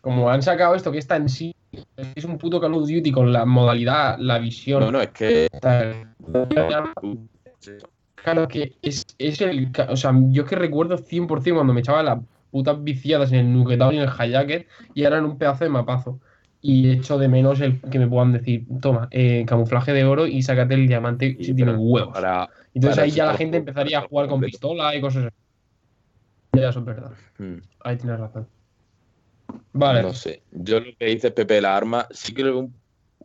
como 0.00 0.30
han 0.30 0.42
sacado 0.42 0.74
esto 0.74 0.92
que 0.92 0.98
está 0.98 1.16
en 1.16 1.28
sí, 1.28 1.52
es 1.96 2.24
un 2.24 2.38
puto 2.38 2.60
Call 2.60 2.74
of 2.74 2.88
Duty 2.88 3.10
con 3.12 3.32
la 3.32 3.44
modalidad, 3.44 4.18
la 4.18 4.38
visión, 4.38 4.84
No, 4.84 4.92
no, 4.92 5.00
es 5.02 5.10
que. 5.10 5.48
Claro 8.16 8.48
que 8.48 8.76
es, 8.82 9.06
es 9.18 9.40
el, 9.40 9.70
o 9.88 9.96
sea, 9.96 10.12
yo 10.30 10.42
es 10.42 10.48
que 10.48 10.56
recuerdo 10.56 10.98
100% 10.98 11.54
cuando 11.54 11.72
me 11.72 11.80
echaba 11.80 12.02
las 12.02 12.18
putas 12.50 12.82
viciadas 12.82 13.32
en 13.32 13.38
el 13.38 13.52
Nukedown 13.52 13.94
y 13.94 13.98
en 13.98 14.02
el 14.04 14.10
Hayaker 14.16 14.66
y 14.94 15.04
eran 15.04 15.24
un 15.24 15.38
pedazo 15.38 15.64
de 15.64 15.70
mapazo. 15.70 16.20
Y 16.62 16.90
echo 16.90 17.18
de 17.18 17.28
menos 17.28 17.60
el 17.60 17.80
que 17.80 17.98
me 17.98 18.08
puedan 18.08 18.32
decir, 18.32 18.66
toma, 18.80 19.06
eh, 19.12 19.44
camuflaje 19.46 19.92
de 19.92 20.04
oro 20.04 20.26
y 20.26 20.42
sácate 20.42 20.74
el 20.74 20.88
diamante 20.88 21.36
si 21.40 21.54
pero 21.54 21.78
huevos. 21.78 22.14
Para, 22.14 22.48
Entonces 22.74 22.96
para 22.96 23.04
ahí 23.04 23.10
ya 23.10 23.26
la 23.26 23.36
gente 23.36 23.58
empezaría 23.58 23.98
a 23.98 24.08
jugar 24.08 24.26
con 24.26 24.40
pistola 24.40 24.94
y 24.96 25.00
cosas 25.00 25.26
así. 25.26 25.36
Ya, 26.60 26.70
eso 26.70 26.80
es 26.80 26.84
verdad. 26.84 27.12
Mm. 27.38 27.58
Ahí 27.84 27.96
tienes 27.96 28.18
razón. 28.18 28.48
Vale. 29.72 30.02
No 30.02 30.12
sé. 30.14 30.42
Yo 30.50 30.80
lo 30.80 30.86
que 30.98 31.06
dice 31.06 31.30
Pepe 31.30 31.60
la 31.60 31.76
arma, 31.76 32.08
sí 32.10 32.32
creo 32.32 32.52
que 32.52 32.58
un, 32.58 32.74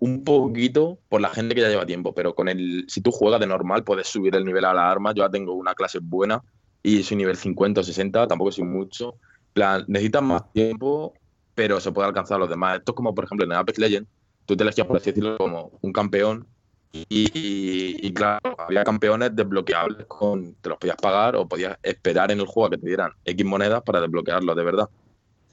un 0.04 0.24
poquito 0.24 0.97
por 1.10 1.22
la 1.22 1.30
gente 1.30 1.54
que 1.54 1.62
ya 1.62 1.70
lleva 1.70 1.86
tiempo, 1.86 2.12
pero 2.14 2.34
con 2.34 2.49
el, 2.49 2.86
si 2.88 3.02
tú 3.02 3.12
juegas 3.12 3.39
de 3.39 3.45
normal, 3.45 3.84
puedes 3.84 4.08
subir 4.08 4.36
el 4.36 4.43
nivel 4.43 4.66
a 4.66 4.74
la 4.74 4.89
arma. 4.89 5.14
Yo 5.14 5.24
ya 5.24 5.30
tengo 5.30 5.54
una 5.54 5.76
clase 5.76 5.99
buena 6.02 6.41
y 6.82 7.04
soy 7.04 7.18
nivel 7.18 7.36
50 7.38 7.82
o 7.82 7.84
60, 7.84 8.28
tampoco 8.28 8.52
soy 8.52 8.64
mucho. 8.64 9.16
Plan, 9.54 9.86
necesitas 9.88 10.24
más 10.24 10.52
tiempo, 10.54 11.14
pero 11.54 11.80
se 11.80 11.91
puede 11.91 12.08
alcanzar 12.08 12.38
a 12.38 12.39
los 12.39 12.49
demás. 12.49 12.80
Esto 12.80 12.93
es 12.93 12.95
como, 12.95 13.14
por 13.14 13.26
ejemplo, 13.26 13.45
en 13.45 13.52
Apex 13.54 13.78
Legends, 13.78 14.10
tú 14.47 14.58
te 14.58 14.64
elegías, 14.64 14.88
por 14.88 14.97
así 14.97 15.12
decirlo, 15.12 15.38
como 15.38 15.72
un 15.82 15.93
campeón. 15.93 16.47
Y, 16.93 18.12
claro, 18.14 18.39
había 18.58 18.84
campeones 18.84 19.36
desbloqueables 19.36 20.08
con. 20.08 20.56
Te 20.56 20.70
los 20.70 20.78
podías 20.80 20.97
pagar 20.97 21.36
o 21.36 21.47
podías 21.47 21.78
esperar 21.84 22.32
en 22.32 22.39
el 22.39 22.47
juego 22.47 22.68
a 22.68 22.70
que 22.72 22.78
te 22.78 22.88
dieran 22.88 23.12
X 23.24 23.45
monedas 23.45 23.82
para 23.84 24.02
desbloquearlos 24.02 24.56
de 24.56 24.64
verdad 24.64 24.89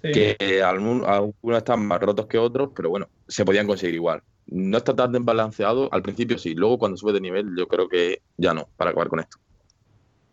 Sí. 0.03 0.13
que 0.13 0.63
algún- 0.63 1.05
algunos 1.05 1.59
están 1.59 1.85
más 1.87 2.01
rotos 2.01 2.27
que 2.27 2.39
otros, 2.39 2.71
pero 2.75 2.89
bueno, 2.89 3.09
se 3.27 3.45
podían 3.45 3.67
conseguir 3.67 3.97
igual. 3.97 4.23
No 4.51 4.79
está 4.79 4.95
tan 4.95 5.13
desbalanceado, 5.13 5.89
al 5.93 6.03
principio 6.03 6.39
sí, 6.39 6.55
luego 6.55 6.79
cuando 6.79 6.97
sube 6.97 7.13
de 7.13 7.21
nivel 7.21 7.55
yo 7.57 7.69
creo 7.69 7.89
que 7.89 8.23
ya 8.37 8.55
no, 8.55 8.69
para 8.77 8.91
acabar 8.91 9.09
con 9.09 9.21
esto. 9.21 9.37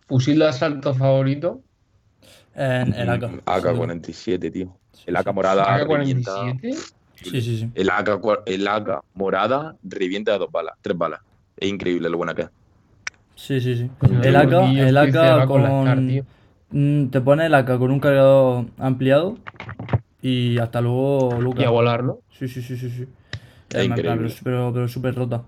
Fusil 0.08 0.40
de 0.40 0.48
asalto 0.48 0.94
favorito. 0.94 1.62
En 2.56 2.94
el 2.94 3.10
AK. 3.10 3.24
Mm, 3.24 3.40
AK-47, 3.46 4.52
tío. 4.52 4.78
El 5.06 5.18
AK 5.18 5.34
morada 5.34 5.78
revienta. 5.86 6.32
AK-47. 6.32 6.74
Sí, 7.16 7.42
sí, 7.42 7.58
sí. 7.58 7.70
El 7.74 7.90
AK, 7.90 8.22
el 8.46 8.68
AK 8.68 9.04
morada 9.14 9.76
revienta 9.84 10.34
de 10.34 10.40
dos 10.40 10.52
balas, 10.52 10.76
tres 10.82 10.98
balas. 10.98 11.20
Es 11.58 11.70
increíble 11.70 12.10
lo 12.10 12.18
buena 12.18 12.34
que 12.34 12.44
es. 12.44 12.50
Sí, 13.36 13.60
sí, 13.60 13.76
sí. 13.76 13.92
Coño, 14.00 14.24
El 14.24 14.36
AK, 14.36 14.54
el 14.78 14.98
AK 14.98 15.48
con. 15.48 16.24
Mm, 16.72 17.08
Te 17.10 17.22
pone 17.22 17.46
el 17.46 17.54
AK 17.54 17.78
con 17.78 17.92
un 17.92 18.00
cargador 18.00 18.66
ampliado 18.78 19.38
y 20.22 20.58
hasta 20.58 20.82
luego, 20.82 21.40
Lucas. 21.40 21.64
Y 21.64 21.66
a 21.66 21.70
volar, 21.70 22.04
¿no? 22.04 22.20
Sí, 22.32 22.48
sí, 22.48 22.62
sí, 22.62 22.78
sí, 22.78 22.90
sí. 22.90 23.08
Es 23.76 23.80
Además, 23.82 24.00
increíble. 24.00 24.28
claro, 24.30 24.42
pero, 24.44 24.74
pero 24.74 24.88
súper 24.88 25.16
rota. 25.16 25.44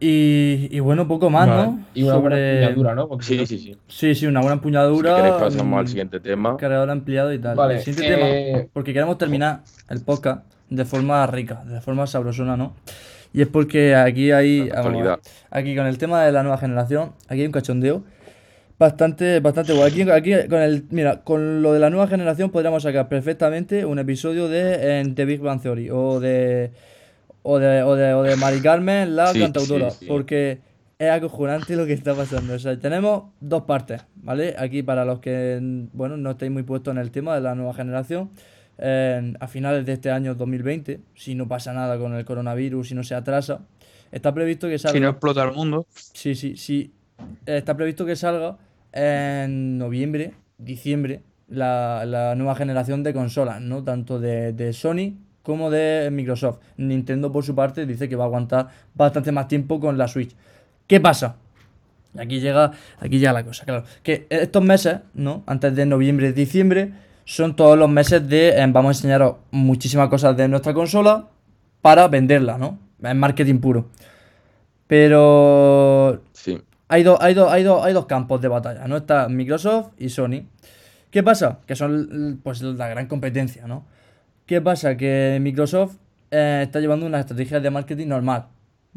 Y, 0.00 0.68
y 0.70 0.80
bueno, 0.80 1.08
poco 1.08 1.30
más, 1.30 1.48
Vale. 1.48 1.62
¿no? 1.62 1.84
Y 1.94 2.02
una 2.02 2.16
buena 2.16 2.38
empuñadura, 2.38 2.94
¿no? 2.94 3.08
Porque 3.08 3.24
si 3.24 3.38
Sí, 3.38 3.46
sí, 3.46 3.58
sí. 3.58 3.76
Sí, 3.88 4.14
sí, 4.14 4.26
una 4.26 4.40
buena 4.40 4.54
Si 4.54 4.58
empuñadura. 4.58 5.16
queréis 5.16 5.34
pasamos 5.36 5.78
al 5.80 5.88
siguiente 5.88 6.20
tema. 6.20 6.56
Cargador 6.58 6.90
ampliado 6.90 7.32
y 7.32 7.38
tal. 7.38 7.56
Vale, 7.56 7.76
el 7.76 7.80
siguiente 7.80 8.14
tema, 8.14 8.28
eh, 8.28 8.68
porque 8.72 8.92
queremos 8.92 9.16
terminar 9.16 9.62
el 9.88 10.02
podcast 10.02 10.44
de 10.68 10.84
forma 10.84 11.26
rica, 11.26 11.62
de 11.64 11.80
forma 11.80 12.06
sabrosona, 12.06 12.56
¿no? 12.56 12.74
Y 13.32 13.40
es 13.40 13.48
porque 13.48 13.94
aquí 13.96 14.30
hay. 14.30 14.68
aquí 15.50 15.74
con 15.76 15.86
el 15.86 15.96
tema 15.98 16.22
de 16.22 16.32
la 16.32 16.42
nueva 16.42 16.58
generación, 16.58 17.12
aquí 17.28 17.40
hay 17.40 17.46
un 17.46 17.52
cachondeo 17.52 18.02
bastante, 18.78 19.40
bastante 19.40 19.72
guay. 19.72 19.88
Aquí, 19.90 20.02
aquí 20.32 20.48
con 20.48 20.60
el, 20.60 20.84
mira, 20.90 21.22
con 21.22 21.62
lo 21.62 21.72
de 21.72 21.80
la 21.80 21.90
nueva 21.90 22.06
generación 22.08 22.50
podríamos 22.50 22.82
sacar 22.82 23.08
perfectamente 23.08 23.84
un 23.84 23.98
episodio 23.98 24.48
de 24.48 25.00
en 25.00 25.14
The 25.14 25.24
Big 25.24 25.40
Bang 25.40 25.60
Theory 25.60 25.90
o 25.90 26.20
de 26.20 26.70
o 27.42 27.58
de, 27.58 27.82
o 27.82 27.94
de, 27.94 28.14
o 28.14 28.22
de 28.22 28.36
Mari 28.36 28.60
Carmen, 28.60 29.16
la 29.16 29.32
Sí, 29.32 29.40
cantautora, 29.40 29.90
sí, 29.90 29.98
sí. 30.00 30.06
porque 30.06 30.58
es 30.98 31.10
acojonante 31.10 31.76
lo 31.76 31.86
que 31.86 31.92
está 31.92 32.14
pasando. 32.14 32.54
O 32.54 32.58
sea, 32.58 32.78
tenemos 32.78 33.24
dos 33.40 33.62
partes, 33.62 34.04
¿vale? 34.16 34.54
Aquí 34.58 34.82
para 34.82 35.04
los 35.04 35.20
que, 35.20 35.58
bueno, 35.92 36.16
no 36.16 36.32
estáis 36.32 36.50
muy 36.50 36.64
puestos 36.64 36.92
en 36.92 36.98
el 36.98 37.10
tema 37.10 37.34
de 37.36 37.40
la 37.40 37.54
nueva 37.54 37.72
generación, 37.72 38.30
en- 38.76 39.36
a 39.40 39.46
finales 39.48 39.86
de 39.86 39.92
este 39.94 40.10
año 40.10 40.34
2020, 40.34 41.00
si 41.14 41.34
no 41.34 41.48
pasa 41.48 41.72
nada 41.72 41.96
con 41.98 42.14
el 42.14 42.24
coronavirus, 42.24 42.88
si 42.88 42.94
no 42.94 43.02
se 43.04 43.14
atrasa, 43.14 43.60
está 44.12 44.34
previsto 44.34 44.68
que 44.68 44.78
salga... 44.78 44.94
Si 44.94 45.00
no 45.00 45.08
explota 45.10 45.44
el 45.44 45.52
mundo. 45.52 45.86
Sí, 45.94 46.34
sí, 46.34 46.56
sí. 46.56 46.92
Está 47.46 47.76
previsto 47.76 48.04
que 48.04 48.14
salga 48.16 48.58
en 48.98 49.78
noviembre, 49.78 50.32
diciembre, 50.58 51.22
la, 51.48 52.04
la 52.04 52.34
nueva 52.34 52.54
generación 52.54 53.02
de 53.02 53.14
consolas, 53.14 53.60
¿no? 53.60 53.82
Tanto 53.82 54.18
de, 54.18 54.52
de 54.52 54.72
Sony 54.72 55.14
como 55.42 55.70
de 55.70 56.10
Microsoft. 56.12 56.58
Nintendo, 56.76 57.32
por 57.32 57.44
su 57.44 57.54
parte, 57.54 57.86
dice 57.86 58.08
que 58.08 58.16
va 58.16 58.24
a 58.24 58.26
aguantar 58.26 58.68
bastante 58.94 59.32
más 59.32 59.48
tiempo 59.48 59.80
con 59.80 59.96
la 59.96 60.08
Switch. 60.08 60.34
¿Qué 60.86 61.00
pasa? 61.00 61.36
Aquí 62.18 62.40
llega, 62.40 62.72
aquí 62.98 63.18
llega 63.18 63.32
la 63.32 63.44
cosa, 63.44 63.64
claro. 63.64 63.84
Que 64.02 64.26
estos 64.30 64.62
meses, 64.62 64.98
¿no? 65.14 65.42
Antes 65.46 65.74
de 65.76 65.86
noviembre, 65.86 66.32
diciembre, 66.32 66.92
son 67.24 67.54
todos 67.54 67.78
los 67.78 67.88
meses 67.88 68.26
de 68.28 68.48
eh, 68.48 68.66
vamos 68.68 68.88
a 68.88 68.98
enseñaros 68.98 69.36
muchísimas 69.50 70.08
cosas 70.08 70.36
de 70.36 70.48
nuestra 70.48 70.74
consola 70.74 71.28
para 71.82 72.08
venderla, 72.08 72.58
¿no? 72.58 72.78
Es 73.02 73.14
marketing 73.14 73.58
puro. 73.58 73.88
Pero 74.86 76.22
Sí. 76.32 76.58
Hay, 76.88 77.02
dos 77.02 77.18
hay, 77.20 77.34
dos 77.34 77.52
hay, 77.52 77.62
dos 77.62 77.84
hay 77.84 77.92
dos 77.92 78.06
campos 78.06 78.40
de 78.40 78.48
batalla, 78.48 78.86
¿no? 78.88 78.96
Está 78.96 79.28
Microsoft 79.28 79.92
y 79.98 80.08
Sony. 80.08 80.44
¿Qué 81.10 81.22
pasa? 81.22 81.60
Que 81.66 81.74
son 81.74 82.40
pues 82.42 82.62
la 82.62 82.88
gran 82.88 83.06
competencia, 83.06 83.66
¿no? 83.66 83.86
¿Qué 84.46 84.60
pasa? 84.60 84.96
Que 84.96 85.38
Microsoft 85.40 85.96
eh, 86.30 86.60
está 86.64 86.80
llevando 86.80 87.06
una 87.06 87.20
estrategia 87.20 87.60
de 87.60 87.70
marketing 87.70 88.08
normal, 88.08 88.46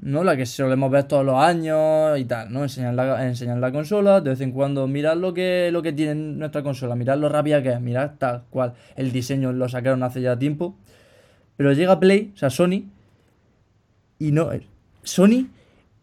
¿no? 0.02 0.24
La 0.24 0.36
que 0.36 0.46
solemos 0.46 0.92
ver 0.92 1.06
todos 1.06 1.26
los 1.26 1.36
años 1.36 2.20
y 2.20 2.26
tal, 2.26 2.52
¿no? 2.52 2.64
Enseñar 2.64 2.94
la, 2.94 3.26
enseñar 3.26 3.58
la 3.58 3.72
consola, 3.72 4.22
de 4.22 4.32
vez 4.32 4.42
en 4.42 4.52
cuando 4.52 4.88
mirad 4.88 5.16
lo 5.18 5.34
que, 5.34 5.70
lo 5.72 5.82
que 5.82 5.94
tiene 5.94 6.16
nuestra 6.16 6.64
consola, 6.64 6.96
mirad 6.96 7.18
lo 7.18 7.30
rápida 7.30 7.64
que 7.64 7.70
es, 7.70 7.82
mirad 7.82 8.12
tal 8.18 8.44
cual. 8.50 8.74
El 8.96 9.12
diseño 9.12 9.54
lo 9.54 9.70
sacaron 9.70 10.04
hace 10.04 10.22
ya 10.22 10.38
tiempo. 10.38 10.76
Pero 11.58 11.74
llega 11.74 12.00
Play, 12.00 12.32
o 12.34 12.38
sea, 12.38 12.50
Sony, 12.50 12.86
y 14.20 14.32
no. 14.32 14.50
Sony, 15.04 15.48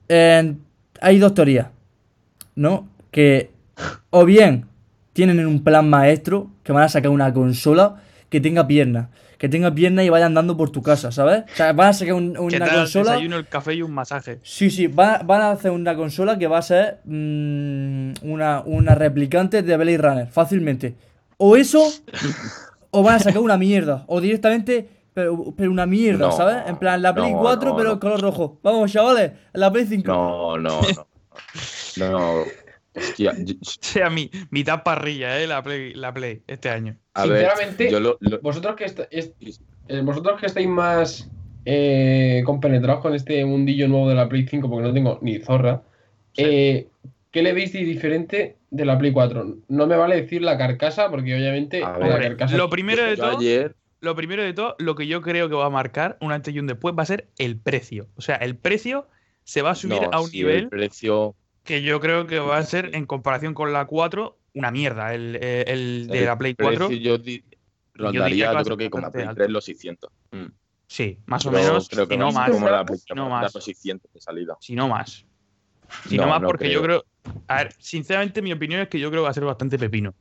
eh, 0.09 0.55
hay 1.01 1.18
dos 1.18 1.34
teorías, 1.34 1.68
¿no? 2.59 2.88
Que 3.12 3.50
o 4.11 4.24
bien 4.24 4.66
tienen 5.12 5.44
un 5.46 5.62
plan 5.62 5.88
maestro 5.88 6.50
que 6.64 6.72
van 6.72 6.82
a 6.82 6.88
sacar 6.88 7.11
una 7.11 7.32
consola 7.32 8.02
que 8.28 8.40
tenga 8.40 8.66
piernas, 8.66 9.09
que 9.38 9.48
tenga 9.48 9.72
piernas 9.74 10.04
y 10.04 10.09
vaya 10.09 10.26
andando 10.26 10.56
por 10.56 10.70
tu 10.70 10.82
casa, 10.82 11.12
¿sabes? 11.12 11.44
O 11.52 11.56
sea, 11.56 11.72
van 11.72 11.88
a 11.90 11.92
sacar 11.92 12.14
un- 12.14 12.36
una 12.36 12.68
consola. 12.68 13.12
desayuno, 13.12 13.36
el 13.36 13.46
café 13.46 13.74
y 13.74 13.82
un 13.82 13.92
masaje. 13.92 14.40
Sí, 14.42 14.70
sí, 14.70 14.86
van, 14.88 15.26
van 15.26 15.40
a 15.42 15.50
hacer 15.52 15.70
una 15.70 15.94
consola 15.96 16.36
que 16.38 16.46
va 16.48 16.59
a 16.59 16.62
ser 16.62 16.98
mm, 17.04 18.12
una, 18.22 18.62
una 18.66 18.94
replicante 18.96 19.62
de 19.62 19.76
Blade 19.76 19.98
Runner, 19.98 20.26
fácilmente. 20.28 20.96
O 21.36 21.56
eso, 21.56 21.82
o 22.90 23.02
van 23.04 23.14
a 23.14 23.18
sacar 23.20 23.40
una 23.40 23.56
mierda, 23.56 24.04
o 24.09 24.20
directamente, 24.20 24.88
pero, 25.14 25.54
pero 25.56 25.70
una 25.70 25.86
mierda, 25.86 26.26
No, 26.26 26.32
¿sabes? 26.32 26.56
En 26.66 26.76
plan, 26.78 27.00
la 27.00 27.14
Play 27.14 27.32
no, 27.32 27.38
4, 27.40 27.70
no, 27.70 27.76
pero 27.76 28.00
color 28.00 28.20
rojo. 28.20 28.59
Vamos, 28.62 28.90
chavales, 28.92 29.32
la 29.52 29.70
Play 29.72 29.86
5. 29.86 30.12
No, 30.12 30.59
no, 30.59 30.80
no. 30.80 31.06
No, 31.99 32.11
no. 32.11 32.44
Hostia, 32.94 33.34
yo- 33.38 33.55
O 33.61 33.64
sea, 33.80 34.11
mi, 34.11 34.30
mitad 34.51 34.82
parrilla, 34.82 35.40
¿eh? 35.40 35.46
La 35.46 35.62
Play, 35.62 35.94
la 35.94 36.12
Play 36.12 36.42
este 36.46 36.68
año. 36.70 36.96
a 37.14 37.26
ver, 37.26 37.46
Sinceramente, 37.49 37.90
yo 37.90 38.01
lo, 38.01 38.16
lo- 38.20 38.40
Vosotros 38.40 38.76
que, 38.76 38.84
est- 38.84 39.01
est- 39.11 39.34
eh, 39.88 40.01
vosotros 40.03 40.40
que 40.40 40.46
estáis 40.46 40.68
más 40.68 41.28
eh, 41.64 42.42
compenetrados 42.44 43.03
con 43.03 43.14
este 43.14 43.44
mundillo 43.44 43.88
nuevo 43.88 44.09
de 44.09 44.14
la 44.14 44.28
Play 44.28 44.46
5, 44.49 44.68
porque 44.68 44.88
no 44.88 44.94
tengo 44.94 45.18
ni 45.22 45.38
zorra, 45.38 45.82
eh, 46.36 46.86
¿qué 47.30 47.42
le 47.42 47.53
veis 47.53 47.72
de 47.72 47.80
diferente 47.80 48.57
de 48.70 48.84
la 48.84 48.99
Play 48.99 49.12
4? 49.12 49.57
No 49.68 49.86
me 49.86 49.96
vale 49.96 50.16
decir 50.22 50.42
la 50.42 50.57
carcasa, 50.57 51.11
porque 51.11 51.34
obviamente 51.34 51.82
A 51.84 51.92
la 51.92 51.99
ver, 51.99 52.12
Hombre, 52.12 52.28
carcasa. 52.28 52.57
lo 52.57 52.70
primero 52.70 53.03
de 53.05 53.16
todo, 53.16 53.38
ayer, 53.38 53.76
lo 54.01 54.14
primero 54.16 54.42
de 54.42 54.55
todo, 54.55 54.76
lo 54.78 54.94
que 54.94 55.07
yo 55.07 55.20
creo 55.22 55.49
que 55.49 55.55
va 55.57 55.66
a 55.66 55.70
marcar 55.70 56.16
un 56.20 56.32
antes 56.32 56.55
y 56.55 56.59
un 56.59 56.66
después 56.66 56.94
va 56.99 57.03
a 57.03 57.07
ser 57.07 57.28
el 57.38 57.59
precio. 57.59 58.09
O 58.16 58.22
sea, 58.22 58.36
el 58.36 58.57
precio 58.57 59.07
se 59.44 59.62
va 59.62 59.70
a 59.70 59.74
subir 59.74 60.01
no, 60.03 60.11
a 60.12 60.20
un 60.20 60.28
sí, 60.28 60.38
nivel 60.38 60.57
el 60.57 60.68
precio 60.68 61.34
que 61.69 61.83
yo 61.83 62.01
creo 62.01 62.27
que 62.27 62.39
va 62.39 62.57
a 62.57 62.62
ser, 62.62 62.95
en 62.95 63.05
comparación 63.05 63.53
con 63.53 63.75
la 63.75 63.85
4, 63.85 64.39
una 64.55 64.71
mierda. 64.71 65.12
El, 65.14 65.37
el- 65.37 65.69
el 65.69 66.07
de 66.09 66.19
el 66.21 66.25
la 66.25 66.39
Play 66.39 66.55
precio 66.55 66.87
4, 66.89 66.97
yo 66.97 67.19
rondaría, 67.93 68.51
a 68.51 68.59
yo 68.59 68.64
creo 68.64 68.77
que 68.79 68.89
como 68.89 69.03
la 69.03 69.12
Play 69.12 69.27
alto. 69.27 69.43
3 69.43 69.51
los 69.51 69.64
600. 69.66 70.11
Mm. 70.31 70.47
sí, 70.87 71.19
más 71.27 71.45
o 71.45 71.51
Yo 71.53 71.59
menos, 71.59 71.89
creo 71.91 72.09
que 72.09 72.14
si 72.14 72.19
no 72.19 72.33
más. 72.33 72.51
como 72.51 72.69
la 72.71 72.87
Play 72.87 72.99
si 72.99 73.14
no 73.14 73.25
3, 73.25 73.31
más. 73.31 73.55
los 73.55 73.64
600 73.64 74.11
de 74.14 74.21
salida. 74.21 74.57
Si 74.61 74.75
no 74.75 74.89
más. 74.89 75.27
Si 76.09 76.16
No, 76.16 76.23
no 76.23 76.29
más, 76.31 76.41
porque 76.43 76.71
yo 76.71 76.83
creo. 76.83 77.05
creo. 77.23 77.43
A 77.49 77.57
ver, 77.64 77.75
sinceramente, 77.79 78.41
mi 78.41 78.51
opinión 78.53 78.81
es 78.81 78.89
que 78.89 78.99
yo 78.99 79.11
creo 79.11 79.21
que 79.21 79.25
va 79.25 79.31
a 79.31 79.35
ser 79.35 79.45
bastante 79.45 79.79
pepino. 79.79 80.14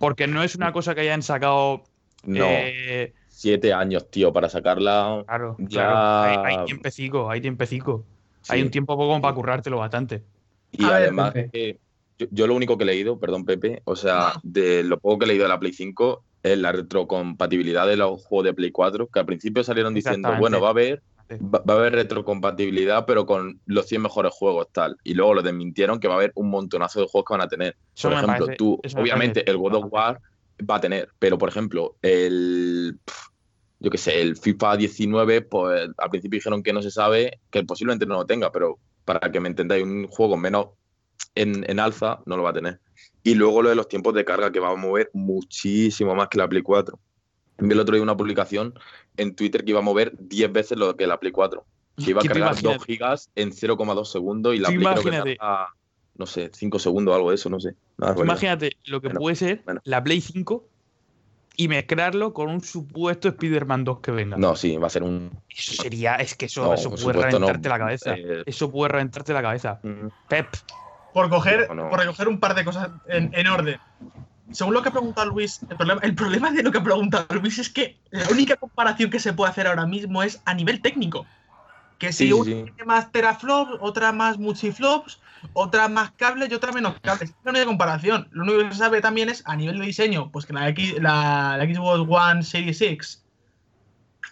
Porque 0.00 0.26
no 0.26 0.42
es 0.42 0.56
una 0.56 0.72
cosa 0.72 0.96
que 0.96 1.02
hayan 1.02 1.22
sacado. 1.22 1.84
No, 2.24 2.44
eh, 2.48 3.12
siete 3.28 3.72
años, 3.72 4.10
tío, 4.10 4.32
para 4.32 4.48
sacarla. 4.48 5.22
claro, 5.28 5.56
Ya- 5.60 5.68
claro. 5.68 6.44
Hay, 6.44 6.56
hay 6.58 6.64
tiempecico, 6.64 7.30
hay 7.30 7.40
tiempecico. 7.40 8.04
Hay 8.48 8.58
sí. 8.58 8.64
un 8.64 8.70
tiempo 8.72 8.96
poco 8.96 9.20
para 9.20 9.34
currártelo 9.34 9.78
bastante. 9.78 10.24
Y 10.72 10.84
A 10.84 10.96
además 10.96 11.34
yo, 12.18 12.26
yo 12.30 12.46
lo 12.46 12.54
único 12.54 12.76
que 12.78 12.84
he 12.84 12.86
leído, 12.86 13.18
perdón 13.18 13.44
Pepe, 13.44 13.82
o 13.84 13.96
sea, 13.96 14.28
Ah. 14.28 14.40
de 14.42 14.82
lo 14.82 14.98
poco 14.98 15.20
que 15.20 15.24
he 15.24 15.28
leído 15.28 15.44
de 15.44 15.48
la 15.48 15.58
Play 15.60 15.72
5 15.72 16.24
es 16.42 16.58
la 16.58 16.72
retrocompatibilidad 16.72 17.86
de 17.86 17.96
los 17.96 18.24
juegos 18.24 18.44
de 18.46 18.54
Play 18.54 18.70
4, 18.70 19.06
que 19.08 19.20
al 19.20 19.26
principio 19.26 19.62
salieron 19.64 19.94
diciendo, 19.94 20.32
bueno, 20.38 20.60
va 20.60 20.68
a 20.68 20.70
haber 20.70 21.02
va, 21.32 21.62
a 21.66 21.72
haber 21.78 21.94
retrocompatibilidad, 21.94 23.06
pero 23.06 23.24
con 23.24 23.58
los 23.64 23.86
100 23.86 24.02
mejores 24.02 24.32
juegos, 24.32 24.68
tal. 24.70 24.96
Y 25.02 25.14
luego 25.14 25.32
lo 25.34 25.42
desmintieron 25.42 25.98
que 25.98 26.06
va 26.08 26.14
a 26.14 26.16
haber 26.18 26.32
un 26.34 26.50
montonazo 26.50 27.00
de 27.00 27.06
juegos 27.06 27.26
que 27.26 27.34
van 27.34 27.40
a 27.40 27.48
tener. 27.48 27.74
Eso 27.96 28.08
Por 28.10 28.18
ejemplo, 28.18 28.46
parece- 28.46 28.56
tú, 28.58 28.80
obviamente, 28.98 29.48
el 29.50 29.56
God 29.56 29.74
of 29.76 29.86
War 29.90 30.20
va 30.68 30.74
a 30.76 30.80
tener, 30.80 31.08
pero 31.18 31.38
por 31.38 31.48
ejemplo, 31.48 31.96
el. 32.02 32.98
Yo 33.80 33.90
qué 33.90 33.98
sé, 33.98 34.20
el 34.20 34.36
FIFA 34.36 34.76
19, 34.76 35.40
pues 35.42 35.88
al 35.96 36.10
principio 36.10 36.36
dijeron 36.36 36.62
que 36.62 36.72
no 36.72 36.82
se 36.82 36.90
sabe, 36.90 37.40
que 37.50 37.64
posiblemente 37.64 38.04
no 38.06 38.14
lo 38.14 38.26
tenga, 38.26 38.52
pero 38.52 38.78
para 39.04 39.30
que 39.32 39.40
me 39.40 39.48
entendáis, 39.48 39.84
un 39.84 40.06
juego 40.08 40.36
menos 40.36 40.68
en, 41.34 41.68
en 41.68 41.80
alza 41.80 42.20
no 42.26 42.36
lo 42.36 42.42
va 42.42 42.50
a 42.50 42.54
tener. 42.54 42.80
Y 43.22 43.34
luego 43.34 43.62
lo 43.62 43.68
de 43.68 43.74
los 43.74 43.88
tiempos 43.88 44.14
de 44.14 44.24
carga, 44.24 44.50
que 44.52 44.60
va 44.60 44.70
a 44.70 44.76
mover 44.76 45.10
muchísimo 45.12 46.14
más 46.14 46.28
que 46.28 46.38
la 46.38 46.48
Play 46.48 46.62
4. 46.62 46.98
Vi 47.58 47.72
el 47.72 47.80
otro 47.80 47.94
día 47.94 48.02
una 48.02 48.16
publicación 48.16 48.74
en 49.16 49.34
Twitter 49.36 49.64
que 49.64 49.70
iba 49.70 49.78
a 49.80 49.82
mover 49.82 50.12
10 50.18 50.52
veces 50.52 50.78
lo 50.78 50.96
que 50.96 51.06
la 51.06 51.18
Play 51.20 51.32
4. 51.32 51.64
Que 51.96 52.10
iba 52.10 52.20
a 52.20 52.24
cargar 52.24 52.50
2 52.54 52.62
imagínate- 52.62 52.84
gigas 52.86 53.30
en 53.36 53.52
0,2 53.52 54.04
segundos 54.10 54.54
y 54.54 54.58
la 54.58 54.68
Play 54.68 54.78
creo 54.80 54.94
que 54.94 55.00
imagínate. 55.02 55.36
tarda, 55.36 55.68
no 56.16 56.26
sé, 56.26 56.50
5 56.52 56.78
segundos 56.78 57.12
o 57.12 57.16
algo 57.16 57.28
de 57.30 57.36
eso, 57.36 57.48
no 57.50 57.60
sé. 57.60 57.74
Nada, 57.98 58.14
Imagínate 58.18 58.72
lo 58.86 59.00
que 59.00 59.08
Bueno, 59.08 59.20
puede 59.20 59.36
ser 59.36 59.62
bueno. 59.64 59.80
la 59.84 60.02
Play 60.02 60.20
5 60.20 60.68
y 61.62 61.68
mezclarlo 61.68 62.32
con 62.32 62.48
un 62.50 62.60
supuesto 62.60 63.28
Spider-Man 63.28 63.84
2 63.84 64.00
que 64.00 64.10
venga. 64.10 64.36
No, 64.36 64.56
sí, 64.56 64.76
va 64.76 64.88
a 64.88 64.90
ser 64.90 65.02
un. 65.02 65.30
Eso 65.48 65.80
sería, 65.82 66.16
es 66.16 66.34
que 66.34 66.46
eso, 66.46 66.64
No, 66.64 66.74
eso 66.74 66.90
puede 66.90 67.18
no. 67.18 67.22
reventarte 67.38 67.68
la 67.68 67.78
cabeza. 67.78 68.14
Eh, 68.16 68.42
Eso 68.46 68.70
puede 68.70 68.90
reventarte 68.92 69.32
la 69.32 69.42
cabeza. 69.42 69.78
mm, 69.82 70.06
Pep, 70.28 70.48
Por 71.12 71.28
coger, 71.30 71.68
No, 71.68 71.74
no. 71.74 71.90
por 71.90 71.98
recoger 72.00 72.26
un 72.28 72.40
par 72.40 72.54
de 72.54 72.64
cosas 72.64 72.88
en, 73.08 73.30
en 73.34 73.46
orden. 73.46 73.78
Según 74.50 74.74
lo 74.74 74.82
que 74.82 74.88
ha 74.88 74.92
preguntado 74.92 75.30
Luis, 75.30 75.60
el 75.70 75.76
problema, 75.76 76.00
el 76.02 76.14
problema 76.14 76.50
de 76.50 76.62
lo 76.62 76.72
que 76.72 76.78
ha 76.78 76.82
preguntado 76.82 77.26
Luis 77.40 77.58
es 77.58 77.70
que 77.70 77.96
la 78.10 78.28
única 78.30 78.56
comparación 78.56 79.08
que 79.10 79.18
se 79.20 79.32
puede 79.32 79.50
hacer 79.50 79.66
ahora 79.66 79.86
mismo 79.86 80.22
es 80.22 80.42
a 80.44 80.54
nivel 80.54 80.80
técnico. 80.82 81.24
Que 82.02 82.12
si 82.12 82.26
Sí, 82.26 82.32
una 82.32 82.44
sí. 82.44 82.64
tiene 82.64 82.84
más 82.84 83.12
teraflops, 83.12 83.78
otra 83.80 84.10
más 84.10 84.36
multiflops, 84.36 85.20
otra 85.52 85.86
más 85.88 86.10
cables 86.12 86.50
y 86.50 86.54
otra 86.54 86.72
menos 86.72 86.94
cables. 87.00 87.30
Es 87.30 87.36
única 87.46 87.64
comparación. 87.64 88.26
Lo 88.32 88.42
único 88.42 88.58
que 88.58 88.72
se 88.72 88.78
sabe 88.78 89.00
también 89.00 89.28
es 89.28 89.42
a 89.46 89.54
nivel 89.54 89.78
de 89.78 89.86
diseño, 89.86 90.30
pues 90.32 90.44
que 90.44 90.52
la, 90.52 90.68
X, 90.70 90.94
la, 91.00 91.56
la 91.56 91.64
Xbox 91.64 92.04
One 92.08 92.42
Series 92.42 92.80
X 92.80 93.24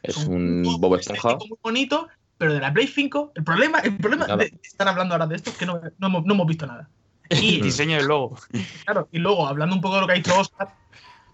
es 0.02 0.16
un 0.26 0.66
un 0.66 0.80
Bob 0.80 0.96
Esponja. 0.96 1.36
muy 1.36 1.58
bonito, 1.62 2.08
pero 2.38 2.54
de 2.54 2.60
la 2.60 2.72
Play 2.72 2.88
5, 2.88 3.32
el 3.36 3.44
problema, 3.44 3.78
el 3.80 3.96
problema 3.98 4.26
Nada. 4.26 4.38
de 4.38 4.52
estar 4.64 4.88
hablando 4.88 5.14
ahora 5.14 5.28
de 5.28 5.36
esto 5.36 5.50
es 5.50 5.56
que 5.56 5.66
no, 5.66 5.80
no 5.98 6.06
hemos, 6.08 6.24
no 6.24 6.34
hemos 6.34 6.46
visto 6.48 6.66
nada. 6.66 6.88
Y 7.30 7.60
diseño 7.62 7.98
del 7.98 8.06
logo. 8.08 8.36
Claro, 8.84 9.08
y 9.12 9.18
luego, 9.20 9.46
hablando 9.46 9.76
un 9.76 9.80
poco 9.80 9.94
de 9.94 10.00
lo 10.00 10.06
que 10.08 10.14
ha 10.14 10.16
dicho 10.16 10.36
Oscar, 10.36 10.74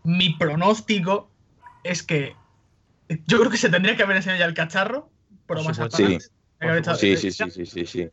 mi 0.05 0.35
pronóstico 0.35 1.31
es 1.83 2.03
que 2.03 2.37
yo 3.27 3.39
creo 3.39 3.51
que 3.51 3.57
se 3.57 3.71
tendría 3.71 3.97
que 3.97 4.03
haber 4.03 4.17
enseñado 4.17 4.41
ya 4.41 4.45
el 4.47 4.55
cacharro, 4.55 5.09
adelante. 5.49 5.97
Sí. 5.97 6.19
Sí, 6.99 7.17
sí, 7.17 7.31
sí, 7.31 7.51
sí, 7.51 7.67
sí, 7.67 7.87
sí. 7.87 8.09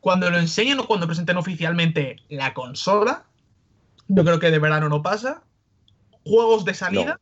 Cuando 0.00 0.30
lo 0.30 0.38
enseñen 0.38 0.78
o 0.80 0.86
cuando 0.86 1.06
presenten 1.06 1.36
oficialmente 1.36 2.16
la 2.28 2.54
consola, 2.54 3.24
yo 4.08 4.24
creo 4.24 4.38
que 4.38 4.50
de 4.50 4.58
verano 4.58 4.88
no 4.88 5.02
pasa. 5.02 5.42
Juegos 6.24 6.64
de 6.64 6.74
salida. 6.74 7.20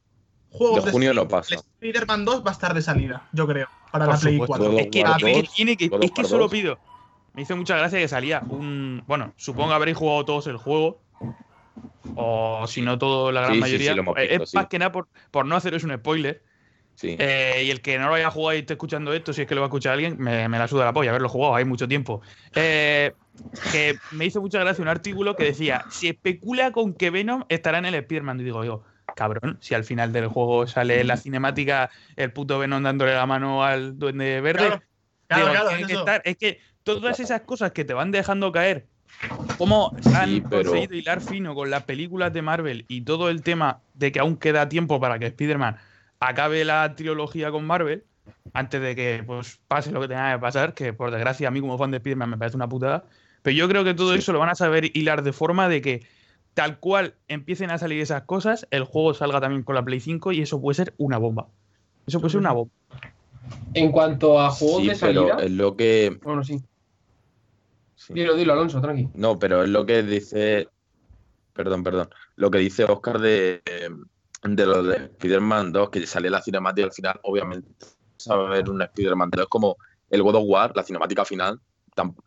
Juegos 0.50 0.84
De 0.84 0.90
junio 0.92 1.12
no 1.12 1.28
pasa. 1.28 1.54
El 1.54 1.60
Spider-Man 1.60 2.24
2 2.24 2.44
va 2.44 2.50
a 2.50 2.52
estar 2.52 2.72
de 2.74 2.80
salida, 2.82 3.28
yo 3.32 3.46
creo, 3.46 3.68
para 3.92 4.06
Por 4.06 4.14
la 4.14 4.20
Play 4.20 4.34
supuesto. 4.38 4.56
4. 4.58 4.70
God 4.70 4.74
of 4.74 4.80
Es 4.80 4.90
que, 4.90 5.02
War 5.02 5.16
es 5.18 5.24
que 5.24 5.32
2, 5.42 5.52
tiene 5.54 5.76
que, 5.76 5.88
God 5.88 5.98
of 5.98 6.04
es 6.04 6.10
que 6.12 6.24
solo 6.24 6.44
2. 6.44 6.52
pido. 6.52 6.78
Me 7.34 7.42
hizo 7.42 7.56
mucha 7.56 7.76
gracia 7.76 7.98
que 7.98 8.08
salía 8.08 8.42
un. 8.48 9.04
Bueno, 9.06 9.34
supongo 9.36 9.68
que 9.68 9.74
habréis 9.74 9.96
jugado 9.98 10.24
todos 10.24 10.46
el 10.46 10.56
juego. 10.56 11.02
O 12.14 12.66
si 12.66 12.80
no, 12.80 12.96
todo 12.98 13.30
la 13.32 13.42
gran 13.42 13.54
Sí, 13.54 13.60
mayoría. 13.60 13.90
sí, 13.90 13.96
lo 13.96 14.02
hemos 14.02 14.16
Eh, 14.16 14.28
visto, 14.28 14.44
es 14.44 14.50
sí. 14.50 14.56
más 14.56 14.66
que 14.68 14.78
nada 14.78 14.92
por, 14.92 15.08
por 15.30 15.44
no 15.44 15.56
haceros 15.56 15.84
un 15.84 15.94
spoiler. 15.96 16.42
Sí. 16.96 17.14
Eh, 17.18 17.62
y 17.66 17.70
el 17.70 17.80
que 17.82 17.98
no 17.98 18.08
lo 18.08 18.14
haya 18.14 18.30
jugado 18.30 18.56
y 18.56 18.60
esté 18.60 18.72
escuchando 18.72 19.12
esto, 19.12 19.32
si 19.32 19.42
es 19.42 19.46
que 19.46 19.54
lo 19.54 19.60
va 19.60 19.66
a 19.66 19.68
escuchar 19.68 19.92
alguien, 19.92 20.16
me, 20.18 20.48
me 20.48 20.58
la 20.58 20.66
suda 20.66 20.86
la 20.86 20.92
polla 20.92 21.10
haberlo 21.10 21.28
jugado, 21.28 21.54
hay 21.54 21.64
mucho 21.64 21.86
tiempo. 21.86 22.22
Eh, 22.54 23.12
que 23.70 23.96
me 24.12 24.24
hizo 24.24 24.40
mucha 24.40 24.58
gracia 24.60 24.80
un 24.82 24.88
artículo 24.88 25.36
que 25.36 25.44
decía: 25.44 25.84
se 25.90 26.08
especula 26.08 26.72
con 26.72 26.94
que 26.94 27.10
Venom 27.10 27.44
estará 27.50 27.78
en 27.78 27.84
el 27.84 27.94
Spider-Man. 27.96 28.40
Y 28.40 28.44
digo, 28.44 28.62
digo, 28.62 28.82
cabrón, 29.14 29.58
si 29.60 29.74
al 29.74 29.84
final 29.84 30.10
del 30.12 30.26
juego 30.28 30.66
sale 30.66 31.00
en 31.02 31.06
la 31.08 31.16
cinemática 31.18 31.90
el 32.16 32.32
puto 32.32 32.58
Venom 32.58 32.82
dándole 32.82 33.14
la 33.14 33.26
mano 33.26 33.62
al 33.62 33.98
Duende 33.98 34.40
Verde. 34.40 34.66
Claro, 34.66 34.82
claro, 35.28 35.42
Digo, 35.42 35.52
claro, 35.52 35.68
tiene 35.68 35.86
que 35.86 35.92
eso. 35.92 36.00
estar- 36.00 36.22
es 36.24 36.36
que 36.38 36.60
todas 36.82 37.20
esas 37.20 37.42
cosas 37.42 37.72
que 37.72 37.84
te 37.84 37.92
van 37.92 38.10
dejando 38.10 38.52
caer, 38.52 38.86
como 39.58 39.94
han 40.14 40.42
pero- 40.48 40.62
conseguido 40.70 40.94
hilar 40.94 41.20
fino 41.20 41.54
con 41.54 41.68
las 41.68 41.82
películas 41.82 42.32
de 42.32 42.40
Marvel 42.42 42.84
y 42.88 43.02
todo 43.02 43.28
el 43.28 43.42
tema 43.42 43.80
de 43.92 44.12
que 44.12 44.20
aún 44.20 44.36
queda 44.38 44.68
tiempo 44.68 44.98
para 44.98 45.18
que 45.18 45.26
Spider-Man 45.26 45.76
acabe 46.28 46.64
la 46.64 46.94
trilogía 46.94 47.50
con 47.50 47.66
Marvel, 47.66 48.04
antes 48.52 48.80
de 48.80 48.94
que 48.96 49.22
pues, 49.26 49.60
pase 49.68 49.92
lo 49.92 50.00
que 50.00 50.08
tenga 50.08 50.32
que 50.34 50.38
pasar, 50.40 50.74
que 50.74 50.92
por 50.92 51.10
desgracia 51.10 51.48
a 51.48 51.50
mí 51.50 51.60
como 51.60 51.78
fan 51.78 51.90
de 51.90 51.98
Spider-Man 51.98 52.30
me 52.30 52.38
parece 52.38 52.56
una 52.56 52.68
putada, 52.68 53.04
pero 53.42 53.56
yo 53.56 53.68
creo 53.68 53.84
que 53.84 53.94
todo 53.94 54.12
Sí. 54.12 54.18
eso 54.18 54.32
lo 54.32 54.38
van 54.38 54.48
a 54.48 54.54
saber 54.54 54.90
hilar 54.96 55.22
de 55.22 55.32
forma 55.32 55.68
de 55.68 55.80
que 55.82 56.06
tal 56.54 56.78
cual 56.78 57.14
empiecen 57.28 57.70
a 57.70 57.78
salir 57.78 58.00
esas 58.00 58.22
cosas, 58.22 58.66
el 58.70 58.84
juego 58.84 59.14
salga 59.14 59.40
también 59.40 59.62
con 59.62 59.74
la 59.74 59.84
Play 59.84 60.00
5 60.00 60.32
y 60.32 60.40
eso 60.42 60.60
puede 60.60 60.74
ser 60.74 60.94
una 60.96 61.18
bomba. 61.18 61.48
Eso 62.06 62.18
puede 62.20 62.30
ser 62.32 62.40
una 62.40 62.52
bomba. 62.52 62.72
En 63.74 63.92
cuanto 63.92 64.40
a 64.40 64.50
juegos 64.50 64.82
Sí, 64.82 64.88
de 64.88 64.96
pero 64.98 65.28
salida. 65.28 65.44
es 65.44 65.50
lo 65.52 65.76
que. 65.76 66.18
Bueno, 66.22 66.42
sí. 66.42 66.60
sí. 67.94 68.14
Dilo, 68.14 68.34
dilo, 68.34 68.52
Alonso, 68.54 68.80
tranqui. 68.80 69.08
No, 69.14 69.38
pero 69.38 69.62
es 69.62 69.68
lo 69.68 69.84
que 69.86 70.02
dice. 70.02 70.68
Perdón, 71.52 71.84
perdón. 71.84 72.08
Lo 72.36 72.50
que 72.50 72.58
dice 72.58 72.84
Oscar 72.84 73.18
de, 73.20 73.62
de 74.42 74.66
lo 74.66 74.82
de 74.82 74.96
Spider-Man 74.96 75.72
2, 75.72 75.90
que 75.90 76.06
sale 76.06 76.30
la 76.30 76.42
cinemática 76.42 76.86
al 76.86 76.92
final, 76.92 77.20
obviamente. 77.22 77.68
Saber 78.16 78.68
un 78.68 78.82
Spider-Man 78.82 79.30
2 79.30 79.42
es 79.42 79.48
como 79.48 79.76
el 80.10 80.22
God 80.22 80.36
of 80.36 80.44
War, 80.46 80.72
la 80.74 80.82
cinemática 80.82 81.24
final. 81.24 81.60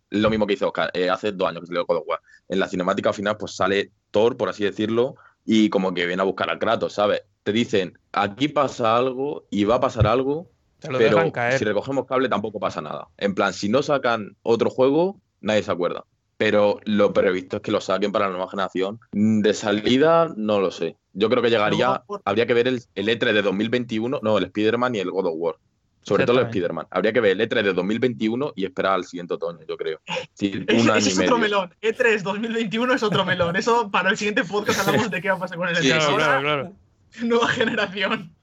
Es 0.10 0.20
lo 0.20 0.30
mismo 0.30 0.47
que 0.47 0.53
dice 0.53 0.66
Oscar, 0.66 0.89
eh, 0.93 1.10
hace 1.10 1.32
dos 1.32 1.47
años 1.47 1.62
que 1.62 1.68
salió 1.68 1.82
el 1.82 1.86
God 1.86 1.97
of 1.97 2.07
War. 2.07 2.20
En 2.47 2.60
la 2.60 2.68
cinemática 2.68 3.14
final, 3.14 3.38
pues 3.38 3.55
sale 3.55 3.91
Thor, 4.12 4.36
por 4.36 4.49
así 4.49 4.64
decirlo, 4.64 5.16
y 5.45 5.70
como 5.70 5.93
que 5.93 6.05
viene 6.05 6.22
a 6.22 6.26
buscar 6.26 6.49
a 6.49 6.57
Kratos, 6.57 6.93
¿sabes? 6.93 7.24
Te 7.43 7.51
dicen, 7.51 7.97
aquí 8.12 8.47
pasa 8.47 8.95
algo 8.95 9.45
y 9.49 9.64
va 9.64 9.76
a 9.76 9.80
pasar 9.80 10.07
algo, 10.07 10.49
pero 10.82 11.32
caer. 11.32 11.57
si 11.57 11.66
recogemos 11.66 12.05
cable 12.05 12.30
tampoco 12.30 12.60
pasa 12.60 12.82
nada. 12.82 13.07
En 13.18 13.36
plan, 13.36 13.53
si 13.53 13.70
no 13.70 13.84
sacan 13.84 14.36
otro 14.43 14.70
juego, 14.70 15.20
nadie 15.41 15.64
se 15.64 15.72
acuerda. 15.72 16.05
Pero 16.40 16.80
lo 16.86 17.12
previsto 17.12 17.58
es 17.58 17.62
que 17.62 17.70
lo 17.72 17.82
saquen 17.82 18.14
para 18.14 18.28
la 18.28 18.32
nueva 18.32 18.50
generación. 18.50 18.98
Mm, 19.12 19.42
De 19.42 19.54
salida, 19.54 20.32
no 20.38 20.62
lo 20.62 20.72
sé. 20.72 20.96
Yo 21.12 21.30
creo 21.30 21.44
que 21.44 21.50
llegaría, 21.50 22.02
habría 22.24 22.46
que 22.46 22.54
ver 22.54 22.70
el, 22.70 22.82
el 22.96 23.08
E3 23.10 23.34
de 23.34 23.42
2021, 23.42 24.20
no, 24.24 24.38
el 24.38 24.46
Spider-Man 24.46 24.96
y 24.96 25.00
el 25.00 25.12
God 25.12 25.26
of 25.26 25.34
War. 25.36 25.56
Sobre 26.02 26.26
todo 26.26 26.40
el. 26.40 26.46
Spider-Man. 26.46 26.88
Habría 26.92 27.12
que 27.12 27.20
ver 27.20 27.32
el 27.40 27.50
E3 27.50 27.62
de 27.62 27.74
2021 27.74 28.54
y 28.56 28.64
esperar 28.64 28.94
al 28.94 29.04
siguiente 29.04 29.34
otoño, 29.34 29.60
yo 29.68 29.76
creo. 29.76 30.00
Sí, 30.34 30.64
Ese, 30.68 30.82
un 30.82 30.90
año 30.90 30.98
es 31.00 31.20
otro 31.20 31.38
melón. 31.38 31.74
E3 31.82 32.22
2021 32.22 32.94
es 32.94 33.04
otro 33.04 33.26
melón. 33.26 33.58
Eso 33.58 33.92
para 33.92 34.10
el 34.10 34.16
siguiente 34.16 34.46
podcast 34.46 34.88
hablamos 34.88 35.12
de 35.12 35.22
qué 35.22 35.30
va 35.30 35.36
a 35.36 35.40
pasar 35.40 35.58
con 35.58 35.68
el 35.68 35.76
Sí, 35.76 35.90
E3. 35.90 36.00
sí, 36.00 36.14
claro, 36.16 36.42
claro. 36.42 36.74
Nueva 37.22 37.48
generación. 37.50 38.34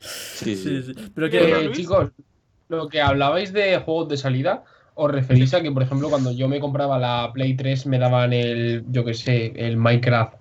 Sí, 0.00 0.56
Sí, 0.56 0.82
sí. 0.82 0.94
sí. 0.94 1.10
Pero 1.14 1.26
Eh, 1.28 1.30
que. 1.30 1.72
Chicos, 1.72 2.10
lo 2.68 2.88
que 2.88 3.00
hablabais 3.00 3.52
de 3.52 3.78
juegos 3.78 4.08
de 4.08 4.16
salida, 4.16 4.64
os 4.98 5.10
referís 5.10 5.52
a 5.54 5.60
que, 5.62 5.70
por 5.70 5.82
ejemplo, 5.82 6.08
cuando 6.10 6.32
yo 6.32 6.48
me 6.48 6.58
compraba 6.58 6.98
la 6.98 7.30
Play 7.32 7.54
3 7.54 7.86
me 7.86 7.98
daban 7.98 8.32
el, 8.32 8.84
yo 8.90 9.04
qué 9.04 9.14
sé, 9.14 9.52
el 9.54 9.76
Minecraft. 9.76 10.34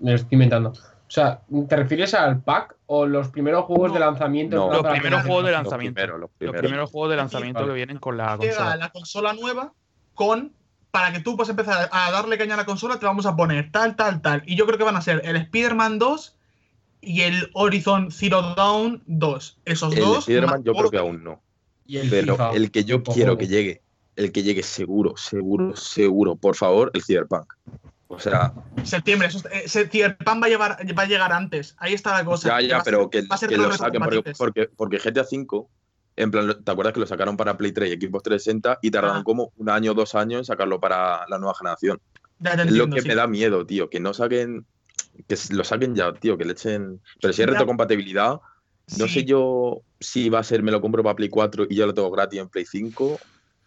Me 0.00 0.10
lo 0.10 0.16
estoy 0.16 0.28
inventando. 0.36 0.70
O 0.70 1.12
sea, 1.12 1.42
¿te 1.68 1.76
refieres 1.76 2.14
al 2.14 2.40
pack 2.42 2.76
o 2.86 3.04
los 3.04 3.28
primeros 3.28 3.64
juegos 3.66 3.88
No. 3.88 3.94
de 3.94 4.00
lanzamiento? 4.00 4.56
No. 4.56 4.72
Los 4.72 4.86
primeros 4.92 5.22
juegos 5.22 5.44
de 5.44 5.50
Los 5.52 5.60
lanzamiento. 5.62 5.94
primeros, 5.94 6.20
los 6.20 6.30
Los 6.38 6.56
primeros. 6.56 6.90
juegos 6.90 7.10
de 7.10 7.16
lanzamiento 7.16 7.60
vale. 7.60 7.70
que 7.72 7.76
vienen 7.76 7.98
con 7.98 8.16
la 8.16 8.36
Llega 8.38 8.54
consola. 8.56 8.76
la 8.76 8.88
consola 8.90 9.32
nueva 9.34 9.72
con. 10.14 10.52
Para 10.90 11.12
que 11.12 11.20
tú 11.20 11.36
puedas 11.36 11.50
empezar 11.50 11.88
a 11.92 12.10
darle 12.10 12.36
caña 12.36 12.54
a 12.54 12.56
la 12.56 12.64
consola, 12.66 12.98
te 12.98 13.06
vamos 13.06 13.24
a 13.26 13.36
poner 13.36 13.70
tal, 13.70 13.94
tal, 13.94 14.20
tal. 14.22 14.42
Y 14.46 14.56
yo 14.56 14.66
creo 14.66 14.76
que 14.76 14.82
van 14.82 14.96
a 14.96 15.00
ser 15.02 15.20
el 15.24 15.36
Spider-Man 15.36 16.00
2 16.00 16.36
y 17.02 17.20
el 17.20 17.48
Horizon 17.54 18.10
Zero 18.10 18.54
Dawn 18.56 19.00
2. 19.06 19.58
Esos 19.66 19.94
El 19.94 20.00
dos. 20.00 20.18
Spider-Man 20.20 20.64
yo 20.64 20.72
creo 20.74 20.90
que 20.90 20.98
aún 20.98 21.22
no. 21.22 21.40
Y 21.86 21.98
el 21.98 22.10
Pero 22.10 22.34
FIFA, 22.34 22.50
el 22.52 22.70
que 22.72 22.84
yo 22.84 23.02
quiero 23.04 23.36
que 23.38 23.46
llegue, 23.46 23.82
el 24.20 24.32
que 24.32 24.42
llegue 24.42 24.62
seguro, 24.62 25.16
seguro, 25.16 25.74
seguro, 25.76 26.36
por 26.36 26.54
favor, 26.56 26.90
el 26.94 27.02
Cyberpunk. 27.02 27.52
O 28.08 28.18
sea, 28.18 28.52
Septiembre. 28.82 29.28
Eso, 29.28 29.40
eh, 29.50 29.68
Cyberpunk 29.68 30.42
va 30.42 30.46
a, 30.46 30.48
llevar, 30.48 30.76
va 30.98 31.02
a 31.02 31.06
llegar 31.06 31.32
antes. 31.32 31.74
Ahí 31.78 31.94
está 31.94 32.12
la 32.18 32.24
cosa. 32.24 32.60
ya, 32.60 32.68
ya, 32.68 32.76
va 32.78 32.82
pero 32.84 33.02
ser- 33.02 33.10
que, 33.10 33.28
va 33.28 33.34
a 33.34 33.38
ser 33.38 33.48
que 33.48 33.56
lo 33.56 33.72
saquen 33.72 34.02
porque, 34.02 34.32
porque, 34.36 34.68
porque 34.76 34.98
GTA 34.98 35.22
V, 35.22 35.66
en 36.16 36.30
plan, 36.30 36.62
¿te 36.64 36.70
acuerdas 36.70 36.92
que 36.92 37.00
lo 37.00 37.06
sacaron 37.06 37.36
para 37.36 37.56
Play 37.56 37.72
3 37.72 37.92
y 37.92 38.06
Xbox 38.06 38.24
360 38.24 38.78
y 38.82 38.90
tardaron 38.90 39.18
Ah. 39.18 39.24
como 39.24 39.52
un 39.56 39.70
año 39.70 39.92
o 39.92 39.94
dos 39.94 40.14
años 40.14 40.40
en 40.40 40.44
sacarlo 40.44 40.80
para 40.80 41.26
la 41.28 41.38
nueva 41.38 41.54
generación? 41.54 41.98
Ya 42.40 42.50
Es 42.54 42.70
lo 42.72 42.88
que 42.90 43.00
sí. 43.02 43.08
me 43.08 43.14
da 43.14 43.26
miedo, 43.26 43.64
tío, 43.64 43.88
que 43.88 44.00
no 44.00 44.12
saquen, 44.12 44.66
que 45.28 45.36
lo 45.50 45.62
saquen 45.64 45.94
ya, 45.94 46.12
tío, 46.12 46.36
que 46.36 46.44
le 46.44 46.52
echen... 46.52 47.00
Pero 47.22 47.32
si 47.32 47.42
hay 47.42 47.46
retrocompatibilidad, 47.46 48.40
no 48.98 49.06
Sí. 49.06 49.14
sé 49.20 49.24
yo 49.24 49.82
si 50.00 50.28
va 50.30 50.40
a 50.40 50.44
ser, 50.44 50.62
me 50.62 50.72
lo 50.72 50.80
compro 50.80 51.02
para 51.04 51.14
Play 51.16 51.28
4 51.28 51.66
y 51.70 51.76
ya 51.76 51.86
lo 51.86 51.94
tengo 51.94 52.10
gratis 52.10 52.40
en 52.40 52.48
Play 52.48 52.64
5, 52.66 53.20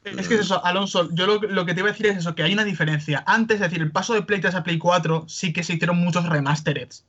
Es 0.04 0.28
que 0.28 0.36
es 0.36 0.42
eso, 0.42 0.64
Alonso, 0.66 1.10
yo 1.14 1.26
lo, 1.26 1.40
lo 1.42 1.66
que 1.66 1.74
te 1.74 1.80
iba 1.80 1.90
a 1.90 1.92
decir 1.92 2.08
es 2.08 2.18
eso, 2.18 2.36
que 2.36 2.44
hay 2.44 2.54
una 2.54 2.64
diferencia. 2.66 3.24
Antes, 3.26 3.56
es 3.56 3.62
decir, 3.62 3.82
el 3.82 3.92
paso 3.92 4.14
de 4.14 4.22
Play 4.24 4.42
3 4.42 4.56
a 4.56 4.64
Play 4.64 4.78
4 4.78 5.26
sí 5.28 5.54
que 5.54 5.64
se 5.64 5.74
hicieron 5.74 5.98
muchos 5.98 6.28
remastereds. 6.28 7.06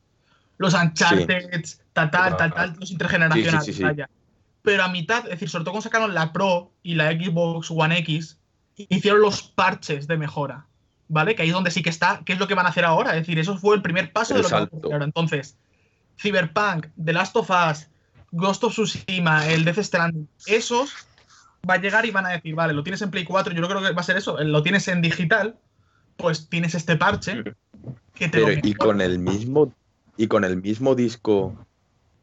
Los 0.57 0.73
Uncharted, 0.73 1.49
tal, 1.93 2.11
tal, 2.11 2.37
tal, 2.37 2.53
tal, 2.53 2.75
los 2.79 2.91
intergeneracionales, 2.91 3.65
Sí, 3.65 3.71
sí, 3.71 3.73
sí, 3.73 3.77
sí. 3.79 3.83
vaya. 3.83 4.09
Pero 4.61 4.83
a 4.83 4.87
mitad, 4.87 5.25
es 5.25 5.31
decir, 5.31 5.49
sobre 5.49 5.65
todo 5.65 5.73
cuando 5.73 5.83
sacaron 5.83 6.13
la 6.13 6.31
Pro 6.31 6.71
y 6.81 6.95
la 6.95 7.11
Xbox 7.11 7.69
One 7.69 7.97
X, 7.99 8.37
hicieron 8.77 9.21
los 9.21 9.43
parches 9.43 10.07
de 10.07 10.17
mejora. 10.17 10.65
¿Vale? 11.07 11.35
Que 11.35 11.43
ahí 11.43 11.49
es 11.49 11.53
donde 11.53 11.69
sí 11.69 11.83
que 11.83 11.89
está, 11.91 12.21
¿qué 12.25 12.33
es 12.33 12.39
lo 12.39 12.47
que 12.47 12.55
van 12.55 12.65
a 12.65 12.69
hacer 12.69 12.83
ahora? 12.83 13.11
Es 13.11 13.17
decir, 13.21 13.37
eso 13.37 13.57
fue 13.57 13.75
el 13.75 13.81
primer 13.83 14.11
paso 14.11 14.33
El 14.33 14.37
de 14.37 14.43
lo 14.43 14.47
que 14.49 14.55
salto. 14.55 14.79
ahora. 14.91 15.05
Entonces, 15.05 15.55
Cyberpunk, 16.19 16.87
The 17.03 17.13
Last 17.13 17.35
of 17.35 17.49
Us, 17.51 17.87
Ghost 18.31 18.63
of 18.63 18.73
Tsushima, 18.73 19.47
el 19.47 19.65
Death 19.65 19.79
Stranding, 19.83 20.27
esos 20.47 20.93
va 21.69 21.75
a 21.75 21.77
llegar 21.81 22.05
y 22.05 22.11
van 22.11 22.25
a 22.25 22.29
decir, 22.29 22.55
vale, 22.55 22.73
lo 22.73 22.83
tienes 22.83 23.01
en 23.01 23.11
Play 23.11 23.23
4, 23.25 23.53
yo 23.53 23.61
no 23.61 23.67
creo 23.67 23.81
que 23.81 23.91
va 23.93 24.01
a 24.01 24.03
ser 24.03 24.17
eso, 24.17 24.41
lo 24.43 24.61
tienes 24.63 24.87
en 24.87 25.01
digital, 25.01 25.55
pues 26.17 26.47
tienes 26.49 26.75
este 26.75 26.95
parche 26.95 27.43
que 28.13 28.29
te 28.29 28.39
Pero, 28.39 28.47
lo 28.49 28.53
y 28.63 28.73
con 28.75 29.01
el 29.01 29.19
mismo 29.19 29.73
y 30.17 30.27
con 30.27 30.43
el 30.45 30.61
mismo 30.61 30.95
disco 30.95 31.53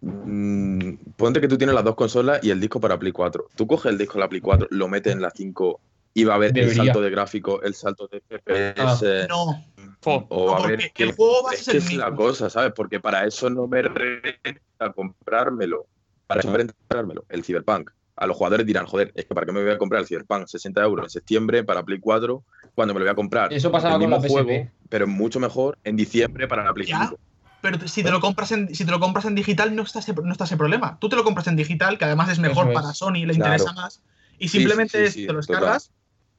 mm, 0.01 0.95
ponte 1.16 1.40
que 1.40 1.49
tú 1.49 1.59
tienes 1.59 1.74
las 1.74 1.84
dos 1.84 1.95
consolas 1.95 2.40
y 2.43 2.51
el 2.51 2.61
disco 2.61 2.80
para 2.80 2.99
Play 2.99 3.12
4 3.12 3.49
tú 3.55 3.66
coges 3.66 3.93
el 3.93 3.99
disco 3.99 4.14
de 4.14 4.20
la 4.20 4.28
Play 4.28 4.40
4 4.40 4.68
lo 4.70 4.88
metes 4.88 5.12
en 5.12 5.20
la 5.20 5.30
5 5.30 5.80
y 6.14 6.24
va 6.24 6.34
a 6.34 6.38
ver 6.38 6.57
el 6.59 6.74
salto 6.74 7.01
de 7.01 7.11
gráfico 7.11 7.62
el 7.62 7.74
salto 7.74 8.09
de 8.09 8.20
FPS 8.20 9.28
No, 9.28 9.62
Fo. 10.01 10.26
o 10.30 10.47
no, 10.47 10.57
a 10.57 10.66
ver 10.66 10.76
porque 10.76 10.90
qué 10.95 11.03
el 11.05 11.12
juego 11.12 11.43
va 11.45 11.51
a 11.51 11.55
es 11.55 11.64
ser 11.64 11.72
que 11.72 11.78
es 11.78 11.84
mismo. 11.88 12.01
la 12.01 12.14
cosa 12.14 12.49
sabes 12.51 12.72
porque 12.74 12.99
para 13.01 13.26
eso 13.26 13.51
no 13.51 13.66
me 13.66 13.82
renta 13.82 14.93
comprármelo 14.95 15.86
para 16.26 16.40
eso 16.40 16.51
me 16.51 16.57
renta 16.59 16.74
comprármelo 16.74 17.24
el 17.28 17.45
Cyberpunk 17.45 17.90
a 18.17 18.27
los 18.27 18.37
jugadores 18.37 18.67
dirán, 18.67 18.87
joder, 18.87 19.11
es 19.15 19.25
que 19.25 19.35
para 19.35 19.47
qué 19.47 19.53
me 19.53 19.63
voy 19.63 19.73
a 19.73 19.79
comprar 19.79 20.03
el 20.03 20.07
Cyberpunk 20.07 20.47
60 20.47 20.83
euros 20.83 21.07
en 21.07 21.11
septiembre 21.11 21.65
para 21.65 21.83
Play 21.83 21.99
4 21.99 22.45
cuando 22.75 22.93
me 22.95 23.01
lo 23.01 23.05
voy 23.07 23.13
a 23.13 23.15
comprar 23.15 23.53
Eso 23.53 23.71
pasaba 23.73 23.95
el 23.97 24.01
con 24.03 24.11
la 24.11 24.17
mismo 24.19 24.29
PSP. 24.29 24.33
juego, 24.45 24.71
pero 24.89 25.07
mucho 25.07 25.41
mejor 25.41 25.79
en 25.85 25.97
diciembre 25.97 26.47
para 26.47 26.65
la 26.65 26.75
Play 26.75 26.87
Ya. 26.87 27.07
5. 27.07 27.19
pero 27.63 27.87
si 27.89 28.03
te 28.03 28.11
lo 28.11 28.21
compras 28.21 28.53
en, 28.53 28.75
si 28.75 28.85
te 28.85 28.91
lo 28.91 29.01
compras 29.01 29.25
en 29.25 29.35
digital 29.35 29.75
no 29.75 29.83
está, 29.83 30.01
ese, 30.01 30.13
no 30.15 30.33
está 30.33 30.45
ese 30.45 30.57
problema. 30.57 30.99
Tú 31.01 31.09
te 31.09 31.17
lo 31.17 31.25
compras 31.25 31.47
en 31.47 31.57
digital, 31.57 31.97
que 31.97 32.05
además 32.05 32.29
es 32.31 32.39
mejor 32.39 32.69
es. 32.69 32.75
para 32.75 32.93
Sony, 32.93 33.13
le 33.13 33.35
Claro. 33.35 33.37
interesa 33.37 33.73
más, 33.73 34.03
y 34.39 34.49
simplemente 34.49 34.99
sí, 34.99 35.05
es- 35.05 35.13
sí, 35.15 35.27
te 35.27 35.33
lo 35.33 35.41
total. 35.41 35.61
descargas, 35.61 35.91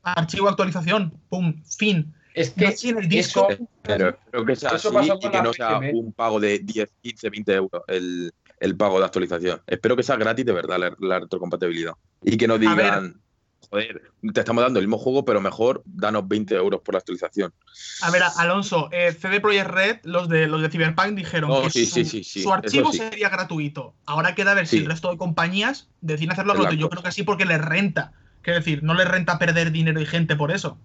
archivo 0.03 0.49
actualización, 0.49 1.13
pum, 1.30 1.63
fin. 1.78 2.13
Es 2.36 2.57
No 2.57 2.65
que 2.67 2.71
si 2.76 2.89
en 2.89 2.97
el 2.97 3.07
disco. 3.07 3.47
eso, 3.49 3.67
Pero 3.84 4.09
espero 4.09 4.45
que 4.45 4.55
sea 4.55 4.69
Eso 4.71 4.97
así 4.97 5.11
y 5.21 5.30
que 5.30 5.41
no 5.41 5.53
sea 5.53 5.80
un 5.93 6.11
pago 6.13 6.39
de 6.39 6.59
10, 6.59 6.89
15, 7.01 7.30
20 7.30 7.53
euros 7.53 7.84
el, 7.88 8.32
el 8.64 8.78
pago 8.78 8.97
de 8.97 9.05
actualización. 9.05 9.61
Espero 9.68 9.97
que 9.97 10.03
sea 10.03 10.16
gratis 10.16 10.45
de 10.45 10.53
verdad 10.53 10.80
la, 10.80 10.95
la 10.99 11.20
retrocompatibilidad. 11.20 11.95
Y 12.24 12.38
que 12.38 12.47
no 12.47 12.57
digan, 12.57 13.22
joder, 13.70 14.01
te 14.34 14.39
estamos 14.39 14.64
dando 14.64 14.80
el 14.80 14.88
mismo 14.88 14.97
juego, 14.97 15.26
pero 15.26 15.41
mejor 15.41 15.84
danos 15.86 16.26
20 16.30 16.55
euros 16.55 16.80
por 16.80 16.93
la 16.93 16.99
actualización. 16.99 17.53
A 18.01 18.09
ver, 18.09 18.22
Alonso, 18.38 18.88
eh, 18.93 19.11
CD 19.11 19.41
Projekt 19.41 19.70
Red, 19.70 19.97
los 20.03 20.30
de, 20.30 20.47
los 20.47 20.61
de 20.61 20.70
Cyberpunk 20.70 21.09
dijeron 21.09 21.64
que 21.64 21.72
sí, 21.72 21.86
su, 21.86 21.95
sí, 21.95 22.05
sí, 22.05 22.24
sí, 22.24 22.43
su 22.43 22.53
archivo 22.53 22.93
sería 22.93 23.28
gratuito. 23.28 23.95
Ahora 24.05 24.34
queda 24.34 24.53
ver 24.53 24.66
si 24.66 24.78
el 24.78 24.86
resto 24.86 25.11
de 25.11 25.18
compañías 25.18 25.89
deciden 25.99 26.32
hacerlo 26.32 26.53
gratuito. 26.53 26.80
Yo 26.80 26.89
creo 26.89 27.03
que 27.03 27.11
sí 27.11 27.24
porque 27.24 27.43
les 27.45 27.59
renta. 27.59 28.14
Quiero 28.43 28.59
decir, 28.59 28.82
no 28.82 28.93
les 28.93 29.09
renta 29.09 29.39
perder 29.39 29.72
dinero 29.72 29.99
y 29.99 30.05
gente 30.05 30.38
por 30.38 30.51
eso. 30.51 30.78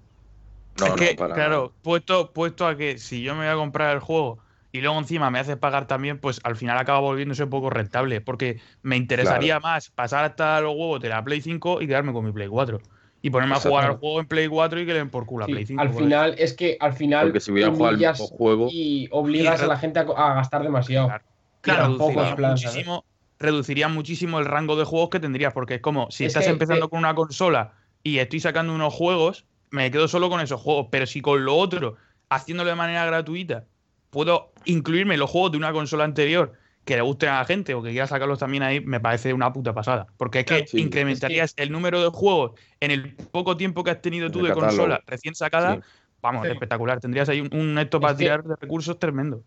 No, 0.81 0.87
es 0.87 0.91
no, 0.91 0.97
que, 0.97 1.15
para 1.15 1.35
claro, 1.35 1.73
puesto, 1.83 2.33
puesto 2.33 2.67
a 2.67 2.77
que 2.77 2.99
si 2.99 3.23
yo 3.23 3.35
me 3.35 3.45
voy 3.45 3.49
a 3.53 3.55
comprar 3.55 3.95
el 3.95 4.01
juego 4.01 4.41
y 4.73 4.81
luego 4.81 4.99
encima 4.99 5.31
me 5.31 5.39
haces 5.39 5.57
pagar 5.57 5.87
también, 5.87 6.19
pues 6.19 6.41
al 6.45 6.57
final 6.57 6.77
acaba 6.79 7.01
volviéndose 7.01 7.45
un 7.45 7.51
poco 7.51 7.71
rentable. 7.71 8.21
Porque 8.21 8.61
me 8.83 8.97
interesaría 8.97 9.61
más 9.61 9.91
pasar 9.91 10.25
hasta 10.25 10.61
los 10.61 10.75
huevos 10.75 11.01
de 11.01 11.09
la 11.09 11.25
Play 11.25 11.41
5 11.41 11.81
y 11.81 11.87
quedarme 11.87 12.13
con 12.13 12.25
mi 12.25 12.33
Play 12.33 12.49
4. 12.49 12.81
Y 13.21 13.31
ponerme 13.31 13.57
a 13.57 13.61
jugar 13.61 13.87
al 13.87 13.97
juego 13.97 14.21
en 14.21 14.27
Play 14.27 14.47
4 14.47 14.81
y 14.81 14.87
que 14.87 14.93
le 14.93 14.99
den 14.99 15.11
por 15.11 15.27
culo 15.27 15.45
a 15.45 15.47
sí, 15.47 15.53
Play 15.53 15.67
5. 15.67 15.81
al 15.81 15.95
final 15.95 16.35
es 16.39 16.53
que 16.53 16.77
al 16.79 16.93
final 16.93 17.27
Porque 17.27 17.41
si 17.41 17.51
voy 17.51 17.63
a 17.63 17.71
jugar 17.71 17.91
el 17.91 17.97
humillas 17.97 18.21
mismo 18.21 18.37
juego, 18.37 18.69
y 18.71 19.09
obligas 19.11 19.61
Y 19.61 19.65
a 19.65 19.67
la 19.67 19.77
gente 19.77 20.01
a, 20.01 20.03
a 20.03 20.35
gastar 20.35 20.63
demasiado. 20.63 21.09
Claro. 21.09 21.25
Claro, 21.61 21.83
tampoco 21.89 22.13
reduciría 22.13 22.29
es 22.31 22.37
plan, 22.37 22.59
¿sabes? 22.59 22.75
muchísimo, 22.75 23.05
reduciría 23.39 23.89
muchísimo 23.89 24.39
el 24.39 24.45
rango 24.45 24.77
de 24.77 24.85
juegos 24.85 25.11
que 25.11 25.21
tendrías, 25.21 25.53
porque 25.53 25.77
es 25.77 25.81
como 25.81 26.11
si 26.11 26.25
Es 26.25 26.29
estás 26.29 26.45
que, 26.45 26.51
empezando 26.51 26.87
eh, 26.87 26.89
con 26.89 26.99
una 26.99 27.15
consola 27.15 27.73
y 28.03 28.19
estoy 28.19 28.41
sacando 28.41 28.75
unos 28.75 28.95
juegos, 28.95 29.47
me 29.71 29.91
quedo 29.91 30.09
solo 30.09 30.31
con 30.31 30.41
esos 30.41 30.61
juegos, 30.61 30.89
pero 30.91 31.07
si 31.07 31.21
con 31.21 31.45
lo 31.45 31.57
otro, 31.57 31.97
haciéndolo 32.29 32.71
de 32.71 32.77
manera 32.77 33.05
gratuita, 33.07 33.65
puedo 34.11 34.53
incluirme 34.65 35.17
los 35.17 35.31
juegos 35.31 35.53
de 35.53 35.59
una 35.59 35.73
consola 35.73 36.05
anterior 36.05 36.53
que 36.85 36.97
le 36.97 37.03
gusten 37.03 37.29
a 37.29 37.39
la 37.41 37.45
gente 37.45 37.75
o 37.75 37.83
que 37.83 37.91
quiera 37.91 38.07
sacarlos 38.07 38.39
también 38.39 38.63
ahí, 38.63 38.81
me 38.81 38.99
parece 38.99 39.35
una 39.35 39.53
puta 39.53 39.75
pasada. 39.75 40.07
Porque 40.17 40.41
es 40.41 40.45
que 40.47 40.67
sí, 40.67 40.81
incrementarías 40.81 41.53
el 41.59 41.71
número 41.71 42.03
de 42.03 42.09
juegos 42.09 42.53
en 42.81 42.91
el 42.91 43.15
poco 43.15 43.57
tiempo 43.59 43.85
que 43.85 43.91
has 43.91 44.01
tenido 44.01 44.31
tú 44.31 44.39
de 44.39 44.49
catálogo. 44.49 44.69
consola 44.71 45.03
recién 45.07 45.35
sacada. 45.35 45.75
Sí. 45.77 45.81
Vamos, 46.23 46.47
Sí. 46.47 46.53
espectacular. 46.53 46.99
Tendrías 47.01 47.29
ahí 47.29 47.41
un, 47.43 47.55
un 47.55 47.79
esto 47.79 48.01
para 48.01 48.13
Es 48.13 48.19
que- 48.19 48.25
tirar 48.25 48.43
de 48.43 48.57
recursos 48.57 48.99
tremendo. 48.99 49.43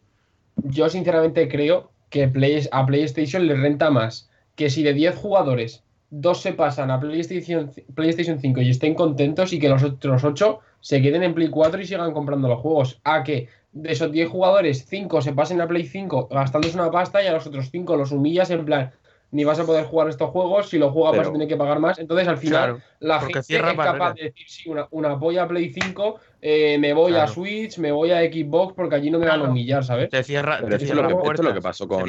Yo 0.63 0.87
sinceramente 0.89 1.47
creo 1.49 1.91
que 2.09 2.27
Play- 2.27 2.67
a 2.71 2.85
PlayStation 2.85 3.47
le 3.47 3.55
renta 3.55 3.89
más 3.89 4.29
que 4.55 4.69
si 4.69 4.83
de 4.83 4.93
10 4.93 5.15
jugadores, 5.15 5.83
dos 6.11 6.41
se 6.41 6.53
pasan 6.53 6.91
a 6.91 6.99
PlayStation, 6.99 7.71
PlayStation 7.95 8.39
5 8.39 8.61
y 8.61 8.69
estén 8.69 8.93
contentos 8.93 9.51
y 9.53 9.59
que 9.59 9.69
los 9.69 9.81
otros 9.81 10.23
8 10.23 10.59
se 10.81 11.01
queden 11.01 11.23
en 11.23 11.33
Play 11.33 11.49
4 11.49 11.81
y 11.81 11.85
sigan 11.85 12.13
comprando 12.13 12.47
los 12.47 12.59
juegos. 12.59 12.99
A 13.03 13.23
que 13.23 13.47
de 13.73 13.91
esos 13.91 14.11
10 14.11 14.29
jugadores, 14.29 14.85
5 14.87 15.21
se 15.21 15.33
pasen 15.33 15.61
a 15.61 15.67
Play 15.67 15.85
5 15.85 16.27
gastándose 16.29 16.75
una 16.77 16.91
pasta 16.91 17.23
y 17.23 17.27
a 17.27 17.31
los 17.33 17.47
otros 17.47 17.69
5 17.71 17.95
los 17.95 18.11
humillas 18.11 18.49
en 18.49 18.65
plan, 18.65 18.91
ni 19.31 19.45
vas 19.45 19.59
a 19.59 19.65
poder 19.65 19.85
jugar 19.85 20.09
estos 20.09 20.29
juegos, 20.29 20.67
si 20.69 20.77
lo 20.77 20.91
juegas 20.91 21.11
vas 21.11 21.19
a 21.19 21.21
Pero- 21.23 21.31
tener 21.33 21.47
que 21.47 21.55
pagar 21.55 21.79
más. 21.79 21.97
Entonces 21.99 22.27
al 22.27 22.37
final 22.37 22.63
Claro. 22.75 22.81
la 22.99 23.19
gente 23.21 23.39
es 23.39 23.47
capaz 23.61 23.85
barreras. 23.85 24.15
de 24.15 24.23
decir, 24.23 24.45
sí, 24.49 24.69
una, 24.69 24.87
una 24.91 25.17
polla 25.17 25.43
a 25.43 25.47
Play 25.47 25.69
5, 25.71 26.19
eh, 26.41 26.77
me 26.79 26.91
voy 26.93 27.13
a 27.13 27.15
Claro. 27.25 27.31
Switch, 27.33 27.77
me 27.77 27.93
voy 27.93 28.11
a 28.11 28.19
Xbox 28.21 28.73
porque 28.75 28.95
allí 28.95 29.09
no 29.09 29.19
me 29.19 29.25
van 29.25 29.35
a 29.35 29.37
Claro. 29.37 29.51
humillar, 29.51 29.85
¿sabes? 29.85 30.09
Te 30.09 30.21
cierra, 30.23 30.57
Pero 30.61 30.77
te 30.77 30.85
cierra 30.85 31.03
lo 31.03 31.07
que, 31.07 31.13
esto 31.13 31.31
es 31.33 31.39
lo 31.47 31.53
que 31.53 31.61
pasó 31.61 31.87
con, 31.87 32.01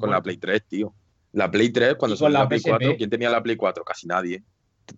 con 0.00 0.10
la. 0.10 0.20
Play 0.22 0.36
3, 0.36 0.64
tío. 0.68 0.92
La 1.32 1.50
Play 1.50 1.70
3, 1.70 1.94
cuando 1.94 2.16
salió 2.16 2.32
la 2.34 2.40
la 2.40 2.48
Play 2.48 2.60
PSP. 2.60 2.68
4, 2.70 2.94
¿quién 2.98 3.10
tenía 3.10 3.30
la 3.30 3.42
Play 3.42 3.56
4? 3.56 3.84
Casi 3.84 4.06
nadie. 4.06 4.42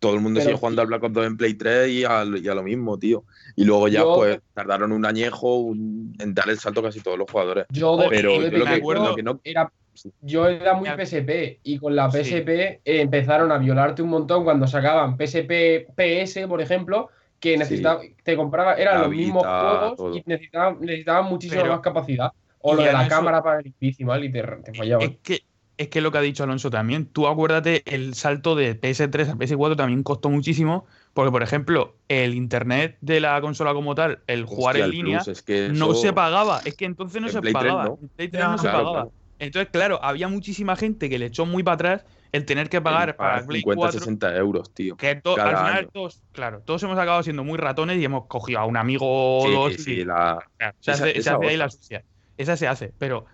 Todo 0.00 0.14
el 0.14 0.20
mundo 0.20 0.38
Pero- 0.38 0.50
sigue 0.50 0.58
jugando 0.58 0.82
al 0.82 0.88
Black 0.88 1.02
Ops 1.02 1.14
2 1.14 1.26
en 1.26 1.36
Play 1.36 1.54
3 1.54 1.88
y 1.88 2.04
a, 2.04 2.24
y 2.24 2.46
a 2.48 2.54
lo 2.54 2.62
mismo, 2.62 2.98
tío. 2.98 3.24
Y 3.56 3.64
luego 3.64 3.88
ya, 3.88 4.00
Yo- 4.00 4.14
pues, 4.16 4.38
tardaron 4.54 4.92
un 4.92 5.04
añejo 5.06 5.56
un- 5.58 6.14
en 6.18 6.34
dar 6.34 6.48
el 6.50 6.58
salto 6.58 6.82
casi 6.82 7.00
todos 7.00 7.18
los 7.18 7.30
jugadores. 7.30 7.64
Yo 7.70 7.96
de, 7.96 8.08
Pero 8.08 8.34
yo 8.34 8.42
de 8.42 8.50
yo 8.50 8.58
lo 8.58 8.64
que, 8.66 8.80
lo 8.94 9.16
que 9.16 9.22
no. 9.22 9.40
era, 9.44 9.72
yo 10.20 10.46
era 10.46 10.74
muy. 10.74 10.88
PSP 10.90 11.60
y 11.62 11.78
con 11.78 11.96
la 11.96 12.10
Sí. 12.10 12.18
PSP 12.18 12.48
eh, 12.48 12.80
empezaron 13.00 13.50
a 13.50 13.58
violarte 13.58 14.02
un 14.02 14.10
montón 14.10 14.44
cuando 14.44 14.66
sacaban 14.66 15.16
PSP 15.16 15.86
PS, 15.96 16.46
por 16.46 16.60
ejemplo, 16.60 17.08
que 17.40 17.56
necesitaba, 17.56 18.00
te 18.22 18.36
compraba, 18.36 18.74
eran 18.74 18.96
La 18.96 19.00
los 19.06 19.10
mismos 19.10 19.44
juegos 19.46 19.96
todo. 19.96 20.16
y 20.16 20.22
necesitaban, 20.26 20.78
necesitaban 20.80 21.24
muchísima 21.26 21.62
Pero- 21.62 21.72
más 21.74 21.80
capacidad. 21.82 22.30
O 22.60 22.74
lo 22.74 22.82
de 22.82 22.92
la 22.92 23.06
cámara 23.08 23.40
para 23.42 23.60
el 23.60 23.72
decimal 23.80 24.22
y 24.24 24.32
te, 24.32 24.42
te 24.42 24.74
fallaban. 24.74 25.08
Es 25.08 25.16
que, 25.22 25.40
es 25.78 25.88
que 25.88 26.00
lo 26.00 26.12
que 26.12 26.18
ha 26.18 26.20
dicho 26.20 26.42
Alonso 26.44 26.68
también, 26.70 27.06
tú 27.06 27.26
acuérdate, 27.26 27.82
el 27.86 28.14
salto 28.14 28.54
de 28.54 28.78
PS3 28.78 29.28
a 29.30 29.34
PS4 29.36 29.76
también 29.76 30.02
costó 30.02 30.28
muchísimo, 30.28 30.86
porque 31.14 31.30
por 31.30 31.42
ejemplo, 31.42 31.96
el 32.08 32.34
internet 32.34 32.98
de 33.00 33.20
la 33.20 33.40
consola 33.40 33.72
como 33.72 33.94
tal, 33.94 34.20
el 34.26 34.44
jugar 34.44 34.74
Hostia, 34.74 34.84
en 34.84 34.90
el 34.90 34.96
línea, 34.96 35.18
Plus, 35.20 35.28
es 35.28 35.42
que 35.42 35.68
no 35.70 35.94
se 35.94 36.12
pagaba. 36.12 36.60
Es 36.64 36.74
que 36.74 36.84
entonces 36.84 37.20
no 37.20 37.28
En 37.28 37.32
se 37.32 37.40
Play 37.40 37.54
3 37.54 37.62
pagaba. 37.64 37.84
no. 37.86 37.98
En 38.02 38.08
Play 38.10 38.28
3 38.28 38.42
Ya, 38.42 38.48
no 38.50 38.58
se 38.58 38.62
claro, 38.62 38.78
pagaba. 38.78 38.94
claro. 39.02 39.12
Entonces, 39.40 39.68
claro, 39.72 40.00
había 40.02 40.26
muchísima 40.28 40.74
gente 40.74 41.08
que 41.08 41.18
le 41.18 41.26
echó 41.26 41.46
muy 41.46 41.62
para 41.62 41.74
atrás 41.76 42.04
el 42.32 42.44
tener 42.44 42.68
que 42.68 42.80
pagar 42.80 43.16
para 43.16 43.46
Play 43.46 43.60
50, 43.60 43.76
4. 43.80 43.98
60 44.00 44.36
euros, 44.36 44.74
tío. 44.74 44.96
Que 44.96 45.14
to- 45.14 45.40
al 45.40 45.56
final 45.56 45.78
año. 45.78 45.88
todos, 45.92 46.22
claro, 46.32 46.60
todos 46.64 46.82
hemos 46.82 46.98
acabado 46.98 47.22
siendo 47.22 47.44
muy 47.44 47.56
ratones 47.56 47.98
y 47.98 48.04
hemos 48.04 48.26
cogido 48.26 48.58
a 48.58 48.64
un 48.66 48.76
amigo 48.76 49.06
o 49.06 49.46
Sí, 49.46 49.54
dos. 49.54 49.72
sí, 49.84 49.92
y- 50.00 50.04
la, 50.04 50.38
se 50.80 50.90
Esa- 50.90 51.04
hace, 51.04 51.12
se 51.12 51.18
esa 51.20 51.36
hace 51.36 51.46
ahí 51.46 51.56
la 51.56 51.70
sucia. 51.70 52.04
Esa 52.36 52.56
se 52.56 52.66
hace, 52.68 52.92
pero 52.98 53.26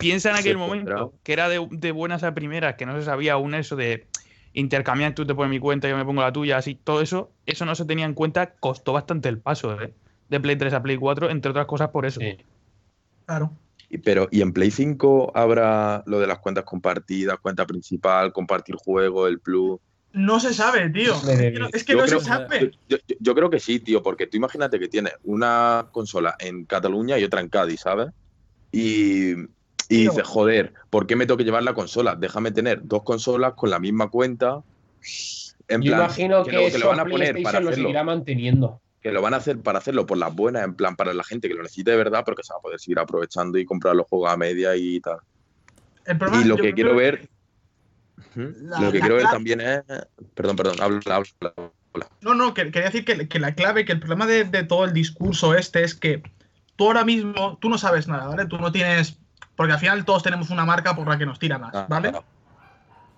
piensa 0.00 0.30
en 0.30 0.36
aquel 0.36 0.54
podrá. 0.56 0.66
momento 0.66 1.14
que 1.22 1.32
era 1.32 1.48
de, 1.48 1.66
de 1.70 1.92
buenas 1.92 2.22
a 2.24 2.34
primeras, 2.34 2.74
que 2.76 2.86
no 2.86 2.96
se 2.98 3.04
sabía 3.04 3.34
aún 3.34 3.54
eso 3.54 3.76
de 3.76 4.06
intercambiar, 4.52 5.14
tú 5.14 5.24
te 5.26 5.34
pones 5.34 5.50
mi 5.50 5.60
cuenta, 5.60 5.88
yo 5.88 5.96
me 5.96 6.04
pongo 6.04 6.22
la 6.22 6.32
tuya, 6.32 6.56
así, 6.56 6.74
todo 6.74 7.00
eso, 7.02 7.30
eso 7.46 7.64
no 7.64 7.74
se 7.76 7.84
tenía 7.84 8.04
en 8.04 8.14
cuenta, 8.14 8.54
costó 8.58 8.92
bastante 8.92 9.28
el 9.28 9.38
paso 9.38 9.80
¿eh? 9.80 9.94
de 10.28 10.40
Play 10.40 10.56
3 10.56 10.72
a 10.74 10.82
Play 10.82 10.96
4, 10.96 11.30
entre 11.30 11.50
otras 11.52 11.66
cosas 11.66 11.90
por 11.90 12.04
eso. 12.06 12.20
Sí. 12.20 12.36
Claro. 13.26 13.52
Y- 13.88 13.98
Pero, 13.98 14.28
¿y 14.30 14.40
en 14.40 14.52
Play 14.52 14.70
5 14.70 15.32
habrá 15.34 16.02
lo 16.06 16.18
de 16.20 16.26
las 16.26 16.38
cuentas 16.40 16.64
compartidas, 16.64 17.38
cuenta 17.40 17.66
principal, 17.66 18.32
compartir 18.32 18.74
juego, 18.76 19.26
el 19.28 19.38
plus? 19.40 19.78
No 20.12 20.40
se 20.40 20.52
sabe, 20.52 20.90
tío. 20.90 21.14
Es 21.14 21.22
que 21.28 21.50
no, 21.58 21.68
es 21.72 21.84
que 21.84 21.92
Yo 21.92 21.98
no 21.98 22.04
creo- 22.04 22.18
se 22.20 22.26
sabe. 22.26 22.72
Yo, 22.88 22.96
yo- 23.06 23.16
yo 23.20 23.34
creo 23.34 23.50
que 23.50 23.60
sí, 23.60 23.78
tío, 23.78 24.02
porque 24.02 24.26
tú 24.26 24.36
imagínate 24.36 24.80
que 24.80 24.88
tienes 24.88 25.12
una 25.22 25.86
consola 25.92 26.34
en 26.40 26.64
Cataluña 26.64 27.16
y 27.18 27.24
otra 27.24 27.40
en 27.40 27.48
Cádiz, 27.48 27.80
¿sabes? 27.80 28.08
Y, 28.72 29.34
y 29.90 30.04
dices, 30.04 30.22
joder, 30.26 30.72
¿por 30.88 31.06
qué 31.06 31.16
me 31.16 31.26
tengo 31.26 31.36
que 31.36 31.44
llevar 31.44 31.62
la 31.64 31.74
consola? 31.74 32.14
Déjame 32.16 32.52
tener 32.52 32.80
dos 32.84 33.02
consolas 33.02 33.54
con 33.54 33.70
la 33.70 33.78
misma 33.80 34.08
cuenta. 34.08 34.62
En 35.68 35.82
Yo 35.82 35.92
plan, 35.92 36.04
imagino 36.04 36.44
que, 36.44 36.52
lo, 36.52 36.60
que 36.60 36.66
eso 36.68 36.78
lo 36.78 36.88
van 36.88 37.00
a 37.00 37.04
poner 37.04 37.42
para 37.42 37.60
lo 37.60 37.68
hacerlo, 37.70 37.84
seguirá 37.88 38.04
manteniendo. 38.04 38.80
que 39.02 39.10
lo 39.12 39.20
van 39.20 39.34
a 39.34 39.38
hacer 39.38 39.58
para 39.60 39.78
hacerlo 39.78 40.06
por 40.06 40.16
las 40.18 40.34
buenas, 40.34 40.64
en 40.64 40.74
plan, 40.74 40.94
para 40.96 41.12
la 41.12 41.24
gente 41.24 41.48
que 41.48 41.54
lo 41.54 41.62
necesite 41.62 41.90
de 41.90 41.96
verdad, 41.96 42.22
pero 42.24 42.36
que 42.36 42.42
se 42.44 42.52
va 42.52 42.58
a 42.58 42.62
poder 42.62 42.78
seguir 42.78 42.98
aprovechando 42.98 43.58
y 43.58 43.64
comprar 43.64 43.96
los 43.96 44.06
juegos 44.06 44.30
a 44.30 44.36
media 44.36 44.76
y 44.76 45.00
tal. 45.00 45.18
El 46.04 46.18
problema- 46.18 46.44
Y 46.44 46.48
lo 46.48 46.56
yo 46.56 46.62
que 46.62 46.74
quiero 46.74 46.94
ver. 46.94 47.28
La- 48.36 48.80
lo 48.80 48.92
que 48.92 49.00
quiero 49.00 49.16
ver 49.16 49.28
también 49.28 49.60
es. 49.60 49.82
Perdón, 50.34 50.56
perdón, 50.56 50.76
habla, 50.80 51.00
habla. 51.16 51.72
No, 52.20 52.34
no, 52.34 52.54
que- 52.54 52.70
quería 52.70 52.90
decir 52.90 53.04
que, 53.04 53.26
que 53.28 53.40
la 53.40 53.54
clave, 53.54 53.84
que 53.84 53.92
el 53.92 53.98
problema 54.00 54.26
de, 54.26 54.44
de 54.44 54.62
todo 54.62 54.84
el 54.84 54.92
discurso 54.92 55.54
este 55.54 55.82
es 55.82 55.94
que 55.94 56.22
tú 56.76 56.86
ahora 56.86 57.04
mismo, 57.04 57.58
tú 57.60 57.68
no 57.68 57.78
sabes 57.78 58.06
nada, 58.08 58.28
¿vale? 58.28 58.46
Tú 58.46 58.58
no 58.58 58.70
tienes. 58.70 59.19
Porque 59.60 59.74
al 59.74 59.78
final 59.78 60.06
todos 60.06 60.22
tenemos 60.22 60.48
una 60.48 60.64
marca 60.64 60.96
por 60.96 61.06
la 61.06 61.18
que 61.18 61.26
nos 61.26 61.38
tira 61.38 61.58
más, 61.58 61.74
Ah, 61.74 61.84
¿vale? 61.86 62.12
ah, 62.14 62.22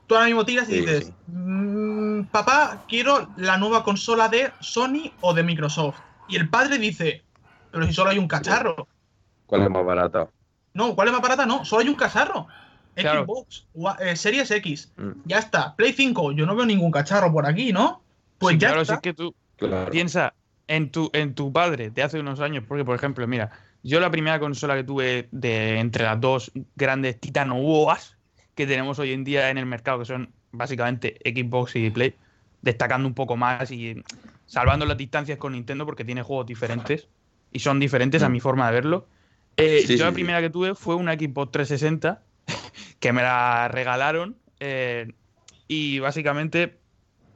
Tú 0.09 0.17
ahora 0.17 0.27
mismo 0.27 0.45
tiras 0.45 0.69
y 0.69 0.73
Sí, 0.73 0.81
dices, 0.81 1.05
sí. 1.07 1.15
"Mm, 1.29 2.25
papá, 2.33 2.83
quiero 2.89 3.29
la 3.37 3.57
nueva 3.59 3.85
consola 3.85 4.29
de 4.29 4.51
Sony 4.59 5.13
o 5.21 5.35
de 5.35 5.45
Microsoft. 5.45 6.01
Y 6.27 6.35
el 6.35 6.49
padre 6.49 6.79
dice, 6.79 7.23
pero 7.71 7.87
si 7.87 7.93
solo 7.93 8.11
hay 8.11 8.19
un 8.19 8.27
cacharro. 8.27 8.89
¿Cuál 9.47 9.63
es 9.63 9.71
más 9.71 9.85
barata? 9.85 10.31
No, 10.75 10.97
¿cuál 10.97 11.07
es 11.07 11.13
más 11.15 11.23
barata? 11.23 11.47
No, 11.47 11.65
solo 11.65 11.83
hay 11.83 11.89
un 11.89 11.95
cacharro. 11.95 12.49
Claro. 12.97 13.23
Xbox, 13.25 13.69
eh, 14.01 14.17
Series 14.17 14.51
X. 14.51 14.91
Mm, 14.97 15.11
Ya 15.27 15.39
está. 15.39 15.77
Play 15.77 15.93
5, 15.93 16.33
yo 16.33 16.45
no 16.45 16.57
veo 16.57 16.67
ningún 16.67 16.91
cacharro 16.91 17.33
por 17.33 17.47
aquí, 17.47 17.73
¿no? 17.73 18.03
Pues 18.39 18.55
Sí, 18.55 18.59
ya 18.59 18.69
claro, 18.71 18.81
si 18.85 18.91
está. 18.91 18.95
es 18.95 19.01
que 19.01 19.15
tú, 19.15 19.33
Claro. 19.59 19.93
Piensa 19.93 20.35
en 20.67 20.91
tu, 20.91 21.09
en 21.13 21.37
tu 21.37 21.53
padre 21.53 21.91
de 21.91 22.03
hace 22.03 22.19
unos 22.19 22.41
años, 22.41 22.65
porque 22.67 22.85
por 22.85 22.97
ejemplo, 22.97 23.29
mira, 23.29 23.53
yo 23.83 24.01
la 24.01 24.11
primera 24.11 24.39
consola 24.39 24.75
que 24.77 24.85
tuve 24.85 25.29
de 25.33 25.79
entre 25.79 26.05
las 26.05 26.21
dos 26.21 26.53
grandes 26.77 27.19
titanuoas 27.21 28.17
que 28.55 28.67
tenemos 28.67 28.99
hoy 28.99 29.13
en 29.13 29.25
día 29.25 29.51
en 29.51 29.59
el 29.59 29.67
mercado, 29.67 29.99
que 30.01 30.05
son 30.05 30.31
básicamente 30.53 31.19
Xbox 31.25 31.77
y 31.77 31.91
Play, 31.91 32.15
destacando 32.61 33.09
un 33.09 33.15
poco 33.15 33.37
más 33.37 33.71
y 33.71 34.03
salvando 34.47 34.85
las 34.87 34.97
distancias 34.97 35.39
con 35.39 35.53
Nintendo 35.53 35.87
porque 35.87 36.05
tiene 36.05 36.23
juegos 36.23 36.47
diferentes 36.47 37.09
y 37.53 37.59
son 37.59 37.81
diferentes 37.81 38.23
a 38.23 38.29
Mm. 38.29 38.33
mi 38.33 38.41
forma 38.41 38.67
de 38.67 38.73
verlo. 38.73 39.07
Eh, 39.57 39.85
Sí, 39.87 39.97
yo 39.97 40.05
la 40.05 40.13
primera 40.13 40.41
que 40.41 40.51
tuve 40.51 40.75
fue 40.75 40.95
una 40.95 41.15
Xbox 41.15 41.53
360 41.53 42.23
que 43.01 43.13
me 43.13 43.23
la 43.23 43.69
regalaron 43.69 44.37
eh, 44.61 45.13
y 45.69 45.99
básicamente 45.99 46.79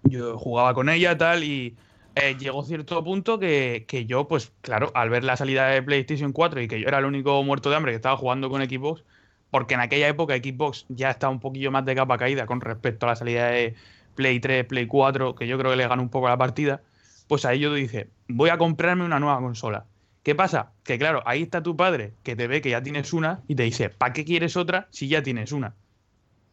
yo 0.05 0.39
jugaba 0.39 0.74
con 0.74 0.89
ella 0.89 1.16
tal 1.18 1.43
y 1.44 1.77
eh, 2.16 2.36
llegó 2.38 2.64
cierto 2.64 3.05
punto 3.05 3.38
que, 3.38 3.84
que 3.86 4.06
yo, 4.06 4.26
pues 4.26 4.52
claro, 4.62 4.90
al 4.94 5.10
ver 5.10 5.22
la 5.22 5.36
salida 5.36 5.68
de 5.68 5.82
PlayStation 5.82 6.32
4 6.32 6.62
y 6.62 6.68
que 6.68 6.80
yo 6.80 6.88
era 6.88 6.98
el 6.98 7.05
único 7.05 7.43
muerto 7.43 7.70
de 7.70 7.76
hambre 7.76 7.93
que 7.93 7.97
estaba 7.97 8.16
jugando 8.16 8.48
con 8.51 8.62
Xbox, 8.62 9.05
porque 9.51 9.74
en 9.74 9.80
aquella 9.80 10.09
época 10.09 10.34
Xbox 10.36 10.86
ya 10.88 11.10
estaba 11.10 11.32
un 11.32 11.40
poquillo 11.40 11.70
más 11.70 11.84
de 11.84 11.94
capa 11.94 12.18
caída 12.18 12.47
con 12.47 12.60
respecto 12.60 13.06
a 13.06 13.10
la 13.10 13.16
salida 13.16 13.48
de 13.48 13.74
Play 14.14 14.40
3, 14.40 14.64
Play 14.64 14.86
4, 14.86 15.34
que 15.34 15.47
yo 15.47 15.59
creo 15.59 15.70
que 15.70 15.76
le 15.76 15.88
ganó 15.88 16.02
un 16.02 16.09
poco 16.10 16.28
la 16.28 16.38
partida, 16.38 16.82
pues 17.28 17.44
ahí 17.44 17.60
yo 17.60 17.72
dije, 17.74 18.09
voy 18.28 18.51
a 18.51 18.59
comprarme 18.59 19.05
una 19.05 19.20
nueva 19.20 19.38
consola. 19.40 19.86
¿Qué 20.22 20.34
pasa? 20.34 20.72
Que 20.84 20.98
claro, 20.98 21.22
ahí 21.26 21.43
está 21.43 21.62
tu 21.62 21.76
padre, 21.76 22.14
que 22.22 22.34
te 22.34 22.48
ve 22.48 22.60
que 22.60 22.70
ya 22.70 22.82
tienes 22.82 23.12
una 23.12 23.43
y 23.47 23.55
te 23.56 23.62
dice, 23.64 23.90
¿para 23.90 24.12
qué 24.12 24.24
quieres 24.24 24.56
otra 24.56 24.88
si 24.90 25.09
ya 25.09 25.22
tienes 25.22 25.52
una? 25.52 25.76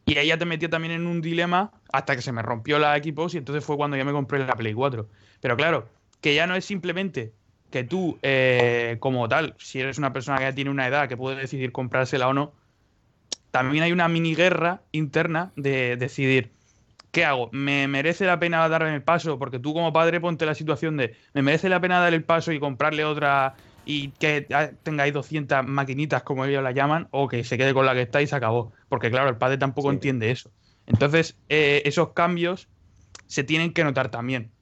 Y 0.06 0.18
ella 0.18 0.38
te 0.38 0.44
metió 0.44 0.68
también 0.68 0.92
en 0.92 1.06
un 1.06 1.20
dilema 1.22 1.72
hasta 1.92 2.14
que 2.14 2.22
se 2.22 2.32
me 2.32 2.42
rompió 2.42 2.78
la 2.78 2.96
Xbox 2.96 3.34
y 3.34 3.38
entonces 3.38 3.64
fue 3.64 3.76
cuando 3.76 3.96
ya 3.96 4.04
me 4.04 4.12
compré 4.12 4.38
la 4.44 4.54
Play 4.54 4.74
4. 4.74 5.08
Pero 5.40 5.56
claro, 5.56 5.88
que 6.20 6.34
ya 6.34 6.46
no 6.46 6.54
es 6.54 6.64
simplemente 6.64 7.32
que 7.70 7.84
tú, 7.84 8.18
eh, 8.22 8.98
como 9.00 9.28
tal, 9.28 9.54
si 9.58 9.80
eres 9.80 9.98
una 9.98 10.12
persona 10.12 10.38
que 10.38 10.44
ya 10.44 10.54
tiene 10.54 10.70
una 10.70 10.86
edad 10.86 11.08
que 11.08 11.16
puede 11.16 11.36
decidir 11.36 11.72
comprársela 11.72 12.28
o 12.28 12.32
no, 12.32 12.52
también 13.50 13.82
hay 13.84 13.92
una 13.92 14.08
mini 14.08 14.34
guerra 14.34 14.82
interna 14.92 15.52
de 15.56 15.96
decidir, 15.96 16.52
¿qué 17.10 17.24
hago? 17.24 17.48
¿Me 17.52 17.88
merece 17.88 18.26
la 18.26 18.38
pena 18.38 18.68
darme 18.68 18.94
el 18.94 19.02
paso? 19.02 19.38
Porque 19.38 19.58
tú 19.58 19.72
como 19.74 19.92
padre 19.92 20.20
ponte 20.20 20.46
la 20.46 20.54
situación 20.54 20.96
de, 20.96 21.16
¿me 21.32 21.42
merece 21.42 21.68
la 21.68 21.80
pena 21.80 22.00
dar 22.00 22.14
el 22.14 22.24
paso 22.24 22.52
y 22.52 22.60
comprarle 22.60 23.04
otra 23.04 23.54
y 23.84 24.08
que 24.10 24.46
tengáis 24.82 25.12
200 25.12 25.66
maquinitas, 25.66 26.22
como 26.22 26.44
ellos 26.44 26.62
la 26.62 26.72
llaman, 26.72 27.08
o 27.10 27.28
que 27.28 27.44
se 27.44 27.58
quede 27.58 27.74
con 27.74 27.86
la 27.86 27.94
que 27.94 28.02
está 28.02 28.22
y 28.22 28.26
se 28.26 28.36
acabó? 28.36 28.72
Porque 28.94 29.10
claro, 29.10 29.28
el 29.28 29.36
padre 29.36 29.58
tampoco 29.58 29.88
Sí. 29.88 29.94
entiende 29.96 30.30
eso. 30.30 30.52
Entonces, 30.86 31.36
eh, 31.48 31.82
esos 31.84 32.12
cambios 32.12 32.68
se 33.26 33.42
tienen 33.42 33.72
que 33.72 33.82
notar 33.82 34.08
también. 34.08 34.52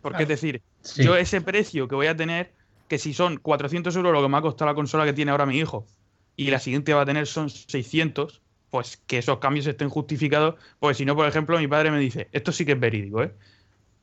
Porque 0.00 0.22
es 0.22 0.28
decir, 0.28 0.62
Sí. 0.82 1.02
yo 1.02 1.16
ese 1.16 1.40
precio 1.40 1.88
que 1.88 1.96
voy 1.96 2.06
a 2.06 2.14
tener, 2.14 2.52
que 2.86 2.96
si 2.96 3.12
son 3.12 3.38
400 3.38 3.96
euros 3.96 4.12
lo 4.12 4.22
que 4.22 4.28
me 4.28 4.36
ha 4.36 4.40
costado 4.40 4.70
la 4.70 4.76
consola 4.76 5.04
que 5.04 5.12
tiene 5.12 5.32
ahora 5.32 5.46
mi 5.46 5.58
hijo, 5.58 5.84
y 6.36 6.52
la 6.52 6.60
siguiente 6.60 6.94
va 6.94 7.02
a 7.02 7.06
tener 7.06 7.26
son 7.26 7.50
600, 7.50 8.40
pues 8.70 8.98
que 9.08 9.18
esos 9.18 9.38
cambios 9.38 9.66
estén 9.66 9.88
justificados, 9.88 10.54
pues 10.78 10.96
si 10.98 11.04
no, 11.04 11.16
por 11.16 11.26
ejemplo, 11.26 11.58
mi 11.58 11.66
padre 11.66 11.90
me 11.90 11.98
dice, 11.98 12.28
esto 12.30 12.52
sí 12.52 12.64
que 12.64 12.72
es 12.72 12.78
verídico, 12.78 13.24
¿eh? 13.24 13.34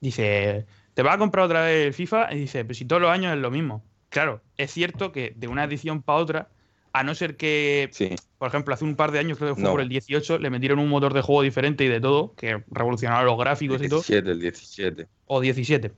Dice, 0.01 0.65
¿te 0.93 1.03
vas 1.03 1.15
a 1.15 1.19
comprar 1.19 1.45
otra 1.45 1.61
vez 1.61 1.87
el 1.87 1.93
FIFA? 1.93 2.33
Y 2.33 2.39
dice, 2.39 2.65
pues 2.65 2.79
si 2.79 2.83
todos 2.83 3.01
los 3.01 3.11
años 3.11 3.33
es 3.33 3.39
lo 3.39 3.49
mismo. 3.49 3.81
Claro, 4.09 4.41
es 4.57 4.71
cierto 4.73 5.13
que 5.13 5.31
de 5.37 5.47
una 5.47 5.63
edición 5.63 6.01
para 6.01 6.19
otra, 6.19 6.49
a 6.93 7.03
no 7.03 7.15
ser 7.15 7.37
que 7.37 7.89
Sí, 7.91 8.09
por 8.37 8.47
ejemplo, 8.47 8.73
hace 8.73 8.85
un 8.85 8.95
par 8.95 9.11
de 9.11 9.19
años, 9.19 9.37
creo 9.37 9.51
que 9.51 9.55
fue 9.55 9.63
No. 9.63 9.71
por 9.71 9.81
el 9.81 9.89
18, 9.89 10.37
le 10.37 10.49
metieron 10.49 10.79
un 10.79 10.89
motor 10.89 11.13
de 11.13 11.21
juego 11.21 11.41
diferente 11.41 11.83
y 11.85 11.87
de 11.87 11.99
todo, 12.01 12.35
que 12.35 12.63
revolucionaron 12.67 13.25
los 13.25 13.37
gráficos 13.37 13.81
y 13.81 13.89
todo, 13.89 13.99
17, 14.01 14.31
el 14.31 14.39
17. 14.39 15.07
o 15.25 15.41
17. 15.41 15.91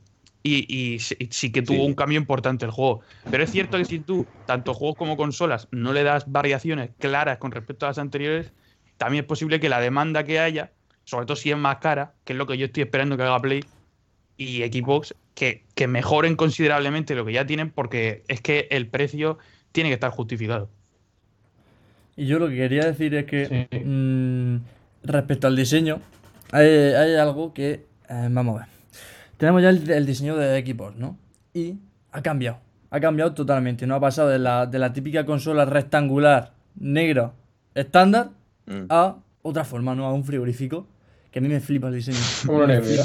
Y, 0.44 0.66
y 0.94 1.00
sí, 1.00 1.16
y 1.20 1.28
sí 1.32 1.52
que 1.52 1.64
tuvo 1.64 1.78
Sí. 1.78 1.86
un 1.88 1.96
cambio 1.96 2.20
importante 2.20 2.66
el 2.66 2.72
juego. 2.72 3.02
Pero 3.30 3.44
es 3.44 3.50
cierto 3.52 3.78
que 3.78 3.86
si 3.86 4.00
tú, 4.00 4.28
tanto 4.46 4.74
juegos 4.76 4.96
como 4.96 5.18
consolas, 5.18 5.68
no 5.72 5.92
le 5.92 6.04
das 6.04 6.32
variaciones 6.32 6.92
claras 7.00 7.40
con 7.40 7.52
respecto 7.52 7.86
a 7.86 7.90
las 7.90 7.98
anteriores, 7.98 8.54
también 8.98 9.24
es 9.24 9.28
posible 9.28 9.60
que 9.60 9.70
la 9.70 9.80
demanda 9.82 10.24
que 10.24 10.40
haya, 10.40 10.74
sobre 11.04 11.26
todo 11.26 11.36
si 11.36 11.50
es 11.52 11.58
más 11.58 11.78
cara, 11.80 12.16
que 12.24 12.34
es 12.34 12.38
lo 12.38 12.46
que 12.46 12.58
yo 12.58 12.68
estoy 12.68 12.84
esperando 12.84 13.18
que 13.18 13.24
haga 13.24 13.42
Play 13.42 13.72
y 14.38 14.64
Xbox, 14.64 15.16
que, 15.34 15.68
que 15.76 15.88
mejoren 15.88 16.36
considerablemente 16.36 17.16
lo 17.16 17.26
que 17.26 17.34
ya 17.34 17.46
tienen, 17.46 17.72
porque 17.72 18.24
es 18.28 18.42
que 18.42 18.68
el 18.72 18.90
precio 18.90 19.38
tiene 19.72 19.90
que 19.90 19.96
estar 19.96 20.12
justificado. 20.12 20.75
Y 22.16 22.26
yo 22.28 22.40
lo 22.40 22.48
que 22.48 22.56
quería 22.56 22.86
decir 22.86 23.14
es 23.16 23.26
que 23.26 23.68
Sí. 23.72 23.78
mm, 23.86 24.58
respecto 25.04 25.48
al 25.48 25.56
diseño, 25.56 26.00
hay, 26.52 26.68
hay 26.68 27.16
algo 27.16 27.54
que, 27.54 27.86
eh, 28.10 28.28
vamos 28.32 28.56
a 28.56 28.60
ver. 28.60 28.68
Tenemos 29.38 29.62
ya 29.62 29.70
el, 29.70 29.90
el 29.90 30.06
diseño 30.06 30.38
de 30.38 30.66
Xbox, 30.66 30.96
¿no? 30.96 31.18
Y 31.54 31.76
ha 32.12 32.22
cambiado. 32.22 32.60
Ha 32.90 33.00
cambiado 33.02 33.34
totalmente. 33.34 33.86
No 33.86 33.96
ha 33.96 34.00
pasado 34.00 34.30
de 34.30 34.40
la, 34.40 34.66
de 34.66 34.80
la 34.80 34.94
típica 34.94 35.26
consola 35.26 35.66
rectangular, 35.66 36.54
negra, 36.76 37.34
estándar, 37.74 38.30
Mm. 38.68 38.86
a 38.90 39.18
otra 39.44 39.64
forma, 39.64 39.94
¿no? 39.94 40.06
A 40.08 40.14
un 40.14 40.24
frigorífico. 40.24 40.88
Que 41.30 41.38
a 41.38 41.42
mí 41.42 41.48
me 41.50 41.60
flipa 41.60 41.90
el 41.90 41.94
diseño. 41.96 42.18
Una 42.50 42.66
nevera. 42.66 43.04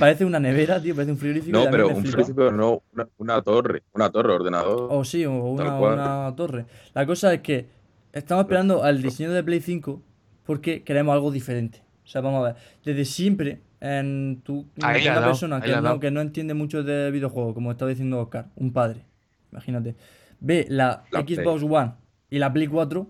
Parece 0.00 0.24
una 0.24 0.40
nevera, 0.40 0.80
tío, 0.80 0.94
parece 0.94 1.12
un 1.12 1.18
frigorífico. 1.18 1.56
No, 1.58 1.70
pero 1.70 1.88
un 1.88 2.02
príncipe 2.02 2.50
no, 2.50 2.82
una, 2.94 3.08
una 3.18 3.42
torre, 3.42 3.82
una 3.92 4.10
torre, 4.10 4.32
ordenador. 4.32 4.88
O 4.90 5.04
sí, 5.04 5.24
o 5.26 5.32
una 5.32 6.32
torre. 6.36 6.64
La 6.94 7.06
cosa 7.06 7.32
es 7.34 7.40
que 7.40 7.66
estamos 8.12 8.44
esperando 8.44 8.82
al 8.82 9.02
diseño 9.02 9.32
de 9.32 9.42
Play 9.42 9.60
5 9.60 10.02
porque 10.44 10.82
queremos 10.82 11.12
algo 11.14 11.30
diferente. 11.30 11.82
O 12.04 12.08
sea, 12.08 12.20
vamos 12.20 12.40
a 12.44 12.52
ver. 12.52 12.56
Desde 12.84 13.04
siempre, 13.04 13.60
en 13.80 14.40
tu, 14.44 14.66
Ahí 14.82 15.06
una 15.06 15.24
persona 15.24 15.60
que 15.60 15.74
no, 15.76 16.00
que 16.00 16.10
no 16.10 16.20
entiende 16.20 16.54
mucho 16.54 16.82
de 16.82 17.10
videojuegos, 17.10 17.54
como 17.54 17.70
estaba 17.70 17.88
diciendo 17.88 18.18
Oscar, 18.20 18.46
un 18.56 18.72
padre, 18.72 19.04
imagínate, 19.52 19.94
ve 20.40 20.66
la, 20.68 21.04
La 21.12 21.20
Xbox 21.20 21.62
One 21.62 21.92
y 22.30 22.38
la 22.38 22.52
Play 22.52 22.66
4 22.66 23.06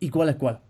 y 0.00 0.08
cuál 0.10 0.28
es 0.30 0.36
cuál. 0.36 0.60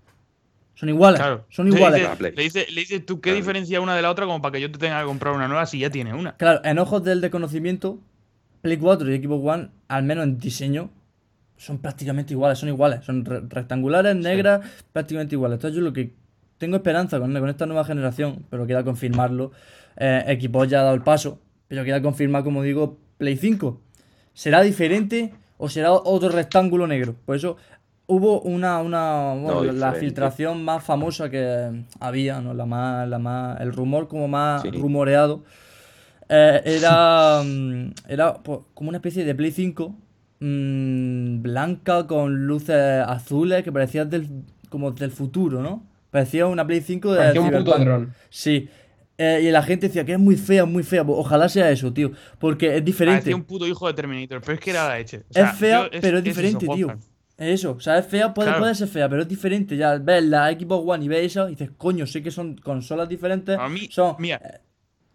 Son 0.75 0.89
iguales, 0.89 1.21
Claro. 1.21 1.45
son 1.51 1.69
Le 1.69 1.77
iguales. 1.77 2.21
Le 2.21 2.31
dices, 2.43 2.73
le 2.73 2.81
dices 2.81 3.05
tú 3.05 3.17
qué 3.21 3.31
Claro. 3.31 3.37
diferencia 3.37 3.81
una 3.81 3.95
de 3.95 4.01
la 4.03 4.11
otra 4.11 4.25
como 4.25 4.41
para 4.41 4.53
que 4.53 4.61
yo 4.63 4.73
te 4.73 4.79
tenga 4.79 5.01
que 5.01 5.07
comprar 5.07 5.35
una 5.35 5.47
nueva 5.47 5.67
si 5.67 5.79
ya 5.79 5.91
tiene 5.91 6.15
una. 6.15 6.35
Claro, 6.39 6.61
en 6.65 6.79
ojos 6.79 7.05
del 7.05 7.21
desconocimiento, 7.21 8.01
Play 8.63 8.79
4 8.79 9.13
y 9.15 9.23
Xbox 9.23 9.45
One, 9.47 9.69
al 9.89 10.03
menos 10.05 10.25
en 10.25 10.39
diseño, 10.39 10.91
son 11.63 11.79
prácticamente 11.79 12.33
iguales, 12.35 12.59
son 12.59 12.69
iguales, 12.69 13.05
son 13.05 13.25
re- 13.25 13.41
rectangulares, 13.49 14.17
negras, 14.17 14.61
prácticamente 14.93 15.35
iguales. 15.37 15.57
Entonces 15.57 15.77
yo 15.77 15.83
lo 15.83 15.93
que 15.93 16.13
tengo 16.59 16.77
esperanza 16.77 17.19
con, 17.21 17.33
con 17.33 17.49
esta 17.49 17.67
nueva 17.67 17.85
generación, 17.85 18.45
pero 18.51 18.67
queda 18.67 18.83
confirmarlo, 18.85 19.53
eh, 19.97 20.39
Xbox 20.41 20.69
ya 20.69 20.81
ha 20.81 20.83
dado 20.85 20.95
el 20.97 21.03
paso, 21.03 21.39
pero 21.69 21.85
queda 21.85 22.03
confirmar, 22.03 22.43
como 22.45 22.63
digo, 22.63 22.99
Play 23.19 23.37
5. 23.37 23.81
¿Será 24.35 24.63
diferente 24.63 25.33
o 25.59 25.69
será 25.69 25.93
otro 25.93 26.29
rectángulo 26.31 26.87
negro? 26.87 27.15
Por 27.25 27.37
eso 27.37 27.57
hubo 28.07 28.41
una, 28.41 28.81
una 28.81 29.35
bueno, 29.35 29.63
No, 29.65 29.73
la 29.73 29.93
filtración 29.93 30.65
más 30.65 30.83
famosa 30.83 31.31
que 31.31 31.85
había, 32.01 32.41
¿no? 32.41 32.55
La 32.55 32.67
más, 32.67 33.09
la 33.09 33.19
más, 33.19 33.61
el 33.61 33.73
rumor 33.73 34.09
como 34.09 34.27
más 34.27 34.63
Sí. 34.63 34.71
rumoreado 34.71 35.45
eh, 36.29 36.61
era, 36.65 37.43
mm, 37.45 37.91
era 38.09 38.35
pues, 38.43 38.61
como 38.75 38.89
una 38.89 38.99
especie 38.99 39.25
de 39.25 39.35
Play 39.35 39.51
5 39.53 39.95
mm, 40.47 41.43
blanca 41.43 42.07
con 42.07 42.47
luces 42.47 43.03
azules 43.07 43.63
que 43.63 43.73
parecía 43.73 44.05
del, 44.05 44.29
como 44.69 44.91
del 44.91 45.11
futuro, 45.11 45.63
¿no? 45.63 45.85
Parecía 46.11 46.47
una 46.47 46.67
Play 46.67 46.81
5 46.83 47.13
de 47.13 47.19
Parecía 47.19 47.41
un 47.41 47.51
puto 47.51 47.79
dron. 47.79 48.15
Sí. 48.29 48.69
Eh, 49.19 49.41
y 49.45 49.51
la 49.51 49.63
gente 49.63 49.87
decía 49.87 50.05
que 50.05 50.13
es 50.13 50.19
muy 50.19 50.37
fea, 50.37 50.65
muy 50.65 50.83
fea. 50.83 51.05
Pues 51.05 51.19
ojalá 51.19 51.49
sea 51.49 51.71
eso, 51.71 51.93
tío. 51.93 52.13
Porque 52.39 52.77
es 52.77 52.85
diferente. 52.85 53.21
Parecía 53.21 53.37
un 53.37 53.45
puto 53.45 53.67
hijo 53.67 53.87
de 53.87 53.95
Terminator, 53.95 54.41
pero 54.41 54.55
es 54.55 54.61
que 54.61 54.71
era 54.71 54.89
la 54.89 54.97
leche. 54.99 55.23
O 55.31 55.33
sea, 55.33 55.51
es 55.51 55.57
fea, 55.57 55.85
yo- 55.85 55.91
pero 56.01 56.19
es 56.19 56.23
eso, 56.23 56.23
diferente, 56.23 56.67
tío. 56.67 56.87
Wolfgang. 56.89 56.99
Es 57.39 57.61
eso. 57.61 57.73
O 57.73 57.81
sea, 57.81 57.99
es 57.99 58.07
fea, 58.07 58.35
puede, 58.35 58.49
Claro. 58.49 58.61
puede 58.63 58.75
ser 58.75 58.89
fea, 58.89 59.09
pero 59.09 59.23
es 59.23 59.29
diferente. 59.29 59.77
Ya 59.77 59.97
ves 59.97 60.25
la 60.25 60.51
Xbox 60.51 60.85
One 60.89 61.05
y 61.05 61.09
ves 61.09 61.27
eso 61.27 61.47
y 61.49 61.53
dices, 61.53 61.71
coño, 61.79 62.07
sé 62.07 62.23
que 62.23 62.31
son 62.31 62.57
consolas 62.57 63.09
diferentes. 63.09 63.57
A 63.59 63.69
mí, 63.69 63.89
son 63.91 64.17
mira, 64.19 64.37
eh, 64.37 64.61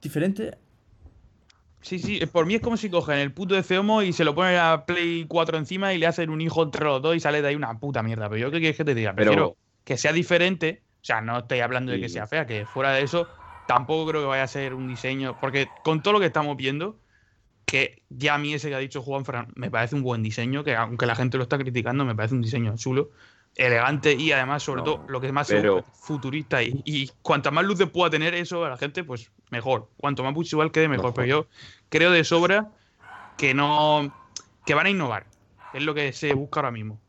diferentes. 0.02 0.56
Sí, 1.82 2.00
sí, 2.00 2.20
por 2.26 2.46
mí 2.46 2.56
es 2.56 2.62
como 2.62 2.78
si 2.78 2.90
cogen 2.90 3.18
el 3.20 3.32
puto 3.32 3.56
de 3.56 3.64
Ceomo 3.64 4.02
y 4.02 4.14
se 4.14 4.24
lo 4.24 4.36
ponen 4.36 4.58
a 4.58 4.86
Play 4.86 5.26
4 5.28 5.58
encima 5.58 5.94
y 5.94 5.98
le 5.98 6.08
hacen 6.08 6.30
un 6.30 6.42
hijo 6.42 6.64
entre 6.64 6.84
los 6.86 7.02
dos 7.02 7.16
y 7.16 7.20
sale 7.20 7.42
de 7.42 7.50
ahí 7.50 7.56
una 7.56 7.80
puta 7.80 8.04
mierda. 8.04 8.30
Pero 8.30 8.40
yo 8.42 8.52
qué 8.52 8.60
quieres 8.60 8.78
que 8.78 8.86
te 8.86 8.96
diga, 8.96 9.14
Pero- 9.16 9.56
que 9.84 9.98
sea 9.98 10.12
diferente. 10.12 10.82
O 11.02 11.06
sea, 11.08 11.22
no 11.22 11.38
estoy 11.40 11.60
hablando 11.62 11.92
de 11.94 12.02
que 12.02 12.10
sea 12.10 12.28
fea, 12.28 12.46
que 12.46 12.66
fuera 12.66 12.92
de 12.92 13.02
eso, 13.04 13.28
tampoco 13.68 14.10
creo 14.10 14.22
que 14.22 14.28
vaya 14.28 14.44
a 14.44 14.48
ser 14.48 14.74
un 14.74 14.88
diseño, 14.90 15.38
porque 15.40 15.70
con 15.84 16.02
todo 16.04 16.14
lo 16.16 16.20
que 16.20 16.26
estamos 16.26 16.58
viendo, 16.58 17.00
que 17.66 18.02
ya 18.10 18.36
a 18.36 18.38
mí 18.38 18.54
ese 18.54 18.68
que 18.70 18.76
ha 18.76 18.80
dicho 18.80 19.02
Juan 19.02 19.24
Fran 19.24 19.48
me 19.56 19.72
parece 19.72 19.96
un 19.96 20.04
buen 20.04 20.22
diseño, 20.24 20.64
que 20.66 20.76
aunque 20.76 21.06
la 21.06 21.16
gente 21.16 21.38
lo 21.38 21.44
está 21.44 21.58
criticando, 21.58 22.04
me 22.04 22.16
parece 22.16 22.36
un 22.36 22.42
diseño 22.42 22.76
chulo, 22.76 23.12
elegante 23.56 24.14
y 24.14 24.32
además, 24.34 24.64
sobre 24.64 24.80
No, 24.80 24.84
todo, 24.86 25.06
lo 25.08 25.22
que 25.22 25.28
es 25.28 25.34
más 25.34 25.48
pero- 25.48 25.84
futurista 25.94 26.62
y, 26.62 26.82
y 26.86 27.10
cuanta 27.22 27.50
más 27.52 27.64
luces 27.66 27.90
pueda 27.90 28.10
tener 28.10 28.34
eso 28.36 28.66
a 28.66 28.70
la 28.70 28.78
gente, 28.78 29.04
pues 29.06 29.32
mejor. 29.50 29.90
Cuanto 29.98 30.24
más 30.24 30.34
visual 30.36 30.72
quede, 30.72 30.88
mejor. 30.88 31.06
Mejor. 31.08 31.14
Pero 31.16 31.28
yo 31.28 31.48
creo 31.90 32.12
de 32.12 32.24
sobra 32.24 32.70
que 33.38 33.54
no. 33.54 34.14
que 34.66 34.74
van 34.74 34.86
a 34.88 34.90
innovar. 34.90 35.26
Es 35.74 35.84
lo 35.84 35.94
que 35.94 36.12
se 36.14 36.34
busca 36.34 36.60
ahora 36.60 36.72
mismo. 36.72 37.00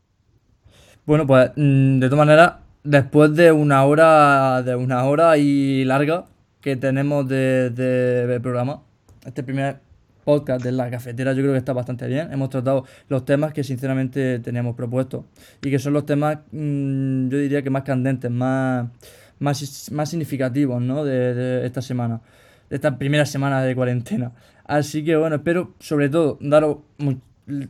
Bueno, 1.05 1.25
pues 1.25 1.51
mm, 1.55 1.99
de 1.99 2.09
todas 2.09 2.25
maneras, 2.25 2.53
después 2.83 3.33
de 3.35 3.51
una 3.51 3.83
hora, 3.85 4.61
de 4.63 4.75
una 4.75 5.03
hora 5.05 5.37
y 5.37 5.83
larga 5.85 6.25
que 6.61 6.75
tenemos 6.75 7.27
de, 7.27 7.69
de- 7.71 8.27
de 8.27 8.39
programa, 8.39 8.81
este 9.25 9.43
primer 9.43 9.79
podcast 10.25 10.63
de 10.63 10.71
la 10.71 10.91
cafetera 10.91 11.33
yo 11.33 11.41
creo 11.41 11.53
que 11.53 11.57
está 11.57 11.73
bastante 11.73 12.05
bien. 12.07 12.31
Hemos 12.31 12.49
tratado 12.49 12.85
los 13.07 13.25
temas 13.25 13.53
que 13.53 13.63
sinceramente 13.63 14.37
teníamos 14.39 14.75
propuestos 14.75 15.25
y 15.63 15.71
que 15.71 15.79
son 15.79 15.93
los 15.93 16.05
temas, 16.05 16.39
mm, 16.51 17.29
yo 17.29 17.37
diría 17.39 17.63
que 17.63 17.69
más 17.71 17.83
candentes, 17.83 18.29
más, 18.29 18.87
más, 19.39 19.91
más 19.91 20.09
significativos, 20.09 20.81
¿no? 20.81 21.03
De, 21.03 21.65
esta 21.65 21.81
semana, 21.81 22.21
de 22.69 22.75
esta 22.75 22.97
primera 22.97 23.25
semana 23.25 23.63
de 23.63 23.75
cuarentena. 23.75 24.31
Así 24.65 25.03
que 25.03 25.15
bueno, 25.15 25.37
espero 25.37 25.73
sobre 25.79 26.09
todo 26.09 26.37
daros 26.41 26.77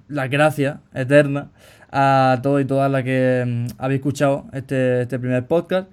las 0.07 0.29
gracias 0.29 0.79
eternas 0.93 1.47
a 1.91 2.39
todos 2.43 2.61
y 2.61 2.65
todas 2.65 2.91
las 2.91 3.03
que 3.03 3.43
mm, 3.45 3.67
habéis 3.77 3.99
escuchado 3.99 4.47
este, 4.53 5.03
este 5.03 5.19
primer 5.19 5.47
podcast. 5.47 5.89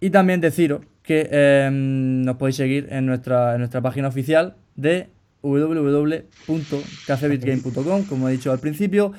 Y 0.00 0.10
también 0.10 0.40
deciros 0.40 0.82
que 1.02 1.28
eh, 1.30 1.70
nos 1.72 2.36
podéis 2.36 2.56
seguir 2.56 2.88
en 2.90 3.06
nuestra, 3.06 3.54
en 3.54 3.60
nuestra 3.60 3.80
página 3.80 4.08
oficial 4.08 4.56
de 4.76 5.08
www.cafebitsgame.com, 5.42 8.04
como 8.04 8.28
he 8.28 8.32
dicho 8.32 8.52
al 8.52 8.60
principio, 8.60 9.12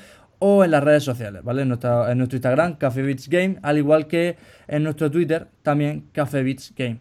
o 0.45 0.61
en 0.65 0.71
las 0.71 0.83
redes 0.83 1.03
sociales, 1.03 1.41
¿vale? 1.41 1.61
En, 1.61 1.69
nuestra- 1.69 2.11
en 2.11 2.17
nuestro 2.17 2.35
Instagram, 2.35 2.75
CafeBitsGame, 2.75 3.59
al 3.61 3.77
igual 3.77 4.07
que 4.07 4.35
en 4.67 4.83
nuestro 4.83 5.09
Twitter, 5.09 5.47
también 5.61 6.09
CafeBitsGame. 6.11 6.99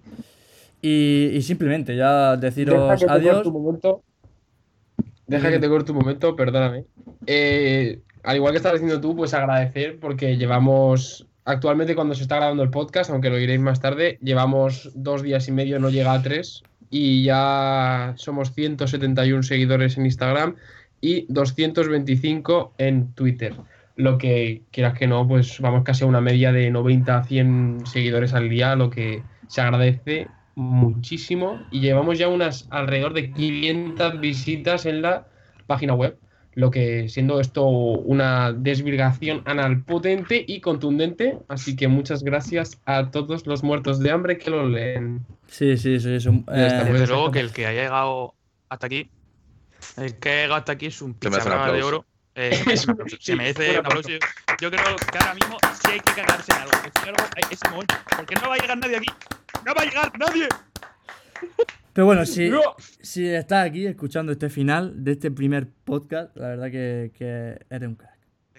Y, 0.80 1.30
y 1.32 1.42
simplemente 1.42 1.96
ya 1.96 2.36
deciros 2.36 3.00
Deja 3.00 3.12
adiós. 3.14 3.42
Deja 5.26 5.50
que 5.50 5.58
te 5.58 5.68
corte 5.68 5.90
un 5.90 5.98
momento, 5.98 6.36
perdóname. 6.36 6.84
Eh, 7.26 8.00
al 8.22 8.36
igual 8.36 8.52
que 8.52 8.58
estás 8.58 8.74
haciendo 8.74 9.00
tú, 9.00 9.16
pues 9.16 9.34
agradecer 9.34 9.98
porque 9.98 10.36
llevamos, 10.36 11.26
actualmente 11.44 11.96
cuando 11.96 12.14
se 12.14 12.22
está 12.22 12.36
grabando 12.36 12.62
el 12.62 12.70
podcast, 12.70 13.10
aunque 13.10 13.28
lo 13.28 13.40
iréis 13.40 13.60
más 13.60 13.80
tarde, 13.80 14.18
llevamos 14.22 14.92
dos 14.94 15.20
días 15.22 15.48
y 15.48 15.52
medio, 15.52 15.80
no 15.80 15.90
llega 15.90 16.12
a 16.12 16.22
tres, 16.22 16.62
y 16.90 17.24
ya 17.24 18.12
somos 18.16 18.52
171 18.52 19.42
seguidores 19.42 19.96
en 19.96 20.06
Instagram 20.06 20.54
y 21.02 21.26
225 21.28 22.72
en 22.78 23.12
Twitter. 23.12 23.54
Lo 23.96 24.16
que, 24.16 24.62
quieras 24.70 24.98
que 24.98 25.06
no, 25.06 25.28
pues 25.28 25.60
vamos 25.60 25.82
casi 25.84 26.04
a 26.04 26.06
una 26.06 26.22
media 26.22 26.50
de 26.52 26.70
90 26.70 27.18
a 27.18 27.24
100 27.24 27.80
seguidores 27.84 28.32
al 28.32 28.48
día, 28.48 28.74
lo 28.74 28.88
que 28.88 29.22
se 29.48 29.60
agradece 29.60 30.28
muchísimo 30.54 31.60
y 31.70 31.80
llevamos 31.80 32.18
ya 32.18 32.28
unas 32.28 32.66
alrededor 32.70 33.12
de 33.12 33.32
500 33.32 34.20
visitas 34.20 34.86
en 34.86 35.02
la 35.02 35.26
página 35.66 35.94
web, 35.94 36.16
lo 36.54 36.70
que 36.70 37.08
siendo 37.08 37.40
esto 37.40 37.66
una 37.66 38.52
desvirgación 38.52 39.42
anal 39.44 39.82
potente 39.84 40.42
y 40.46 40.60
contundente, 40.60 41.38
así 41.48 41.76
que 41.76 41.88
muchas 41.88 42.22
gracias 42.22 42.80
a 42.86 43.10
todos 43.10 43.46
los 43.46 43.62
muertos 43.62 43.98
de 44.00 44.10
hambre 44.10 44.38
que 44.38 44.50
lo 44.50 44.68
leen. 44.68 45.20
Sí, 45.48 45.76
sí, 45.76 45.98
sí. 46.00 46.20
sí, 46.20 46.28
un- 46.28 46.44
eh, 46.54 46.68
pues. 46.86 46.92
Desde 47.00 47.06
luego 47.08 47.30
que 47.30 47.40
el 47.40 47.52
que 47.52 47.66
haya 47.66 47.82
llegado 47.82 48.34
hasta 48.68 48.86
aquí, 48.86 49.08
el 49.96 50.18
que 50.18 50.28
haya 50.30 50.42
llegado 50.42 50.54
hasta 50.58 50.72
aquí 50.72 50.86
es 50.86 51.02
un 51.02 51.14
pizarra 51.14 51.72
de 51.72 51.82
oro. 51.82 52.04
eh, 52.34 52.52
se 53.20 53.36
merece 53.36 53.78
un 53.78 53.86
aplauso. 53.86 54.08
Yo 54.60 54.70
creo 54.70 54.96
que 54.96 55.18
ahora 55.18 55.34
mismo 55.34 55.58
sí 55.84 55.92
hay 55.92 56.00
que 56.00 56.12
cagarse 56.14 56.52
en 56.52 56.58
algo. 56.58 56.72
es 57.36 57.52
ese 57.52 57.68
momento, 57.70 57.94
porque 58.16 58.34
no 58.36 58.48
va 58.48 58.54
a 58.54 58.58
llegar 58.58 58.78
nadie 58.78 58.96
aquí. 58.96 59.08
¡No 59.66 59.74
va 59.74 59.82
a 59.82 59.84
llegar 59.84 60.18
nadie! 60.18 60.48
Pero 61.92 62.06
bueno, 62.06 62.24
si, 62.24 62.48
¡No! 62.48 62.60
si 62.78 63.28
estás 63.28 63.66
aquí 63.66 63.86
escuchando 63.86 64.32
este 64.32 64.48
final 64.48 65.04
de 65.04 65.12
este 65.12 65.30
primer 65.30 65.68
podcast, 65.84 66.34
la 66.36 66.48
verdad 66.48 66.70
que, 66.70 67.12
que 67.14 67.58
eres 67.68 67.88
un 67.88 67.96
crack. 67.96 68.18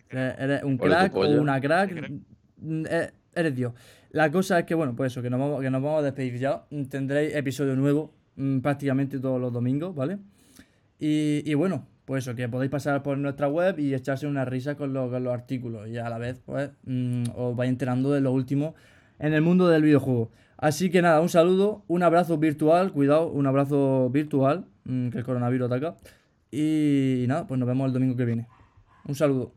Eres 0.10 0.35
eres 0.39 0.64
un 0.64 0.77
crack 0.77 1.15
o 1.15 1.22
una 1.22 1.60
crack. 1.60 2.11
Mm, 2.57 2.85
eh, 2.88 3.11
Eres 3.35 3.55
Dios. 3.55 3.73
La 4.11 4.31
cosa 4.31 4.60
es 4.60 4.65
que, 4.65 4.76
bueno, 4.76 4.95
pues 4.95 5.11
eso, 5.11 5.23
que 5.23 5.30
nos 5.31 5.39
vamos, 5.39 5.61
que 5.61 5.72
nos 5.72 5.81
vamos 5.81 6.01
a 6.01 6.03
despedir 6.03 6.38
ya. 6.38 6.64
Tendréis 6.89 7.34
episodio 7.35 7.76
nuevo 7.76 8.14
mm, 8.35 8.60
prácticamente 8.60 9.18
todos 9.19 9.41
los 9.41 9.51
domingos, 9.51 9.95
¿vale? 9.95 10.19
Y, 11.06 11.44
y 11.50 11.54
bueno, 11.56 11.86
pues 12.06 12.24
eso, 12.26 12.34
que 12.36 12.48
podéis 12.48 12.72
pasar 12.72 13.04
por 13.04 13.18
nuestra 13.18 13.50
web 13.50 13.78
y 13.78 13.94
echarse 13.94 14.26
una 14.26 14.46
risa 14.46 14.76
con, 14.76 14.94
los- 14.94 15.10
con 15.12 15.22
los 15.24 15.34
artículos. 15.34 15.90
Y 15.90 15.98
a 15.98 16.08
la 16.10 16.18
vez, 16.18 16.40
pues, 16.46 16.70
mm, 16.86 17.24
os 17.36 17.56
vais 17.58 17.70
enterando 17.70 18.12
de 18.12 18.22
lo 18.22 18.32
último 18.32 18.74
en 19.20 19.34
el 19.34 19.42
mundo 19.42 19.68
del 19.68 19.84
videojuego. 19.84 20.32
Así 20.58 20.90
que 20.90 21.02
nada, 21.02 21.20
un 21.20 21.28
saludo, 21.30 21.84
un 21.88 22.04
abrazo 22.04 22.38
virtual, 22.38 22.94
cuidado, 22.94 23.28
un 23.30 23.46
abrazo 23.48 24.10
virtual, 24.12 24.66
mm, 24.86 25.10
que 25.10 25.18
el 25.18 25.24
coronavirus 25.26 25.66
ataca. 25.72 25.96
Y 26.52 27.26
nada, 27.28 27.48
pues 27.48 27.60
nos 27.60 27.68
vemos 27.68 27.88
el 27.88 27.94
domingo 27.94 28.16
que 28.16 28.26
viene. 28.26 28.48
Un 29.06 29.16
saludo. 29.16 29.52